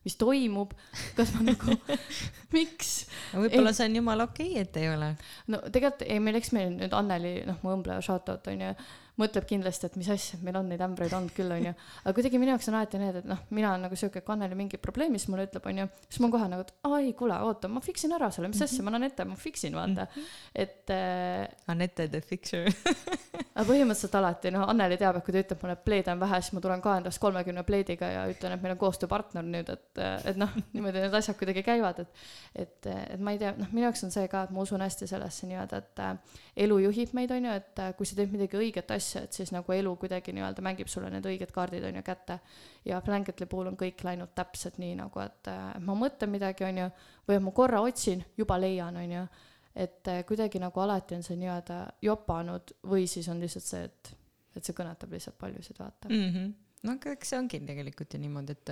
mis 0.03 0.17
toimub, 0.19 0.73
kas 1.17 1.31
ma 1.37 1.45
nagu 1.47 1.77
miks? 2.55 2.91
võib-olla 3.31 3.71
see 3.75 3.87
on 3.87 4.01
jumala 4.01 4.27
okei 4.27 4.51
okay,, 4.51 4.65
et 4.65 4.81
ei 4.81 4.89
ole. 4.91 5.13
no 5.51 5.61
tegelikult 5.69 6.03
ei, 6.07 6.19
meil, 6.23 6.39
eks 6.41 6.51
meil 6.55 6.73
nüüd 6.75 6.95
Anneli, 6.97 7.37
noh, 7.47 7.59
mu 7.63 7.75
õmbleja 7.77 8.03
shout 8.03 8.31
out 8.33 8.51
on 8.51 8.65
ju 8.67 8.73
mõtleb 9.21 9.45
kindlasti, 9.49 9.89
et 9.89 9.97
mis 9.99 10.09
asja, 10.13 10.39
meil 10.45 10.57
on 10.57 10.69
neid 10.71 10.81
ämbreid 10.83 11.13
olnud 11.13 11.33
küll, 11.35 11.51
onju. 11.53 11.73
aga 12.03 12.13
kuidagi 12.17 12.41
minu 12.41 12.53
jaoks 12.55 12.69
on 12.71 12.77
alati 12.79 13.01
need, 13.01 13.19
et 13.21 13.29
noh, 13.29 13.43
mina 13.53 13.73
olen 13.73 13.85
nagu 13.87 13.99
siuke, 13.99 14.23
kui 14.25 14.33
Anneli 14.33 14.57
mingi 14.57 14.79
probleemi 14.81 15.21
siis 15.21 15.29
mulle 15.29 15.45
ütleb, 15.49 15.67
onju, 15.69 15.87
siis 16.07 16.23
ma 16.23 16.31
kohe 16.33 16.49
nagu, 16.49 16.65
et 16.65 16.89
aa 16.89 17.01
ei, 17.01 17.13
kuule, 17.17 17.37
oota, 17.45 17.69
ma 17.69 17.83
fix 17.85 18.07
in 18.07 18.17
ära 18.17 18.31
selle, 18.33 18.49
mis 18.53 18.63
asja, 18.65 18.85
ma 18.85 18.93
annan 18.93 19.09
ette, 19.09 19.27
ma 19.29 19.37
fix 19.39 19.67
in, 19.69 19.77
vaata. 19.77 20.07
et 20.53 20.93
äh,. 20.93 21.47
Anette 21.67 22.07
the 22.09 22.21
fixer 22.21 22.67
aga 23.53 23.65
põhimõtteliselt 23.67 24.15
alati, 24.17 24.51
noh, 24.53 24.65
Anneli 24.69 24.97
teab, 24.97 25.17
et 25.19 25.25
kui 25.25 25.33
ta 25.35 25.41
ütleb 25.43 25.61
mulle, 25.61 25.75
et 25.77 25.83
pleede 25.85 26.11
on 26.13 26.21
vähe, 26.21 26.39
siis 26.41 26.55
ma 26.55 26.61
tulen 26.63 26.81
ka 26.81 26.95
endast 26.97 27.21
kolmekümne 27.21 27.63
pleediga 27.67 28.09
ja 28.09 28.23
ütlen, 28.29 28.55
et 28.55 28.63
meil 28.63 28.73
on 28.73 28.79
koostööpartner 28.81 29.45
nüüd, 29.45 29.69
et, 29.69 30.01
et 30.31 30.39
noh, 30.41 30.49
niimoodi 30.73 31.03
need 31.03 31.17
asjad 31.19 31.37
kuidagi 31.37 31.63
käivad, 31.65 32.01
et, 32.01 32.23
et, 32.65 32.89
et 32.89 33.21
ma 33.21 33.35
ei 33.35 33.41
tea, 33.41 33.53
noh, 33.59 33.69
minu 33.75 33.85
jaoks 33.87 34.05
on 34.07 34.13
see 34.15 34.25
ka, 34.31 34.47
et 34.47 34.55
ma 34.55 34.65
usun 34.65 34.81
hästi 34.81 35.09
sellesse 35.09 35.49
nii-öelda, 35.49 35.81
et 35.83 36.01
äh, 36.01 36.39
elu 36.65 36.79
juhib 36.87 37.13
meid, 37.17 37.33
onju, 37.35 37.57
et 37.61 37.83
äh, 37.83 37.91
kui 37.97 38.09
sa 38.09 38.17
teed 38.17 38.33
midagi 38.33 38.57
õiget 38.57 38.89
asja, 38.95 39.02
et 39.19 39.35
siis 39.35 39.51
nagu 39.53 39.73
elu 39.75 39.93
kuidagi 39.99 40.33
nii-öelda 40.35 40.63
mängib 40.65 40.89
sulle 40.91 41.09
need 41.13 41.25
õiged 41.29 41.51
kaardid, 41.55 41.85
onju, 41.89 42.03
kätte. 42.05 42.39
ja 42.85 43.01
Blanketli 43.05 43.47
puhul 43.49 43.71
on 43.71 43.77
kõik 43.79 44.03
läinud 44.05 44.33
täpselt 44.35 44.79
nii 44.81 44.95
nagu, 44.99 45.23
et 45.23 45.51
äh, 45.51 45.63
ma 45.83 45.95
mõtlen 45.97 46.31
midagi, 46.33 46.65
onju, 46.67 46.89
või 47.27 47.37
et 47.37 47.45
ma 47.45 47.55
korra 47.55 47.83
otsin, 47.85 48.23
juba 48.37 48.57
leian, 48.61 48.97
onju. 49.03 49.27
et 49.75 50.11
äh, 50.11 50.23
kuidagi 50.29 50.61
nagu 50.63 50.83
alati 50.83 51.19
on 51.19 51.23
see 51.25 51.39
nii-öelda 51.41 51.79
jopanud 52.01 52.75
või 52.89 53.07
siis 53.07 53.29
on 53.29 53.39
lihtsalt 53.43 53.69
see, 53.69 53.87
et, 53.89 54.13
et 54.55 54.63
see 54.63 54.77
kõnetab 54.77 55.15
lihtsalt 55.15 55.39
paljusid, 55.39 55.79
vaata 55.79 56.09
mm. 56.09 56.29
-hmm 56.29 56.51
no 56.83 56.97
aga 56.97 57.13
eks 57.15 57.31
see 57.31 57.39
ongi 57.39 57.59
tegelikult 57.63 58.13
ju 58.13 58.19
niimoodi, 58.19 58.55
et, 58.57 58.71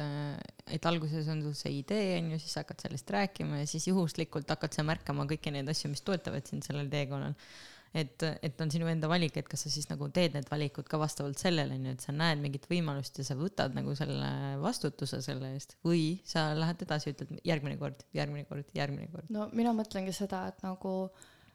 et 0.75 0.87
alguses 0.89 1.27
on 1.31 1.43
sul 1.45 1.55
see 1.55 1.77
idee, 1.79 2.17
on 2.19 2.33
ju, 2.33 2.39
siis 2.43 2.57
hakkad 2.59 2.83
sellest 2.83 3.13
rääkima 3.15 3.61
ja 3.61 3.69
siis 3.71 3.87
juhuslikult 3.87 4.49
hakkad 4.51 4.75
sa 4.75 4.83
märkama 4.87 5.23
kõiki 5.29 5.53
neid 5.55 5.69
asju, 5.71 5.93
mis 5.93 6.03
toetavad 6.07 6.49
sind 6.49 6.67
sellel 6.67 6.91
teekonnal 6.91 7.37
et, 7.93 8.23
et 8.23 8.61
on 8.63 8.71
sinu 8.71 8.87
enda 8.91 9.09
valik, 9.11 9.35
et 9.37 9.49
kas 9.51 9.65
sa 9.65 9.71
siis 9.73 9.89
nagu 9.89 10.07
teed 10.13 10.37
need 10.37 10.47
valikud 10.51 10.87
ka 10.89 10.99
vastavalt 11.01 11.41
sellele, 11.41 11.75
on 11.75 11.89
ju, 11.89 11.95
et 11.97 12.05
sa 12.05 12.15
näed 12.15 12.39
mingit 12.43 12.67
võimalust 12.71 13.19
ja 13.19 13.27
sa 13.27 13.35
võtad 13.39 13.75
nagu 13.77 13.95
selle 13.99 14.31
vastutuse 14.63 15.21
selle 15.25 15.53
eest 15.57 15.75
või 15.87 16.05
sa 16.27 16.51
lähed 16.57 16.85
edasi, 16.87 17.15
ütled 17.15 17.43
järgmine 17.47 17.77
kord, 17.81 18.05
järgmine 18.15 18.47
kord, 18.47 18.71
järgmine 18.77 19.11
kord. 19.11 19.29
no 19.33 19.49
mina 19.57 19.75
mõtlengi 19.75 20.15
seda, 20.15 20.45
et 20.51 20.63
nagu 20.63 20.95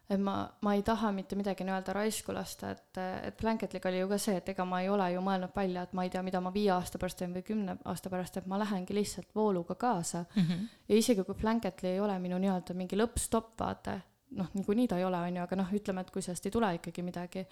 et 0.07 0.19
ma, 0.23 0.35
ma 0.63 0.73
ei 0.77 0.83
taha 0.87 1.09
mitte 1.11 1.35
midagi 1.35 1.65
nii-öelda 1.67 1.93
raisku 1.95 2.31
lasta, 2.35 2.71
et, 2.75 2.99
et 3.27 3.37
Blanketliga 3.41 3.89
oli 3.89 3.99
ju 3.99 4.11
ka 4.11 4.19
see, 4.21 4.37
et 4.39 4.51
ega 4.53 4.65
ma 4.67 4.79
ei 4.83 4.91
ole 4.91 5.09
ju 5.11 5.23
mõelnud 5.23 5.51
välja, 5.55 5.83
et 5.83 5.95
ma 5.97 6.05
ei 6.07 6.11
tea, 6.13 6.21
mida 6.23 6.39
ma 6.43 6.53
viie 6.53 6.71
aasta 6.75 7.01
pärast 7.01 7.19
teen 7.19 7.35
või 7.35 7.43
kümne 7.47 7.75
aasta 7.83 8.11
pärast, 8.13 8.39
et 8.39 8.47
ma 8.47 8.59
lähengi 8.61 8.95
lihtsalt 8.95 9.33
vooluga 9.35 9.75
kaasa 9.75 10.23
mm. 10.23 10.43
-hmm. 10.43 10.69
ja 10.87 11.01
isegi 11.01 11.25
kui 11.27 11.35
Blanketli 11.41 11.95
ei 11.95 11.99
ole 11.99 12.19
minu 12.23 12.39
nii-öelda 12.39 12.77
mingi 12.77 12.99
lõpp-stopp, 12.99 13.57
vaata, 13.59 13.97
noh, 14.35 14.51
niikuinii 14.53 14.87
ta 14.91 14.99
ei 14.99 15.07
ole, 15.07 15.19
on 15.29 15.39
ju, 15.39 15.47
aga 15.47 15.59
noh, 15.59 15.73
ütleme, 15.79 16.03
et 16.03 16.11
kui 16.13 16.25
sellest 16.25 16.47
ei 16.49 16.53
tule 16.53 16.73
ikkagi 16.79 17.03
midagi, 17.05 17.45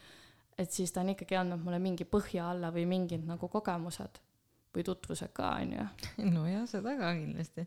et 0.58 0.72
siis 0.72 0.92
ta 0.92 1.04
on 1.04 1.14
ikkagi 1.16 1.38
andnud 1.40 1.64
mulle 1.64 1.80
mingi 1.84 2.08
põhja 2.08 2.52
alla 2.52 2.72
või 2.76 2.88
mingid 2.90 3.28
nagu 3.28 3.50
kogemused 3.52 4.22
või 4.76 4.84
tutvused 4.84 5.32
ka, 5.36 5.50
on 5.62 5.72
ju. 5.76 5.86
nojah, 6.36 6.66
seda 6.70 6.96
ka 7.00 7.12
kindlasti. 7.16 7.66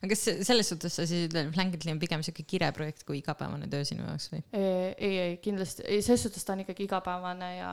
aga 0.00 0.10
kas 0.10 0.24
selles 0.48 0.70
suhtes 0.72 0.96
sa 0.98 1.06
siis 1.08 1.28
ütled, 1.28 1.52
Blanketly 1.54 1.92
on 1.94 2.00
pigem 2.02 2.24
sihuke 2.26 2.44
kireprojekt 2.48 3.04
kui 3.08 3.20
igapäevane 3.20 3.68
töö 3.70 3.86
sinu 3.86 4.06
jaoks 4.06 4.28
või? 4.32 4.42
ei, 4.58 5.12
ei, 5.12 5.36
kindlasti, 5.44 5.86
ei, 5.86 6.02
selles 6.02 6.26
suhtes 6.26 6.46
ta 6.46 6.56
on 6.56 6.64
ikkagi 6.64 6.88
igapäevane 6.88 7.52
ja 7.60 7.70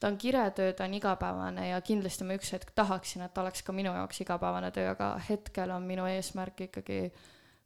ta 0.00 0.12
on 0.12 0.20
kiretöö, 0.20 0.74
ta 0.76 0.84
on 0.88 0.98
igapäevane 0.98 1.70
ja 1.70 1.80
kindlasti 1.84 2.28
ma 2.28 2.36
üks 2.38 2.52
hetk 2.56 2.74
tahaksin, 2.76 3.24
et 3.24 3.34
ta 3.34 3.44
oleks 3.44 3.64
ka 3.64 3.76
minu 3.76 3.94
jaoks 3.96 4.22
igapäevane 4.26 4.72
töö, 4.76 4.92
aga 4.92 5.14
hetkel 5.30 5.72
on 5.76 5.88
minu 5.88 6.08
eesmärk 6.10 6.66
ikkagi 6.68 7.06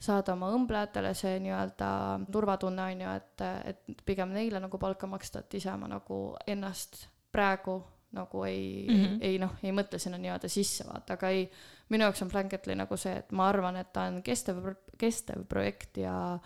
saada 0.03 0.35
oma 0.35 0.51
õmblejatele 0.57 1.13
see 1.15 1.39
nii-öelda 1.45 1.89
turvatunne, 2.33 2.89
on 2.93 3.03
ju, 3.05 3.17
et, 3.21 3.45
et 3.71 4.05
pigem 4.07 4.33
neile 4.35 4.61
nagu 4.63 4.81
palka 4.83 5.07
maksta, 5.11 5.45
et 5.45 5.59
ise 5.61 5.75
ma 5.79 5.91
nagu 5.91 6.23
ennast 6.51 7.07
praegu 7.33 7.79
nagu 8.13 8.43
ei 8.45 8.87
mm, 8.89 8.97
-hmm. 8.97 9.19
ei 9.25 9.39
noh, 9.41 9.55
ei 9.63 9.73
mõtle 9.73 9.99
sinna 9.99 10.19
nii-öelda 10.21 10.49
sisse 10.49 10.85
vaata, 10.85 11.15
aga 11.17 11.31
ei, 11.33 11.47
minu 11.89 12.05
jaoks 12.05 12.23
on 12.23 12.29
Blanketly 12.29 12.75
nagu 12.77 12.97
see, 12.97 13.15
et 13.23 13.33
ma 13.33 13.49
arvan, 13.49 13.77
et 13.81 13.93
ta 13.93 14.09
on 14.11 14.21
kestev, 14.23 14.59
kestev 14.99 15.47
projekt 15.49 15.97
ja 15.97 16.39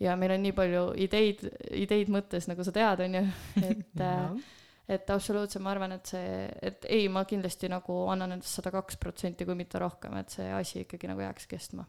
ja 0.00 0.14
meil 0.16 0.36
on 0.36 0.42
nii 0.42 0.52
palju 0.54 0.84
ideid, 0.96 1.42
ideid 1.74 2.12
mõttes, 2.14 2.46
nagu 2.46 2.64
sa 2.64 2.72
tead, 2.72 3.02
on 3.08 3.18
ju, 3.18 3.24
et 3.70 4.04
et 4.88 5.10
absoluutselt 5.10 5.62
ma 5.62 5.70
arvan, 5.74 5.92
et 5.92 6.06
see, 6.06 6.46
et 6.62 6.86
ei, 6.88 7.08
ma 7.08 7.24
kindlasti 7.24 7.68
nagu 7.68 7.98
annan 8.08 8.38
endast 8.38 8.54
sada 8.60 8.70
kaks 8.70 8.96
protsenti, 8.96 9.44
kui 9.44 9.54
mitte 9.54 9.78
rohkem, 9.78 10.14
et 10.16 10.30
see 10.30 10.46
asi 10.52 10.84
ikkagi 10.84 11.10
nagu 11.10 11.20
jääks 11.20 11.46
kestma 11.50 11.84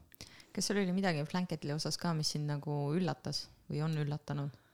kas 0.59 0.67
sul 0.67 0.81
oli 0.81 0.91
midagi 0.91 1.23
Blanketli 1.23 1.71
osas 1.71 1.95
ka, 1.97 2.11
mis 2.13 2.35
sind 2.35 2.49
nagu 2.51 2.81
üllatas 2.97 3.45
või 3.71 3.79
on 3.85 3.95
üllatanud? 4.03 4.65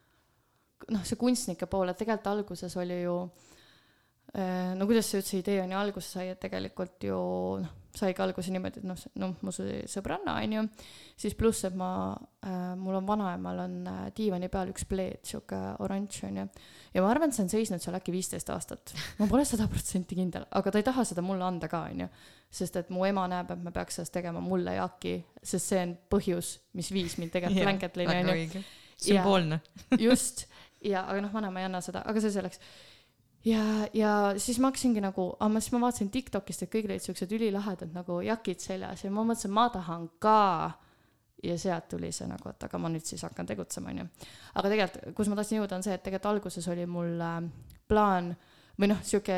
noh, 0.91 1.01
see 1.07 1.17
kunstnike 1.17 1.69
pool, 1.71 1.89
et 1.89 1.97
tegelikult 1.97 2.27
alguses 2.29 2.73
oli 2.77 2.97
ju 2.99 3.13
äh, 4.35 4.73
no 4.77 4.85
kuidas 4.89 5.07
see 5.09 5.21
üldse 5.21 5.39
idee 5.39 5.61
on 5.63 5.71
ju 5.71 5.79
alguse 5.79 6.17
sai, 6.17 6.27
et 6.33 6.41
tegelikult 6.41 7.05
ju 7.07 7.19
noh, 7.61 7.71
saigi 7.95 8.23
alguse 8.23 8.53
niimoodi, 8.53 8.81
et 8.83 8.87
noh, 8.87 9.01
noh, 9.21 9.35
mu 9.45 9.53
sõbranna 9.55 10.37
on 10.43 10.55
ju, 10.57 10.63
siis 11.25 11.35
pluss, 11.39 11.65
et 11.69 11.75
ma 11.79 11.89
äh,, 12.45 12.73
mul 12.79 12.99
on 12.99 13.07
vanaemal 13.07 13.65
on 13.65 13.75
äh, 13.91 14.05
diivani 14.17 14.49
peal 14.53 14.71
üks 14.73 14.87
pleed, 14.89 15.21
sihuke 15.27 15.59
oranž 15.83 16.23
on 16.29 16.41
ju. 16.41 16.47
ja 16.95 17.03
ma 17.03 17.11
arvan, 17.11 17.31
et 17.31 17.37
see 17.37 17.45
on 17.47 17.53
seisnud 17.53 17.83
seal 17.83 17.99
äkki 17.99 18.15
viisteist 18.15 18.49
aastat. 18.53 18.95
ma 19.19 19.29
pole 19.31 19.45
sada 19.47 19.69
protsenti 19.71 20.17
kindel, 20.17 20.47
aga 20.51 20.73
ta 20.73 20.81
ei 20.81 20.87
taha 20.87 21.07
seda 21.07 21.25
mulle 21.25 21.47
anda 21.47 21.71
ka, 21.71 21.85
on 21.91 22.05
ju 22.05 22.11
sest 22.55 22.79
et 22.79 22.91
mu 22.93 23.05
ema 23.07 23.25
näeb, 23.31 23.51
et 23.51 23.63
me 23.63 23.73
peaks 23.75 23.99
sellest 23.99 24.13
tegema 24.15 24.41
mulle 24.43 24.77
ja 24.77 24.87
Aki, 24.87 25.15
sest 25.43 25.71
see 25.71 25.81
on 25.83 25.95
põhjus, 26.11 26.55
mis 26.77 26.91
viis 26.95 27.17
mind 27.19 27.33
tegelikult 27.35 27.63
Blanketline 27.67 28.19
onju. 28.21 28.63
sümboolne. 29.05 29.59
just, 29.99 30.45
ja 30.85 31.05
aga 31.09 31.25
noh, 31.25 31.33
vanem 31.35 31.57
ei 31.59 31.67
anna 31.67 31.81
seda, 31.83 32.05
aga 32.07 32.23
see 32.23 32.33
selleks. 32.35 32.61
Ja, 33.45 33.63
ja 33.93 34.13
siis 34.41 34.59
ma 34.59 34.71
hakkasingi 34.71 35.03
nagu, 35.03 35.27
aga 35.39 35.61
siis 35.61 35.75
ma 35.75 35.83
vaatasin 35.85 36.09
Tiktokist, 36.13 36.65
et 36.65 36.71
kõik 36.73 36.89
olid 36.89 37.03
siuksed 37.03 37.31
ülilahedad 37.37 37.93
nagu 37.95 38.19
jakid 38.25 38.63
seljas 38.63 39.05
ja 39.05 39.11
ma 39.13 39.25
mõtlesin, 39.27 39.53
ma 39.53 39.67
tahan 39.73 40.09
ka 40.19 40.41
ja 41.45 41.57
sealt 41.61 41.89
tuli 41.91 42.11
see 42.15 42.27
nagu, 42.29 42.49
et 42.49 42.65
aga 42.65 42.79
ma 42.81 42.89
nüüd 42.91 43.05
siis 43.05 43.21
hakkan 43.25 43.47
tegutsema, 43.49 43.91
onju. 43.93 44.07
aga 44.55 44.71
tegelikult, 44.71 45.15
kus 45.17 45.29
ma 45.29 45.37
tahtsin 45.39 45.59
jõuda, 45.59 45.77
on 45.77 45.85
see, 45.85 45.95
et 45.97 46.03
tegelikult 46.05 46.31
alguses 46.31 46.69
oli 46.73 46.87
mul 46.89 47.21
äh, 47.21 47.37
plaan 47.89 48.31
või 48.79 48.89
noh, 48.91 49.03
sihuke 49.05 49.35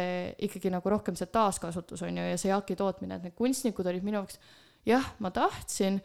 ikkagi 0.47 0.71
nagu 0.73 0.89
rohkem 0.89 1.17
see 1.17 1.29
taaskasutus 1.33 2.01
on 2.07 2.17
ju 2.17 2.29
ja 2.31 2.37
see 2.39 2.51
jaki 2.51 2.77
tootmine, 2.79 3.17
et 3.17 3.27
need 3.27 3.35
kunstnikud 3.37 3.89
olid 3.89 4.05
minu 4.05 4.21
jaoks, 4.21 4.39
jah, 4.87 5.11
ma 5.21 5.31
tahtsin, 5.35 5.99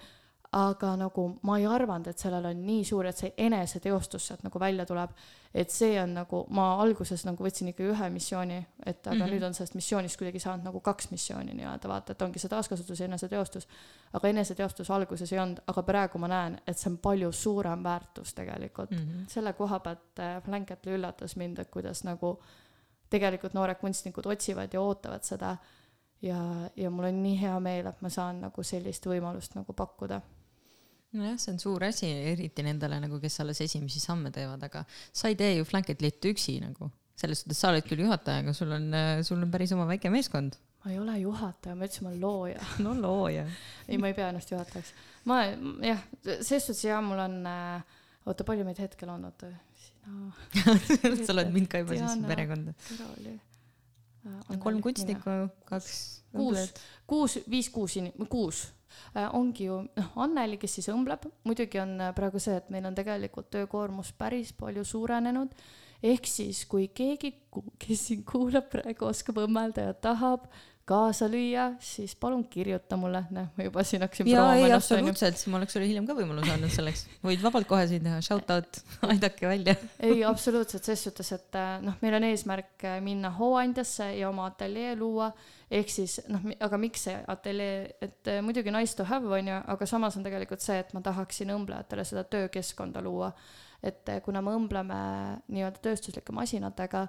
aga 0.52 0.90
nagu 1.00 1.22
ma 1.48 1.54
ei 1.56 1.64
arvanud, 1.64 2.10
et 2.12 2.20
sellel 2.20 2.44
on 2.50 2.58
nii 2.66 2.82
suur, 2.84 3.06
et 3.08 3.16
see 3.16 3.30
eneseteostus 3.40 4.26
sealt 4.28 4.42
nagu 4.44 4.60
välja 4.60 4.84
tuleb. 4.86 5.14
et 5.54 5.70
see 5.70 5.98
on 6.00 6.14
nagu, 6.16 6.38
ma 6.56 6.78
alguses 6.80 7.26
nagu 7.28 7.44
võtsin 7.44 7.68
ikka 7.68 7.84
ühe 7.84 8.06
missiooni, 8.08 8.56
et 8.86 9.06
aga 9.06 9.14
mm 9.14 9.20
-hmm. 9.20 9.32
nüüd 9.32 9.42
on 9.44 9.54
sellest 9.54 9.74
missioonist 9.74 10.16
kuidagi 10.16 10.38
saanud 10.40 10.64
nagu 10.64 10.80
kaks 10.80 11.10
missiooni 11.10 11.52
nii-öelda, 11.54 11.88
vaata, 11.88 12.12
et 12.12 12.22
ongi 12.22 12.38
see 12.38 12.48
taaskasutus 12.48 13.00
ja 13.00 13.04
eneseteostus. 13.04 13.68
aga 14.12 14.28
eneseteostus 14.28 14.90
alguses 14.90 15.32
ei 15.32 15.38
olnud, 15.38 15.60
aga 15.66 15.82
praegu 15.82 16.18
ma 16.18 16.28
näen, 16.28 16.58
et 16.66 16.78
see 16.78 16.90
on 16.90 16.98
palju 16.98 17.32
suurem 17.32 17.84
väärtus 17.84 18.34
tegelikult 18.34 18.90
mm. 18.90 18.98
-hmm. 18.98 19.28
selle 19.28 19.52
koha 19.52 19.80
pealt 19.80 20.18
äh, 20.18 20.42
Blanketli 20.42 20.92
üllatas 20.92 21.36
mind, 21.36 21.58
et 21.58 21.70
kuidas 21.70 22.04
nagu 22.04 22.42
tegelikult 23.10 23.54
noored 23.54 23.76
kunstnikud 23.76 24.26
otsivad 24.26 24.68
ja 24.72 24.80
ootavad 24.80 25.22
seda. 25.22 25.56
ja, 26.22 26.70
ja 26.76 26.90
mul 26.90 27.04
on 27.04 27.22
nii 27.22 27.40
hea 27.40 27.60
meel, 27.60 27.86
et 27.86 28.00
ma 28.00 28.08
saan 28.08 28.40
nagu 28.40 28.62
sellist 28.62 29.06
võimalust 29.06 29.54
nagu 29.54 29.72
pakkuda 29.72 30.20
nojah, 31.16 31.38
see 31.40 31.52
on 31.52 31.60
suur 31.60 31.84
asi, 31.86 32.08
eriti 32.32 32.64
nendele 32.64 32.98
nagu, 33.02 33.20
kes 33.22 33.40
alles 33.44 33.60
esimesi 33.64 34.00
samme 34.02 34.32
teevad, 34.34 34.62
aga 34.68 34.84
sa 34.88 35.30
ei 35.30 35.38
tee 35.38 35.56
ju 35.58 35.66
Flanketlit 35.68 36.24
üksi 36.32 36.58
nagu. 36.62 36.90
selles 37.22 37.42
suhtes 37.42 37.58
sa 37.60 37.70
oled 37.70 37.84
küll 37.86 38.00
juhataja, 38.02 38.40
aga 38.42 38.54
sul 38.56 38.72
on, 38.72 38.86
sul 39.22 39.42
on 39.44 39.50
päris 39.52 39.74
oma 39.76 39.84
väike 39.90 40.10
meeskond. 40.10 40.56
ma 40.82 40.90
ei 40.94 40.98
ole 40.98 41.18
juhataja, 41.20 41.76
ma 41.78 41.86
ütlesin, 41.86 42.06
ma 42.06 42.12
olen 42.12 42.22
looja. 42.22 42.68
no 42.84 42.94
looja. 42.98 43.44
ei, 43.88 44.00
ma 44.00 44.10
ei 44.10 44.16
pea 44.16 44.30
ennast 44.32 44.54
juhatajaks. 44.54 44.94
ma 45.28 45.42
jah, 45.84 46.02
selles 46.24 46.66
suhtes 46.66 46.84
jah, 46.88 47.04
mul 47.04 47.20
on 47.22 47.38
äh,, 47.46 48.00
oota, 48.26 48.48
palju 48.48 48.66
meid 48.66 48.80
hetkel 48.82 49.12
on, 49.12 49.28
oota, 49.28 49.52
sina, 49.84 50.32
sa 51.26 51.32
oled 51.36 51.52
mind 51.54 51.70
ka 51.72 51.84
juba 51.84 52.00
siis 52.00 52.28
perekonda. 52.28 52.76
Keroli. 52.88 53.38
kolm 54.62 54.80
kunstnikku, 54.84 55.40
kaks 55.68 55.96
kuus, 56.32 56.72
kuus, 57.06 57.42
viis, 57.50 57.68
kuus 57.74 57.98
kuus 58.30 58.64
äh, 58.64 58.81
ongi 59.36 59.68
ju 59.68 59.78
noh, 59.84 60.10
Anneli, 60.24 60.58
kes 60.60 60.78
siis 60.78 60.90
õmbleb, 60.92 61.28
muidugi 61.48 61.80
on 61.82 61.94
äh, 62.00 62.12
praegu 62.16 62.40
see, 62.42 62.56
et 62.60 62.72
meil 62.74 62.86
on 62.88 62.96
tegelikult 62.96 63.50
töökoormus 63.52 64.12
päris 64.18 64.52
palju 64.56 64.84
suurenenud. 64.84 65.54
ehk 66.02 66.26
siis, 66.26 66.64
kui 66.66 66.88
keegi, 66.88 67.34
kes 67.78 68.06
siin 68.08 68.24
kuulab 68.26 68.70
praegu, 68.72 69.06
oskab 69.06 69.44
õmmelda 69.44 69.90
ja 69.90 69.94
tahab 69.94 70.48
kaasa 70.88 71.28
lüüa, 71.30 71.68
siis 71.80 72.14
palun 72.18 72.42
kirjuta 72.50 72.96
mulle, 72.98 73.22
näe, 73.30 73.46
ma 73.56 73.66
juba 73.66 73.84
siin 73.86 74.02
hakkasin 74.02 74.26
jaa, 74.26 74.48
ei 74.56 74.64
onju. 74.64 74.76
absoluutselt, 74.76 75.38
siis 75.38 75.50
ma 75.52 75.60
oleks 75.60 75.76
sulle 75.76 75.86
hiljem 75.86 76.08
ka 76.08 76.16
võimaluse 76.18 76.50
andnud 76.56 76.74
selleks. 76.74 77.04
võid 77.22 77.42
vabalt 77.44 77.68
kohe 77.70 77.84
siin 77.90 78.02
teha, 78.02 78.18
shout 78.24 78.50
out, 78.50 78.80
aidake 79.12 79.46
välja. 79.46 79.76
ei, 80.02 80.24
absoluutselt 80.26 80.88
ses 80.88 81.04
suhtes, 81.06 81.30
et 81.36 81.58
äh, 81.58 81.76
noh, 81.84 81.98
meil 82.02 82.18
on 82.18 82.26
eesmärk 82.32 82.86
äh, 82.88 82.98
minna 83.04 83.30
hooandjasse 83.36 84.10
ja 84.18 84.30
oma 84.32 84.48
ateljee 84.50 84.96
luua, 84.98 85.30
ehk 85.72 85.90
siis 85.92 86.18
noh, 86.30 86.44
aga 86.64 86.78
miks 86.80 87.06
see 87.08 87.16
ateljee, 87.32 87.76
et 88.04 88.30
äh, 88.30 88.40
muidugi 88.44 88.72
nice 88.74 88.96
to 88.96 89.06
have 89.08 89.28
on 89.28 89.48
ju, 89.48 89.58
aga 89.74 89.88
samas 89.88 90.16
on 90.18 90.24
tegelikult 90.26 90.64
see, 90.64 90.78
et 90.82 90.92
ma 90.96 91.02
tahaksin 91.04 91.52
õmblejatele 91.54 92.04
seda 92.08 92.24
töökeskkonda 92.28 93.02
luua. 93.04 93.32
et 93.82 94.08
äh, 94.08 94.20
kuna 94.22 94.38
me 94.42 94.52
õmbleme 94.54 94.96
nii-öelda 95.50 95.80
tööstuslike 95.82 96.32
masinatega, 96.32 97.06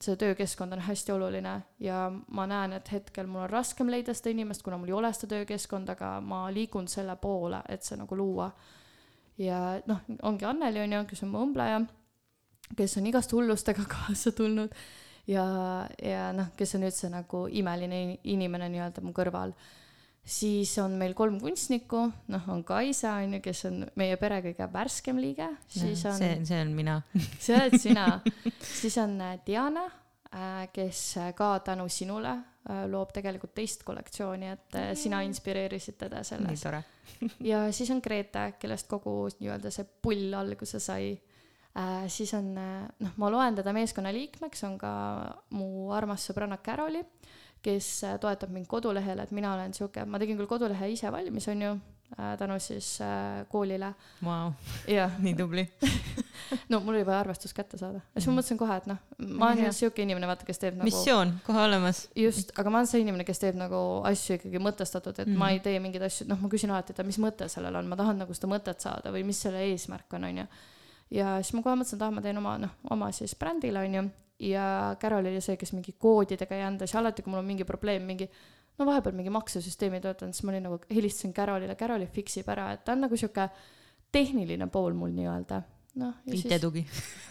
see 0.00 0.16
töökeskkond 0.20 0.76
on 0.76 0.82
hästi 0.84 1.12
oluline 1.14 1.54
ja 1.80 2.10
ma 2.10 2.44
näen, 2.46 2.74
et 2.76 2.92
hetkel 2.92 3.26
mul 3.26 3.46
on 3.46 3.50
raskem 3.50 3.88
leida 3.88 4.12
seda 4.14 4.34
inimest, 4.34 4.62
kuna 4.62 4.76
mul 4.76 4.92
ei 4.92 4.98
ole 4.98 5.12
seda 5.16 5.38
töökeskkonda, 5.38 5.96
aga 5.96 6.18
ma 6.20 6.44
liigun 6.52 6.88
selle 6.88 7.16
poole, 7.16 7.62
et 7.68 7.82
see 7.82 7.96
nagu 7.96 8.16
luua. 8.16 8.50
ja 9.38 9.80
noh, 9.86 10.04
ongi 10.22 10.44
Anneli 10.44 10.82
on 10.84 10.92
ju, 10.92 11.04
kes 11.08 11.22
on 11.22 11.32
mu 11.32 11.46
õmbleja, 11.46 11.80
kes 12.76 12.98
on 12.98 13.06
igast 13.06 13.32
hullustega 13.32 13.86
kaasa 13.94 14.32
tulnud 14.36 14.74
ja, 15.26 15.44
ja 16.02 16.32
noh, 16.36 16.50
kes 16.56 16.74
on 16.78 16.88
üldse 16.88 17.10
nagu 17.12 17.46
imeline 17.50 18.02
in- 18.02 18.18
inimene 18.34 18.68
nii-öelda 18.72 19.04
mu 19.04 19.14
kõrval 19.16 19.54
siis 20.22 20.70
on 20.78 20.94
meil 20.98 21.14
kolm 21.18 21.40
kunstnikku, 21.42 22.02
noh, 22.30 22.44
on 22.54 22.62
Kaisa 22.64 23.16
on 23.22 23.36
ju, 23.36 23.40
kes 23.42 23.64
on 23.70 23.80
meie 23.98 24.16
pere 24.20 24.38
kõige 24.44 24.68
värskem 24.72 25.18
liige, 25.18 25.48
siis 25.66 26.04
on 26.06 26.18
see, 26.18 26.36
see 26.46 26.60
on 26.62 26.70
mina. 26.76 27.00
see 27.42 27.56
oled 27.58 27.78
sina, 27.82 28.06
siis 28.80 28.98
on 29.02 29.18
äh, 29.20 29.34
Diana, 29.46 29.88
kes 30.72 31.00
äh, 31.20 31.32
ka 31.36 31.56
tänu 31.66 31.88
sinule 31.92 32.30
äh, 32.36 32.84
loob 32.90 33.10
tegelikult 33.12 33.54
teist 33.58 33.82
kollektsiooni, 33.84 34.52
et 34.54 34.78
äh, 34.78 34.92
sina 34.98 35.24
inspireerisid 35.26 35.98
teda 36.06 36.22
selles. 36.24 36.64
ja 37.42 37.66
siis 37.74 37.90
on 37.90 38.00
Grete, 38.04 38.52
kellest 38.62 38.88
kogu 38.90 39.26
nii-öelda 39.40 39.74
see 39.74 39.88
pull 40.02 40.32
alguse 40.38 40.80
sai 40.80 41.12
äh,. 41.16 41.31
Siis 42.08 42.34
on 42.34 42.50
äh, 42.58 42.88
noh, 43.00 43.14
ma 43.16 43.30
loen 43.32 43.56
teda 43.56 43.72
meeskonnaliikmeks, 43.72 44.64
on 44.68 44.76
ka 44.80 44.90
mu 45.56 45.90
armas 45.96 46.26
sõbranna 46.28 46.58
Caroli, 46.64 47.00
kes 47.64 47.88
äh, 48.04 48.18
toetab 48.20 48.52
mind 48.52 48.68
kodulehel, 48.68 49.22
et 49.22 49.32
mina 49.32 49.54
olen 49.54 49.72
sihuke, 49.74 50.04
ma 50.04 50.20
tegin 50.20 50.36
küll 50.40 50.50
kodulehe 50.50 50.92
ise 50.92 51.12
valmis, 51.14 51.46
on 51.48 51.62
ju 51.62 51.70
äh,, 52.18 52.34
tänu 52.38 52.58
siis 52.60 52.98
äh, 53.00 53.44
koolile 53.48 53.94
jah, 54.90 55.14
nii 55.24 55.34
tubli. 55.38 55.64
no 56.68 56.80
mul 56.84 56.98
oli 56.98 57.06
vaja 57.06 57.22
arvestus 57.22 57.54
kätte 57.56 57.78
saada 57.80 58.02
ja 58.02 58.20
siis 58.20 58.28
ma 58.28 58.34
mõtlesin 58.40 58.60
kohe, 58.60 58.76
et 58.82 58.90
noh, 58.90 58.98
ma 59.22 59.48
olen 59.52 59.64
just 59.70 59.80
sihuke 59.80 60.04
inimene, 60.04 60.28
vaata, 60.28 60.44
kes 60.44 60.60
teeb 60.60 60.76
nagu 60.76 60.90
missioon 60.90 61.32
kohe 61.46 61.62
olemas. 61.70 62.02
just, 62.18 62.52
aga 62.58 62.74
ma 62.74 62.82
olen 62.82 62.90
see 62.90 63.00
inimene, 63.06 63.24
kes 63.24 63.40
teeb 63.40 63.56
nagu 63.56 63.80
asju 64.10 64.36
ikkagi 64.40 64.60
mõtestatud, 64.60 65.22
et 65.22 65.30
mm. 65.30 65.38
ma 65.38 65.48
Mhm. 65.48 65.56
ei 65.56 65.64
tee 65.64 65.80
mingeid 65.86 66.04
asju, 66.10 66.28
noh, 66.28 66.42
ma 66.42 66.52
küsin 66.52 66.74
alati, 66.74 66.92
et 66.92 67.06
mis 67.06 67.22
mõte 67.22 67.48
sellel 67.48 67.80
on, 67.80 67.88
ma 67.88 67.96
tahan 67.96 68.20
nagu 68.26 68.36
seda 68.36 68.50
mõtet 68.52 68.84
saada 68.84 69.14
või 69.14 69.24
mis 69.30 69.40
selle 69.46 69.64
eesmärk 69.70 70.18
on, 70.18 70.28
onju. 70.28 70.46
Ja 71.12 71.36
siis 71.42 71.54
ma 71.56 71.62
kohe 71.64 71.76
mõtlesin, 71.78 72.00
et 72.00 72.06
ah, 72.06 72.14
ma 72.14 72.24
teen 72.24 72.40
oma, 72.40 72.56
noh, 72.62 72.74
oma 72.94 73.10
siis 73.14 73.34
brändile, 73.38 73.84
onju. 73.84 74.04
ja 74.42 74.64
Carol 75.00 75.28
oli 75.28 75.40
see, 75.44 75.58
kes 75.60 75.74
mingi 75.76 75.94
koodidega 76.00 76.56
jändas 76.58 76.94
ja 76.94 77.00
alati, 77.02 77.22
kui 77.22 77.30
mul 77.30 77.42
on 77.42 77.50
mingi 77.50 77.66
probleem, 77.68 78.06
mingi 78.08 78.28
no 78.78 78.88
vahepeal 78.88 79.14
mingi 79.16 79.32
maksesüsteem 79.32 79.98
ei 79.98 80.02
töötanud, 80.04 80.34
siis 80.34 80.46
ma 80.46 80.54
olin 80.54 80.66
nagu, 80.68 80.80
helistasin 80.90 81.34
Carolile, 81.36 81.76
Carol 81.78 82.06
fix 82.10 82.40
ib 82.40 82.48
ära, 82.52 82.72
et 82.74 82.84
ta 82.86 82.96
on 82.96 83.04
nagu 83.06 83.18
sihuke 83.18 83.48
tehniline 84.12 84.68
pool 84.72 84.96
mul 84.96 85.12
nii-öelda. 85.16 85.62
noh, 86.00 86.14
IT-tugi. 86.32 86.82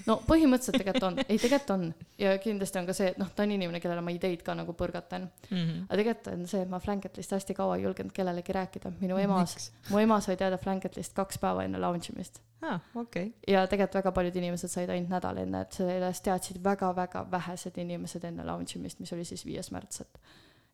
no 0.06 0.18
põhimõtteliselt 0.28 0.78
tegelikult 0.78 1.06
on, 1.08 1.18
ei 1.24 1.40
tegelikult 1.42 1.74
on 1.74 1.86
ja 2.22 2.36
kindlasti 2.42 2.82
on 2.82 2.90
ka 2.90 2.96
see, 2.98 3.10
et 3.14 3.18
noh, 3.22 3.32
ta 3.34 3.46
on 3.46 3.54
inimene, 3.56 3.82
kellele 3.82 4.04
ma 4.06 4.14
ideid 4.14 4.44
ka 4.46 4.56
nagu 4.58 4.76
põrgatan. 4.78 5.28
aga 5.50 5.98
tegelikult 5.98 6.30
on 6.34 6.46
see, 6.52 6.62
et 6.66 6.72
ma 6.72 6.82
Flanketlist 6.84 7.34
hästi 7.38 7.58
kaua 7.58 7.80
ei 7.80 7.88
julgenud 7.88 8.14
kellelegi 8.16 8.56
rääkida, 8.58 8.94
minu 9.02 9.18
ema, 9.22 9.42
mu 9.90 10.04
ema 10.04 10.20
sai 10.22 10.38
teada 10.38 10.62
Flanketlist 10.62 11.18
kaks 11.18 11.42
päeva 11.42 11.66
enne 11.66 11.82
launch 11.82 12.14
imist. 12.14 12.42
aa, 12.62 12.78
okei. 13.02 13.32
ja 13.48 13.66
tegelikult 13.66 14.02
väga 14.02 14.14
paljud 14.20 14.38
inimesed 14.44 14.74
said 14.74 14.94
ainult 14.94 15.16
nädal 15.16 15.42
enne, 15.42 15.66
et 15.66 15.82
sellest 15.82 16.26
teadsid 16.28 16.62
väga-väga 16.64 17.26
vähesed 17.32 17.82
inimesed 17.82 18.30
enne 18.30 18.46
launch 18.46 18.78
imist, 18.78 19.02
mis 19.02 19.14
oli 19.18 19.26
siis 19.26 19.46
viies 19.46 19.72
märts, 19.74 20.06
et 20.06 20.22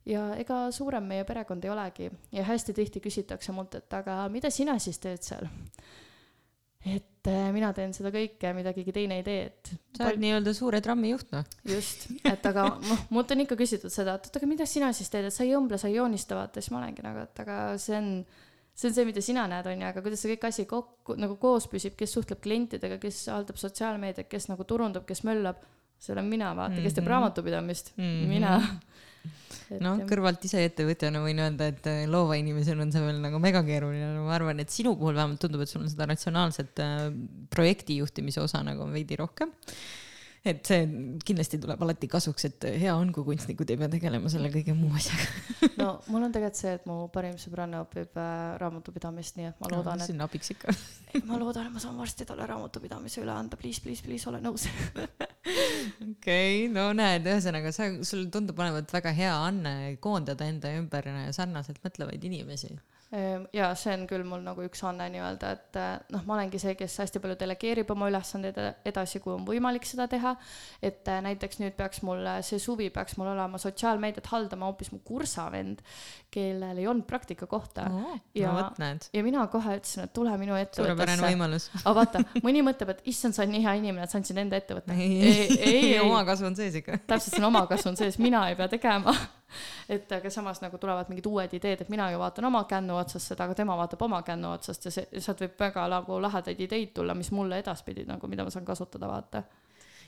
ja 0.08 0.28
ega 0.40 0.66
suurem 0.76 1.08
meie 1.08 1.24
perekond 1.28 1.64
ei 1.64 1.72
olegi 1.72 2.12
ja 2.32 2.44
hästi 2.48 2.76
tihti 2.76 3.04
küsitakse 3.04 3.56
mult, 3.56 3.76
et 3.80 3.94
aga 3.94 4.26
mida 4.32 4.52
sina 4.52 4.76
siis 4.80 5.00
teed 5.04 5.24
seal? 5.24 5.48
et 6.88 7.17
äh, 7.30 7.50
mina 7.56 7.70
teen 7.76 7.94
seda 7.96 8.12
kõike, 8.14 8.54
mida 8.58 8.74
keegi 8.76 8.94
teine 8.96 9.20
ei 9.20 9.24
tee, 9.26 9.46
et 9.52 9.72
sa 9.98 10.08
oled 10.08 10.22
nii-öelda 10.24 10.54
suure 10.58 10.82
trammi 10.84 11.12
juht, 11.14 11.30
noh. 11.36 11.46
just, 11.68 12.08
et 12.24 12.46
aga 12.50 12.68
mult 13.16 13.32
on 13.36 13.44
ikka 13.46 13.58
küsitud 13.60 13.94
seda, 13.94 14.18
et 14.18 14.28
oot, 14.30 14.40
aga 14.40 14.50
mida 14.50 14.68
sina 14.70 14.92
siis 14.96 15.10
teed, 15.14 15.30
et 15.30 15.36
sa 15.36 15.44
ei 15.46 15.56
õmble, 15.58 15.80
sa 15.82 15.90
ei 15.92 15.98
joonista, 15.98 16.38
vaata, 16.40 16.62
siis 16.62 16.74
ma 16.74 16.82
olengi 16.82 17.06
nagu, 17.06 17.24
et 17.28 17.44
aga 17.44 17.58
see 17.82 17.98
on, 17.98 18.12
see 18.78 18.90
on 18.90 18.98
see, 18.98 19.08
mida 19.10 19.24
sina 19.26 19.48
näed, 19.52 19.68
on 19.72 19.82
ju, 19.82 19.88
aga 19.92 20.04
kuidas 20.06 20.24
see 20.24 20.34
kõik 20.36 20.48
asi 20.50 20.68
kokku 20.70 21.18
nagu 21.20 21.40
koos 21.42 21.68
püsib, 21.72 21.96
kes 22.00 22.14
suhtleb 22.18 22.42
klientidega, 22.44 23.00
kes 23.02 23.26
haldab 23.34 23.60
sotsiaalmeediat, 23.62 24.30
kes 24.32 24.50
nagu 24.52 24.68
turundab, 24.68 25.06
kes 25.10 25.24
möllab, 25.28 25.64
see 25.98 26.14
olen 26.14 26.28
mina, 26.30 26.52
vaata, 26.58 26.78
kes 26.84 26.94
teeb 26.94 27.06
Mhm. 27.08 27.14
raamatupidamist 27.16 27.94
mm. 27.98 28.04
-hmm. 28.04 28.28
mina. 28.28 28.60
noh, 29.84 30.02
kõrvalt 30.10 30.44
ise 30.48 30.64
ettevõtjana 30.68 31.22
võin 31.24 31.42
öelda, 31.44 31.70
et 31.74 31.90
äh, 31.92 32.04
loova 32.10 32.38
inimesena 32.40 32.86
on 32.86 32.94
see 32.94 33.04
veel 33.04 33.22
nagu 33.24 33.42
megakeeruline, 33.44 34.10
ma 34.24 34.36
arvan, 34.38 34.64
et 34.64 34.74
sinu 34.74 34.96
puhul 35.00 35.18
vähemalt 35.18 35.42
tundub, 35.44 35.64
et 35.64 35.72
sul 35.72 35.84
on 35.84 35.92
seda 35.92 36.08
ratsionaalset 36.12 36.84
äh, 36.84 37.08
projektijuhtimise 37.54 38.44
osa 38.44 38.64
nagu 38.66 38.88
veidi 38.94 39.20
rohkem. 39.20 39.54
Et 40.52 40.70
see 40.70 40.86
kindlasti 41.28 41.60
tuleb 41.62 41.82
alati 41.84 42.10
kasuks, 42.12 42.48
et 42.50 42.68
hea 42.82 42.94
on, 42.96 43.12
kui 43.16 43.26
kunstnikud 43.28 43.70
ei 43.74 43.80
pea 43.80 43.90
tegelema 43.92 44.32
selle 44.32 44.52
kõige 44.54 44.76
muu 44.78 44.92
asjaga. 44.98 45.28
no 45.82 45.90
mul 46.12 46.28
on 46.28 46.34
tegelikult 46.36 46.62
see, 46.62 46.74
et 46.80 46.88
mu 46.90 46.98
parim 47.14 47.38
sõbranna 47.42 47.84
õpib 47.86 48.18
äh, 48.22 48.34
raamatupidamist, 48.62 49.40
nii 49.40 49.50
et 49.52 49.64
ma 49.64 49.72
loodan, 49.74 50.02
et 50.02 50.12
sinna 50.12 50.28
abiks 50.28 50.54
ikka. 50.56 50.76
ma 51.30 51.40
loodan, 51.42 51.70
et 51.70 51.78
ma 51.78 51.84
saan 51.84 51.98
varsti 52.00 52.28
talle 52.30 52.48
raamatupidamise 52.50 53.24
üle 53.24 53.34
anda, 53.36 53.60
please, 53.60 53.84
please, 53.84 54.06
please 54.06 54.30
ole 54.32 54.42
nõus. 54.44 54.68
okei 54.74 56.12
okay,, 56.12 56.68
no 56.74 56.90
näed, 56.98 57.28
ühesõnaga 57.28 57.74
sa, 57.76 57.90
sul 58.08 58.28
tundub 58.34 58.60
olevat 58.60 58.92
väga 58.94 59.16
hea 59.16 59.34
anne 59.48 59.76
koondada 60.04 60.48
enda 60.50 60.74
ümber 60.80 61.10
sarnaselt 61.36 61.82
mõtlevaid 61.86 62.24
inimesi. 62.28 62.76
Ehm, 63.16 63.46
ja 63.56 63.70
see 63.80 63.94
on 63.96 64.02
küll 64.10 64.26
mul 64.28 64.42
nagu 64.44 64.66
üks 64.68 64.82
anne 64.84 65.06
nii-öelda, 65.14 65.52
et 65.56 65.78
eh, 65.80 65.92
noh, 66.12 66.26
ma 66.28 66.34
olengi 66.36 66.60
see, 66.60 66.74
kes 66.76 66.98
hästi 67.00 67.22
palju 67.24 67.38
delegeerib 67.40 67.94
oma 67.94 68.10
ülesandeid 68.12 68.58
ed- 68.60 68.90
edasi, 68.92 69.22
kui 69.24 69.32
on 69.32 69.46
võimalik 69.48 69.88
seda 69.88 70.10
teha. 70.12 70.34
et 70.84 71.08
eh, 71.08 71.22
näiteks 71.24 71.62
nüüd 71.62 71.78
peaks 71.80 72.02
mul 72.04 72.20
eh, 72.28 72.42
see 72.44 72.60
suvi 72.60 72.90
peaks 72.92 73.16
mul 73.16 73.30
olema 73.32 73.58
sotsiaalmeediat 73.64 74.28
haldama 74.34 74.68
hoopis 74.68 74.92
mu 74.92 75.00
kursavend, 75.08 75.80
kellel 76.36 76.84
ei 76.84 76.88
olnud 76.92 77.08
praktikakohta 77.08 77.88
no 77.94 78.18
Ja- 78.36 78.74
näed, 78.78 79.08
ja 79.16 79.24
mina 79.24 79.48
kohe 79.48 79.78
ütlesin, 79.80 80.04
et 80.04 80.14
tule 80.14 80.36
minu 80.38 80.58
suurepärane 80.58 80.68
ettevõttesse. 80.68 81.32
võimalus. 81.32 81.70
aga 81.88 81.96
vaata, 82.02 82.26
mõni 82.44 82.66
mõtleb, 82.68 82.92
et 82.92 83.02
issand, 83.08 83.34
sa 83.38 83.46
oled 83.46 83.56
nii 83.56 83.64
hea 83.64 83.78
inimene, 83.80 84.04
et 84.04 84.12
sa 84.12 84.20
andsid 84.20 84.38
enda 84.44 84.60
ettevõtte. 84.60 84.92
ei, 85.00 85.22
ei, 85.24 85.58
ei, 85.58 85.82
ei, 85.94 86.00
omakasu 86.04 86.46
on 86.52 86.60
sees 86.60 86.76
ikka. 86.84 87.00
täpselt 87.08 87.38
see 87.38 87.44
on 87.44 87.54
omakasv 87.54 87.88
on 87.94 87.96
sees, 88.04 88.20
mina 88.20 88.50
ei 88.52 88.60
pea 88.60 88.68
tegema. 88.76 89.16
et 89.94 90.12
aga 90.12 90.32
samas 90.34 90.62
nagu 90.64 90.80
tulevad 90.82 91.12
mingid 91.12 91.28
uued 91.30 91.54
ideed, 91.58 91.84
et 91.84 91.92
mina 91.94 92.10
ju 92.12 92.20
vaatan 92.22 92.50
oma 92.50 92.64
kännu 92.70 92.98
otsast 93.00 93.34
seda, 93.34 93.48
aga 93.48 93.56
tema 93.58 93.78
vaatab 93.80 94.04
oma 94.08 94.22
kännu 94.28 94.52
otsast 94.56 94.90
ja 94.90 94.94
see, 94.94 95.22
sealt 95.24 95.44
võib 95.46 95.56
väga 95.60 95.88
nagu 95.92 96.20
lahedaid 96.24 96.66
ideid 96.68 96.94
tulla, 96.98 97.16
mis 97.18 97.32
mulle 97.36 97.62
edaspidi 97.64 98.06
nagu, 98.08 98.28
mida 98.32 98.46
ma 98.48 98.54
saan 98.54 98.68
kasutada, 98.68 99.10
vaata. 99.10 99.44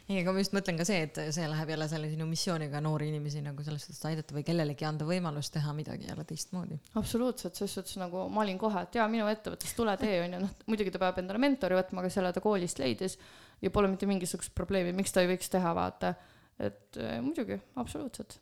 ei, 0.09 0.19
aga 0.21 0.33
ma 0.33 0.41
just 0.41 0.55
mõtlen 0.57 0.79
ka 0.79 0.87
see, 0.89 1.03
et 1.05 1.19
see 1.35 1.47
läheb 1.47 1.69
jälle 1.69 1.87
selle 1.91 2.09
sinu 2.11 2.25
missiooniga 2.29 2.81
noori 2.81 3.11
inimesi 3.13 3.43
nagu 3.45 3.63
selles 3.65 3.85
suhtes 3.85 4.07
aidata 4.09 4.35
või 4.35 4.43
kellelegi 4.47 4.87
anda 4.87 5.05
võimalus 5.07 5.51
teha 5.53 5.73
midagi 5.77 6.09
jälle 6.09 6.25
teistmoodi. 6.27 6.79
absoluutselt, 7.01 7.55
selles 7.55 7.77
suhtes 7.79 7.99
nagu 8.01 8.25
ma 8.33 8.43
olin 8.43 8.59
kohe, 8.59 8.83
et 8.87 8.99
jaa, 8.99 9.07
minu 9.11 9.29
ettevõttes 9.31 9.75
tule 9.77 9.95
tee, 10.01 10.17
on 10.25 10.35
ju, 10.35 10.41
noh, 10.47 10.57
muidugi 10.67 10.95
ta 10.95 11.03
peab 11.05 11.21
endale 11.23 11.41
mentori 11.45 11.79
võtma, 11.79 12.03
aga 12.03 12.11
selle 12.17 12.33
ta 12.35 12.43
koolist 12.43 12.81
leidis 12.81 13.19
ja 13.61 13.71
pole 13.71 13.91
mitte 13.91 14.09
mingisugust 14.09 14.55
probleemi, 14.57 14.95
miks 14.97 15.13
ta 15.13 15.23
ei 15.23 15.31
võiks 15.31 15.51
teha, 15.53 15.73
vaata. 15.77 16.13
et 16.59 16.97
muidugi, 17.23 17.55
absoluutselt, 17.79 18.39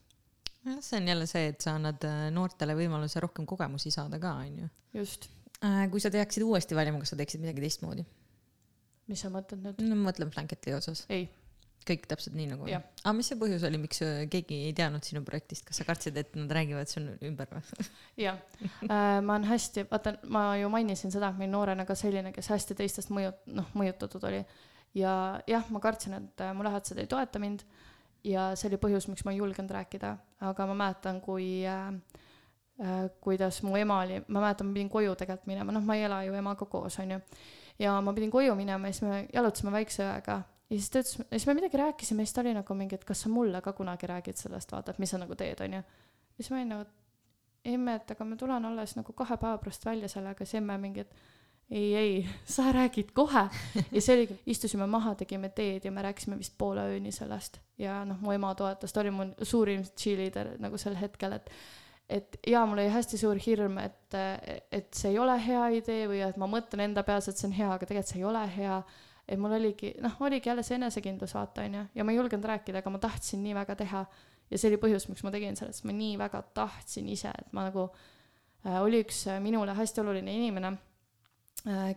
jah, 0.68 0.84
see 0.84 1.00
on 1.00 1.10
jälle 1.14 1.28
see, 1.30 1.48
et 1.54 1.64
sa 1.64 1.78
annad 1.80 2.04
äh, 2.08 2.28
noortele 2.36 2.76
võimaluse 2.78 3.24
rohkem 3.24 3.48
kogemusi 3.50 3.94
saada 3.94 4.20
ka, 4.22 4.38
onju. 4.46 4.70
just. 4.98 5.30
kui 5.92 6.04
sa 6.04 6.14
teaksid 6.14 6.46
uuesti 6.46 6.78
valima, 6.78 7.00
kas 7.02 7.16
sa 7.16 7.20
teeksid 7.20 7.42
midagi 7.42 7.64
teistmoodi? 7.64 8.06
mis 9.12 9.24
sa 9.24 9.32
mõtled 9.34 9.64
nüüd? 9.64 9.84
no 9.84 9.98
ma 9.98 10.10
mõtlen 10.12 10.32
Blanketi 10.34 10.74
osas. 10.76 11.06
ei, 11.14 11.28
kõik 11.88 12.08
täpselt 12.12 12.36
nii 12.38 12.50
nagu 12.52 12.68
aga 12.68 13.14
mis 13.16 13.30
see 13.32 13.40
põhjus 13.40 13.66
oli 13.68 13.80
miks 13.82 14.02
äh, 14.06 14.22
keegi 14.32 14.60
ei 14.68 14.76
teadnud 14.78 15.06
sinu 15.08 15.24
projektist 15.28 15.66
kas 15.68 15.80
sa 15.80 15.88
kartsid 15.88 16.18
et 16.20 16.36
nad 16.38 16.52
räägivad 16.54 16.92
sul 16.92 17.10
ümber 17.30 17.52
või 17.54 17.88
jah 18.26 18.40
äh,, 18.60 19.20
ma 19.24 19.38
olen 19.38 19.48
hästi, 19.52 19.88
vaata, 19.92 20.18
ma 20.34 20.50
ju 20.60 20.72
mainisin 20.74 21.14
seda, 21.14 21.32
et 21.32 21.40
ma 21.40 21.46
olin 21.46 21.56
noorena 21.56 21.88
ka 21.88 21.96
selline, 21.98 22.34
kes 22.36 22.52
hästi 22.54 22.78
teistest 22.82 23.14
mõju, 23.16 23.34
noh, 23.58 23.70
mõjutatud 23.78 24.28
oli. 24.30 24.44
ja 24.98 25.14
jah, 25.50 25.70
ma 25.74 25.84
kartsin, 25.84 26.20
et 26.20 26.44
äh, 26.44 26.56
mu 26.58 26.68
lähedased 26.68 27.00
ei 27.02 27.10
toeta 27.12 27.42
mind 27.44 27.66
ja 28.28 28.50
see 28.60 28.70
oli 28.72 28.80
põhjus, 28.82 29.08
miks 29.12 29.26
ma 29.26 29.34
ei 29.34 29.40
julgenud 29.42 29.72
rääkida, 29.72 30.16
aga 30.50 30.68
ma 30.70 30.76
mäletan, 30.84 31.22
kui 31.24 31.48
äh, 31.68 31.88
äh, 32.82 33.00
kuidas 33.24 33.62
mu 33.64 33.78
ema 33.80 34.02
oli, 34.04 34.20
ma 34.28 34.44
mäletan, 34.44 34.70
ma 34.70 34.78
pidin 34.78 34.92
koju 34.92 35.16
tegelikult 35.20 35.48
minema, 35.50 35.76
noh, 35.76 35.86
ma 35.86 35.96
ei 35.98 36.06
ela 36.10 36.22
ju 36.28 36.36
emaga 36.38 36.68
koos, 36.70 37.00
onju. 37.04 37.20
ja 37.80 37.96
ma 38.02 38.14
pidin 38.14 38.34
koju 38.34 38.56
minema 38.60 38.90
ja 38.90 38.98
siis 38.98 39.08
me 39.08 39.24
jalutasime 39.34 39.74
väikse 39.80 40.04
õega 40.06 40.42
ja 40.70 40.76
siis 40.76 40.90
ta 40.92 41.02
ütles, 41.04 41.18
siis 41.32 41.48
me 41.48 41.56
midagi 41.58 41.80
rääkisime. 41.80 42.22
Ja 42.22 42.28
siis 42.28 42.36
ta 42.36 42.42
oli 42.44 42.54
nagu 42.58 42.76
mingi, 42.76 42.96
et 42.96 43.06
kas 43.08 43.24
sa 43.24 43.30
mulle 43.32 43.62
ka 43.64 43.74
kunagi 43.74 44.08
räägid 44.10 44.40
sellest, 44.40 44.72
vaata, 44.72 44.92
et 44.92 45.00
mis 45.00 45.14
sa 45.14 45.20
nagu 45.22 45.36
teed, 45.36 45.62
onju. 45.64 45.82
ja 45.82 46.44
siis 46.44 46.52
ma 46.52 46.60
olin 46.60 46.74
nagu, 46.76 46.90
emme, 47.66 47.96
et 47.96 48.12
aga 48.12 48.28
ma 48.28 48.38
tulen 48.40 48.66
alles 48.66 48.96
nagu 48.98 49.14
kahe 49.14 49.38
päeva 49.38 49.58
pärast 49.64 49.86
välja 49.86 50.10
sellega, 50.12 50.46
siis 50.46 50.60
emme 50.62 50.78
mingi, 50.82 51.06
et 51.08 51.16
ei, 51.72 51.96
ei, 51.96 52.30
sa 52.56 52.72
räägid 52.72 53.14
kohe. 53.14 53.48
ja 53.92 54.02
see 54.02 54.16
oligi, 54.16 54.40
istusime 54.46 54.88
maha, 54.88 55.16
tegime 55.16 55.50
teed 55.50 55.86
ja 55.86 55.92
me 55.92 56.06
rääkisime 56.06 56.38
vist 56.40 56.58
poole 56.58 56.86
ööni 56.94 57.12
sellest 57.12 57.60
ja 57.82 58.02
noh, 58.08 58.20
mu 58.22 58.34
ema 58.36 58.54
toetas, 58.58 58.94
ta 58.94 59.04
oli 59.04 59.12
mu 59.14 59.28
suurim 59.42 59.84
cheerleader 59.98 60.56
nagu 60.64 60.80
sel 60.82 60.98
hetkel, 61.00 61.38
et 61.38 61.52
et 62.08 62.38
jaa, 62.48 62.62
mul 62.66 62.80
oli 62.80 62.92
hästi 62.92 63.18
suur 63.20 63.40
hirm, 63.44 63.82
et, 63.84 64.16
et 64.72 64.88
see 64.96 65.12
ei 65.12 65.18
ole 65.20 65.34
hea 65.44 65.66
idee 65.76 66.06
või 66.08 66.22
et 66.24 66.38
ma 66.40 66.48
mõtlen 66.48 66.86
enda 66.86 67.04
peas, 67.04 67.28
et 67.28 67.36
see 67.36 67.50
on 67.50 67.56
hea, 67.58 67.68
aga 67.74 67.84
tegelikult 67.84 68.14
see 68.14 68.22
ei 68.22 68.28
ole 68.30 68.44
hea. 68.54 68.78
et 69.28 69.40
mul 69.44 69.58
oligi, 69.58 69.92
noh, 70.00 70.14
oligi 70.24 70.48
jälle 70.48 70.64
see 70.64 70.78
enesekindlus, 70.80 71.34
vaata, 71.36 71.66
onju, 71.68 71.82
ja 72.00 72.04
ma 72.08 72.14
ei 72.14 72.20
julgenud 72.22 72.48
rääkida, 72.48 72.80
aga 72.80 72.94
ma 72.94 73.02
tahtsin 73.04 73.44
nii 73.44 73.58
väga 73.58 73.76
teha. 73.76 74.06
ja 74.48 74.58
see 74.58 74.72
oli 74.72 74.80
põhjus, 74.80 75.10
miks 75.12 75.26
ma 75.28 75.34
tegin 75.36 75.60
selle, 75.60 75.76
sest 75.76 75.84
ma 75.84 75.96
nii 75.98 76.16
väga 76.22 76.46
tahtsin 76.56 77.10
ise, 77.12 77.34
et 77.36 77.52
ma 77.52 77.68
nagu 77.68 77.90
äh,, 78.64 78.80
oli 78.80 79.04
üks 79.04 79.26
minule 79.44 79.76
hästi 79.76 80.00
oluline 80.06 80.32
inimene 80.32 80.78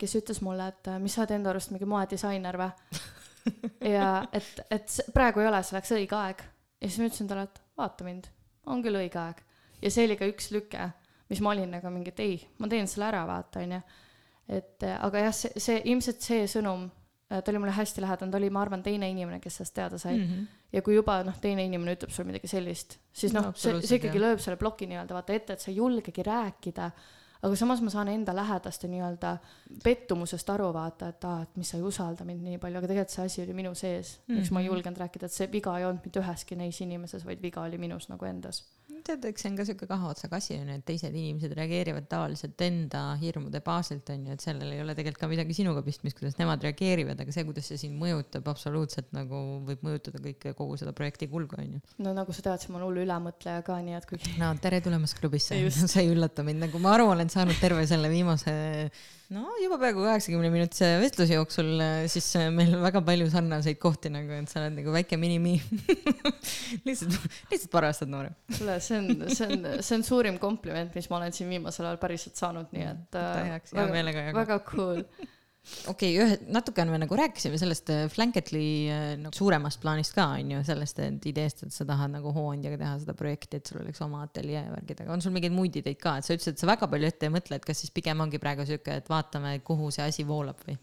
kes 0.00 0.16
ütles 0.18 0.40
mulle, 0.44 0.68
et 0.72 0.90
äh, 0.90 0.98
mis 1.02 1.14
sa 1.14 1.24
oled 1.24 1.34
enda 1.36 1.52
arust 1.52 1.72
mingi 1.74 1.88
moedisainer 1.88 2.58
või? 2.60 3.00
ja 3.94 4.08
et, 4.36 4.64
et 4.70 4.88
see- 4.92 5.12
praegu 5.14 5.42
ei 5.42 5.48
ole 5.50 5.62
selleks 5.64 5.94
õige 5.96 6.16
aeg. 6.16 6.44
ja 6.80 6.88
siis 6.88 7.00
ma 7.00 7.08
ütlesin 7.10 7.30
talle, 7.30 7.46
et 7.48 7.60
vaata 7.78 8.06
mind, 8.06 8.30
on 8.66 8.82
küll 8.84 9.00
õige 9.00 9.20
aeg. 9.20 9.42
ja 9.82 9.92
see 9.92 10.06
oli 10.08 10.18
ka 10.20 10.28
üks 10.30 10.50
lüke, 10.54 10.90
mis 11.30 11.42
ma 11.44 11.54
olin 11.54 11.70
nagu 11.76 11.92
mingi, 11.92 12.14
et 12.14 12.24
ei, 12.24 12.38
ma 12.58 12.68
teen 12.68 12.88
selle 12.90 13.10
ära, 13.10 13.24
vaata, 13.28 13.64
onju. 13.64 13.82
et 14.48 14.88
äh, 14.88 14.96
aga 15.06 15.26
jah, 15.28 15.36
see, 15.36 15.62
see 15.68 15.84
ilmselt 15.92 16.26
see 16.26 16.48
sõnum, 16.50 16.88
ta 17.30 17.44
oli 17.52 17.60
mulle 17.62 17.76
hästi 17.76 18.02
lähedane, 18.02 18.32
ta 18.32 18.40
oli, 18.40 18.48
ma 18.50 18.64
arvan, 18.64 18.82
teine 18.82 19.06
inimene, 19.12 19.38
kes 19.38 19.60
sellest 19.60 19.74
teada 19.76 19.98
sai 20.02 20.16
mm. 20.16 20.24
-hmm. 20.26 20.46
ja 20.72 20.82
kui 20.82 20.96
juba 20.96 21.20
noh, 21.22 21.36
teine 21.38 21.62
inimene 21.64 21.94
ütleb 21.94 22.10
sulle 22.10 22.32
midagi 22.32 22.50
sellist, 22.50 22.98
siis 23.12 23.32
No 23.32 23.38
noh, 23.38 23.52
see, 23.52 23.54
absoluutselt, 23.54 23.88
see 23.88 24.00
ikkagi 24.02 24.18
jah. 24.18 24.24
lööb 24.26 24.42
selle 24.42 24.58
ploki 24.58 24.90
nii-öelda 24.90 25.14
vaata 25.14 25.36
ette, 25.36 25.54
et 25.54 25.62
sa 25.62 25.70
ei 25.70 25.76
julgegi 25.76 26.26
rääkida 26.26 26.90
aga 27.42 27.56
samas 27.56 27.80
ma 27.80 27.90
saan 27.90 28.08
enda 28.08 28.34
lähedaste 28.36 28.88
nii-öelda 28.88 29.36
pettumusest 29.84 30.50
aru 30.50 30.72
vaata, 30.76 31.08
et 31.08 31.24
aa, 31.24 31.42
et 31.42 31.56
mis 31.56 31.70
sa 31.70 31.78
ei 31.78 31.82
usalda 31.82 32.24
mind 32.24 32.42
nii 32.44 32.58
palju, 32.58 32.78
aga 32.78 32.90
tegelikult 32.90 33.14
see 33.14 33.24
asi 33.24 33.42
oli 33.42 33.54
minu 33.56 33.74
sees 33.74 34.18
mm. 34.18 34.22
-hmm. 34.26 34.38
miks 34.38 34.50
ma 34.50 34.60
ei 34.60 34.66
Mhm. 34.68 34.74
julgenud 34.74 34.98
rääkida, 34.98 35.26
et 35.26 35.32
see 35.32 35.48
viga 35.52 35.78
ei 35.78 35.84
olnud 35.84 36.04
mitte 36.04 36.20
üheski 36.20 36.56
neis 36.56 36.80
inimeses, 36.80 37.24
vaid 37.26 37.42
viga 37.42 37.62
oli 37.62 37.78
minus 37.78 38.08
nagu 38.08 38.24
endas. 38.24 38.64
tead, 39.06 39.24
eks 39.30 39.44
see 39.44 39.50
on 39.50 39.58
ka 39.58 39.66
siuke 39.68 39.88
kahe 39.90 40.08
otsaga 40.10 40.38
asi 40.40 40.56
onju, 40.56 40.76
et 40.78 40.84
teised 40.88 41.14
inimesed 41.14 41.54
reageerivad 41.58 42.06
tavaliselt 42.10 42.64
enda 42.66 43.02
hirmude 43.20 43.62
baasilt 43.66 44.10
onju, 44.14 44.36
et 44.36 44.44
sellel 44.44 44.74
ei 44.76 44.82
ole 44.84 44.96
tegelikult 44.98 45.22
ka 45.24 45.30
midagi 45.32 45.56
sinuga 45.56 45.84
pistmist, 45.86 46.18
kuidas 46.20 46.38
nemad 46.40 46.64
reageerivad, 46.66 47.20
aga 47.22 47.34
see, 47.34 47.46
kuidas 47.48 47.70
see 47.70 47.80
sind 47.84 48.00
mõjutab, 48.00 48.48
absoluutselt 48.52 49.12
nagu 49.16 49.42
võib 49.68 49.84
mõjutada 49.86 50.22
kõike, 50.24 50.54
kogu 50.58 50.78
seda 50.80 50.94
projekti 50.96 51.30
kulgu 51.30 51.60
onju. 51.60 51.82
no 52.04 52.16
nagu 52.16 52.34
sa 52.36 52.46
tead, 52.46 52.64
siis 52.64 52.72
ma 52.72 52.80
olen 52.80 52.88
hull 52.88 53.04
ülemõtleja 53.04 53.64
ka, 53.66 53.78
nii 53.84 53.98
et 54.00 54.10
kui 54.10 54.20
no 54.40 54.52
tere 54.62 54.82
tulemast 54.84 55.18
klubisse 55.20 55.58
sa 55.70 56.00
ei 56.02 56.12
üllata 56.12 56.46
mind, 56.46 56.66
nagu 56.66 56.82
ma 56.82 56.96
aru 56.96 57.10
olen 57.14 57.32
saanud 57.32 57.58
terve 57.62 57.86
selle 57.90 58.12
viimase 58.12 58.54
no 59.34 59.44
juba 59.62 59.78
peaaegu 59.80 60.04
kaheksakümne 60.06 60.50
minutise 60.52 60.88
vestluse 61.02 61.36
jooksul, 61.36 61.70
siis 62.10 62.28
äh, 62.38 62.48
meil 62.54 62.74
on 62.76 62.84
väga 62.84 63.02
palju 63.06 63.28
sarnaseid 63.32 63.78
kohti 63.82 64.12
nagu, 64.12 64.32
et 64.34 64.50
sa 64.50 64.62
oled 64.62 64.78
nagu 64.80 64.94
väike 64.94 65.18
mini-mi. 65.20 65.56
lihtsalt, 66.86 67.18
lihtsalt 67.52 67.70
paar 67.72 67.88
aastat 67.90 68.10
noorem. 68.10 68.34
kuule, 68.56 68.78
see 68.84 68.98
on, 68.98 69.26
see 69.30 69.46
on, 69.48 69.68
see 69.78 69.98
on 69.98 70.06
suurim 70.06 70.40
kompliment, 70.42 70.94
mis 70.98 71.10
ma 71.12 71.20
olen 71.20 71.36
siin 71.36 71.52
viimasel 71.52 71.88
ajal 71.90 72.00
päriselt 72.02 72.40
saanud, 72.40 72.72
nii 72.74 72.88
et 72.90 73.20
äh, 73.20 73.60
hea 73.74 73.86
meelega 73.92 74.26
jagan. 74.30 74.40
väga 74.42 74.60
cool. 74.72 75.04
Okei 75.90 76.14
okay,, 76.14 76.16
ühe, 76.18 76.36
natukene 76.52 76.92
me 76.92 76.98
nagu 77.02 77.16
rääkisime 77.18 77.58
sellest 77.60 77.90
äh, 77.92 78.04
Flanketli 78.12 78.64
äh, 78.90 79.06
nagu 79.20 79.36
suuremast 79.36 79.80
plaanist 79.82 80.14
ka 80.16 80.26
onju, 80.38 80.62
sellest 80.66 81.02
et 81.04 81.26
ideest, 81.30 81.64
et 81.66 81.74
sa 81.74 81.86
tahad 81.88 82.14
nagu 82.14 82.32
hooandjaga 82.34 82.80
teha 82.80 82.94
seda 83.04 83.14
projekti, 83.18 83.60
et 83.60 83.70
sul 83.70 83.82
oleks 83.82 84.00
oma 84.06 84.24
ateljee 84.26 84.64
värgid, 84.72 85.04
aga 85.04 85.16
on 85.16 85.24
sul 85.24 85.34
mingeid 85.36 85.54
muid 85.54 85.76
ideid 85.80 86.00
ka, 86.00 86.16
et 86.18 86.26
sa 86.26 86.36
ütlesid, 86.36 86.56
et 86.56 86.64
sa 86.64 86.70
väga 86.70 86.88
palju 86.90 87.10
ette 87.10 87.28
ei 87.28 87.34
mõtle, 87.34 87.60
et 87.60 87.68
kas 87.68 87.84
siis 87.84 87.94
pigem 87.94 88.24
ongi 88.24 88.40
praegu 88.42 88.66
sihuke, 88.68 89.00
et 89.02 89.12
vaatame, 89.12 89.58
kuhu 89.66 89.92
see 89.94 90.06
asi 90.06 90.26
voolab 90.28 90.64
või? 90.66 90.78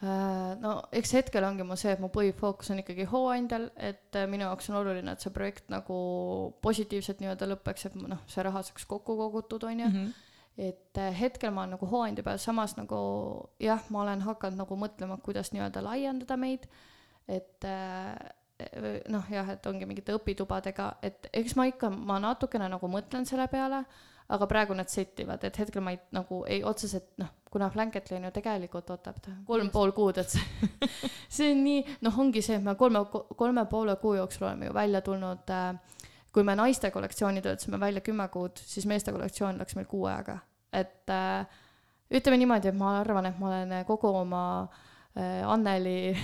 Äh, 0.00 0.54
no 0.62 0.78
eks 0.96 1.12
hetkel 1.18 1.44
ongi 1.44 1.66
mul 1.66 1.76
see, 1.80 1.92
et 1.92 2.00
mu 2.00 2.08
põhifookus 2.14 2.72
on 2.72 2.80
ikkagi 2.80 3.04
hooandjal, 3.10 3.68
et 3.76 4.22
minu 4.30 4.46
jaoks 4.46 4.70
on 4.72 4.80
oluline, 4.80 5.12
et 5.12 5.26
see 5.26 5.34
projekt 5.34 5.68
nagu 5.74 6.00
positiivselt 6.64 7.20
nii-öelda 7.20 7.50
lõpeks, 7.50 7.90
et 7.90 8.00
noh, 8.00 8.22
see 8.30 8.46
raha 8.46 8.64
saaks 8.64 8.88
kokku 8.88 9.18
kogutud, 9.20 9.66
onju. 9.68 9.90
Et 10.58 10.98
äh, 10.98 11.14
hetkel 11.20 11.52
ma 11.54 11.64
olen 11.64 11.76
nagu 11.76 11.88
hooandja 11.90 12.24
peal, 12.26 12.40
samas 12.42 12.76
nagu 12.78 12.98
jah, 13.62 13.82
ma 13.90 14.04
olen 14.04 14.24
hakanud 14.26 14.60
nagu 14.60 14.78
mõtlema, 14.78 15.20
kuidas 15.24 15.52
nii-öelda 15.54 15.82
laiendada 15.84 16.36
meid, 16.40 16.66
et 17.30 17.66
äh, 17.68 18.14
noh, 19.08 19.26
jah, 19.32 19.54
et 19.54 19.66
ongi 19.66 19.88
mingite 19.88 20.14
õpitubadega, 20.16 20.92
et 21.06 21.30
eks 21.32 21.56
ma 21.56 21.66
ikka, 21.70 21.90
ma 21.90 22.18
natukene 22.22 22.68
nagu 22.70 22.90
mõtlen 22.90 23.26
selle 23.28 23.46
peale, 23.52 23.84
aga 24.30 24.46
praegu 24.46 24.76
need 24.78 24.90
settivad, 24.92 25.42
et 25.46 25.56
hetkel 25.58 25.82
ma 25.82 25.94
ei 25.94 25.98
nagu 26.14 26.44
ei 26.46 26.60
otseselt 26.66 27.16
noh, 27.18 27.32
kuna 27.50 27.70
Blanketli 27.72 28.14
on 28.18 28.28
ju 28.28 28.34
tegelikult 28.36 28.92
võtab 28.92 29.16
ta 29.22 29.32
kolm 29.46 29.72
pool 29.74 29.90
kuud, 29.96 30.20
et 30.22 30.30
see 30.30 30.78
see 31.36 31.48
on 31.54 31.64
nii, 31.64 31.80
noh, 32.06 32.20
ongi 32.22 32.42
see, 32.44 32.60
et 32.60 32.66
me 32.66 32.76
kolme, 32.78 33.02
kolme 33.10 33.64
poole 33.70 33.96
kuu 34.02 34.14
jooksul 34.20 34.46
oleme 34.46 34.70
ju 34.70 34.76
välja 34.76 35.02
tulnud 35.06 35.50
äh, 35.56 35.98
kui 36.32 36.44
me 36.46 36.54
naiste 36.58 36.90
kollektsiooni 36.94 37.42
töötasime 37.42 37.80
välja 37.80 38.02
kümme 38.04 38.28
kuud, 38.32 38.60
siis 38.66 38.86
meeste 38.86 39.12
kollektsioon 39.14 39.58
läks 39.60 39.76
meil 39.78 39.88
kuu 39.90 40.04
ajaga, 40.10 40.38
et 40.72 41.10
äh, 41.10 41.58
ütleme 42.10 42.38
niimoodi, 42.40 42.70
et 42.70 42.78
ma 42.78 42.98
arvan, 43.00 43.30
et 43.30 43.38
ma 43.40 43.50
olen 43.50 43.74
kogu 43.88 44.12
oma 44.20 44.44
äh, 44.62 45.42
Anneli 45.50 46.14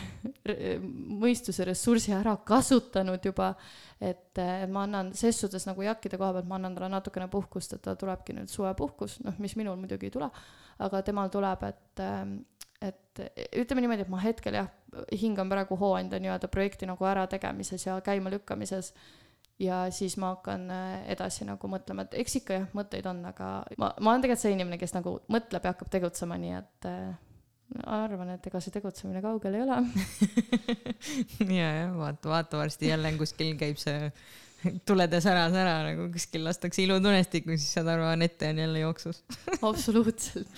mõistuse 1.23 1.67
ressursi 1.67 2.15
ära 2.15 2.37
kasutanud 2.47 3.25
juba, 3.27 3.53
et 4.01 4.43
äh, 4.43 4.67
ma 4.71 4.85
annan 4.87 5.13
ses 5.19 5.41
suhtes 5.43 5.67
nagu 5.69 5.87
jakkide 5.87 6.21
koha 6.21 6.37
pealt, 6.39 6.51
ma 6.51 6.61
annan 6.61 6.77
talle 6.79 6.93
natukene 6.95 7.31
puhkust, 7.33 7.75
et 7.75 7.85
tal 7.87 7.99
tulebki 7.99 8.37
nüüd 8.37 8.53
suvepuhkus, 8.53 9.21
noh, 9.27 9.39
mis 9.43 9.59
minul 9.59 9.79
muidugi 9.81 10.11
ei 10.11 10.15
tule, 10.19 10.31
aga 10.87 11.03
temal 11.03 11.33
tuleb, 11.35 11.67
et 11.71 12.05
ähm, 12.05 12.39
et 12.85 13.21
ütleme 13.57 13.81
niimoodi, 13.81 14.05
et 14.05 14.11
ma 14.13 14.19
hetkel 14.21 14.59
jah, 14.59 14.67
hingan 15.17 15.49
praegu 15.49 15.79
hooandja 15.81 16.21
nii-öelda 16.21 16.51
projekti 16.53 16.89
nagu 16.89 17.07
ärategemises 17.09 17.87
ja 17.87 17.97
käimalükkamises 18.05 18.93
ja 19.63 19.85
siis 19.95 20.17
ma 20.21 20.35
hakkan 20.35 20.71
äh, 20.71 20.97
edasi 21.15 21.47
nagu 21.49 21.71
mõtlema, 21.71 22.07
et 22.07 22.17
eks 22.23 22.41
ikka 22.41 22.61
jah, 22.61 22.67
mõtteid 22.77 23.07
on, 23.11 23.23
aga 23.31 23.51
ma, 23.81 23.93
ma 24.01 24.13
olen 24.13 24.25
tegelikult 24.25 24.45
see 24.45 24.57
inimene, 24.57 24.81
kes 24.81 24.97
nagu 24.97 25.19
mõtleb 25.33 25.65
ja 25.65 25.73
hakkab 25.75 25.93
tegutsema, 25.93 26.39
nii 26.41 26.57
et 26.59 26.89
äh, 26.91 27.15
ma 27.77 28.01
arvan, 28.05 28.35
et 28.37 28.49
ega 28.51 28.63
see 28.63 28.75
tegutsemine 28.75 29.23
kaugel 29.25 29.59
ei 29.59 29.65
ole. 29.65 29.79
ja, 31.61 31.71
ja 31.81 31.87
vaata, 31.97 32.33
vaata 32.35 32.61
varsti 32.61 32.93
jälle 32.93 33.15
kuskil 33.19 33.57
käib 33.61 33.81
see 33.83 34.11
tulede 34.89 35.21
sära-sära 35.23 35.79
nagu 35.87 36.09
kuskil 36.15 36.45
lastakse 36.47 36.85
ilutunestikku, 36.85 37.55
siis 37.57 37.73
saad 37.77 37.91
aru, 37.93 38.07
Anette 38.11 38.51
on 38.51 38.61
jälle 38.65 38.83
jooksus. 38.85 39.23
absoluutselt. 39.71 40.49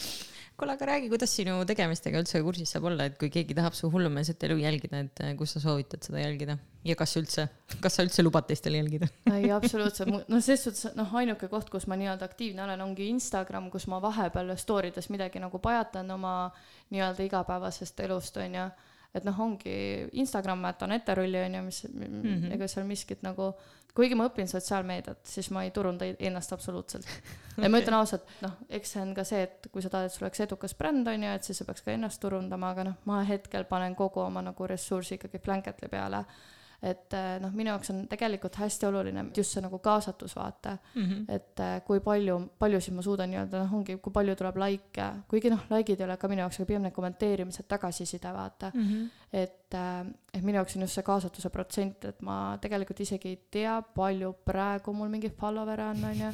kuule, 0.58 0.74
aga 0.74 0.88
räägi, 0.90 1.08
kuidas 1.12 1.32
sinu 1.38 1.60
tegemistega 1.68 2.18
üldse 2.18 2.40
kursis 2.42 2.72
saab 2.74 2.88
olla, 2.90 3.06
et 3.08 3.18
kui 3.20 3.30
keegi 3.30 3.54
tahab 3.54 3.76
su 3.78 3.90
hullumeelset 3.92 4.42
elu 4.48 4.56
jälgida, 4.58 5.04
et 5.06 5.22
eh, 5.22 5.34
kus 5.38 5.54
sa 5.54 5.62
soovitad 5.62 6.02
seda 6.02 6.22
jälgida 6.24 6.58
ja 6.88 6.96
kas 6.98 7.14
üldse, 7.20 7.44
kas 7.82 7.98
sa 7.98 8.06
üldse 8.06 8.24
lubad 8.24 8.48
teistel 8.48 8.74
jälgida? 8.78 9.06
ei, 9.36 9.52
absoluutselt, 9.54 10.10
noh, 10.10 10.42
selles 10.42 10.66
suhtes, 10.66 10.90
noh, 10.98 11.14
ainuke 11.20 11.50
koht, 11.52 11.70
kus 11.70 11.86
ma 11.90 11.98
nii-öelda 12.00 12.26
aktiivne 12.26 12.64
olen, 12.66 12.82
ongi 12.88 13.06
Instagram, 13.12 13.70
kus 13.70 13.86
ma 13.90 14.00
vahepeal 14.02 14.54
story 14.58 14.90
des 14.94 15.10
midagi 15.14 15.42
nagu 15.42 15.62
pajatan 15.62 16.10
oma 16.16 16.34
nii-öelda 16.90 17.28
igapäevasest 17.28 18.06
elust, 18.08 18.40
onju. 18.42 18.68
Et 19.14 19.24
noh, 19.24 19.40
ongi 19.40 19.74
Instagram, 20.20 20.64
et 20.68 20.82
Anette 20.86 21.14
Rulli 21.16 21.40
onju, 21.40 21.62
mis 21.64 21.82
mm. 21.88 22.22
-hmm. 22.22 22.54
ega 22.54 22.68
seal 22.68 22.86
miskit 22.86 23.22
nagu, 23.22 23.52
kuigi 23.94 24.14
ma 24.14 24.28
õpin 24.28 24.46
sotsiaalmeediat, 24.50 25.24
siis 25.26 25.50
ma 25.50 25.64
ei 25.64 25.70
turunda 25.70 26.04
ennast 26.18 26.52
absoluutselt. 26.52 27.06
ja 27.56 27.68
ma 27.68 27.78
ütlen 27.82 27.96
ausalt, 27.98 28.28
noh, 28.44 28.58
eks 28.68 28.92
see 28.92 29.02
on 29.02 29.14
ka 29.14 29.24
see, 29.24 29.42
et 29.48 29.70
kui 29.72 29.82
sa 29.82 29.90
tahad, 29.90 30.06
et 30.06 30.12
sul 30.12 30.26
oleks 30.26 30.44
edukas 30.44 30.74
bränd 30.74 31.08
onju, 31.08 31.32
et 31.34 31.44
siis 31.44 31.58
sa 31.58 31.64
peaks 31.64 31.82
ka 31.82 31.92
ennast 31.92 32.20
turundama, 32.20 32.70
aga 32.70 32.84
noh, 32.90 33.00
ma 33.04 33.22
hetkel 33.24 33.64
panen 33.64 33.96
kogu 33.96 34.20
oma 34.20 34.42
nagu 34.42 34.66
ressursi 34.66 35.14
ikkagi 35.18 35.38
Blanketli 35.38 35.88
peale 35.88 36.24
et 36.82 37.14
eh, 37.18 37.38
noh, 37.42 37.50
minu 37.58 37.72
jaoks 37.72 37.90
on 37.90 38.04
tegelikult 38.10 38.54
hästi 38.60 38.86
oluline 38.86 39.24
just 39.36 39.54
see 39.54 39.62
nagu 39.64 39.80
kaasatus, 39.82 40.36
vaata 40.38 40.76
mm. 40.94 41.02
-hmm. 41.02 41.24
et 41.34 41.60
eh, 41.60 41.80
kui 41.86 42.00
palju, 42.00 42.38
paljusid 42.58 42.94
ma 42.94 43.02
suudan 43.02 43.30
nii-öelda, 43.30 43.64
noh, 43.64 43.74
ongi, 43.80 43.96
kui 44.02 44.12
palju 44.12 44.36
tuleb 44.38 44.60
likee, 44.62 45.08
kuigi 45.28 45.50
noh, 45.50 45.64
likeid 45.70 46.00
ei 46.00 46.06
ole 46.06 46.16
ka 46.16 46.28
minu 46.28 46.44
jaoks, 46.44 46.60
aga 46.60 46.66
pigem 46.66 46.86
need 46.86 46.94
kommenteerimised, 46.94 47.66
tagasiside, 47.68 48.32
vaata 48.32 48.70
mm. 48.74 48.86
-hmm. 48.88 49.08
et 49.32 49.67
et, 49.68 49.76
äh, 49.76 50.06
et 50.32 50.44
minu 50.44 50.56
jaoks 50.58 50.76
on 50.76 50.84
just 50.84 50.96
see 50.96 51.04
kaasatuse 51.04 51.50
protsent, 51.52 52.04
et 52.08 52.22
ma 52.24 52.56
tegelikult 52.62 53.00
isegi 53.04 53.32
ei 53.32 53.38
tea, 53.52 53.74
palju 53.94 54.32
praegu 54.48 54.94
mul 54.96 55.10
mingeid 55.12 55.34
follower'e 55.38 55.88
on, 55.92 56.04
onju. 56.10 56.30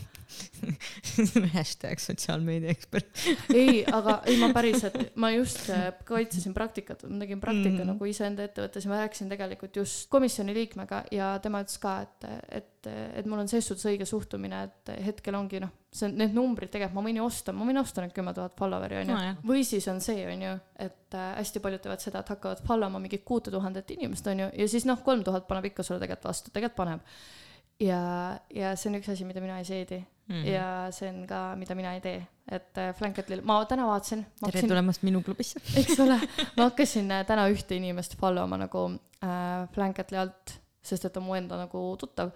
hashtag 1.56 2.02
sotsiaalmeedia 2.02 2.72
ekspert 2.74 3.24
ei, 3.54 3.82
aga 3.86 4.20
ei, 4.30 4.38
ma 4.40 4.50
päriselt, 4.54 4.98
ma 5.20 5.30
just 5.34 5.68
äh, 5.74 5.90
kaitsesin 6.06 6.54
praktikat, 6.54 7.04
ma 7.08 7.22
tegin 7.22 7.42
praktika 7.42 7.70
mm. 7.74 7.80
-hmm. 7.80 7.92
nagu 7.94 8.10
iseenda 8.10 8.46
ettevõttes 8.46 8.86
ja 8.86 8.92
ma 8.92 9.02
rääkisin 9.02 9.32
tegelikult 9.32 9.82
just 9.82 10.08
komisjoni 10.10 10.54
liikmega 10.54 11.04
ja 11.14 11.34
tema 11.42 11.62
ütles 11.64 11.80
ka, 11.82 12.00
et, 12.06 12.30
et, 12.48 12.70
et 12.90 13.26
mul 13.30 13.42
on 13.42 13.50
selles 13.50 13.66
suhtes 13.70 13.86
õige 13.90 14.06
suhtumine, 14.08 14.62
et 14.68 14.92
hetkel 15.04 15.36
ongi 15.38 15.60
noh, 15.62 15.72
see 15.94 16.08
on 16.08 16.16
need 16.20 16.34
numbrid 16.36 16.72
tegelikult, 16.72 16.98
ma 16.98 17.06
võin 17.06 17.20
ju 17.20 17.26
osta, 17.26 17.54
ma 17.56 17.68
võin 17.68 17.80
osta 17.80 18.04
need 18.04 18.14
kümme 18.16 18.34
tuhat 18.36 18.56
follower'i 18.58 19.00
onju 19.02 19.14
Nojah. 19.14 19.38
või 19.46 19.64
siis 19.68 19.86
on 19.92 20.02
see 20.04 20.26
onju, 20.30 20.56
et 20.86 21.18
äh, 21.18 21.30
hästi 21.38 21.62
paljud 21.64 21.84
teevad 21.84 22.04
seda, 22.04 22.24
et 22.24 22.34
hakkavad 22.34 22.64
follow 22.66 22.92
ma 22.92 23.02
mingit 23.02 23.24
kuute 23.28 23.54
tuhandet 23.54 23.94
inimest 23.96 24.26
onju 24.32 24.50
ja 24.52 24.68
siis 24.70 24.88
noh, 24.88 25.00
kolm 25.06 25.24
tuhat 25.26 25.48
paneb 25.50 25.70
ikka 25.70 25.86
sulle 25.86 26.02
tegelikult 26.02 26.30
vastu, 26.30 26.54
tegelikult 26.54 26.80
paneb. 26.82 27.14
ja, 27.82 28.00
ja 28.54 28.74
see 28.78 28.90
on 28.92 29.00
üks 29.00 29.12
asi, 29.14 29.28
mida 29.28 29.44
mina 29.44 29.60
ei 29.62 29.68
seedi 29.68 30.02
mm. 30.28 30.34
-hmm. 30.34 30.48
ja 30.48 30.86
see 30.90 31.08
on 31.10 31.26
ka, 31.26 31.56
mida 31.56 31.74
mina 31.74 31.94
ei 31.94 32.00
tee, 32.00 32.26
et 32.48 32.78
äh, 32.78 32.94
Flanketlil, 32.94 33.42
ma 33.42 33.64
täna 33.64 33.86
vaatasin. 33.86 34.26
tere 34.50 34.68
tulemast 34.68 35.02
minu 35.02 35.22
klubisse 35.22 35.60
eks 35.80 36.00
ole, 36.00 36.18
ma 36.56 36.68
hakkasin 36.68 37.10
äh, 37.10 37.26
täna 37.26 37.48
ühte 37.52 37.76
inimest 37.76 38.16
follow 38.20 38.48
ma 38.48 38.60
nagu 38.60 38.86
äh, 39.24 39.68
Flanketli 39.74 40.18
alt, 40.18 40.58
sest 40.84 41.04
et 41.04 41.12
ta 41.12 41.20
on 41.20 41.26
mu 41.28 41.34
enda 41.38 41.58
nagu 41.64 41.86
tuttav. 42.00 42.34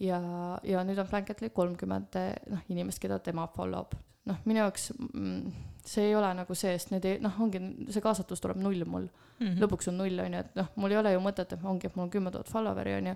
Ja, 0.00 0.20
ja 0.64 0.84
nüüd 0.86 1.00
on 1.00 1.08
Flanketli 1.08 1.50
kolmkümmend 1.54 2.16
noh 2.50 2.70
inimest, 2.72 3.02
keda 3.02 3.20
tema 3.24 3.46
follow 3.56 3.88
b. 3.90 4.00
noh, 4.30 4.40
minu 4.48 4.62
jaoks 4.62 4.90
mm, 4.96 5.68
see 5.86 6.10
ei 6.10 6.16
ole 6.16 6.30
nagu 6.36 6.56
see, 6.56 6.72
sest 6.76 6.94
need 6.94 7.06
ei, 7.08 7.20
noh, 7.24 7.36
ongi 7.42 7.60
see 7.92 8.04
kaasatus 8.04 8.42
tuleb 8.42 8.60
null 8.60 8.84
mul 8.86 9.06
mm. 9.08 9.46
Mhm. 9.46 9.60
lõpuks 9.62 9.90
on 9.92 10.00
null 10.00 10.24
onju, 10.26 10.42
et 10.44 10.58
noh, 10.58 10.72
mul 10.76 10.94
ei 10.94 11.00
ole 11.00 11.14
ju 11.14 11.22
mõtet, 11.24 11.54
et 11.56 11.64
ongi, 11.64 11.88
et 11.88 11.96
mul 11.96 12.08
on 12.08 12.12
kümme 12.12 12.32
tuhat 12.34 12.50
follower'i 12.52 12.98
onju 12.98 13.14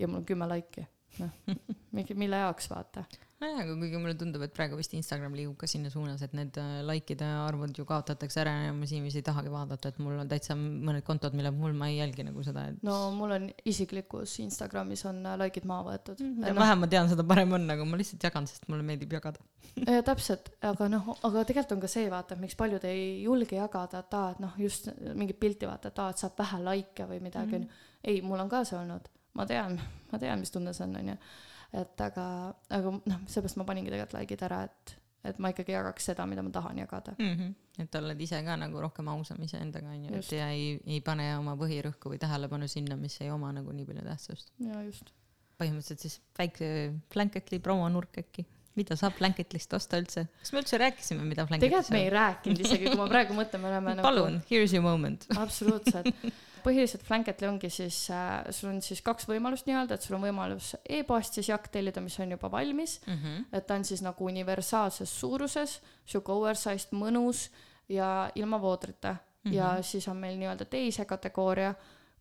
ja 0.00 0.08
mul 0.10 0.22
on 0.22 0.26
kümme 0.28 0.48
laiki. 0.50 0.86
noh, 1.22 1.54
mingi, 1.96 2.16
mille 2.18 2.40
jaoks 2.42 2.68
vaata. 2.72 3.04
Nojah, 3.42 3.60
aga 3.64 3.74
kuigi 3.78 4.00
mulle 4.00 4.14
tundub, 4.18 4.42
et 4.46 4.52
praegu 4.54 4.76
vist 4.78 4.94
Instagram 4.96 5.34
liigub 5.36 5.56
ka 5.60 5.68
sinna 5.70 5.90
suunas, 5.92 6.22
et 6.24 6.34
need 6.36 6.56
äh, 6.60 6.80
likeide 6.86 7.26
arvud 7.44 7.74
ju 7.76 7.86
kaotatakse 7.88 8.40
ära 8.42 8.54
ja 8.66 8.74
ma 8.76 8.86
vist 8.86 9.18
ei 9.18 9.24
tahagi 9.26 9.52
vaadata, 9.52 9.90
et 9.92 10.00
mul 10.02 10.18
on 10.22 10.30
täitsa 10.30 10.56
mõned 10.58 11.04
kontod, 11.06 11.36
mille 11.36 11.52
puhul 11.54 11.74
ma 11.78 11.90
ei 11.90 11.98
jälgi 11.98 12.26
nagu 12.26 12.44
seda, 12.46 12.66
et 12.70 12.84
no 12.86 12.98
mul 13.16 13.34
on 13.36 13.48
isiklikus 13.70 14.38
Instagramis 14.44 15.04
on 15.10 15.22
äh, 15.26 15.38
likeid 15.44 15.68
maha 15.70 15.88
võetud 15.90 16.22
mida 16.24 16.50
Et 16.50 16.56
noh, 16.56 16.62
vähem 16.62 16.84
ma 16.84 16.90
tean, 16.94 17.10
seda 17.10 17.26
parem 17.34 17.56
on, 17.58 17.66
aga 17.74 17.86
ma 17.88 18.00
lihtsalt 18.00 18.28
jagan, 18.28 18.48
sest 18.50 18.68
mulle 18.72 18.86
meeldib 18.86 19.16
jagada. 19.18 19.42
Ja, 19.90 20.04
täpselt, 20.06 20.52
aga 20.62 20.86
noh, 20.90 21.08
aga 21.26 21.42
tegelikult 21.48 21.74
on 21.74 21.80
ka 21.82 21.88
see, 21.90 22.06
vaata, 22.12 22.36
miks 22.38 22.54
paljud 22.58 22.84
ei 22.86 23.24
julge 23.24 23.58
jagada, 23.58 24.04
et 24.04 24.14
aa, 24.16 24.28
et 24.34 24.42
noh, 24.44 24.52
just 24.60 24.86
mingit 25.18 25.40
pilti 25.40 25.66
vaata, 25.66 25.90
et 25.90 25.98
aa, 25.98 26.12
et 26.14 26.22
saab 26.22 26.38
vähe 26.38 26.60
likee 26.68 27.08
või 27.10 27.18
midagi, 27.24 27.58
onju. 27.58 27.80
ei, 28.06 28.20
mul 28.22 28.44
on 28.44 28.52
ka 28.52 28.62
see 28.68 28.78
olnud, 28.78 29.10
ma 29.34 29.46
tean, 29.50 29.74
ma 30.12 30.20
tean, 30.22 30.44
mis 30.44 30.54
tunne 30.54 30.74
see 30.76 30.86
on, 30.86 30.94
onju. 31.00 31.18
Et 31.74 32.04
aga, 32.04 32.26
aga 32.76 32.92
noh, 32.94 33.24
seepärast 33.30 33.58
ma 33.60 33.66
paningi 33.68 33.92
tegelikult 33.92 34.16
likeid 34.18 34.44
ära, 34.46 34.60
et, 34.68 34.94
et 35.30 35.40
ma 35.42 35.50
ikkagi 35.52 35.74
jagaks 35.74 36.10
seda, 36.10 36.26
mida 36.30 36.44
ma 36.46 36.52
tahan 36.54 36.80
jagada. 36.82 37.16
mm. 37.18 37.34
-hmm. 37.34 37.82
et 37.84 37.98
oled 38.00 38.24
ise 38.26 38.40
ka 38.46 38.56
nagu 38.60 38.80
rohkem 38.84 39.10
ausam 39.14 39.42
iseendaga 39.42 39.90
onju, 39.96 40.14
et 40.20 40.32
ja 40.32 40.48
ei, 40.54 40.78
ei 40.86 41.00
pane 41.00 41.28
oma 41.38 41.56
põhirõhku 41.60 42.14
või 42.14 42.22
tähelepanu 42.22 42.68
sinna, 42.68 42.96
mis 42.96 43.20
ei 43.20 43.30
oma 43.30 43.52
nagu 43.52 43.72
nii 43.72 43.86
palju 43.90 44.06
tähtsust. 44.08 44.52
ja 44.58 44.82
just. 44.82 45.12
põhimõtteliselt 45.58 46.02
siis 46.06 46.20
väike 46.38 46.68
Blanketli 47.14 47.58
promonurk 47.62 48.18
äkki, 48.18 48.46
mida 48.78 48.96
saab 48.98 49.18
Blanketlist 49.18 49.74
osta 49.74 49.98
üldse? 50.02 50.26
kas 50.40 50.52
me 50.52 50.62
üldse 50.62 50.78
rääkisime, 50.78 51.26
mida 51.26 51.46
Blanketis 51.46 51.70
tegelikult 51.70 51.94
me 51.98 52.02
ei 52.04 52.10
rääkinud 52.10 52.66
isegi, 52.66 52.90
kui 52.90 52.98
ma 52.98 53.10
praegu 53.10 53.34
mõtlen, 53.38 53.62
me 53.62 53.70
oleme 53.70 53.94
nagu 53.98 54.06
palun, 54.06 54.42
here's 54.50 54.74
your 54.74 54.86
moment. 54.86 55.26
absoluutselt. 55.36 56.10
põhiliselt 56.64 57.02
Flanketli 57.06 57.46
ongi 57.48 57.70
siis 57.70 58.10
äh,, 58.10 58.44
sul 58.50 58.70
on 58.70 58.80
siis 58.82 59.02
kaks 59.02 59.28
võimalust 59.28 59.66
nii-öelda, 59.68 59.94
et 59.94 60.02
sul 60.02 60.16
on 60.16 60.22
võimalus 60.26 60.74
e-poest 60.88 61.34
siis 61.38 61.48
jakk 61.48 61.68
tellida, 61.72 62.00
mis 62.00 62.18
on 62.20 62.30
juba 62.30 62.50
valmis 62.50 63.00
Mm 63.06 63.14
-hmm. 63.14 63.44
et 63.52 63.66
ta 63.66 63.74
on 63.74 63.84
siis 63.84 64.02
nagu 64.02 64.24
universaalses 64.24 65.20
suuruses, 65.20 65.80
sihuke 66.06 66.32
oversized, 66.32 66.92
mõnus 66.92 67.48
ja 67.88 68.30
ilma 68.34 68.60
voodrita 68.60 69.12
mm. 69.12 69.50
-hmm. 69.50 69.54
ja 69.54 69.82
siis 69.82 70.08
on 70.08 70.16
meil 70.16 70.38
nii-öelda 70.38 70.64
teise 70.64 71.04
kategooria, 71.04 71.74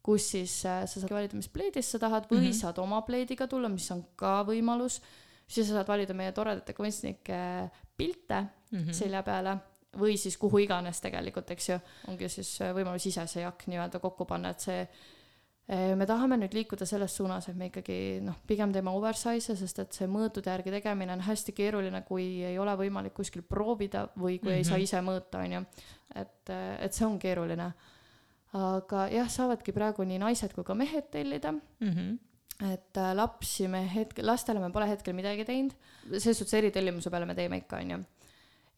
kus 0.03 0.31
siis 0.31 0.65
äh, 0.65 0.85
sa 0.85 0.99
saad 0.99 1.11
valida, 1.11 1.35
mis 1.35 1.47
pleidist 1.49 1.89
sa 1.89 1.99
tahad 1.99 2.23
või 2.31 2.37
mm 2.37 2.41
Mhm. 2.43 2.49
-hmm. 2.51 2.61
saad 2.61 2.77
oma 2.77 3.01
pleidiga 3.01 3.47
tulla, 3.47 3.69
mis 3.69 3.91
on 3.91 4.05
ka 4.15 4.43
võimalus. 4.43 5.01
siis 5.47 5.67
sa 5.67 5.73
saad 5.73 5.87
valida 5.87 6.13
meie 6.13 6.31
toredate 6.31 6.73
kunstnike 6.73 7.69
pilte 7.97 8.41
mm 8.41 8.49
Mhm. 8.79 8.89
-hmm. 8.89 8.93
selja 8.93 9.23
peale 9.23 9.57
või 9.99 10.17
siis 10.17 10.37
kuhu 10.37 10.57
iganes 10.57 11.01
tegelikult, 11.01 11.51
eks 11.51 11.69
ju, 11.69 11.79
ongi 12.07 12.29
siis 12.29 12.61
äh, 12.61 12.73
võimalus 12.73 13.05
ise 13.05 13.27
see 13.27 13.41
jakk 13.43 13.67
nii-öelda 13.67 13.99
kokku 13.99 14.25
panna, 14.25 14.49
et 14.49 14.59
see 14.59 14.79
eh, 15.67 15.95
me 15.95 16.05
tahame 16.05 16.37
nüüd 16.37 16.53
liikuda 16.53 16.85
selles 16.85 17.15
suunas, 17.15 17.47
et 17.49 17.55
me 17.55 17.69
ikkagi 17.69 18.19
noh, 18.25 18.35
pigem 18.47 18.71
teeme 18.73 18.91
oversize'e, 18.91 19.55
sest 19.55 19.79
et 19.79 19.93
see 19.93 20.07
mõõtude 20.07 20.49
järgi 20.51 20.71
tegemine 20.71 21.13
on 21.13 21.21
hästi 21.21 21.51
keeruline, 21.55 22.01
kui 22.07 22.43
ei 22.43 22.57
ole 22.59 22.73
võimalik 22.75 23.13
kuskil 23.13 23.41
proovida 23.47 24.07
või 24.17 24.39
kui 24.39 24.49
mm 24.49 24.53
-hmm. 24.53 24.57
ei 24.57 24.63
saa 24.63 24.77
Mhm. 24.77 24.83
ise 24.83 25.01
mõõta, 25.01 25.43
onju. 25.43 25.65
et, 26.15 26.49
et 26.79 26.93
see 26.93 27.05
on 27.05 27.19
keeruline. 27.19 27.73
aga 28.53 29.07
jah, 29.09 29.29
saavadki 29.29 29.71
praegu 29.73 30.03
nii 30.03 30.19
naised 30.19 30.53
kui 30.53 30.63
ka 30.63 30.73
mehed 30.75 31.07
tellida 31.11 31.51
Mm 31.51 31.89
-hmm. 31.89 32.73
et 32.73 32.97
äh, 32.97 33.15
lapsi 33.15 33.67
me 33.67 33.89
hetkel, 33.95 34.25
lastele 34.25 34.59
me 34.59 34.69
pole 34.71 34.87
hetkel 34.89 35.13
midagi 35.13 35.45
teinud, 35.45 35.71
selles 36.19 36.37
suhtes 36.37 36.53
eritellimuse 36.53 37.09
peale 37.09 37.25
me 37.25 37.35
teeme 37.35 37.57
ikka, 37.57 37.77
onju. 37.77 38.03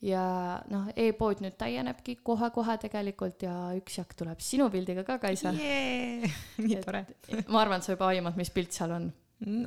Ja 0.04 0.24
noh, 0.72 0.88
e-pood 1.00 1.42
nüüd 1.44 1.56
täienebki 1.60 2.18
kohe-kohe 2.26 2.78
tegelikult 2.82 3.46
ja 3.48 3.56
üks 3.78 4.00
jakk 4.02 4.16
tuleb 4.20 4.42
sinu 4.44 4.70
pildiga 4.74 5.06
ka, 5.08 5.20
Kaisa. 5.22 5.54
Yeah. 5.56 6.26
nii 6.64 6.82
tore. 6.84 7.06
ma 7.48 7.62
arvan, 7.64 7.80
et 7.80 7.88
sa 7.88 7.96
juba 7.96 8.10
aimad, 8.12 8.38
mis 8.40 8.52
pilt 8.54 8.76
seal 8.76 8.96
on. 8.96 9.08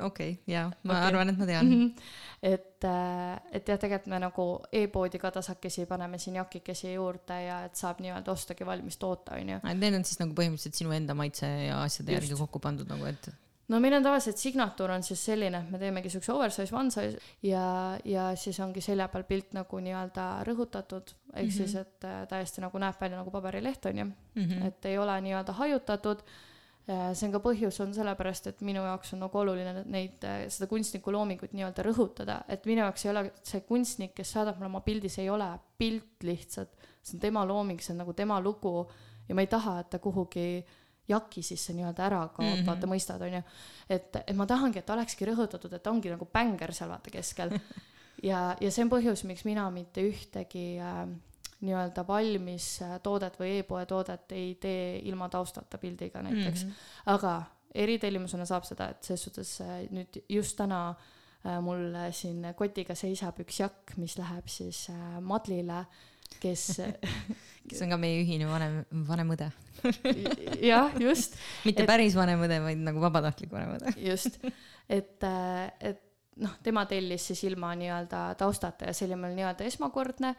okei, 0.05 0.39
jaa, 0.49 0.67
ma 0.83 0.95
Okei. 0.95 1.09
arvan, 1.11 1.33
et 1.33 1.41
ma 1.41 1.49
tean. 1.49 1.73
et, 2.53 2.87
et 2.87 3.73
jah, 3.73 3.81
tegelikult 3.81 4.09
me 4.13 4.21
nagu 4.25 4.47
e-poodi 4.81 5.21
ka 5.21 5.33
tasakesi 5.39 5.85
paneme 5.89 6.21
siin 6.21 6.39
jakikesi 6.39 6.95
juurde 6.95 7.41
ja 7.45 7.61
et 7.67 7.77
saab 7.79 8.01
nii-öelda 8.03 8.33
ostagi 8.33 8.67
valmis 8.67 8.97
toota, 9.01 9.37
onju. 9.37 9.61
Need 9.73 9.99
on 9.99 10.07
siis 10.07 10.21
nagu 10.21 10.37
põhimõtteliselt 10.37 10.81
sinu 10.81 10.95
enda 10.95 11.17
maitse 11.17 11.49
ja 11.67 11.83
asjade 11.83 12.13
Just. 12.15 12.21
järgi 12.23 12.41
kokku 12.41 12.61
pandud 12.63 12.89
nagu, 12.89 13.05
et 13.09 13.29
no 13.69 13.79
meil 13.81 13.95
on 13.97 14.05
tavaliselt 14.05 14.41
signatuur 14.41 14.93
on 14.95 15.05
siis 15.05 15.21
selline, 15.29 15.63
et 15.63 15.71
me 15.73 15.79
teemegi 15.81 16.11
siukse 16.13 16.33
oversize, 16.33 16.75
one 16.75 16.91
size 16.93 17.19
ja, 17.45 17.63
ja 18.05 18.29
siis 18.39 18.59
ongi 18.65 18.81
selja 18.83 19.09
peal 19.13 19.25
pilt 19.29 19.55
nagu 19.57 19.81
nii-öelda 19.85 20.27
rõhutatud, 20.47 21.13
ehk 21.33 21.45
mm 21.45 21.49
-hmm. 21.49 21.57
siis, 21.57 21.75
et 21.75 22.07
äh, 22.09 22.21
täiesti 22.29 22.61
nagu 22.65 22.81
näeb 22.81 23.01
välja 23.01 23.19
nagu 23.21 23.31
paberileht 23.31 23.85
onju 23.85 24.05
mm, 24.05 24.15
mm 24.35 24.45
-hmm. 24.45 24.67
et 24.67 24.85
ei 24.85 24.97
ole 24.97 25.21
nii-öelda 25.21 25.53
hajutatud. 25.53 26.23
see 27.13 27.27
on 27.27 27.31
ka 27.31 27.37
põhjus 27.37 27.83
on 27.83 27.93
sellepärast, 27.93 28.47
et 28.47 28.61
minu 28.61 28.81
jaoks 28.81 29.13
on 29.13 29.19
nagu 29.19 29.37
oluline 29.37 29.83
neid, 29.85 30.23
seda 30.47 30.67
kunstniku 30.67 31.11
loomingut 31.11 31.51
nii-öelda 31.53 31.83
rõhutada, 31.85 32.39
et 32.47 32.65
minu 32.65 32.81
jaoks 32.81 33.05
ei 33.05 33.11
ole 33.11 33.31
see 33.43 33.61
kunstnik, 33.61 34.15
kes 34.15 34.31
saadab 34.31 34.55
mulle 34.57 34.65
oma 34.65 34.81
pildi, 34.81 35.09
see 35.09 35.23
ei 35.23 35.29
ole 35.29 35.59
pilt 35.77 36.23
lihtsalt, 36.23 36.69
see 37.03 37.17
on 37.17 37.19
tema 37.19 37.45
looming, 37.45 37.79
see 37.79 37.93
on 37.93 37.97
nagu 37.97 38.13
tema 38.13 38.39
lugu 38.41 38.89
ja 39.29 39.35
ma 39.35 39.41
ei 39.41 39.47
taha, 39.47 39.79
et 39.79 39.89
ta 39.89 39.99
kuhugi 39.99 40.65
jaki 41.09 41.43
sisse 41.45 41.73
nii-öelda 41.73 42.05
ära 42.05 42.21
kaob 42.27 42.45
mm. 42.45 42.55
-hmm. 42.55 42.67
vaata 42.67 42.89
mõistad, 42.89 43.21
onju. 43.25 43.41
et, 43.89 44.19
et 44.25 44.35
ma 44.35 44.45
tahangi, 44.49 44.79
et 44.79 44.89
olekski 44.89 45.29
rõhutatud, 45.29 45.73
et 45.73 45.87
ongi 45.87 46.11
nagu 46.13 46.27
bänger 46.33 46.73
seal 46.73 46.89
vaata 46.89 47.11
keskel. 47.13 47.55
ja, 48.29 48.55
ja 48.61 48.71
see 48.71 48.85
on 48.85 48.93
põhjus, 48.93 49.25
miks 49.25 49.45
mina 49.45 49.69
mitte 49.73 50.05
ühtegi 50.05 50.79
äh, 50.79 51.05
nii-öelda 51.61 52.07
valmis 52.07 52.81
äh, 52.85 52.97
toodet 53.03 53.39
või 53.39 53.59
e-poe 53.59 53.85
toodet 53.85 54.31
ei 54.31 54.55
tee 54.61 54.99
ilma 55.09 55.29
taustata 55.29 55.77
pildiga 55.77 56.21
näiteks 56.23 56.65
mm. 56.65 56.69
-hmm. 56.69 57.13
aga 57.15 57.33
eritellimusena 57.75 58.45
saab 58.45 58.65
seda, 58.65 58.89
et 58.89 59.03
selles 59.03 59.23
suhtes 59.23 59.61
äh, 59.61 59.81
nüüd 59.91 60.21
just 60.29 60.57
täna 60.57 60.89
äh, 60.89 61.59
mul 61.61 61.95
äh, 61.95 62.11
siin 62.15 62.45
kotiga 62.55 62.95
seisab 62.95 63.39
üks 63.43 63.59
jakk, 63.59 63.97
mis 63.97 64.17
läheb 64.17 64.47
siis 64.47 64.87
äh, 64.89 65.19
Madlile, 65.21 65.85
kes 66.41 66.65
kes 67.69 67.81
on 67.85 67.93
ka 67.93 67.99
meie 68.01 68.19
ühine 68.23 68.49
vanem, 68.49 68.81
vanem 69.07 69.33
õde. 69.35 69.49
jah, 70.71 70.93
just, 70.99 71.37
mitte 71.67 71.85
Et- 71.85 71.89
päris 71.89 72.17
vanem 72.17 72.41
õde, 72.47 72.59
vaid 72.63 72.83
nagu 72.83 73.01
vabatahtlik 73.03 73.51
vanem 73.53 73.77
õde. 73.77 73.93
just, 74.03 74.39
et, 74.89 75.27
et 75.79 76.05
noh, 76.43 76.55
tema 76.63 76.85
tellis 76.89 77.29
siis 77.31 77.43
ilma 77.49 77.73
nii-öelda 77.79 78.23
taustata 78.39 78.89
ja 78.89 78.95
see 78.95 79.07
oli 79.09 79.19
mul 79.19 79.35
nii-öelda 79.37 79.67
esmakordne 79.67 80.33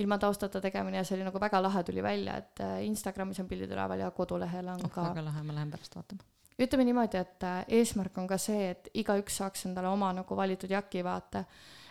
ilma 0.00 0.16
taustata 0.18 0.60
tegemine 0.64 1.00
ja 1.00 1.04
see 1.04 1.18
oli 1.18 1.26
nagu 1.26 1.40
väga 1.40 1.60
lahe 1.62 1.82
tuli 1.84 2.02
välja, 2.04 2.38
et 2.40 2.62
äh, 2.64 2.78
Instagramis 2.86 3.40
on 3.42 3.48
pildid 3.48 3.72
üleval 3.74 4.00
ja 4.00 4.10
kodulehel 4.16 4.70
on 4.72 4.86
oh, 4.86 4.92
ka 4.92 5.10
väga 5.10 5.26
lahe, 5.26 5.42
ma 5.44 5.56
lähen 5.58 5.72
pärast 5.72 5.96
vaatama. 5.98 6.24
ütleme 6.56 6.86
niimoodi, 6.88 7.20
et 7.20 7.46
äh, 7.48 7.60
eesmärk 7.80 8.16
on 8.22 8.28
ka 8.30 8.40
see, 8.40 8.70
et 8.72 8.88
igaüks 9.02 9.36
saaks 9.42 9.66
endale 9.68 9.92
oma 9.92 10.12
nagu 10.16 10.36
valitud 10.36 10.72
jaki 10.72 11.04
vaata. 11.04 11.44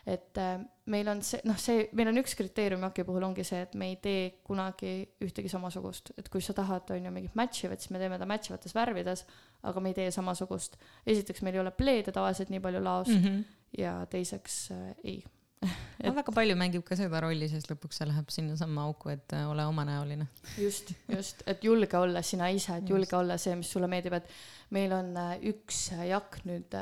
et 0.05 0.37
äh, 0.41 0.57
meil 0.91 1.09
on 1.11 1.21
see, 1.25 1.41
noh, 1.47 1.57
see, 1.59 1.85
meil 1.97 2.11
on 2.11 2.19
üks 2.21 2.33
kriteerium 2.37 2.83
jaki 2.87 3.05
puhul 3.07 3.25
ongi 3.27 3.45
see, 3.47 3.63
et 3.65 3.75
me 3.79 3.91
ei 3.93 3.97
tee 4.03 4.23
kunagi 4.47 4.93
ühtegi 5.23 5.51
samasugust, 5.51 6.13
et 6.19 6.29
kui 6.31 6.43
sa 6.43 6.55
tahad, 6.57 6.89
on 6.95 7.07
ju, 7.07 7.13
mingit 7.13 7.35
match 7.39 7.67
ivat, 7.67 7.83
siis 7.83 7.93
me 7.93 8.01
teeme 8.01 8.19
ta 8.21 8.27
match 8.29 8.51
ivates 8.51 8.75
värvides, 8.77 9.25
aga 9.67 9.83
me 9.83 9.91
ei 9.91 9.99
tee 10.01 10.09
samasugust. 10.13 10.79
esiteks, 11.07 11.43
meil 11.45 11.57
ei 11.57 11.63
ole 11.63 11.75
pleede 11.75 12.13
tavaliselt 12.15 12.51
nii 12.53 12.63
palju 12.63 12.81
laos 12.83 13.11
mm. 13.11 13.21
-hmm. 13.23 13.43
ja 13.81 13.93
teiseks 14.11 14.57
äh, 14.75 14.91
ei. 15.03 15.23
et.... 16.03 16.15
väga 16.15 16.33
palju 16.35 16.57
mängib 16.57 16.83
ka 16.87 16.97
seda 16.99 17.21
rolli, 17.23 17.49
sest 17.49 17.71
lõpuks 17.71 18.01
see 18.01 18.09
läheb 18.09 18.31
sinnasamma 18.33 18.87
auku, 18.89 19.13
et 19.13 19.37
äh, 19.37 19.49
ole 19.49 19.65
omanäoline. 19.65 20.27
just, 20.57 20.93
just, 21.07 21.43
et 21.45 21.63
julge 21.63 21.97
olla 21.97 22.21
sina 22.21 22.49
ise, 22.49 22.81
et 22.81 22.89
julge 22.89 23.07
just. 23.09 23.19
olla 23.19 23.37
see, 23.37 23.55
mis 23.55 23.71
sulle 23.71 23.87
meeldib, 23.87 24.17
et 24.17 24.27
meil 24.71 24.93
on 24.97 25.15
äh, 25.17 25.35
üks 25.53 25.91
jakk 26.09 26.41
nüüd, 26.49 26.79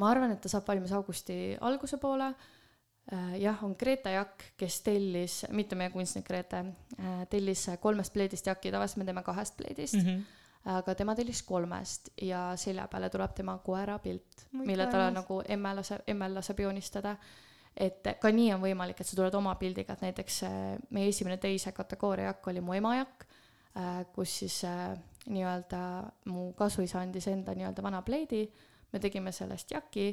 ma 0.00 0.08
arvan, 0.10 0.32
et 0.32 0.40
ta 0.40 0.48
saab 0.48 0.66
valmis 0.68 0.92
augusti 0.92 1.56
alguse 1.60 1.96
poole 2.00 2.34
jah, 3.38 3.62
on 3.66 3.72
Grete 3.78 4.12
Jakk, 4.14 4.44
kes 4.56 4.80
tellis, 4.86 5.40
mitte 5.50 5.74
meie 5.74 5.90
kunstnik 5.90 6.26
Grete, 6.28 6.60
tellis 7.30 7.64
kolmest 7.82 8.12
pleedist 8.14 8.46
jaki, 8.46 8.70
tavaliselt 8.70 9.02
me 9.02 9.08
teeme 9.08 9.24
kahest 9.26 9.56
pleedist 9.56 9.98
mm. 9.98 10.06
-hmm 10.06 10.28
aga 10.68 10.94
tema 10.94 11.14
tellis 11.16 11.42
kolmest 11.42 12.10
ja 12.22 12.50
selja 12.60 12.86
peale 12.92 13.08
tuleb 13.10 13.32
tema 13.36 13.56
koera 13.64 13.98
pilt, 13.98 14.44
mille 14.52 14.86
ta 14.92 15.06
nagu 15.12 15.40
emme 15.48 15.74
laseb, 15.78 16.02
emmel 16.06 16.34
laseb 16.36 16.60
joonistada. 16.60 17.16
et 17.76 18.02
ka 18.20 18.32
nii 18.34 18.48
on 18.52 18.60
võimalik, 18.60 18.98
et 19.00 19.06
sa 19.06 19.14
tuled 19.16 19.34
oma 19.38 19.54
pildiga, 19.54 19.94
et 19.94 20.00
näiteks 20.02 20.40
äh, 20.42 20.54
meie 20.90 21.08
esimene 21.08 21.36
teise 21.38 21.70
kategooria 21.72 22.26
jakk 22.32 22.48
oli 22.50 22.60
mu 22.60 22.74
ema 22.74 22.96
jakk, 22.96 23.22
äh, 23.78 24.00
kus 24.12 24.32
siis 24.40 24.64
äh, 24.66 24.90
nii-öelda 25.30 25.82
mu 26.32 26.50
kasuisa 26.58 27.00
andis 27.00 27.28
enda 27.30 27.54
nii-öelda 27.54 27.82
vana 27.82 28.02
pleidi, 28.02 28.42
me 28.92 28.98
tegime 28.98 29.32
sellest 29.32 29.70
jaki 29.70 30.08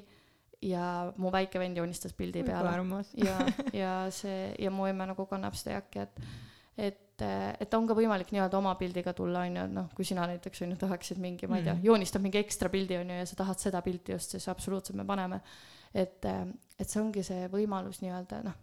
ja 0.62 1.14
mu 1.22 1.32
väike 1.32 1.60
vend 1.62 1.78
joonistas 1.78 2.14
pildi 2.18 2.44
peale. 2.44 2.74
ja, 3.22 3.38
ja 3.74 3.94
see 4.12 4.56
ja 4.60 4.72
mu 4.74 4.88
emme 4.90 5.06
nagu 5.12 5.26
kannab 5.30 5.56
seda 5.58 5.78
jakki, 5.78 6.06
et 6.08 6.22
et, 6.78 7.24
et 7.60 7.74
on 7.74 7.88
ka 7.90 7.96
võimalik 7.98 8.30
nii-öelda 8.34 8.60
oma 8.60 8.76
pildiga 8.78 9.14
tulla, 9.18 9.42
on 9.48 9.56
ju, 9.58 9.64
et 9.66 9.74
noh, 9.74 9.88
kui 9.98 10.06
sina 10.06 10.28
näiteks 10.30 10.62
on 10.62 10.76
ju 10.76 10.78
tahaksid 10.84 11.18
mingi, 11.22 11.50
ma 11.50 11.58
ei 11.58 11.66
tea, 11.66 11.74
mhm. 11.74 11.86
joonistad 11.90 12.22
mingi 12.22 12.38
ekstra 12.38 12.70
pildi 12.70 13.00
on 13.00 13.10
ju 13.14 13.18
ja 13.18 13.26
sa 13.26 13.40
tahad 13.40 13.64
seda 13.64 13.82
pilti 13.86 14.14
just, 14.14 14.36
siis 14.36 14.46
absoluutselt 14.54 15.00
me 15.00 15.06
paneme. 15.06 15.42
et, 15.94 16.26
et 16.78 16.86
see 16.86 17.02
ongi 17.02 17.24
see 17.26 17.48
võimalus 17.50 18.04
nii-öelda 18.04 18.44
noh 18.46 18.58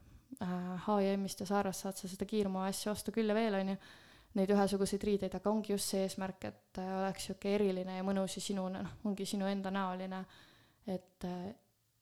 äh,, 0.45 0.87
H&M-ist 0.87 1.43
ja 1.43 1.47
Saarast 1.49 1.87
saad 1.87 1.99
sa 1.99 2.11
seda 2.11 2.27
kiirmaa 2.29 2.69
asju 2.71 2.93
osta 2.93 3.15
küll 3.15 3.31
ja 3.31 3.35
veel, 3.35 3.59
on 3.59 3.75
ju, 3.75 3.77
neid 4.39 4.51
ühesuguseid 4.51 5.05
riideid, 5.07 5.35
aga 5.35 5.51
ongi 5.51 5.73
just 5.75 5.93
see 5.93 6.05
eesmärk, 6.07 6.49
et 6.51 6.81
oleks 6.83 7.29
sihuke 7.29 7.53
eriline 7.55 7.99
ja 7.99 8.07
mõnus 8.07 8.35
ja 8.39 8.43
sinu, 8.43 8.67
noh, 8.73 8.97
ongi 9.07 9.27
sinu 9.31 9.47
enda 9.51 9.71
näoline. 9.75 10.25
et, 10.87 11.27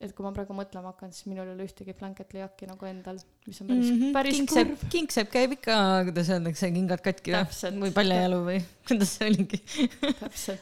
et 0.02 0.12
kui 0.16 0.24
ma 0.24 0.32
praegu 0.34 0.54
mõtlema 0.56 0.90
hakkan, 0.90 1.12
siis 1.14 1.28
minul 1.30 1.46
ei 1.46 1.54
ole 1.54 1.66
ühtegi 1.68 1.94
blanketli 1.96 2.40
jakki 2.40 2.66
nagu 2.68 2.88
endal, 2.88 3.20
mis 3.46 3.60
on 3.62 3.68
päris 3.70 3.86
mm, 3.86 4.00
-hmm. 4.00 4.14
päris 4.16 4.36
kingsepp, 4.36 4.72
kurb. 4.72 4.90
kingsepp 4.94 5.30
käib 5.32 5.54
ikka, 5.56 5.76
kuidas 6.08 6.30
öeldakse, 6.34 6.70
kingad 6.74 7.04
katki 7.04 7.34
või, 7.36 7.78
või 7.84 7.92
paljajalu 7.98 8.40
või 8.48 8.58
kuidas 8.88 9.14
see 9.16 9.30
oligi 9.30 9.60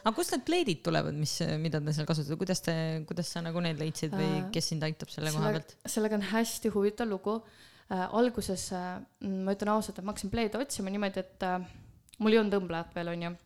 aga 0.05 0.15
kust 0.19 0.37
need 0.37 0.47
pleedid 0.49 0.85
tulevad, 0.87 1.17
mis, 1.17 1.39
mida 1.63 1.81
te 1.81 1.97
seal 1.97 2.09
kasutate, 2.11 2.39
kuidas 2.41 2.65
te, 2.67 2.77
kuidas 3.09 3.33
sa 3.33 3.45
nagu 3.45 3.65
need 3.65 3.81
leidsid 3.81 4.15
või 4.17 4.31
äh, 4.43 4.47
kes 4.55 4.73
sind 4.75 4.87
aitab 4.87 5.13
selle, 5.13 5.33
selle 5.33 5.41
koha 5.41 5.55
pealt? 5.57 5.77
sellega 5.97 6.21
on 6.21 6.27
hästi 6.35 6.75
huvitav 6.77 7.09
lugu 7.09 7.41
äh,. 7.41 8.07
alguses 8.07 8.71
äh, 8.77 8.97
ma 9.25 9.57
ütlen 9.57 9.73
ausalt, 9.73 9.99
et 9.99 10.05
ma 10.05 10.13
hakkasin 10.15 10.33
pleede 10.33 10.61
otsima 10.61 10.93
niimoodi, 10.93 11.25
et 11.25 11.49
äh, 11.49 11.61
mul 12.21 12.37
ei 12.37 12.43
olnud 12.43 12.61
õmblejat 12.61 12.99
veel, 12.99 13.15
onju. 13.17 13.37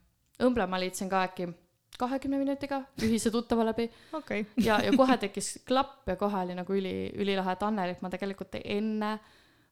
õmble 0.43 0.67
ma 0.67 0.83
leidsin 0.83 1.13
ka 1.13 1.23
äkki 1.29 1.53
kahekümne 1.99 2.39
minutiga 2.41 2.81
ühise 3.03 3.31
tuttava 3.31 3.65
läbi 3.69 3.87
okay. 4.13 4.45
ja, 4.59 4.81
ja 4.83 4.93
kohe 4.97 5.17
tekkis 5.23 5.59
klapp 5.69 6.09
ja 6.11 6.17
kohe 6.21 6.43
oli 6.43 6.57
nagu 6.59 6.75
üli, 6.75 7.13
ülilahe 7.15 7.57
Tannelit 7.61 8.03
ma 8.03 8.11
tegelikult 8.13 8.59
enne 8.63 9.19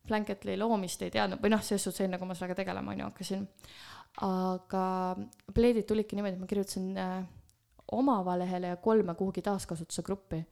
Blanketli 0.08 0.56
loomist 0.58 1.02
ei 1.06 1.12
teadnud 1.14 1.42
või 1.42 1.52
noh, 1.52 1.62
selles 1.62 1.84
suhtes 1.86 2.02
enne, 2.06 2.18
kui 2.18 2.26
ma 2.26 2.34
sellega 2.34 2.58
tegelema 2.58 2.90
onju 2.90 3.04
hakkasin. 3.06 3.44
aga 4.26 4.86
pleedid 5.54 5.86
tulidki 5.86 6.18
niimoodi, 6.18 6.34
et 6.34 6.42
ma 6.42 6.48
kirjutasin 6.50 6.88
äh, 6.98 7.20
oma 7.92 8.38
lehele 8.38 8.72
ja 8.72 8.76
kolme 8.76 9.14
kuhugi 9.14 9.42
taaskasutuse 9.42 10.02
gruppi. 10.02 10.44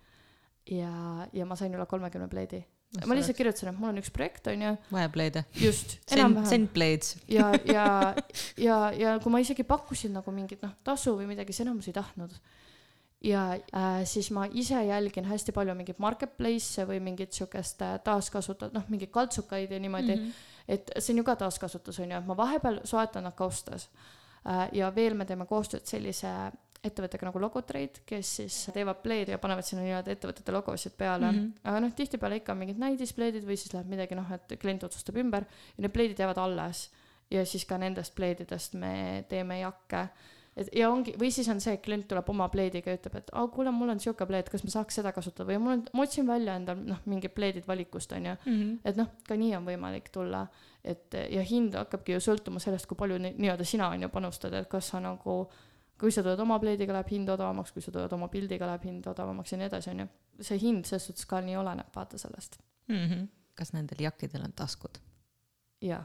ja, 0.71 1.27
ja 1.33 1.47
ma 1.47 1.57
sain 1.57 1.75
üle 1.75 1.87
kolmekümne 1.87 2.29
pleedi 2.29 2.63
ma 3.07 3.15
lihtsalt 3.15 3.39
kirjutasin, 3.39 3.71
et 3.71 3.79
mul 3.79 3.93
on 3.93 4.01
üks 4.01 4.11
projekt, 4.15 4.49
onju. 4.51 4.73
vahepleide. 4.91 5.45
just, 5.61 5.99
enam-vähem. 6.11 6.49
Send 6.51 6.73
blades. 6.75 7.15
ja, 7.31 7.53
ja, 7.77 7.87
ja, 8.59 8.79
ja 8.97 9.13
kui 9.23 9.33
ma 9.33 9.43
isegi 9.43 9.67
pakkusin 9.67 10.17
nagu 10.19 10.35
mingit 10.35 10.65
noh, 10.67 10.73
tasu 10.87 11.15
või 11.19 11.29
midagi, 11.31 11.55
siis 11.55 11.67
enamus 11.67 11.91
ei 11.91 11.95
tahtnud. 11.95 12.35
ja 13.25 13.45
äh, 13.55 14.01
siis 14.09 14.31
ma 14.35 14.47
ise 14.51 14.81
jälgin 14.89 15.29
hästi 15.29 15.53
palju 15.55 15.75
mingeid 15.79 16.01
marketplace'e 16.03 16.87
või 16.89 17.03
mingit 17.05 17.37
siukest 17.37 17.83
äh, 17.85 17.99
taaskasutat-, 18.07 18.73
noh, 18.75 18.89
mingeid 18.89 19.13
kaltsukaid 19.15 19.71
ja 19.71 19.79
niimoodi 19.79 20.17
mm. 20.17 20.25
-hmm. 20.25 20.65
et 20.69 20.91
see 20.99 21.15
on 21.15 21.23
ju 21.23 21.29
ka 21.29 21.37
taaskasutus, 21.45 22.01
onju, 22.01 22.17
et 22.17 22.27
ma 22.27 22.37
vahepeal 22.37 22.81
soetan 22.85 23.29
nad 23.29 23.37
kaustas 23.39 23.91
äh,. 24.47 24.69
ja 24.73 24.91
veel 24.95 25.15
me 25.15 25.25
teeme 25.25 25.47
koostööd 25.47 25.87
sellise 25.87 26.33
ettevõttega 26.85 27.29
nagu 27.29 27.41
Logotrade, 27.43 28.03
kes 28.09 28.33
siis 28.41 28.57
teevad 28.73 29.03
pleede 29.05 29.35
ja 29.35 29.41
panevad 29.41 29.67
sinna 29.67 29.85
nii-öelda 29.85 30.15
ettevõtete 30.15 30.55
logosid 30.55 30.97
peale 30.97 31.29
mm. 31.29 31.39
-hmm. 31.39 31.69
aga 31.69 31.85
noh, 31.85 31.93
tihtipeale 31.97 32.41
ikka 32.41 32.57
mingid 32.57 32.81
näidispleedid 32.81 33.45
või 33.45 33.59
siis 33.61 33.75
läheb 33.75 33.91
midagi 33.93 34.17
noh, 34.17 34.33
et 34.33 34.57
klient 34.61 34.85
otsustab 34.89 35.21
ümber 35.21 35.45
ja 35.77 35.85
need 35.85 35.93
pleedid 35.93 36.19
jäävad 36.19 36.41
alles. 36.41 36.91
ja 37.31 37.45
siis 37.47 37.65
ka 37.65 37.79
nendest 37.79 38.15
pleedidest 38.15 38.75
me 38.75 39.25
teeme 39.29 39.61
jakke. 39.61 40.09
et 40.57 40.69
ja 40.75 40.91
ongi, 40.91 41.13
või 41.21 41.31
siis 41.31 41.49
on 41.49 41.61
see, 41.61 41.75
et 41.75 41.83
klient 41.83 42.09
tuleb 42.09 42.29
oma 42.29 42.49
pleediga 42.49 42.91
ja 42.91 42.97
ütleb, 42.97 43.17
et 43.17 43.31
aa, 43.33 43.47
kuule, 43.49 43.71
mul 43.71 43.89
on 43.89 44.01
sihuke 44.01 44.27
pleed, 44.27 44.49
kas 44.49 44.65
ma 44.65 44.71
saaks 44.71 44.95
seda 44.95 45.13
kasutada 45.13 45.53
või 45.53 45.59
mul 45.59 45.73
on, 45.73 45.85
ma 45.93 46.03
otsin 46.03 46.27
välja 46.27 46.57
endal 46.57 46.81
noh, 46.81 46.99
mingid 47.05 47.37
pleedid 47.37 47.69
valikust, 47.69 48.13
on 48.13 48.27
ju 48.27 48.35
mm. 48.45 48.53
-hmm. 48.53 48.79
et 48.85 48.97
noh, 48.97 49.09
ka 49.29 49.37
nii 49.37 49.55
on 49.57 49.67
võimalik 49.67 50.09
tulla 50.09 50.47
et 50.85 51.15
ja 51.31 51.43
hind 51.45 51.75
hakkabki 51.77 52.15
ju 52.15 52.21
sõltuma 52.25 52.61
sellest, 52.63 52.87
kui 52.89 52.97
palju 52.97 53.19
nii-öelda 53.21 53.65
sina 53.69 53.91
on 53.93 54.03
ju 54.03 54.09
panustad, 54.09 54.55
et 54.57 54.69
kas 54.69 54.89
sa 54.89 55.01
nagu 55.01 55.43
kui 56.01 56.13
sa 56.15 56.23
tuled 56.25 56.41
oma 56.41 56.59
pleidiga, 56.63 56.95
läheb 56.97 57.11
hind 57.13 57.29
odavamaks, 57.29 57.75
kui 57.77 57.85
sa 57.85 57.93
tuled 57.93 58.13
oma 58.17 58.31
pildiga, 58.33 58.69
läheb 58.71 58.87
hind 58.89 59.07
odavamaks 59.11 59.53
ja 59.53 59.61
nii 59.61 59.69
edasi, 59.69 59.91
onju. 59.93 60.07
see 60.41 60.59
hind 60.63 60.89
selles 60.89 61.11
suhtes 61.11 61.29
ka 61.29 61.43
nii 61.45 61.59
oleneb, 61.61 61.91
vaata 61.97 62.19
sellest 62.19 62.57
mm. 62.89 63.05
-hmm. 63.07 63.29
kas 63.55 63.73
nendel 63.77 64.07
jakkidel 64.07 64.47
on 64.49 64.57
taskud? 64.57 64.99
jaa. 65.81 66.05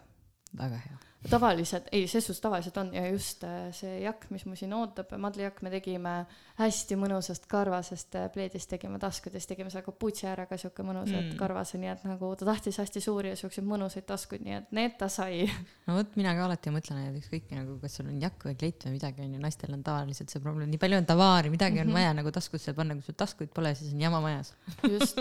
Väga 0.57 0.82
hea 0.86 1.06
tavaliselt, 1.30 1.88
ei, 1.91 2.07
ses 2.07 2.26
suhtes 2.27 2.41
tavaliselt 2.41 2.77
on 2.77 2.91
ja 2.94 3.06
just 3.07 3.44
äh, 3.44 3.68
see 3.76 3.99
jakk, 4.03 4.27
mis 4.34 4.45
mu 4.45 4.56
siin 4.57 4.73
ootab, 4.77 5.11
madlijakk, 5.22 5.61
me 5.65 5.72
tegime 5.73 6.14
hästi 6.60 6.98
mõnusast 6.99 7.48
karvasest 7.52 8.18
äh, 8.19 8.27
pleedist 8.34 8.69
tegime 8.72 8.99
taskud 9.02 9.34
ja 9.34 9.41
siis 9.41 9.49
tegime 9.49 9.72
selle 9.73 9.86
kaputsi 9.86 10.27
äärega 10.30 10.57
sihuke 10.60 10.86
mõnusalt 10.86 11.32
mm. 11.32 11.38
karvase, 11.40 11.80
nii 11.82 11.91
et 11.91 12.06
nagu 12.07 12.32
ta 12.40 12.48
tahtis 12.49 12.80
hästi 12.82 13.03
suuri 13.03 13.34
ja 13.34 13.40
siukseid 13.40 13.68
mõnusaid 13.68 14.07
taskuid, 14.10 14.44
nii 14.45 14.57
et 14.60 14.76
need 14.77 14.98
ta 14.99 15.10
sai. 15.11 15.45
no 15.88 15.98
vot, 15.98 16.14
mina 16.19 16.36
ka 16.38 16.45
alati 16.48 16.73
mõtlen, 16.76 17.02
et 17.10 17.19
ükskõik 17.22 17.49
nagu, 17.57 17.80
kas 17.82 17.98
sul 17.99 18.11
on 18.11 18.22
jakk 18.22 18.49
või 18.49 18.60
kleit 18.61 18.88
või 18.88 18.98
midagi, 18.99 19.26
on 19.26 19.38
ju, 19.38 19.41
naistel 19.48 19.76
on 19.77 19.86
tavaliselt 19.86 20.34
see 20.34 20.44
probleem, 20.44 20.69
nii 20.73 20.82
palju 20.82 21.02
on 21.02 21.10
tavaari, 21.10 21.53
midagi 21.53 21.82
on 21.82 21.88
mm 21.88 21.94
-hmm. 21.94 22.02
vaja 22.02 22.14
nagu 22.22 22.36
taskusse 22.36 22.76
panna, 22.77 22.98
kui 22.98 23.10
sul 23.10 23.18
taskuid 23.18 23.53
pole, 23.56 23.73
siis 23.76 23.94
on 23.94 24.06
jama 24.06 24.22
majas 24.22 24.53
just, 24.84 25.19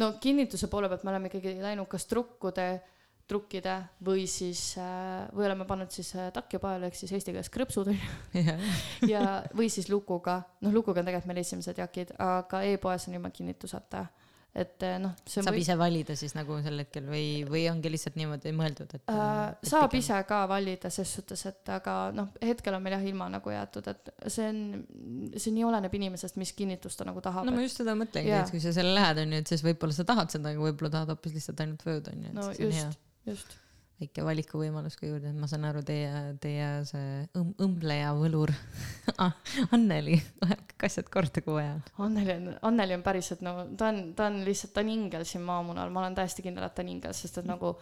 no 0.00 0.14
kinnituse 0.20 0.68
poole 0.72 0.88
pealt 0.88 1.04
me 1.04 1.12
oleme 1.12 1.28
ikkagi 1.28 1.58
läinud 1.60 1.88
kas 1.92 2.06
trukkude 2.06 2.68
trukkida 3.32 3.78
või 4.04 4.26
siis 4.30 4.76
äh, 4.80 5.26
või 5.32 5.48
oleme 5.48 5.66
pannud 5.68 5.92
siis 5.94 6.12
äh, 6.18 6.30
takja 6.34 6.60
peale 6.62 6.90
ehk 6.90 6.98
siis 7.00 7.14
eesti 7.16 7.34
keeles 7.34 7.52
krõpsud 7.52 7.92
onju 7.92 8.56
ja 9.12 9.40
või 9.56 9.70
siis 9.72 9.88
lukuga 9.92 10.42
noh 10.62 10.74
lukuga 10.74 11.00
on 11.00 11.08
tegelikult 11.08 11.32
meil 11.32 11.44
esimesed 11.44 11.80
jakid 11.82 12.12
aga 12.22 12.64
e-poes 12.68 13.08
on 13.08 13.16
ilma 13.18 13.32
kinnituseta 13.34 14.06
et 14.52 14.84
äh, 14.84 14.98
noh 15.00 15.14
saab 15.24 15.54
või... 15.54 15.62
ise 15.62 15.74
valida 15.80 16.14
siis 16.18 16.34
nagu 16.36 16.58
sel 16.64 16.82
hetkel 16.82 17.06
või 17.08 17.26
või 17.48 17.62
ongi 17.70 17.92
lihtsalt 17.92 18.18
niimoodi 18.20 18.52
mõeldud 18.56 18.90
et 18.98 19.08
äh, 19.08 19.38
saab 19.64 19.88
pigem... 19.88 20.02
ise 20.04 20.18
ka 20.28 20.42
valida 20.50 20.90
ses 20.92 21.12
suhtes 21.16 21.46
et 21.48 21.70
aga 21.72 21.94
noh 22.12 22.28
hetkel 22.44 22.76
on 22.76 22.84
meil 22.84 22.98
jah 22.98 23.06
ilma 23.08 23.30
nagu 23.32 23.54
jäetud 23.54 23.88
et 23.94 24.10
see 24.26 24.50
on 24.50 24.60
see 25.32 25.54
nii 25.56 25.64
oleneb 25.70 25.96
inimesest 25.96 26.36
mis 26.40 26.52
kinnitust 26.58 27.00
ta 27.00 27.08
nagu 27.08 27.24
tahab 27.24 27.48
no 27.48 27.54
ma 27.56 27.64
just 27.64 27.80
seda 27.80 27.96
mõtlengi 27.96 28.34
et 28.42 28.52
kui 28.52 28.60
sa 28.60 28.74
selle 28.76 28.92
lähed 28.98 29.22
onju 29.24 29.40
et 29.40 29.54
siis 29.54 29.64
võib-olla 29.64 29.96
sa 29.96 30.04
tahad 30.12 30.36
seda 30.36 30.52
aga 30.52 30.66
võib-olla 30.66 30.92
tahad 30.98 31.14
hoopis 31.14 31.38
lihtsalt 31.38 31.64
ainult 31.64 31.88
vööd 31.88 32.12
onju 32.12 32.36
no 32.36 32.50
just 32.52 32.68
just 32.68 33.00
väike 34.02 34.24
valikuvõimalus 34.26 34.96
ka 34.98 35.06
juurde, 35.06 35.30
et 35.30 35.38
ma 35.38 35.48
saan 35.50 35.66
aru, 35.68 35.82
teie, 35.86 36.10
teie 36.42 36.68
see 36.88 37.20
õm-, 37.38 37.52
õmbleja 37.62 38.10
võlur 38.18 38.50
Anneli 39.74 40.16
läheb 40.42 40.64
kõik 40.72 40.86
asjad 40.88 41.10
korda 41.12 41.44
kogu 41.44 41.60
ajan. 41.62 41.84
Anneli 42.02 42.34
on, 42.34 42.48
Anneli 42.72 42.96
on 42.98 43.04
päriselt 43.06 43.44
no 43.46 43.54
ta 43.78 43.92
on, 43.92 44.02
ta 44.18 44.26
on 44.30 44.40
lihtsalt, 44.46 44.74
ta 44.74 44.82
on 44.82 44.90
ingel 44.96 45.26
siin 45.28 45.44
maamunal, 45.46 45.92
ma 45.94 46.02
olen 46.02 46.18
täiesti 46.18 46.44
kindel, 46.44 46.66
et 46.66 46.74
ta 46.74 46.84
on 46.84 46.92
ingel, 46.96 47.14
sest 47.16 47.38
et 47.42 47.48
nagu 47.48 47.76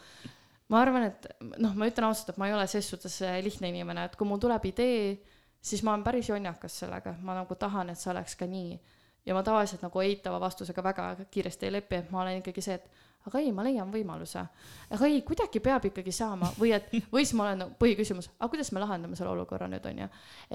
ma 0.70 0.84
arvan, 0.84 1.08
et 1.08 1.28
noh, 1.58 1.74
ma 1.74 1.88
ütlen 1.90 2.10
ausalt, 2.10 2.34
et 2.34 2.40
ma 2.40 2.48
ei 2.50 2.56
ole 2.56 2.66
ses 2.70 2.88
suhtes 2.92 3.20
lihtne 3.44 3.72
inimene, 3.72 4.06
et 4.06 4.16
kui 4.18 4.28
mul 4.28 4.40
tuleb 4.42 4.68
idee, 4.70 5.14
siis 5.60 5.82
ma 5.86 5.94
olen 5.94 6.06
päris 6.06 6.30
jonnakas 6.30 6.82
sellega, 6.84 7.16
ma 7.26 7.40
nagu 7.40 7.56
tahan, 7.58 7.92
et 7.92 8.00
see 8.00 8.12
oleks 8.12 8.36
ka 8.38 8.48
nii. 8.50 8.80
ja 9.28 9.34
ma 9.36 9.42
tavaliselt 9.44 9.82
nagu 9.84 10.00
eitava 10.00 10.38
vastusega 10.40 10.82
väga 10.82 11.06
kiiresti 11.30 11.66
ei 11.68 11.72
lepi, 11.74 11.98
et 11.98 12.12
ma 12.12 12.22
olen 12.22 12.38
ikkagi 12.40 12.62
see, 12.64 12.78
et 12.80 13.09
aga 13.28 13.40
ei, 13.42 13.50
ma 13.52 13.64
leian 13.66 13.90
võimaluse. 13.92 14.44
aga 14.90 15.08
ei, 15.08 15.22
kuidagi 15.26 15.62
peab 15.64 15.88
ikkagi 15.90 16.12
saama 16.14 16.50
või 16.58 16.74
et, 16.76 16.92
või 17.12 17.24
siis 17.24 17.36
ma 17.38 17.48
olen 17.48 17.64
nagu 17.64 17.74
põhiküsimus, 17.80 18.30
aga 18.38 18.50
kuidas 18.52 18.72
me 18.72 18.84
lahendame 18.84 19.18
selle 19.18 19.34
olukorra 19.34 19.68
nüüd 19.70 19.86
onju, 19.92 20.08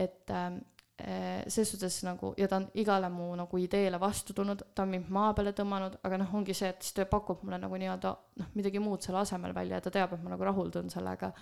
et 0.06 0.34
äh, 0.34 0.58
selles 0.96 1.74
suhtes 1.74 2.00
nagu 2.08 2.34
ja 2.40 2.48
ta 2.48 2.62
on 2.62 2.70
igale 2.80 3.10
mu 3.12 3.28
nagu 3.36 3.60
ideele 3.60 4.00
vastu 4.00 4.34
tulnud, 4.34 4.64
ta 4.76 4.86
on 4.86 4.94
mind 4.96 5.12
maa 5.14 5.34
peale 5.36 5.52
tõmmanud, 5.58 6.00
aga 6.08 6.22
noh, 6.22 6.36
ongi 6.40 6.56
see, 6.56 6.72
et 6.72 6.82
siis 6.82 6.96
ta 6.96 7.06
pakub 7.10 7.44
mulle 7.44 7.60
nagu 7.62 7.80
nii-öelda 7.82 8.14
noh, 8.42 8.54
midagi 8.56 8.82
muud 8.84 9.04
selle 9.04 9.22
asemel 9.22 9.54
välja 9.56 9.82
ja 9.82 9.86
ta 9.86 9.94
teab, 9.94 10.16
et 10.16 10.24
ma 10.24 10.34
nagu 10.34 10.48
rahuldun 10.48 10.90
sellega. 10.94 11.34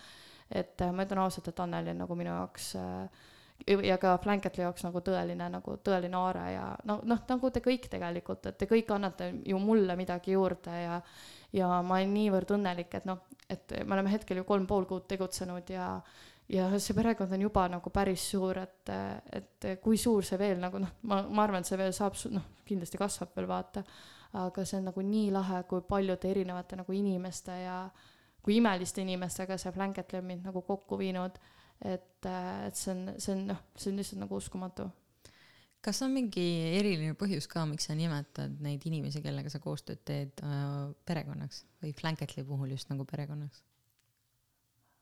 et 0.49 0.81
äh, 0.81 0.91
ma 0.91 1.05
ütlen 1.05 1.23
ausalt, 1.23 1.47
et 1.47 1.59
Anneli 1.63 1.93
on 1.93 2.03
nagu 2.03 2.17
minu 2.17 2.33
jaoks 2.33 2.73
äh, 2.81 3.29
ja 3.67 3.97
ka 3.97 4.17
Blanketli 4.23 4.63
jaoks 4.63 4.83
nagu 4.83 5.01
tõeline 5.05 5.47
nagu 5.53 5.77
tõeline 5.83 6.17
aare 6.19 6.47
ja 6.53 6.65
no 6.89 6.99
noh, 7.07 7.21
nagu 7.29 7.51
te 7.53 7.61
kõik 7.63 7.87
tegelikult, 7.91 8.45
et 8.49 8.57
te 8.59 8.67
kõik 8.69 8.91
annate 8.91 9.29
ju 9.47 9.59
mulle 9.59 9.95
midagi 9.99 10.35
juurde 10.35 10.75
ja 10.83 10.99
ja 11.53 11.69
ma 11.85 11.99
olen 11.99 12.13
niivõrd 12.15 12.49
õnnelik, 12.55 12.95
et 12.97 13.05
noh, 13.05 13.19
et 13.49 13.75
me 13.85 13.93
oleme 13.93 14.09
hetkel 14.09 14.39
ju 14.41 14.45
kolm 14.47 14.65
pool 14.67 14.87
kuud 14.89 15.05
tegutsenud 15.07 15.69
ja 15.69 15.89
ja 16.49 16.67
see 16.79 16.95
perekond 16.97 17.31
on 17.31 17.45
juba 17.45 17.67
nagu 17.71 17.89
päris 17.93 18.25
suur, 18.33 18.57
et, 18.59 18.89
et 19.31 19.67
kui 19.81 19.97
suur 19.97 20.25
see 20.27 20.39
veel 20.39 20.59
nagu 20.59 20.81
noh, 20.81 20.97
ma, 21.09 21.21
ma 21.29 21.45
arvan, 21.45 21.63
et 21.63 21.69
see 21.69 21.79
veel 21.79 21.93
saab, 21.95 22.17
noh, 22.33 22.49
kindlasti 22.67 22.99
kasvab 22.99 23.31
veel 23.37 23.47
vaata, 23.47 23.83
aga 24.41 24.65
see 24.65 24.81
on 24.81 24.89
nagu 24.89 25.05
nii 25.07 25.31
lahe, 25.31 25.61
kui 25.69 25.85
paljude 25.87 26.29
erinevate 26.29 26.79
nagu 26.79 26.93
inimeste 26.93 27.55
ja 27.63 27.77
kui 28.43 28.57
imeliste 28.59 29.01
inimestega 29.01 29.57
see 29.57 29.71
Blanket 29.71 30.17
mind 30.21 30.49
nagu 30.49 30.65
kokku 30.67 30.99
viinud, 30.99 31.37
et, 31.81 32.25
et 32.27 32.75
see 32.75 32.91
on, 32.93 33.07
see 33.17 33.33
on 33.35 33.47
noh, 33.53 33.63
see 33.75 33.91
on 33.91 34.01
lihtsalt 34.01 34.21
nagu 34.23 34.37
uskumatu 34.39 34.89
kas 35.83 35.99
on 36.05 36.13
mingi 36.15 36.45
eriline 36.79 37.15
põhjus 37.19 37.47
ka, 37.51 37.65
miks 37.67 37.89
sa 37.89 37.95
nimetad 37.97 38.55
neid 38.63 38.85
inimesi, 38.87 39.21
kellega 39.23 39.51
sa 39.51 39.59
koostööd 39.63 40.03
teed 40.07 40.43
äh, 40.45 40.93
perekonnaks 41.07 41.63
või 41.83 41.91
Blanketli 41.97 42.45
puhul 42.47 42.71
just 42.75 42.91
nagu 42.93 43.05
perekonnaks 43.09 43.63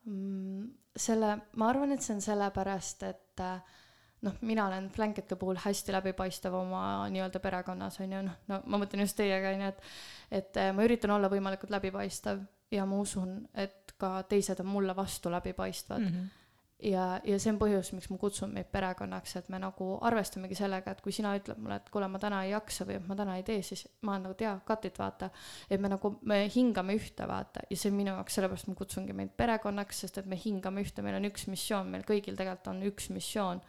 mm,? 0.10 0.70
selle, 0.98 1.36
ma 1.56 1.70
arvan, 1.72 1.94
et 1.96 2.04
see 2.04 2.18
on 2.18 2.26
sellepärast, 2.26 3.06
et 3.08 3.44
äh, 3.46 3.78
noh, 4.26 4.42
mina 4.48 4.66
olen 4.68 4.90
Blanketi 4.96 5.38
puhul 5.40 5.62
hästi 5.62 5.94
läbipaistev 5.96 6.58
oma 6.58 6.82
nii-öelda 7.14 7.40
perekonnas 7.44 8.02
on 8.02 8.18
ju, 8.18 8.26
noh, 8.26 8.42
no 8.50 8.60
ma 8.66 8.82
mõtlen 8.82 9.06
just 9.06 9.20
teiega 9.22 9.54
on 9.54 9.66
ju, 9.68 9.72
et 9.72 10.42
et 10.42 10.62
äh, 10.64 10.74
ma 10.76 10.88
üritan 10.88 11.14
olla 11.14 11.30
võimalikult 11.32 11.74
läbipaistev 11.78 12.42
ja 12.74 12.90
ma 12.90 13.00
usun, 13.04 13.38
et 13.54 13.94
ka 14.02 14.22
teised 14.32 14.60
on 14.64 14.72
mulle 14.74 14.96
vastu 14.98 15.30
läbipaistvad 15.30 16.02
mm. 16.02 16.14
-hmm 16.14 16.38
ja, 16.84 17.06
ja 17.28 17.38
see 17.42 17.52
on 17.54 17.60
põhjus, 17.62 17.92
miks 17.96 18.10
ma 18.12 18.18
kutsun 18.22 18.54
meid 18.56 18.70
perekonnaks, 18.74 19.36
et 19.40 19.50
me 19.54 19.60
nagu 19.62 19.88
arvestamegi 20.08 20.58
sellega, 20.58 20.94
et 20.94 21.02
kui 21.04 21.14
sina 21.16 21.34
ütled 21.38 21.60
mulle, 21.62 21.78
et 21.82 21.90
kuule, 21.94 22.08
ma 22.12 22.22
täna 22.22 22.42
ei 22.46 22.54
jaksa 22.54 22.88
või 22.90 22.98
et 22.98 23.10
ma 23.10 23.18
täna 23.20 23.38
ei 23.40 23.46
tee, 23.48 23.60
siis 23.66 23.84
ma 24.08 24.16
olen 24.16 24.28
nagu 24.28 24.38
tea, 24.40 24.54
cut 24.68 24.88
it, 24.90 25.02
vaata. 25.02 25.32
et 25.70 25.82
me 25.82 25.92
nagu, 25.92 26.14
me 26.30 26.42
hingame 26.54 26.96
ühte, 26.98 27.28
vaata, 27.30 27.66
ja 27.70 27.80
see 27.80 27.92
on 27.92 28.00
minu 28.00 28.16
jaoks, 28.16 28.38
sellepärast 28.38 28.72
ma 28.72 28.78
kutsungi 28.80 29.18
meid 29.18 29.36
perekonnaks, 29.38 30.06
sest 30.06 30.22
et 30.22 30.32
me 30.32 30.40
hingame 30.40 30.86
ühte, 30.86 31.06
meil 31.06 31.20
on 31.20 31.30
üks 31.30 31.48
missioon, 31.52 31.92
meil 31.94 32.08
kõigil 32.08 32.40
tegelikult 32.40 32.72
on 32.74 32.82
üks 32.90 33.12
missioon. 33.14 33.62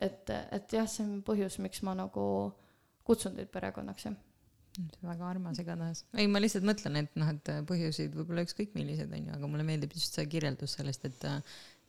et, 0.00 0.30
et 0.30 0.78
jah, 0.78 0.86
see 0.90 1.06
on 1.06 1.18
põhjus, 1.26 1.58
miks 1.62 1.82
ma 1.86 1.96
nagu 1.98 2.28
kutsun 3.04 3.36
teid 3.38 3.50
perekonnaks, 3.54 4.08
jah 4.10 4.22
väga 5.04 5.28
armas 5.28 5.58
igatahes. 5.62 6.00
ei, 6.18 6.26
ma 6.26 6.40
lihtsalt 6.42 6.64
mõtlen, 6.66 6.96
et 6.98 7.18
noh, 7.20 7.28
et 7.30 7.50
põhjuseid 7.68 8.14
võib-olla 8.16 8.42
ükskõik 8.42 8.72
millised 8.74 9.12
on 9.12 9.28
ju, 9.28 9.34
aga 9.36 9.50
mulle 9.50 9.66
meeldib 9.66 9.94
just 9.94 10.16
see 10.18 10.26
kirjeldus 10.30 10.74
sellest, 10.80 11.06
et 11.06 11.26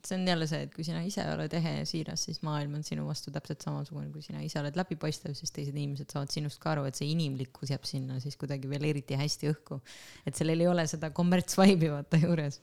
see 0.07 0.17
on 0.19 0.27
jälle 0.27 0.47
see, 0.49 0.61
et 0.67 0.73
kui 0.75 0.85
sina 0.87 1.01
ise 1.05 1.23
oled 1.33 1.53
ehe 1.59 1.73
ja 1.79 1.85
siiras, 1.89 2.25
siis 2.27 2.41
maailm 2.45 2.77
on 2.79 2.85
sinu 2.85 3.07
vastu 3.07 3.33
täpselt 3.35 3.65
samasugune, 3.65 4.11
kui 4.13 4.23
sina 4.25 4.43
ise 4.45 4.59
oled 4.61 4.77
läbipaistev, 4.79 5.35
siis 5.37 5.53
teised 5.55 5.75
inimesed 5.75 6.13
saavad 6.13 6.33
sinust 6.33 6.61
ka 6.63 6.73
aru, 6.75 6.85
et 6.89 6.99
see 6.99 7.09
inimlikkus 7.13 7.73
jääb 7.73 7.87
sinna 7.89 8.19
siis 8.23 8.37
kuidagi 8.41 8.69
veel 8.71 8.89
eriti 8.91 9.17
hästi 9.19 9.51
õhku. 9.53 9.81
et 10.25 10.37
sellel 10.37 10.63
ei 10.65 10.71
ole 10.71 10.87
seda 10.91 11.11
kommertsvaibi 11.15 11.91
vaata 11.93 12.21
juures. 12.21 12.61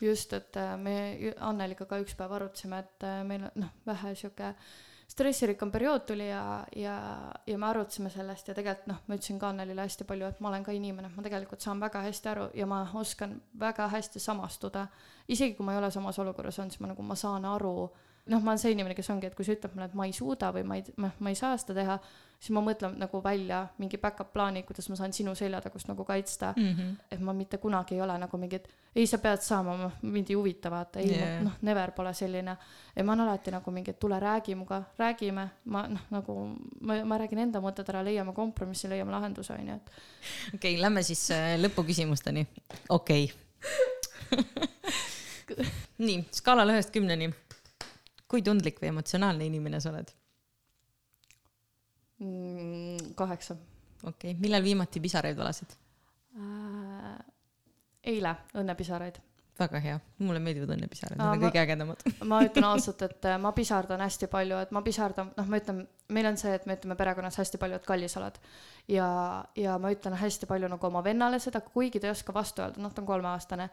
just, 0.00 0.32
et 0.32 0.56
äh, 0.60 0.74
me 0.80 0.96
Anneliga 1.40 1.86
ka 1.90 2.00
üks 2.02 2.16
päev 2.18 2.38
arutasime, 2.38 2.82
et 2.84 3.06
äh, 3.06 3.22
meil 3.26 3.48
on 3.50 3.64
noh, 3.66 3.78
vähe 3.86 4.14
sihuke 4.18 4.52
äh, 4.52 4.74
stressirikkam 5.14 5.70
periood 5.70 6.02
tuli 6.06 6.26
ja, 6.28 6.64
ja, 6.76 6.94
ja 7.46 7.58
me 7.58 7.66
arutasime 7.66 8.10
sellest 8.10 8.48
ja 8.50 8.54
tegelikult 8.54 8.88
noh, 8.90 9.02
ma 9.06 9.14
ütlesin 9.14 9.38
ka 9.38 9.52
Annelile 9.52 9.86
hästi 9.86 10.06
palju, 10.08 10.26
et 10.26 10.40
ma 10.42 10.50
olen 10.50 10.64
ka 10.66 10.74
inimene, 10.74 11.12
ma 11.14 11.22
tegelikult 11.22 11.62
saan 11.62 11.82
väga 11.82 12.02
hästi 12.02 12.30
aru 12.32 12.48
ja 12.58 12.66
ma 12.66 12.80
oskan 12.98 13.36
väga 13.60 13.86
hästi 13.92 14.22
samastuda. 14.22 14.88
isegi 15.28 15.54
kui 15.54 15.66
ma 15.66 15.76
ei 15.76 15.78
ole 15.78 15.90
samas 15.94 16.18
olukorras 16.18 16.58
olnud, 16.58 16.74
siis 16.74 16.82
ma 16.82 16.90
nagu, 16.90 17.06
ma 17.06 17.14
saan 17.14 17.46
aru, 17.46 17.76
noh, 18.26 18.40
ma 18.40 18.52
olen 18.52 18.60
see 18.60 18.72
inimene, 18.72 18.94
kes 18.96 19.10
ongi, 19.12 19.28
et 19.28 19.34
kui 19.36 19.44
sa 19.46 19.54
ütled 19.54 19.74
mulle, 19.74 19.88
et 19.90 19.96
ma 19.98 20.06
ei 20.08 20.14
suuda 20.16 20.48
või 20.54 20.64
ma 20.68 20.78
ei, 20.78 20.84
noh, 21.00 21.12
ma 21.24 21.32
ei 21.32 21.36
saa 21.38 21.56
seda 21.60 21.76
teha, 21.76 21.96
siis 22.38 22.54
ma 22.56 22.62
mõtlen 22.64 22.96
nagu 23.00 23.20
välja 23.24 23.60
mingi 23.80 23.98
back-up 24.00 24.32
plaani, 24.32 24.62
kuidas 24.68 24.88
ma 24.88 24.96
saan 24.98 25.12
sinu 25.16 25.34
selja 25.36 25.60
tagust 25.64 25.88
nagu 25.90 26.06
kaitsta 26.08 26.54
mm. 26.56 26.70
-hmm. 26.70 26.94
et 27.12 27.20
ma 27.20 27.34
mitte 27.36 27.58
kunagi 27.60 27.94
ei 27.94 28.00
ole 28.00 28.16
nagu 28.18 28.40
mingi, 28.40 28.56
et 28.56 28.68
ei, 28.94 29.06
sa 29.06 29.18
pead 29.18 29.42
saama, 29.44 29.90
mind 30.02 30.30
ei 30.30 30.38
huvita, 30.38 30.70
vaata, 30.70 31.00
ei 31.00 31.10
yeah., 31.12 31.42
noh, 31.44 31.58
never 31.62 31.92
pole 31.92 32.14
selline. 32.14 32.56
ja 32.96 33.04
ma 33.04 33.12
olen 33.12 33.28
alati 33.28 33.50
nagu 33.50 33.70
mingi, 33.70 33.90
et 33.90 33.98
tule 34.00 34.20
räägi 34.20 34.54
minuga, 34.54 34.82
räägime, 34.98 35.48
ma 35.64 35.86
noh, 35.88 36.00
nagu 36.10 36.56
ma, 36.80 37.04
ma 37.04 37.18
räägin 37.18 37.38
enda 37.38 37.60
mõtted 37.60 37.88
ära, 37.88 38.04
leiame 38.04 38.32
kompromissi, 38.32 38.88
leiame 38.88 39.12
lahenduse, 39.12 39.52
on 39.52 39.68
ju, 39.68 39.74
et. 39.74 39.90
okei 40.54 40.74
okay,, 40.74 40.80
lähme 40.80 41.02
siis 41.02 41.30
äh, 41.30 41.58
lõpuküsimusteni. 41.60 42.46
okei 42.88 43.32
nii, 46.06 46.24
skaalal 46.34 46.72
ühest 46.74 46.92
kümneni. 46.94 47.30
Kui 48.30 48.42
tundlik 48.42 48.80
või 48.82 48.92
emotsionaalne 48.94 49.46
inimene 49.50 49.80
sa 49.80 49.92
oled? 49.92 50.14
mm,? 52.22 53.14
kaheksa. 53.18 53.56
okei 54.02 54.32
okay., 54.32 54.40
millal 54.40 54.64
viimati 54.64 55.02
pisaraid 55.04 55.38
valasid 55.38 55.76
äh,? 56.38 57.14
eile, 58.14 58.36
õnnepisaraid 58.60 59.22
väga 59.58 59.78
hea, 59.78 59.98
mulle 60.26 60.40
meeldivad 60.42 60.72
õnnepisarad, 60.74 61.18
need 61.18 61.30
on 61.30 61.42
kõige 61.44 61.60
ägedamad 61.62 62.00
ma 62.30 62.40
ütlen 62.42 62.66
ausalt, 62.66 63.02
et 63.06 63.26
äh, 63.30 63.36
ma 63.40 63.52
pisardan 63.54 64.02
hästi 64.02 64.28
palju, 64.32 64.58
et 64.64 64.72
ma 64.74 64.82
pisardan, 64.82 65.30
noh, 65.36 65.50
ma 65.50 65.60
ütlen, 65.60 65.84
meil 66.14 66.28
on 66.30 66.38
see, 66.40 66.54
et 66.58 66.66
me 66.66 66.74
ütleme 66.78 66.96
perekonnas 66.98 67.38
hästi 67.38 67.60
palju, 67.62 67.78
et 67.78 67.86
kallis 67.86 68.16
oled. 68.18 68.40
ja, 68.90 69.06
ja 69.58 69.76
ma 69.78 69.92
ütlen 69.94 70.18
hästi 70.18 70.50
palju 70.50 70.70
nagu 70.72 70.90
oma 70.90 71.04
vennale 71.06 71.38
seda, 71.42 71.62
kuigi 71.62 72.02
ta 72.02 72.10
ei 72.10 72.16
oska 72.16 72.34
vastu 72.34 72.64
öelda, 72.64 72.82
noh, 72.82 72.94
ta 72.94 73.04
on 73.04 73.08
kolmeaastane 73.12 73.68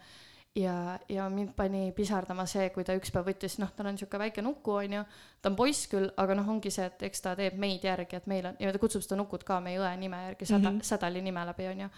ja, 0.55 0.99
ja 1.09 1.29
mind 1.29 1.53
pani 1.55 1.91
pisardama 1.95 2.45
see, 2.49 2.69
kui 2.75 2.83
ta 2.87 2.95
üks 2.97 3.11
päev 3.13 3.29
võttis, 3.31 3.57
noh, 3.61 3.71
tal 3.75 3.87
on 3.89 3.95
niisugune 3.95 4.25
väike 4.25 4.43
nuku, 4.43 4.75
on 4.83 4.97
ju, 4.97 5.03
ta 5.41 5.51
on 5.51 5.57
poiss 5.59 5.87
küll, 5.91 6.09
aga 6.21 6.35
noh, 6.37 6.49
ongi 6.53 6.71
see, 6.73 6.87
et 6.91 7.05
eks 7.07 7.23
ta 7.23 7.35
teeb 7.39 7.59
meid 7.61 7.85
järgi, 7.87 8.19
et 8.19 8.27
meil 8.31 8.49
on, 8.51 8.57
ja 8.59 8.73
ta 8.73 8.81
kutsub 8.81 9.05
seda 9.05 9.19
nukut 9.19 9.45
ka 9.47 9.61
meie 9.63 9.79
õe 9.79 9.91
nime 10.01 10.19
järgi, 10.27 10.49
Säda 10.49 10.59
mm, 10.69 10.77
-hmm. 10.77 10.89
Sädali 10.91 11.21
nime 11.21 11.45
läbi, 11.51 11.67
on 11.67 11.85
ju. 11.85 11.89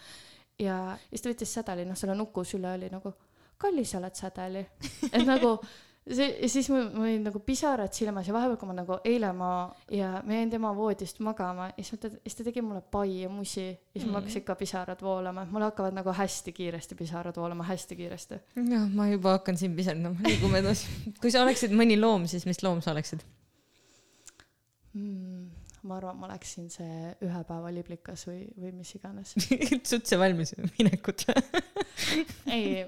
ja 0.66 0.98
siis 1.10 1.22
ta 1.22 1.30
võttis 1.30 1.56
Sädali, 1.60 1.86
noh, 1.86 1.98
selle 1.98 2.16
nuku 2.16 2.44
sülle 2.44 2.74
oli 2.74 2.90
nagu, 2.94 3.14
kallis 3.58 3.92
sa 3.92 3.98
oled 3.98 4.16
Sädali. 4.16 4.66
et 5.12 5.26
nagu 5.26 5.58
see, 6.10 6.28
ja 6.42 6.50
siis 6.50 6.68
mul, 6.72 6.88
mul 6.94 7.08
olid 7.08 7.24
nagu 7.28 7.40
pisarad 7.46 7.94
silmas 7.96 8.28
ja 8.28 8.36
vahepeal, 8.36 8.58
kui 8.60 8.70
ma 8.70 8.76
nagu 8.78 8.98
eile 9.08 9.32
ma 9.38 9.52
ja 9.92 10.10
ma 10.26 10.38
jäin 10.38 10.52
tema 10.52 10.74
voodist 10.76 11.22
magama 11.24 11.70
ja 11.72 11.86
siis 11.86 12.02
ta, 12.02 12.12
siis 12.12 12.38
ta 12.40 12.48
tegi 12.48 12.64
mulle 12.66 12.82
pai 12.82 13.22
ja 13.22 13.32
musi 13.32 13.66
ja 13.66 13.76
siis 13.76 14.04
mm. 14.04 14.12
mul 14.12 14.20
hakkasid 14.22 14.48
ka 14.48 14.58
pisarad 14.60 15.02
voolama, 15.06 15.46
mul 15.52 15.68
hakkavad 15.68 15.96
nagu 15.96 16.16
hästi 16.18 16.56
kiiresti 16.56 17.00
pisarad 17.00 17.40
voolama, 17.40 17.68
hästi 17.70 18.00
kiiresti. 18.00 18.42
jah, 18.60 18.88
ma 18.92 19.08
juba 19.12 19.38
hakkan 19.38 19.60
siin 19.60 19.76
pisardama, 19.80 20.20
liigume 20.28 20.64
edasi. 20.64 21.12
kui 21.22 21.32
sa 21.32 21.46
oleksid 21.46 21.76
mõni 21.76 22.00
loom, 22.00 22.28
siis 22.32 22.48
mis 22.50 22.64
loom 22.66 22.84
sa 22.84 22.92
oleksid 22.96 23.24
mm.? 24.94 25.53
Ma 25.84 25.98
arvan, 25.98 26.18
ma 26.18 26.28
oleksin 26.30 26.70
see 26.72 27.12
ühe 27.26 27.42
päeva 27.48 27.72
liblikas 27.74 28.26
või, 28.28 28.46
või 28.60 28.72
mis 28.78 28.94
iganes. 28.98 29.34
Üldse 29.98 30.20
valmis 30.20 30.56
minekut? 30.78 31.26
Ei, 32.56 32.84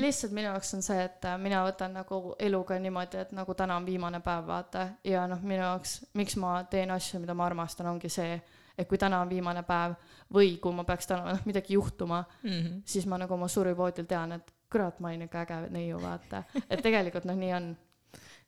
lihtsalt 0.00 0.34
minu 0.36 0.50
jaoks 0.50 0.74
on 0.76 0.84
see, 0.86 0.98
et 1.06 1.26
mina 1.42 1.62
võtan 1.66 1.94
nagu 1.96 2.20
eluga 2.42 2.78
niimoodi, 2.82 3.22
et 3.22 3.32
nagu 3.36 3.54
täna 3.58 3.78
on 3.78 3.86
viimane 3.86 4.20
päev, 4.24 4.46
vaata, 4.48 4.88
ja 5.06 5.26
noh, 5.30 5.42
minu 5.46 5.62
jaoks, 5.62 5.98
miks 6.18 6.36
ma 6.42 6.58
teen 6.70 6.92
asju, 6.94 7.22
mida 7.22 7.36
ma 7.36 7.46
armastan, 7.46 7.90
ongi 7.92 8.10
see, 8.12 8.36
et 8.76 8.88
kui 8.88 8.98
täna 9.00 9.22
on 9.24 9.30
viimane 9.30 9.62
päev 9.66 9.96
või 10.34 10.56
kui 10.62 10.74
ma 10.76 10.84
peaks 10.88 11.08
täna 11.08 11.32
noh, 11.32 11.46
midagi 11.48 11.78
juhtuma 11.78 12.24
mm, 12.42 12.50
-hmm. 12.50 12.82
siis 12.84 13.06
ma 13.06 13.18
nagu 13.18 13.34
oma 13.34 13.48
surivoodil 13.48 14.06
tean, 14.06 14.32
et 14.36 14.52
kurat, 14.72 15.00
ma 15.00 15.08
olin 15.08 15.28
ikka 15.28 15.44
äge 15.46 15.60
neiu, 15.70 16.00
vaata, 16.02 16.42
et 16.68 16.82
tegelikult 16.82 17.24
noh, 17.24 17.38
nii 17.38 17.52
on 17.54 17.76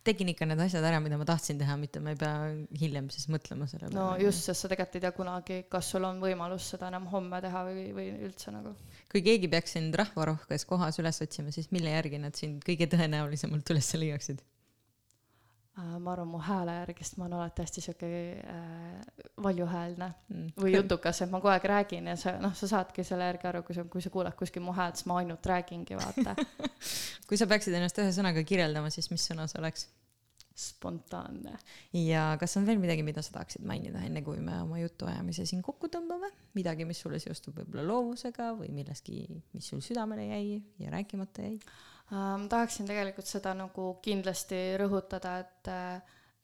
tegin 0.07 0.31
ikka 0.33 0.47
need 0.49 0.61
asjad 0.62 0.85
ära, 0.89 1.01
mida 1.05 1.19
ma 1.20 1.27
tahtsin 1.29 1.59
teha, 1.61 1.77
mitte 1.81 2.01
ma 2.03 2.12
ei 2.15 2.19
pea 2.20 2.35
hiljem 2.81 3.09
siis 3.12 3.29
mõtlema 3.33 3.69
selle 3.70 3.89
peale. 3.89 3.99
no 3.99 4.07
just, 4.23 4.45
sest 4.47 4.65
sa 4.65 4.70
tegelikult 4.70 4.99
ei 4.99 5.05
tea 5.05 5.15
kunagi, 5.16 5.59
kas 5.73 5.91
sul 5.95 6.07
on 6.09 6.20
võimalus 6.23 6.70
seda 6.75 6.91
enam 6.93 7.09
homme 7.12 7.41
teha 7.45 7.65
või, 7.69 7.89
või 7.97 8.07
üldse 8.29 8.55
nagu. 8.55 8.75
kui 9.12 9.25
keegi 9.27 9.51
peaks 9.53 9.77
sind 9.77 9.99
rahvarohkes 9.99 10.69
kohas 10.69 11.01
üles 11.03 11.20
otsima, 11.25 11.55
siis 11.55 11.73
mille 11.75 11.93
järgi 11.97 12.23
nad 12.23 12.39
sind 12.39 12.62
kõige 12.66 12.89
tõenäolisemalt 12.95 13.75
üles 13.75 13.93
leiaksid? 14.05 14.45
Äh, 15.78 15.98
ma 16.02 16.12
arvan, 16.12 16.26
mu 16.32 16.38
hääle 16.42 16.72
järgi, 16.80 17.05
sest 17.06 17.18
ma 17.20 17.26
olen 17.28 17.36
alati 17.38 17.62
hästi 17.62 17.82
sihuke 17.84 18.09
äh, 18.42 19.26
valjuhäälne 19.42 20.09
mm. 20.32 20.48
või 20.59 20.72
jutukas, 20.72 21.20
et 21.22 21.30
ma 21.30 21.38
kogu 21.38 21.52
aeg 21.52 21.68
räägin 21.70 22.09
ja 22.10 22.16
sa 22.18 22.32
noh, 22.42 22.55
sa 22.59 22.66
saadki 22.70 23.05
selle 23.06 23.28
järgi 23.28 23.46
aru, 23.46 23.62
kui 23.66 23.76
sa, 23.76 23.84
kui 23.92 24.02
sa 24.02 24.10
kuulad 24.10 24.34
kuskil 24.38 24.64
mu 24.64 24.74
häält, 24.74 24.98
siis 24.98 25.06
ma 25.06 25.20
ainult 25.20 25.46
räägingi, 25.46 25.98
vaata 26.00 26.34
kui 27.30 27.38
sa 27.38 27.46
peaksid 27.46 27.78
ennast 27.78 28.00
ühe 28.02 28.10
sõnaga 28.16 28.42
kirjeldama, 28.48 28.90
siis 28.90 29.12
mis 29.12 29.28
sõna 29.30 29.46
see 29.46 29.60
oleks? 29.62 29.86
Spontaanne. 30.59 31.56
ja 31.93 32.36
kas 32.40 32.56
on 32.59 32.66
veel 32.66 32.80
midagi, 32.82 33.05
mida 33.06 33.22
sa 33.22 33.36
tahaksid 33.36 33.64
mainida, 33.66 34.02
enne 34.06 34.22
kui 34.26 34.40
me 34.43 34.56
oma 34.62 34.80
jutuajamise 34.80 35.47
siin 35.48 35.62
kokku 35.62 35.90
tõmbame? 35.93 36.30
midagi, 36.59 36.86
mis 36.89 37.01
sulle 37.05 37.20
seostub 37.22 37.60
võib-olla 37.60 37.86
loovusega 37.86 38.51
või 38.59 38.72
milleski, 38.74 39.22
mis 39.55 39.68
sul 39.70 39.82
südamele 39.85 40.26
jäi 40.28 40.59
ja 40.82 40.93
rääkimata 40.94 41.47
jäi? 41.47 41.59
ma 42.10 42.47
tahaksin 42.51 42.89
tegelikult 42.89 43.28
seda 43.28 43.52
nagu 43.55 43.90
kindlasti 44.02 44.62
rõhutada, 44.80 45.39
et, 45.44 45.72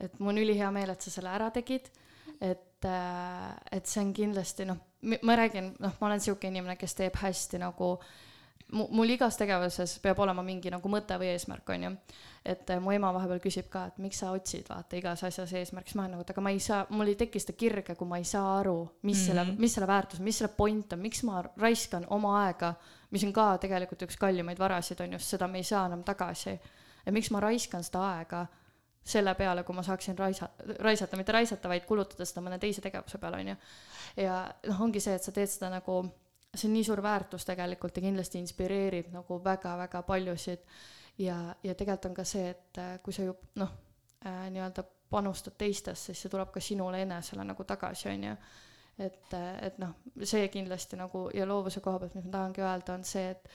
et 0.07 0.19
mul 0.21 0.35
on 0.35 0.43
ülihea 0.45 0.71
meel, 0.75 0.93
et 0.93 1.03
sa 1.07 1.13
selle 1.15 1.33
ära 1.33 1.51
tegid. 1.55 1.89
et, 2.41 2.85
et 2.85 3.89
see 3.89 4.03
on 4.03 4.13
kindlasti 4.13 4.69
noh, 4.69 4.79
ma 5.25 5.37
räägin, 5.41 5.73
noh, 5.81 5.99
ma 6.01 6.11
olen 6.11 6.23
sihuke 6.23 6.51
inimene, 6.51 6.77
kes 6.77 6.95
teeb 7.01 7.17
hästi 7.17 7.63
nagu 7.63 7.97
mu, 7.97 8.15
mul 8.75 9.13
igas 9.15 9.39
tegevuses 9.39 9.99
peab 10.03 10.19
olema 10.25 10.43
mingi 10.45 10.73
nagu 10.73 10.91
mõte 10.91 11.17
või 11.21 11.31
eesmärk, 11.33 11.69
on 11.75 11.87
ju. 11.87 11.91
et 12.45 12.71
äh, 12.71 12.81
mu 12.83 12.93
ema 12.93 13.13
vahepeal 13.15 13.41
küsib 13.41 13.69
ka, 13.73 13.87
et 13.89 14.01
miks 14.03 14.19
sa 14.21 14.33
otsid, 14.35 14.67
vaata, 14.69 14.99
igas 14.99 15.23
asjas 15.25 15.53
eesmärki, 15.61 15.93
siis 15.93 15.99
ma 15.99 16.05
olen 16.05 16.17
nagu, 16.17 16.25
et 16.27 16.33
aga 16.35 16.45
ma 16.45 16.53
ei 16.53 16.61
saa, 16.61 16.83
mul 16.91 17.13
ei 17.13 17.19
teki 17.21 17.41
seda 17.41 17.55
kirge, 17.59 17.95
kui 17.97 18.09
ma 18.09 18.19
ei 18.21 18.27
saa 18.29 18.59
aru, 18.59 18.77
mis 19.03 19.17
mm 19.17 19.21
-hmm. 19.21 19.27
selle, 19.27 19.59
mis 19.59 19.75
selle 19.75 19.87
väärtus, 19.89 20.21
mis 20.21 20.39
selle 20.39 20.53
point 20.57 20.93
on, 20.93 21.01
miks 21.01 21.23
ma 21.23 21.43
raiskan 21.57 22.07
oma 22.11 22.35
aega, 22.45 22.75
mis 23.11 23.25
on 23.25 23.33
ka 23.33 23.59
tegelikult 23.59 24.03
üks 24.03 24.19
kallimaid 24.19 24.59
varasid, 24.59 25.01
on 25.01 25.13
ju, 25.13 25.19
sest 25.19 25.31
seda 25.39 25.49
me 25.49 25.59
ei 25.59 25.65
saa 25.65 25.87
enam 25.87 26.05
tagasi. 26.05 26.61
ja 27.07 27.13
miks 27.13 27.31
ma 27.31 27.41
raiskan 27.41 27.85
seda 27.85 28.11
aega 28.17 28.47
selle 29.05 29.35
peale, 29.35 29.63
kui 29.63 29.75
ma 29.77 29.83
saaksin 29.83 30.19
raisa-, 30.19 30.49
raisata, 30.81 31.17
mitte 31.17 31.33
raisata, 31.33 31.69
vaid 31.69 31.85
kulutada 31.85 32.25
seda 32.25 32.41
mõne 32.41 32.59
teise 32.59 32.81
tegevuse 32.81 33.19
peale, 33.19 33.37
on 33.37 33.49
ju. 33.49 33.57
ja 34.25 34.55
noh, 34.67 34.81
ongi 34.81 35.01
see, 35.01 35.15
et 35.15 35.23
sa 35.23 35.33
teed 35.33 35.51
seda 35.51 35.71
nagu 35.71 35.99
see 36.55 36.69
on 36.69 36.75
nii 36.77 36.85
suur 36.85 37.03
väärtus 37.03 37.45
tegelikult 37.45 37.97
ja 37.97 38.03
kindlasti 38.03 38.39
inspireerib 38.39 39.13
nagu 39.13 39.41
väga-väga 39.45 40.03
paljusid. 40.03 40.67
ja, 41.19 41.55
ja 41.63 41.75
tegelikult 41.75 42.11
on 42.11 42.15
ka 42.15 42.25
see, 42.25 42.51
et 42.51 42.79
äh, 42.79 42.99
kui 43.03 43.13
sa 43.13 43.23
ju 43.23 43.37
noh 43.55 43.73
äh,, 44.27 44.51
nii-öelda 44.51 44.85
panustad 45.11 45.55
teistesse, 45.59 46.13
siis 46.13 46.23
see 46.23 46.33
tuleb 46.33 46.51
ka 46.51 46.61
sinule 46.61 47.03
enesele 47.03 47.45
nagu 47.45 47.65
tagasi, 47.65 48.09
on 48.09 48.25
ju. 48.25 48.37
et, 48.99 49.35
äh, 49.35 49.53
et 49.67 49.79
noh, 49.79 49.95
see 50.23 50.49
kindlasti 50.49 50.97
nagu 50.97 51.29
ja 51.35 51.47
loovuse 51.47 51.81
koha 51.81 51.99
pealt, 51.99 52.15
mis 52.15 52.25
ma 52.25 52.37
tahangi 52.39 52.63
öelda, 52.63 52.95
on 52.95 53.05
see, 53.05 53.31
et 53.31 53.49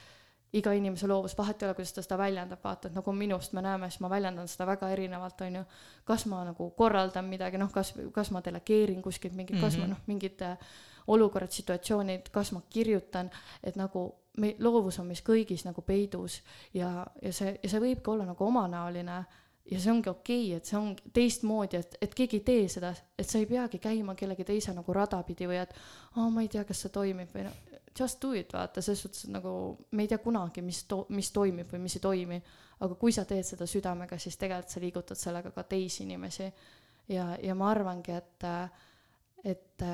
iga 0.53 0.73
inimese 0.73 1.07
loovus, 1.07 1.35
vahet 1.37 1.61
ei 1.61 1.67
ole, 1.67 1.75
kuidas 1.77 1.93
ta 1.93 2.03
seda 2.03 2.17
väljendab, 2.17 2.61
vaata, 2.63 2.89
et 2.89 2.95
nagu 2.97 3.13
minust 3.13 3.53
me 3.53 3.61
näeme, 3.61 3.89
siis 3.89 4.01
ma 4.01 4.09
väljendan 4.09 4.47
seda 4.49 4.65
väga 4.71 4.89
erinevalt, 4.95 5.41
on 5.45 5.59
ju. 5.59 5.63
kas 6.09 6.25
ma 6.31 6.41
nagu 6.47 6.69
korraldan 6.77 7.29
midagi, 7.29 7.59
noh, 7.61 7.71
kas, 7.71 7.93
kas 8.13 8.31
ma 8.33 8.41
delegeerin 8.45 9.01
kuskilt 9.05 9.35
mingit 9.35 9.55
mm, 9.55 9.61
-hmm. 9.61 9.65
kas 9.65 9.77
ma 9.77 9.83
mhm. 9.85 9.91
noh, 9.91 10.07
mingit 10.07 10.41
äh, 10.41 10.57
olukorrad, 11.09 11.51
situatsioonid, 11.53 12.29
kas 12.33 12.53
ma 12.55 12.61
kirjutan, 12.69 13.31
et 13.63 13.77
nagu 13.79 14.05
me, 14.37 14.53
loovus 14.63 14.99
on 15.01 15.09
meis 15.09 15.21
kõigis 15.25 15.65
nagu 15.65 15.81
peidus 15.85 16.39
ja, 16.73 17.05
ja 17.21 17.33
see, 17.33 17.55
ja 17.63 17.71
see 17.71 17.83
võibki 17.83 18.13
olla 18.13 18.27
nagu 18.29 18.45
omanäoline 18.45 19.19
ja 19.69 19.79
see 19.79 19.91
ongi 19.93 20.09
okei 20.09 20.45
okay,, 20.47 20.57
et 20.57 20.69
see 20.69 20.77
on 20.79 20.93
teistmoodi, 21.13 21.79
et, 21.79 21.97
et 22.01 22.15
keegi 22.15 22.39
ei 22.39 22.45
tee 22.45 22.67
seda, 22.71 22.93
et 23.17 23.29
sa 23.29 23.41
ei 23.41 23.47
peagi 23.49 23.81
käima 23.81 24.15
kellegi 24.17 24.45
teise 24.47 24.73
nagu 24.73 24.95
rada 24.95 25.21
pidi 25.27 25.49
või 25.49 25.59
et 25.61 25.75
aa 25.75 26.23
oh,, 26.25 26.31
ma 26.33 26.45
ei 26.45 26.51
tea, 26.51 26.63
kas 26.67 26.85
see 26.85 26.93
toimib 26.93 27.33
või 27.35 27.45
noh, 27.47 27.59
just 27.99 28.21
do 28.21 28.33
it, 28.37 28.53
vaata, 28.53 28.81
selles 28.81 29.03
suhtes, 29.05 29.27
nagu 29.33 29.51
me 29.91 30.05
ei 30.05 30.11
tea 30.11 30.21
kunagi, 30.23 30.63
mis 30.65 30.83
to-, 30.89 31.05
mis 31.15 31.31
toimib 31.35 31.69
või 31.73 31.83
mis 31.85 31.97
ei 31.97 32.03
toimi. 32.03 32.41
aga 32.79 32.95
kui 32.95 33.11
sa 33.11 33.25
teed 33.27 33.43
seda 33.43 33.67
südamega, 33.67 34.17
siis 34.17 34.37
tegelikult 34.39 34.71
sa 34.71 34.79
liigutad 34.79 35.19
sellega 35.19 35.51
ka 35.51 35.63
teisi 35.63 36.03
inimesi. 36.03 36.49
ja, 37.09 37.35
ja 37.43 37.55
ma 37.55 37.71
arvangi, 37.71 38.11
et, 38.15 38.45
et 39.43 39.87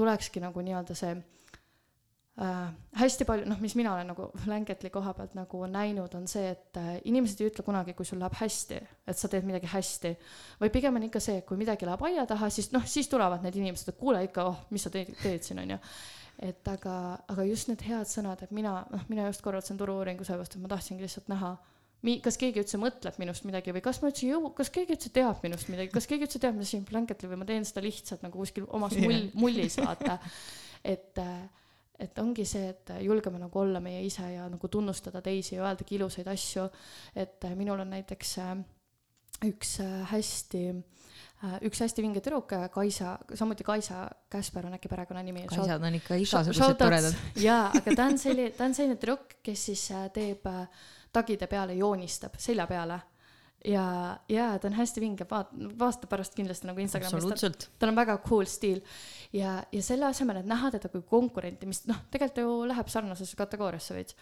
tulekski 0.00 0.42
nagu 0.42 0.64
nii-öelda 0.64 0.96
see 0.98 1.12
äh, 1.14 2.70
hästi 3.00 3.26
palju, 3.28 3.48
noh, 3.50 3.60
mis 3.62 3.74
mina 3.78 3.94
olen 3.94 4.10
nagu 4.12 4.28
Blanketli 4.44 4.90
koha 4.92 5.12
pealt 5.16 5.34
nagu 5.38 5.62
näinud, 5.70 6.14
on 6.18 6.28
see, 6.30 6.52
et 6.54 6.80
äh, 6.80 6.92
inimesed 7.10 7.42
ei 7.42 7.50
ütle 7.50 7.64
kunagi, 7.66 7.94
kui 7.98 8.08
sul 8.08 8.20
läheb 8.22 8.36
hästi, 8.40 8.80
et 9.10 9.20
sa 9.20 9.30
teed 9.32 9.48
midagi 9.48 9.70
hästi. 9.70 10.14
vaid 10.62 10.74
pigem 10.74 10.96
on 10.96 11.08
ikka 11.08 11.22
see, 11.22 11.40
et 11.40 11.48
kui 11.48 11.60
midagi 11.60 11.88
läheb 11.88 12.04
aia 12.08 12.26
taha, 12.30 12.50
siis 12.52 12.72
noh, 12.76 12.86
siis 12.86 13.10
tulevad 13.12 13.44
need 13.44 13.60
inimesed, 13.60 13.92
et 13.92 14.00
kuule 14.00 14.24
ikka, 14.28 14.48
oh, 14.52 14.64
mis 14.70 14.86
sa 14.86 14.92
teed, 14.94 15.12
teed 15.22 15.46
siin, 15.46 15.62
on 15.64 15.76
ju. 15.76 15.80
et 16.50 16.68
aga, 16.72 16.94
aga 17.28 17.44
just 17.44 17.68
need 17.68 17.82
head 17.84 18.08
sõnad, 18.08 18.40
et 18.44 18.54
mina, 18.56 18.78
noh, 18.90 19.08
mina 19.12 19.28
just 19.28 19.44
korraldasin 19.44 19.80
turu-uuringu 19.80 20.24
sellepärast, 20.24 20.56
et 20.56 20.64
ma 20.64 20.72
tahtsingi 20.72 21.04
lihtsalt 21.04 21.28
näha 21.28 21.56
mi-, 22.06 22.18
kas 22.24 22.38
keegi 22.40 22.62
üldse 22.62 22.80
mõtleb 22.80 23.18
minust 23.20 23.46
midagi 23.48 23.74
või 23.76 23.82
kas 23.84 24.00
ma 24.02 24.10
üldse 24.10 24.28
jõu-, 24.28 24.52
kas 24.56 24.72
keegi 24.72 24.96
üldse 24.96 25.12
teab 25.14 25.44
minust 25.44 25.70
midagi, 25.72 25.92
kas 25.94 26.08
keegi 26.10 26.26
üldse 26.28 26.42
teab, 26.42 26.58
ma 26.58 26.66
siin 26.68 26.84
blanket'i 26.88 27.30
või 27.30 27.40
ma 27.42 27.48
teen 27.48 27.66
seda 27.68 27.84
lihtsalt 27.84 28.24
nagu 28.26 28.40
kuskil 28.40 28.68
omas 28.76 28.96
mull 29.00 29.30
mullis, 29.40 29.78
vaata. 29.80 30.18
et, 30.94 31.20
et 32.00 32.22
ongi 32.22 32.46
see, 32.48 32.70
et 32.72 32.94
julgeme 33.04 33.40
nagu 33.42 33.62
olla 33.62 33.82
meie 33.84 34.02
ise 34.06 34.26
ja 34.32 34.48
nagu 34.50 34.72
tunnustada 34.72 35.22
teisi 35.24 35.56
ja 35.58 35.66
öeldagi 35.66 35.98
ilusaid 35.98 36.30
asju. 36.32 36.68
et 37.14 37.50
minul 37.56 37.84
on 37.84 37.92
näiteks 37.96 38.38
äh, 38.44 38.54
üks 39.50 39.78
äh, 39.84 40.00
hästi 40.12 40.62
äh, 40.70 41.58
üks 41.68 41.80
hästi 41.84 42.04
vinge 42.04 42.20
tüdruk, 42.24 42.52
Kaisa, 42.72 43.18
samuti 43.34 43.64
Kaisa 43.64 44.06
Käsper 44.30 44.66
on 44.68 44.76
äkki 44.76 44.88
perekonnanimi. 44.88 45.44
Kaisad 45.48 45.84
on 45.84 45.96
ikka 46.00 46.16
igasugused 46.20 46.80
toredad. 46.80 47.20
jaa, 47.40 47.68
aga 47.76 47.96
ta 47.96 48.08
on 48.08 48.18
selline, 48.20 48.54
ta 48.56 48.68
on 48.68 48.76
selline 48.76 48.96
tüdruk, 49.00 49.36
kes 49.44 49.68
siis 49.70 49.84
teeb 50.16 50.48
äh, 50.48 50.88
tagide 51.12 51.46
peale 51.50 51.74
joonistab, 51.78 52.36
selja 52.38 52.66
peale. 52.70 53.00
ja, 53.64 54.16
ja 54.28 54.58
ta 54.58 54.68
on 54.68 54.76
hästi 54.78 55.00
vinge, 55.00 55.26
vaat-, 55.30 55.52
aasta 55.84 56.08
pärast 56.08 56.34
kindlasti 56.34 56.66
nagu 56.66 56.80
Instagramis. 56.80 57.42
tal 57.78 57.92
on 57.92 57.96
väga 57.96 58.18
cool 58.28 58.44
stiil. 58.48 58.80
ja, 59.32 59.62
ja 59.72 59.82
selle 59.82 60.06
asemel, 60.06 60.40
et 60.40 60.48
näha 60.48 60.70
teda 60.70 60.88
kui 60.88 61.02
konkurenti, 61.02 61.66
mis 61.66 61.84
noh, 61.90 62.04
tegelikult 62.10 62.44
ju 62.44 62.68
läheb 62.72 62.92
sarnasesse 62.92 63.36
kategooriasse 63.36 63.94
veits 63.94 64.16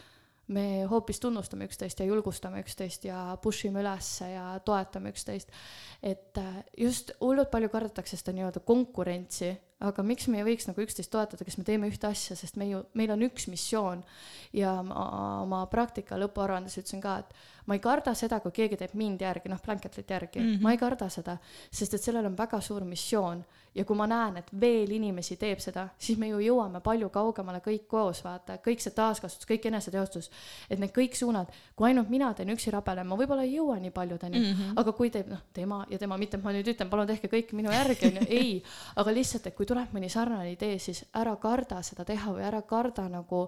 me 0.49 0.85
hoopis 0.89 1.21
tunnustame 1.21 1.67
üksteist 1.69 2.01
ja 2.01 2.07
julgustame 2.09 2.63
üksteist 2.65 3.05
ja 3.09 3.37
push 3.43 3.69
ime 3.69 3.83
ülesse 3.83 4.31
ja 4.33 4.47
toetame 4.65 5.13
üksteist. 5.13 5.53
et 6.03 6.39
äh, 6.39 6.65
just 6.77 7.13
hullult 7.21 7.51
palju 7.51 7.69
kardetakse 7.69 8.17
seda 8.17 8.33
nii-öelda 8.37 8.63
konkurentsi, 8.65 9.53
aga 9.79 10.03
miks 10.03 10.27
me 10.27 10.41
ei 10.41 10.47
võiks 10.47 10.67
nagu 10.67 10.83
üksteist 10.83 11.11
toetada, 11.13 11.45
kes 11.47 11.59
me 11.59 11.65
teeme 11.67 11.91
ühte 11.91 12.09
asja, 12.09 12.35
sest 12.39 12.57
me 12.59 12.67
ju, 12.67 12.83
meil 12.99 13.13
on 13.15 13.23
üks 13.29 13.47
missioon. 13.51 14.03
ja 14.53 14.79
ma 14.83 15.05
oma 15.43 15.61
praktika 15.69 16.17
lõpuaruandes 16.17 16.79
ütlesin 16.81 17.03
ka, 17.05 17.19
et 17.21 17.35
ma 17.69 17.77
ei 17.77 17.83
karda 17.85 18.15
seda, 18.17 18.41
kui 18.41 18.55
keegi 18.57 18.79
teeb 18.81 18.95
mind 18.97 19.23
järgi, 19.23 19.51
noh, 19.53 19.61
Blanketlit 19.65 20.11
järgi 20.11 20.41
mm, 20.41 20.47
-hmm. 20.47 20.63
ma 20.65 20.73
ei 20.73 20.79
karda 20.81 21.09
seda, 21.13 21.37
sest 21.71 21.95
et 21.95 22.03
sellel 22.03 22.27
on 22.27 22.37
väga 22.37 22.61
suur 22.65 22.85
missioon 22.85 23.45
ja 23.75 23.85
kui 23.85 23.97
ma 23.97 24.07
näen, 24.11 24.39
et 24.41 24.49
veel 24.61 24.91
inimesi 24.97 25.37
teeb 25.37 25.61
seda, 25.63 25.89
siis 25.99 26.19
me 26.19 26.31
ju 26.31 26.41
jõuame 26.43 26.81
palju 26.85 27.11
kaugemale 27.15 27.61
kõik 27.65 27.85
koos, 27.91 28.23
vaata, 28.25 28.57
kõik 28.65 28.83
see 28.83 28.95
taaskasutus, 28.97 29.47
kõik 29.49 29.69
eneseteostus, 29.71 30.31
et 30.71 30.81
need 30.83 30.95
kõik 30.97 31.15
suunad, 31.19 31.53
kui 31.77 31.91
ainult 31.91 32.11
mina 32.13 32.33
teen 32.35 32.51
üksi 32.55 32.73
rabelen, 32.75 33.07
ma 33.07 33.19
võib-olla 33.21 33.45
ei 33.47 33.55
jõua 33.55 33.79
nii 33.83 33.93
paljudeni 33.95 34.39
mm, 34.41 34.55
-hmm. 34.55 34.81
aga 34.83 34.93
kui 34.93 35.13
teeb 35.15 35.29
noh, 35.29 35.45
tema 35.53 35.85
ja 35.91 35.99
tema, 35.99 36.17
mitte 36.17 36.41
et 36.41 36.45
ma 36.45 36.55
nüüd 36.57 36.73
ütlen, 36.73 36.91
palun 36.91 37.07
tehke 37.07 37.29
kõik 37.29 37.53
minu 37.53 37.73
järgi, 37.73 38.11
onju, 38.11 38.27
ei, 38.41 38.63
aga 38.97 39.15
lihtsalt, 39.15 39.47
et 39.47 39.55
kui 39.55 39.68
tuleb 39.69 39.93
mõni 39.97 40.11
sarnane 40.13 40.53
idee, 40.55 40.79
siis 40.83 41.05
ära 41.19 41.37
karda 41.41 41.83
seda 41.87 42.07
teha 42.09 42.33
või 42.35 42.47
ära 42.49 42.63
karda 42.67 43.09
nagu 43.13 43.47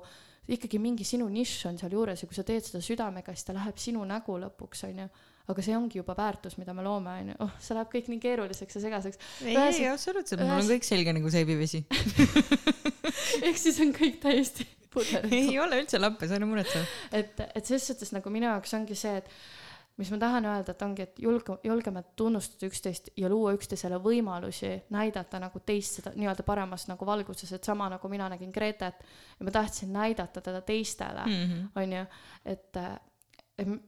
ikkagi 0.50 0.80
mingi 0.82 1.04
sinu 1.06 1.28
nišš 1.30 1.66
on 1.70 1.76
sealjuures 1.78 2.22
ja 2.22 2.28
kui 2.28 2.36
sa 2.36 2.44
teed 2.46 2.64
seda 2.66 2.80
südamega, 2.84 3.34
siis 3.34 3.46
ta 3.46 3.54
läheb 3.56 3.78
sinu 3.78 4.04
nägu 4.08 4.38
lõpuks, 4.40 4.86
onju 4.88 5.08
aga 5.50 5.64
see 5.64 5.76
ongi 5.76 6.00
juba 6.00 6.14
väärtus, 6.18 6.56
mida 6.60 6.74
me 6.76 6.84
loome, 6.86 7.12
onju. 7.22 7.36
oh, 7.44 7.54
see 7.62 7.76
läheb 7.76 7.90
kõik 7.92 8.10
nii 8.12 8.20
keeruliseks 8.22 8.76
ja 8.76 8.82
segaseks. 8.84 9.22
ei, 9.46 9.56
ei 9.56 9.86
absoluutselt, 9.90 10.42
mul 10.46 10.60
on 10.62 10.68
kõik 10.70 10.86
selge 10.86 11.14
nagu 11.16 11.32
seebivesi 11.32 11.82
ehk 13.48 13.58
siis 13.58 13.80
on 13.82 13.94
kõik 13.96 14.20
täiesti 14.22 14.66
puder. 14.92 15.26
ei 15.34 15.56
ole 15.62 15.82
üldse 15.82 16.00
lappes, 16.02 16.34
ära 16.36 16.48
muretse. 16.48 16.84
et, 17.10 17.42
et 17.48 17.64
selles 17.64 17.88
suhtes 17.90 18.14
nagu 18.16 18.32
minu 18.32 18.50
jaoks 18.50 18.76
ongi 18.78 18.98
see, 18.98 19.16
et 19.22 19.32
mis 20.00 20.10
ma 20.14 20.18
tahan 20.20 20.48
öelda, 20.48 20.74
et 20.74 20.82
ongi, 20.82 21.04
et 21.04 21.20
julge, 21.22 21.58
julgeme 21.64 22.02
tunnustada 22.16 22.68
üksteist 22.70 23.12
ja 23.20 23.28
luua 23.28 23.52
üksteisele 23.56 24.00
võimalusi 24.02 24.72
näidata 24.94 25.40
nagu 25.42 25.60
teist 25.66 26.00
seda 26.00 26.14
nii-öelda 26.16 26.46
paremas 26.46 26.86
nagu 26.88 27.06
valguses, 27.06 27.52
et 27.52 27.68
sama 27.68 27.90
nagu 27.92 28.10
mina 28.12 28.30
nägin 28.32 28.52
Gretet 28.54 29.04
ja 29.04 29.46
ma 29.46 29.54
tahtsin 29.54 29.92
näidata 29.92 30.40
teda 30.40 30.64
teistele, 30.66 31.26
mhm. 31.28 31.70
onju, 31.76 32.04
et 32.48 32.82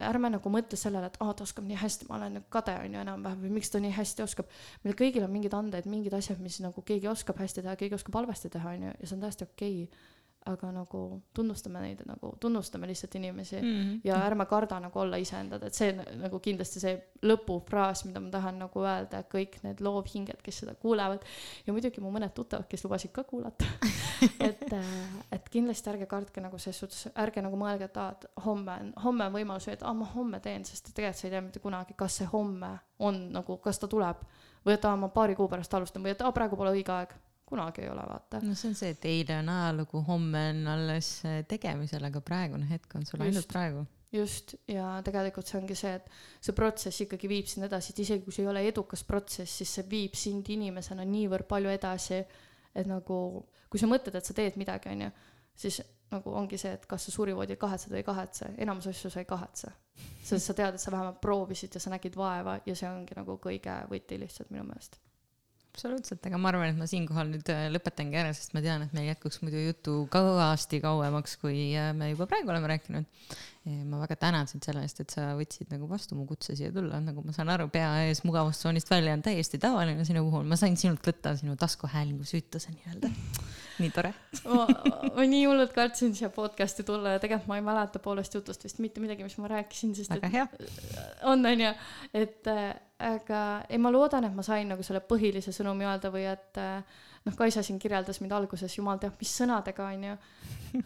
ärme 0.04 0.28
nagu 0.34 0.52
mõtle 0.52 0.76
sellele, 0.76 1.08
et 1.08 1.18
aa, 1.22 1.32
ta 1.36 1.46
oskab 1.46 1.64
nii 1.64 1.78
hästi, 1.80 2.06
ma 2.08 2.18
olen 2.18 2.40
kade 2.52 2.74
on 2.82 2.96
ju 2.96 3.02
enam-vähem 3.02 3.44
või 3.46 3.54
miks 3.56 3.72
ta 3.72 3.80
nii 3.80 3.92
hästi 3.96 4.24
oskab. 4.24 4.50
meil 4.84 4.96
kõigil 4.98 5.24
on 5.24 5.32
mingid 5.32 5.54
anded, 5.56 5.88
mingid 5.88 6.14
asjad, 6.16 6.40
mis 6.44 6.60
nagu 6.60 6.84
keegi 6.84 7.08
oskab 7.08 7.40
hästi 7.40 7.64
teha, 7.64 7.76
keegi 7.80 7.96
oskab 7.96 8.20
halvasti 8.20 8.50
teha, 8.52 8.76
on 8.76 8.88
ju, 8.88 8.96
ja 8.98 9.08
see 9.08 9.16
on 9.16 9.24
täiesti 9.24 9.48
okei 9.48 9.84
okay 9.84 10.11
aga 10.50 10.72
nagu 10.74 11.00
tunnustame 11.34 11.80
neid 11.84 12.00
nagu, 12.06 12.32
tunnustame 12.40 12.86
lihtsalt 12.90 13.14
inimesi 13.14 13.56
mm 13.60 13.68
-hmm. 13.68 14.00
ja 14.04 14.16
ärme 14.26 14.46
karda 14.46 14.80
nagu 14.80 14.98
olla 14.98 15.16
iseendad, 15.16 15.62
et 15.62 15.74
see 15.74 15.92
nagu 15.92 16.40
kindlasti 16.40 16.80
see 16.80 16.94
lõpufraas, 17.22 18.04
mida 18.06 18.20
ma 18.20 18.30
tahan 18.30 18.58
nagu 18.58 18.82
öelda, 18.82 19.22
kõik 19.34 19.60
need 19.62 19.80
loovhinged, 19.80 20.42
kes 20.42 20.58
seda 20.58 20.74
kuulevad. 20.74 21.22
Ja 21.66 21.72
muidugi 21.72 22.00
mu 22.00 22.10
mõned 22.10 22.34
tuttavad, 22.34 22.66
kes 22.68 22.84
lubasid 22.84 23.12
ka 23.12 23.24
kuulata. 23.24 23.64
Et, 24.40 24.72
äh, 24.72 24.84
et 25.32 25.48
kindlasti 25.50 25.90
ärge 25.90 26.06
kartke 26.06 26.40
nagu 26.40 26.58
selles 26.58 26.78
suhtes, 26.78 27.08
ärge 27.16 27.42
nagu 27.42 27.56
mõelge, 27.56 27.84
et 27.84 27.96
aa, 27.96 28.10
et 28.10 28.26
homme 28.44 28.72
on, 28.80 28.92
homme 29.04 29.26
on 29.26 29.32
võimalus 29.32 29.66
või 29.66 29.72
et 29.72 29.82
aa, 29.82 29.94
ma 29.94 30.04
homme 30.14 30.40
teen, 30.40 30.64
sest 30.64 30.94
tegelikult 30.94 31.18
sa 31.18 31.26
ei 31.26 31.30
tea 31.30 31.40
mitte 31.40 31.58
kunagi, 31.58 31.94
kas 31.96 32.16
see 32.16 32.26
homme 32.32 32.78
on 32.98 33.32
nagu, 33.32 33.56
kas 33.56 33.78
ta 33.78 33.88
tuleb. 33.88 34.16
Või 34.66 34.74
et 34.74 34.84
aa, 34.84 34.96
ma 34.96 35.08
paari 35.08 35.34
kuu 35.34 35.48
pärast 35.48 35.74
alustan 35.74 36.02
või 36.02 36.14
et 36.14 36.22
aa, 36.22 36.32
praegu 36.32 36.56
pole 36.56 36.70
õige 36.70 36.94
aeg 36.94 37.14
kunagi 37.52 37.84
ei 37.84 37.90
ole, 37.92 38.04
vaata. 38.08 38.40
no 38.44 38.54
see 38.58 38.70
on 38.72 38.78
see, 38.78 38.92
et 38.96 39.08
eile 39.08 39.38
on 39.42 39.50
ajalugu, 39.52 40.02
homme 40.08 40.44
on 40.52 40.62
alles 40.74 41.10
tegemisel, 41.50 42.06
aga 42.08 42.22
praegune 42.24 42.68
hetk 42.70 42.96
on 42.98 43.04
sul 43.08 43.20
just, 43.20 43.28
ainult 43.28 43.50
praegu. 43.52 43.84
just, 44.16 44.54
ja 44.70 44.88
tegelikult 45.04 45.48
see 45.50 45.58
ongi 45.60 45.76
see, 45.78 45.94
et 46.00 46.08
see 46.40 46.56
protsess 46.56 47.04
ikkagi 47.06 47.30
viib 47.30 47.50
sind 47.50 47.68
edasi, 47.68 47.92
et 47.92 48.04
isegi 48.06 48.24
kui 48.26 48.36
see 48.36 48.46
ei 48.46 48.52
ole 48.52 48.64
edukas 48.68 49.04
protsess, 49.08 49.60
siis 49.60 49.76
see 49.78 49.88
viib 49.90 50.16
sind 50.18 50.48
inimesena 50.54 51.06
niivõrd 51.08 51.48
palju 51.50 51.72
edasi, 51.72 52.22
et 52.72 52.88
nagu 52.88 53.18
kui 53.72 53.80
sa 53.80 53.88
mõtled, 53.88 54.16
et 54.16 54.28
sa 54.28 54.36
teed 54.36 54.56
midagi, 54.60 54.92
onju, 54.92 55.12
siis 55.64 55.80
nagu 56.12 56.34
ongi 56.36 56.58
see, 56.60 56.74
et 56.76 56.84
kas 56.88 57.06
sa 57.08 57.14
surivoodil 57.14 57.60
kahetsed 57.60 57.92
või 57.92 58.02
ei 58.02 58.08
kahetse, 58.08 58.50
enamus 58.60 58.90
asju 58.90 59.12
sa 59.12 59.22
ei 59.22 59.28
kahetse. 59.28 59.72
sest 60.24 60.48
sa 60.48 60.56
tead, 60.56 60.76
et 60.76 60.80
sa 60.80 60.92
vähemalt 60.92 61.20
proovisid 61.20 61.74
ja 61.74 61.80
sa 61.80 61.92
nägid 61.92 62.16
vaeva 62.16 62.58
ja 62.66 62.76
see 62.76 62.88
ongi 62.88 63.16
nagu 63.16 63.38
kõige 63.40 63.78
võti 63.90 64.20
lihtsalt 64.20 64.52
minu 64.52 64.64
meelest 64.68 65.00
absoluutselt, 65.72 66.20
aga 66.28 66.36
ma 66.36 66.50
arvan, 66.50 66.68
et 66.68 66.76
ma 66.76 66.86
siinkohal 66.88 67.30
nüüd 67.32 67.48
äh, 67.52 67.64
lõpetangi 67.72 68.18
ära, 68.20 68.34
sest 68.36 68.52
ma 68.52 68.60
tean, 68.64 68.84
et 68.84 68.92
meil 68.92 69.08
jätkuks 69.08 69.40
muidu 69.40 69.62
jutu 69.62 69.94
kõvasti 70.12 70.82
kauemaks, 70.84 71.38
kui 71.40 71.70
äh, 71.80 71.94
me 71.96 72.10
juba 72.10 72.28
praegu 72.28 72.52
oleme 72.52 72.68
rääkinud. 72.74 73.08
ma 73.62 74.00
väga 74.00 74.16
tänan 74.18 74.48
sind 74.50 74.64
selle 74.66 74.80
eest, 74.82 74.98
et 75.04 75.12
sa 75.14 75.28
võtsid 75.38 75.68
nagu 75.70 75.86
vastu 75.86 76.16
mu 76.18 76.24
kutse 76.26 76.56
siia 76.58 76.72
tulla, 76.74 76.98
nagu 76.98 77.22
ma 77.22 77.30
saan 77.30 77.52
aru, 77.54 77.68
pea 77.70 77.92
ees 78.08 78.24
mugavustsoonist 78.26 78.90
välja 78.90 79.12
on 79.14 79.22
täiesti 79.22 79.60
tavaline 79.62 80.02
sinu 80.04 80.24
puhul, 80.26 80.42
ma 80.50 80.58
sain 80.58 80.74
sinult 80.76 81.06
võtta 81.06 81.36
sinu 81.38 81.54
taskuhäälingu 81.56 82.26
süütuse 82.26 82.74
nii-öelda. 82.74 83.12
nii 83.78 83.92
tore 83.94 84.10
ma, 84.50 84.66
ma 85.14 85.28
nii 85.30 85.44
hullult 85.46 85.70
kartsin 85.78 86.10
siia 86.18 86.28
podcast'i 86.34 86.82
tulla 86.84 87.14
ja 87.14 87.22
tegelikult 87.22 87.52
ma 87.54 87.60
ei 87.60 87.68
mäleta 87.70 88.02
poolest 88.02 88.34
jutust 88.34 88.66
vist 88.66 88.82
mitte 88.82 89.00
midagi, 89.00 89.22
mis 89.30 89.38
ma 89.38 89.54
rääkisin, 89.54 89.94
sest 89.94 90.10
väga 90.10 90.32
hea. 90.34 90.48
on, 91.30 91.46
onju, 91.46 91.70
et 92.18 92.50
äh, 92.50 92.74
aga 93.02 93.40
ei, 93.68 93.78
ma 93.82 93.90
loodan, 93.92 94.28
et 94.28 94.36
ma 94.36 94.44
sain 94.46 94.68
nagu 94.70 94.84
selle 94.86 95.02
põhilise 95.04 95.54
sõnumi 95.54 95.88
öelda 95.88 96.12
või 96.14 96.26
et 96.30 96.60
noh, 97.26 97.34
Kaisa 97.38 97.62
siin 97.62 97.80
kirjeldas 97.82 98.20
mind 98.22 98.34
alguses 98.36 98.76
jumal 98.78 99.00
teab 99.02 99.18
mis 99.20 99.32
sõnadega 99.42 99.88
onju, 99.88 100.14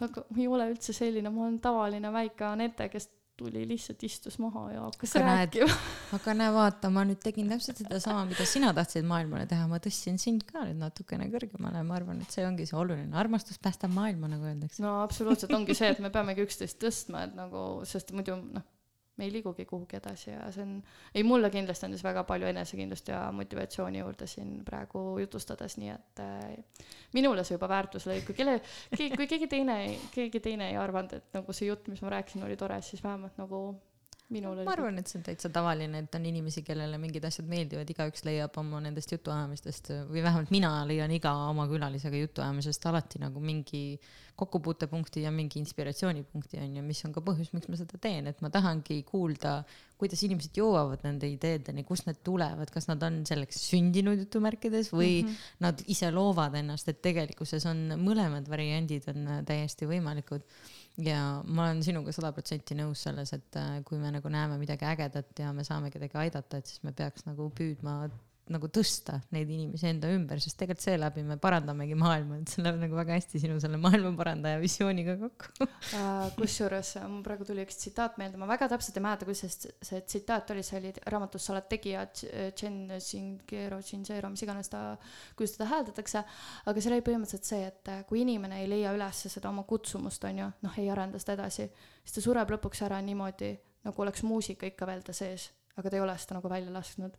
aga 0.07 0.25
ma 0.29 0.41
ei 0.41 0.49
ole 0.49 0.71
üldse 0.73 0.95
selline, 0.95 1.31
ma 1.33 1.47
olen 1.47 1.61
tavaline 1.63 2.11
väike 2.13 2.49
Anette, 2.51 2.89
kes 2.93 3.09
tuli 3.37 3.67
lihtsalt 3.69 4.01
istus 4.03 4.39
maha 4.41 4.63
ja 4.73 4.81
hakkas 4.81 5.11
aga 5.15 5.25
rääkima. 5.25 5.73
aga 6.17 6.33
näe, 6.39 6.53
vaata, 6.53 6.89
ma 6.93 7.03
nüüd 7.05 7.19
tegin 7.21 7.51
täpselt 7.51 7.83
sedasama, 7.83 8.23
mida 8.29 8.47
sina 8.49 8.71
tahtsid 8.73 9.05
maailmale 9.05 9.45
teha, 9.49 9.67
ma 9.69 9.77
tõstsin 9.83 10.17
sind 10.21 10.47
ka 10.49 10.63
nüüd 10.65 10.79
natukene 10.81 11.29
kõrgemale, 11.33 11.83
ma 11.85 11.99
arvan, 11.99 12.23
et 12.25 12.33
see 12.33 12.45
ongi 12.47 12.65
see 12.69 12.79
oluline, 12.79 13.13
armastus 13.17 13.61
päästab 13.61 13.93
maailma, 13.93 14.31
nagu 14.31 14.49
öeldakse. 14.49 14.81
no 14.81 14.95
absoluutselt 15.03 15.53
ongi 15.53 15.77
see, 15.77 15.91
et 15.93 16.01
me 16.01 16.09
peamegi 16.13 16.47
üksteist 16.47 16.81
tõstma, 16.81 17.27
et 17.29 17.37
nagu, 17.37 17.67
sest 17.85 18.13
muidu 18.17 18.39
noh 18.41 18.65
me 19.17 19.25
ei 19.25 19.31
liigugi 19.33 19.65
kuhugi 19.65 19.97
edasi 19.97 20.29
ja 20.31 20.45
see 20.53 20.63
on, 20.63 20.77
ei 21.15 21.23
mulle 21.25 21.49
kindlasti 21.53 21.87
andis 21.87 22.03
väga 22.05 22.23
palju 22.29 22.49
enesekindlust 22.51 23.09
ja 23.11 23.23
motivatsiooni 23.33 24.01
juurde 24.03 24.27
siin 24.29 24.53
praegu 24.65 25.03
jutustades, 25.23 25.77
nii 25.81 25.93
et 25.93 26.23
äh, 26.23 26.85
minule 27.17 27.45
see 27.47 27.57
juba 27.57 27.69
väärtus 27.71 28.07
lõi, 28.09 28.21
kui 28.27 28.37
kelle, 28.37 28.59
kui 28.93 29.27
keegi 29.27 29.49
teine, 29.51 29.77
keegi 30.13 30.43
teine 30.49 30.71
ei 30.71 30.79
arvanud, 30.79 31.17
et 31.17 31.37
nagu 31.37 31.55
see 31.55 31.71
jutt, 31.71 31.89
mis 31.91 32.03
ma 32.05 32.13
rääkisin, 32.17 32.45
oli 32.47 32.57
tore, 32.59 32.81
siis 32.85 33.03
vähemalt 33.03 33.39
nagu 33.41 33.61
minul 34.33 34.57
oli. 34.57 34.65
ma 34.67 34.73
arvan, 34.75 34.99
et 34.99 35.07
see 35.07 35.19
on 35.19 35.25
täitsa 35.25 35.49
tavaline, 35.53 36.03
et 36.03 36.15
on 36.17 36.25
inimesi, 36.27 36.63
kellele 36.67 36.99
mingid 36.99 37.25
asjad 37.27 37.47
meeldivad, 37.49 37.87
igaüks 37.93 38.25
leiab 38.27 38.55
oma 38.59 38.81
nendest 38.83 39.13
jutuajamistest 39.15 39.91
või 40.09 40.23
vähemalt 40.25 40.51
mina 40.53 40.71
leian 40.89 41.13
iga 41.15 41.33
oma 41.47 41.67
külalisega 41.69 42.19
jutuajamisest 42.25 42.87
alati 42.91 43.21
nagu 43.23 43.43
mingi 43.43 43.83
kokkupuutepunkti 44.37 45.23
ja 45.23 45.31
mingi 45.33 45.57
inspiratsioonipunkti 45.63 46.59
on 46.61 46.75
ju, 46.77 46.83
mis 46.85 46.99
on 47.07 47.13
ka 47.15 47.23
põhjus, 47.25 47.49
miks 47.55 47.69
ma 47.71 47.79
seda 47.79 47.97
teen, 48.01 48.27
et 48.29 48.43
ma 48.45 48.51
tahangi 48.53 48.99
kuulda, 49.07 49.61
kuidas 49.97 50.21
inimesed 50.27 50.59
jõuavad 50.59 51.01
nende 51.07 51.29
ideedeni, 51.31 51.85
kust 51.87 52.05
need 52.05 52.19
tulevad, 52.27 52.69
kas 52.73 52.85
nad 52.91 53.01
on 53.07 53.23
selleks 53.25 53.63
sündinud 53.71 54.19
jutumärkides 54.27 54.91
või 54.93 55.23
mm 55.23 55.29
-hmm. 55.31 55.53
nad 55.65 55.81
ise 55.89 56.11
loovad 56.13 56.59
ennast, 56.59 56.91
et 56.91 57.01
tegelikkuses 57.01 57.65
on 57.65 57.95
mõlemad 58.03 58.51
variandid 58.51 59.09
on 59.09 59.25
täiesti 59.47 59.89
võimalikud 59.89 60.45
ja 60.97 61.41
ma 61.45 61.67
olen 61.67 61.83
sinuga 61.85 62.13
sada 62.15 62.31
protsenti 62.33 62.77
nõus 62.77 63.03
selles, 63.05 63.33
et 63.35 63.59
äh, 63.59 63.79
kui 63.85 63.99
me 64.01 64.11
nagu 64.13 64.29
näeme 64.33 64.57
midagi 64.61 64.87
ägedat 64.89 65.43
ja 65.43 65.51
me 65.53 65.65
saame 65.67 65.91
kedagi 65.93 66.17
aidata, 66.23 66.57
et 66.57 66.69
siis 66.69 66.83
me 66.87 66.93
peaks 66.97 67.27
nagu 67.27 67.49
püüdma 67.57 67.99
nagu 68.53 68.69
tõsta 68.71 69.17
neid 69.35 69.49
inimesi 69.51 69.87
enda 69.89 70.09
ümber, 70.13 70.39
sest 70.43 70.57
tegelikult 70.59 70.85
seeläbi 70.85 71.23
me 71.25 71.37
parandamegi 71.41 71.97
maailma, 71.97 72.39
et 72.41 72.51
see 72.51 72.63
läheb 72.63 72.79
nagu 72.81 72.97
väga 72.97 73.15
hästi 73.17 73.41
sinu 73.41 73.57
selle 73.63 73.79
maailmaparandaja 73.81 74.59
visiooniga 74.61 75.17
kokku 75.21 75.65
uh,. 75.65 76.29
kusjuures 76.37 76.93
äh, 77.01 77.07
mul 77.09 77.23
praegu 77.25 77.47
tuli 77.47 77.65
üks 77.65 77.79
tsitaat 77.81 78.19
meelde, 78.21 78.39
ma 78.41 78.49
väga 78.49 78.69
täpselt 78.73 78.99
ei 78.99 79.05
mäleta, 79.05 79.27
kuidas 79.27 79.57
see, 79.57 80.01
tsitaat 80.01 80.53
oli, 80.55 80.65
see 80.65 80.79
oli 80.81 80.93
raamatus 81.07 81.47
Sa 81.47 81.53
oled 81.53 81.67
tegija, 81.71 82.01
Chen 82.11 82.89
Zingero, 82.99 83.77
Zingero, 83.85 84.27
mis 84.33 84.41
iganes 84.43 84.67
ta, 84.71 84.81
kuidas 85.37 85.53
teda 85.55 85.69
hääldatakse, 85.71 86.23
aga 86.67 86.83
see 86.83 86.91
oli 86.91 87.05
põhimõtteliselt 87.05 87.47
see, 87.47 87.61
et 87.69 87.91
äh, 87.93 88.01
kui 88.09 88.25
inimene 88.25 88.59
ei 88.63 88.67
leia 88.67 88.91
üles 88.95 89.21
seda 89.31 89.51
oma 89.51 89.63
kutsumust, 89.69 90.25
on 90.27 90.41
ju, 90.41 90.49
noh, 90.65 90.81
ei 90.81 90.89
arenda 90.91 91.21
seda 91.23 91.37
edasi, 91.37 91.69
siis 92.03 92.17
ta 92.17 92.25
sureb 92.25 92.51
lõpuks 92.51 92.83
ära 92.87 92.99
niimoodi, 93.05 93.53
nagu 93.87 94.03
oleks 94.03 94.25
muusika 94.27 94.67
ikka 94.67 94.89
veel 94.89 95.05
ta 95.07 95.15
sees, 95.15 95.47
aga 95.77 95.87
ta 95.87 95.99
ei 95.99 96.03
ole 96.03 96.17
seda 96.19 96.39
nagu 96.41 96.51
välja 96.51 96.73
lasknud 96.73 97.15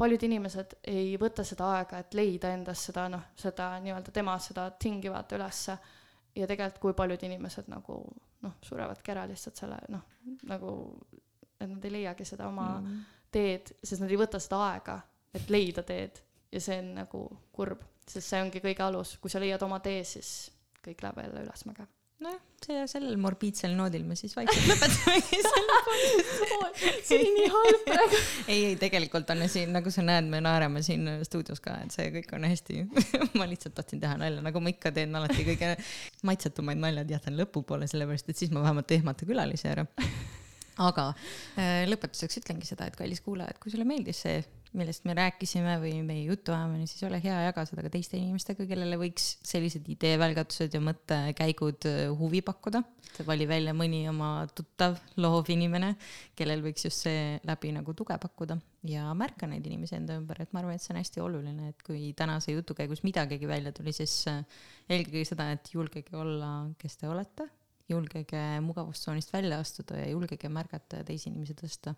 paljud 0.00 0.22
inimesed 0.26 0.78
ei 0.90 1.14
võta 1.20 1.44
seda 1.46 1.70
aega, 1.76 2.00
et 2.00 2.16
leida 2.16 2.52
endas 2.56 2.86
seda 2.88 3.06
noh, 3.12 3.30
seda 3.38 3.72
nii-öelda 3.84 4.14
tema 4.14 4.36
seda 4.40 4.70
tingi 4.80 5.12
vaata 5.12 5.36
ülesse. 5.36 5.78
ja 6.36 6.46
tegelikult, 6.46 6.80
kui 6.80 6.94
paljud 6.94 7.22
inimesed 7.26 7.68
nagu 7.68 8.00
noh, 8.46 8.56
surevadki 8.62 9.12
ära 9.12 9.26
lihtsalt 9.28 9.60
selle 9.60 9.78
noh, 9.92 10.04
nagu, 10.48 10.72
et 11.58 11.68
nad 11.68 11.84
ei 11.84 11.94
leiagi 11.98 12.24
seda 12.24 12.48
oma 12.48 12.72
mm. 12.80 12.98
teed, 13.34 13.74
sest 13.82 14.04
nad 14.04 14.10
ei 14.10 14.20
võta 14.20 14.40
seda 14.40 14.62
aega, 14.70 15.00
et 15.34 15.50
leida 15.50 15.82
teed 15.86 16.22
ja 16.52 16.62
see 16.62 16.80
on 16.82 16.94
nagu 17.02 17.24
kurb, 17.52 17.82
sest 18.06 18.32
see 18.32 18.42
ongi 18.42 18.62
kõige 18.62 18.86
alus, 18.86 19.16
kui 19.20 19.30
sa 19.30 19.42
leiad 19.42 19.62
oma 19.66 19.82
tee, 19.84 20.04
siis 20.04 20.50
kõik 20.84 21.02
läheb 21.04 21.24
jälle 21.26 21.44
ülesmäge 21.44 21.86
nojah, 22.20 22.40
see, 22.60 22.80
sellel 22.90 23.16
morbiidsel 23.20 23.72
noodil 23.76 24.02
me 24.04 24.16
siis 24.18 24.34
vaikselt 24.36 24.66
lõpetamegi 24.68 25.38
selle 25.46 25.76
podcast'i. 25.86 26.90
see 27.08 27.16
oli 27.16 27.30
nii 27.36 27.46
halb 27.54 27.86
praegu. 27.86 28.20
ei, 28.52 28.58
ei 28.70 28.74
tegelikult 28.80 29.32
on 29.32 29.44
siin, 29.48 29.72
nagu 29.76 29.92
sa 29.94 30.04
näed, 30.04 30.28
me 30.32 30.42
naerame 30.44 30.82
siin 30.84 31.08
stuudios 31.26 31.62
ka, 31.64 31.78
et 31.86 31.96
see 31.96 32.10
kõik 32.18 32.34
on 32.36 32.44
hästi 32.48 32.84
ma 33.40 33.48
lihtsalt 33.48 33.76
tahtsin 33.78 34.02
teha 34.04 34.18
nalja, 34.20 34.44
nagu 34.44 34.62
ma 34.62 34.72
ikka 34.74 34.92
teen 34.96 35.16
alati 35.16 35.46
kõige 35.48 35.72
maitsetumaid 36.28 36.82
naljad 36.82 37.16
jätan 37.16 37.40
lõpupoole, 37.40 37.88
sellepärast 37.90 38.28
et 38.28 38.44
siis 38.44 38.52
ma 38.52 38.64
vähemalt 38.66 38.92
ei 38.92 39.00
ehmata 39.00 39.28
külalisi 39.28 39.70
ära. 39.72 39.86
aga 40.90 41.10
äh, 41.56 41.86
lõpetuseks 41.88 42.42
ütlengi 42.42 42.68
seda, 42.68 42.90
et 42.90 43.00
kallis 43.00 43.24
kuulaja, 43.24 43.54
et 43.54 43.62
kui 43.62 43.72
sulle 43.72 43.88
meeldis 43.88 44.26
see 44.26 44.42
millest 44.78 45.06
me 45.08 45.14
rääkisime 45.18 45.74
või 45.82 45.96
meie 46.06 46.22
jutuajamine, 46.28 46.86
siis 46.86 47.02
ole 47.08 47.18
hea, 47.22 47.34
jaga 47.48 47.64
seda 47.66 47.82
ka 47.82 47.90
teiste 47.90 48.18
inimestega, 48.18 48.66
kellele 48.70 48.98
võiks 49.00 49.32
sellised 49.46 49.88
ideevälgatused 49.90 50.76
ja 50.76 50.80
mõttekäigud 50.84 51.86
äh, 51.90 52.02
huvi 52.18 52.42
pakkuda. 52.46 52.82
vali 53.26 53.48
välja 53.48 53.74
mõni 53.74 54.04
oma 54.08 54.46
tuttav, 54.54 55.00
loov 55.16 55.50
inimene, 55.50 55.96
kellel 56.38 56.62
võiks 56.62 56.86
just 56.86 57.02
see 57.02 57.40
läbi 57.44 57.72
nagu 57.74 57.94
tuge 57.98 58.14
pakkuda 58.22 58.60
ja 58.86 59.10
märka 59.14 59.48
neid 59.50 59.66
inimesi 59.66 59.96
enda 59.98 60.14
ümber, 60.20 60.38
et 60.40 60.52
ma 60.52 60.62
arvan, 60.62 60.78
et 60.78 60.82
see 60.82 60.94
on 60.94 61.00
hästi 61.00 61.20
oluline, 61.20 61.72
et 61.74 61.82
kui 61.82 62.12
tänase 62.16 62.54
jutu 62.54 62.76
käigus 62.78 63.02
midagigi 63.02 63.50
välja 63.50 63.74
tuli, 63.74 63.92
siis 63.96 64.22
äh, 64.30 64.44
eelkõige 64.88 65.26
seda, 65.34 65.50
et 65.56 65.74
julgege 65.74 66.14
olla, 66.16 66.70
kes 66.78 67.00
te 67.02 67.10
olete, 67.10 67.50
julgege 67.90 68.60
mugavustsoonist 68.62 69.32
välja 69.34 69.58
astuda 69.58 69.98
ja 69.98 70.10
julgege 70.12 70.48
märgata 70.48 71.02
ja 71.02 71.10
teisi 71.10 71.32
inimesi 71.32 71.58
tõsta 71.58 71.96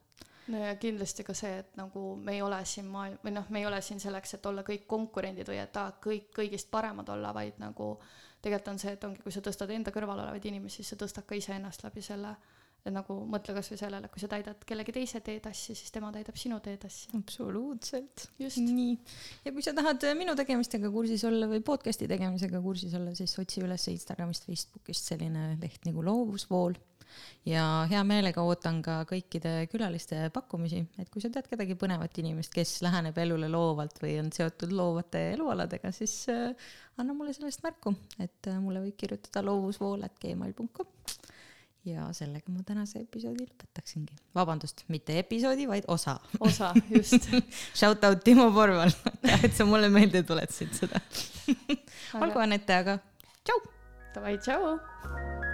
no 0.50 0.62
ja 0.64 0.74
kindlasti 0.80 1.24
ka 1.26 1.34
see, 1.36 1.60
et 1.62 1.76
nagu 1.78 2.14
me 2.18 2.34
ei 2.36 2.42
ole 2.42 2.58
siin 2.68 2.88
maailm 2.90 3.20
või 3.24 3.34
noh, 3.36 3.46
me 3.54 3.62
ei 3.62 3.68
ole 3.68 3.80
siin 3.84 4.00
selleks, 4.02 4.34
et 4.38 4.46
olla 4.50 4.64
kõik 4.66 4.88
konkurendid 4.90 5.48
või 5.48 5.60
et 5.62 5.76
aa, 5.78 5.94
kõik 6.02 6.32
kõigist 6.34 6.70
paremad 6.72 7.08
olla, 7.14 7.34
vaid 7.36 7.60
nagu 7.62 7.94
tegelikult 8.42 8.72
on 8.74 8.82
see, 8.82 8.96
et 8.96 9.04
ongi, 9.06 9.22
kui 9.22 9.34
sa 9.34 9.44
tõstad 9.44 9.70
enda 9.70 9.94
kõrval 9.94 10.24
olevaid 10.24 10.50
inimesi, 10.50 10.80
siis 10.80 10.92
sa 10.94 10.98
tõstad 10.98 11.28
ka 11.28 11.38
iseennast 11.38 11.86
läbi 11.86 12.02
selle. 12.02 12.34
et 12.82 12.90
nagu 12.90 13.14
mõtle 13.30 13.54
kasvõi 13.54 13.76
sellele, 13.78 14.08
kui 14.10 14.18
sa 14.18 14.26
täidad 14.26 14.64
kellegi 14.66 14.90
teise 14.90 15.20
teetassi, 15.22 15.76
siis 15.78 15.92
tema 15.94 16.08
täidab 16.10 16.34
sinu 16.34 16.58
teetassi. 16.58 17.12
absoluutselt. 17.14 18.24
nii. 18.40 18.96
ja 19.44 19.52
kui 19.52 19.62
sa 19.62 19.70
tahad 19.72 20.02
minu 20.18 20.34
tegemistega 20.34 20.90
kursis 20.90 21.22
olla 21.28 21.46
või 21.46 21.62
podcast'i 21.62 22.08
tegemisega 22.10 22.60
kursis 22.64 22.96
olla, 22.98 23.14
siis 23.14 23.38
otsi 23.38 23.62
üles 23.62 23.86
Instagramist, 23.94 24.50
Facebookist 24.50 25.14
selline 25.14 25.52
leht 25.62 25.86
nagu 25.86 26.02
Loovusvool 26.02 26.74
ja 27.48 27.64
hea 27.90 28.02
meelega 28.06 28.44
ootan 28.46 28.80
ka 28.84 29.00
kõikide 29.08 29.54
külaliste 29.72 30.28
pakkumisi, 30.34 30.84
et 31.02 31.10
kui 31.12 31.22
sa 31.22 31.30
tead 31.32 31.48
kedagi 31.50 31.76
põnevat 31.78 32.18
inimest, 32.22 32.52
kes 32.54 32.78
läheneb 32.84 33.18
elule 33.24 33.50
loovalt 33.52 33.98
või 34.02 34.16
on 34.22 34.30
seotud 34.34 34.74
loovate 34.76 35.32
elualadega, 35.34 35.92
siis 35.94 36.16
äh, 36.32 36.72
anna 37.00 37.16
mulle 37.16 37.34
sellest 37.36 37.64
märku, 37.66 37.94
et 38.22 38.50
äh, 38.50 38.60
mulle 38.62 38.84
võib 38.86 38.96
kirjutada 39.00 39.44
loovusvool.gmail.com 39.48 40.90
ja 41.84 42.06
sellega 42.14 42.52
ma 42.54 42.62
tänase 42.66 43.02
episoodi 43.02 43.46
lõpetaksingi. 43.46 44.14
vabandust, 44.34 44.84
mitte 44.88 45.18
episoodi, 45.18 45.66
vaid 45.68 45.88
osa. 45.88 46.18
osa, 46.40 46.72
just 46.90 47.30
Shout 47.78 48.04
out 48.04 48.22
Timo 48.24 48.50
Porval, 48.54 48.94
et 49.42 49.54
sa 49.56 49.66
mulle 49.66 49.90
meelde 49.90 50.22
tuletasid 50.22 50.74
seda 50.78 51.02
olgu, 52.20 52.38
Anette, 52.42 52.76
aga 52.84 52.98
tšau. 53.42 53.64
Davai, 54.12 54.36
tšau. 54.38 55.51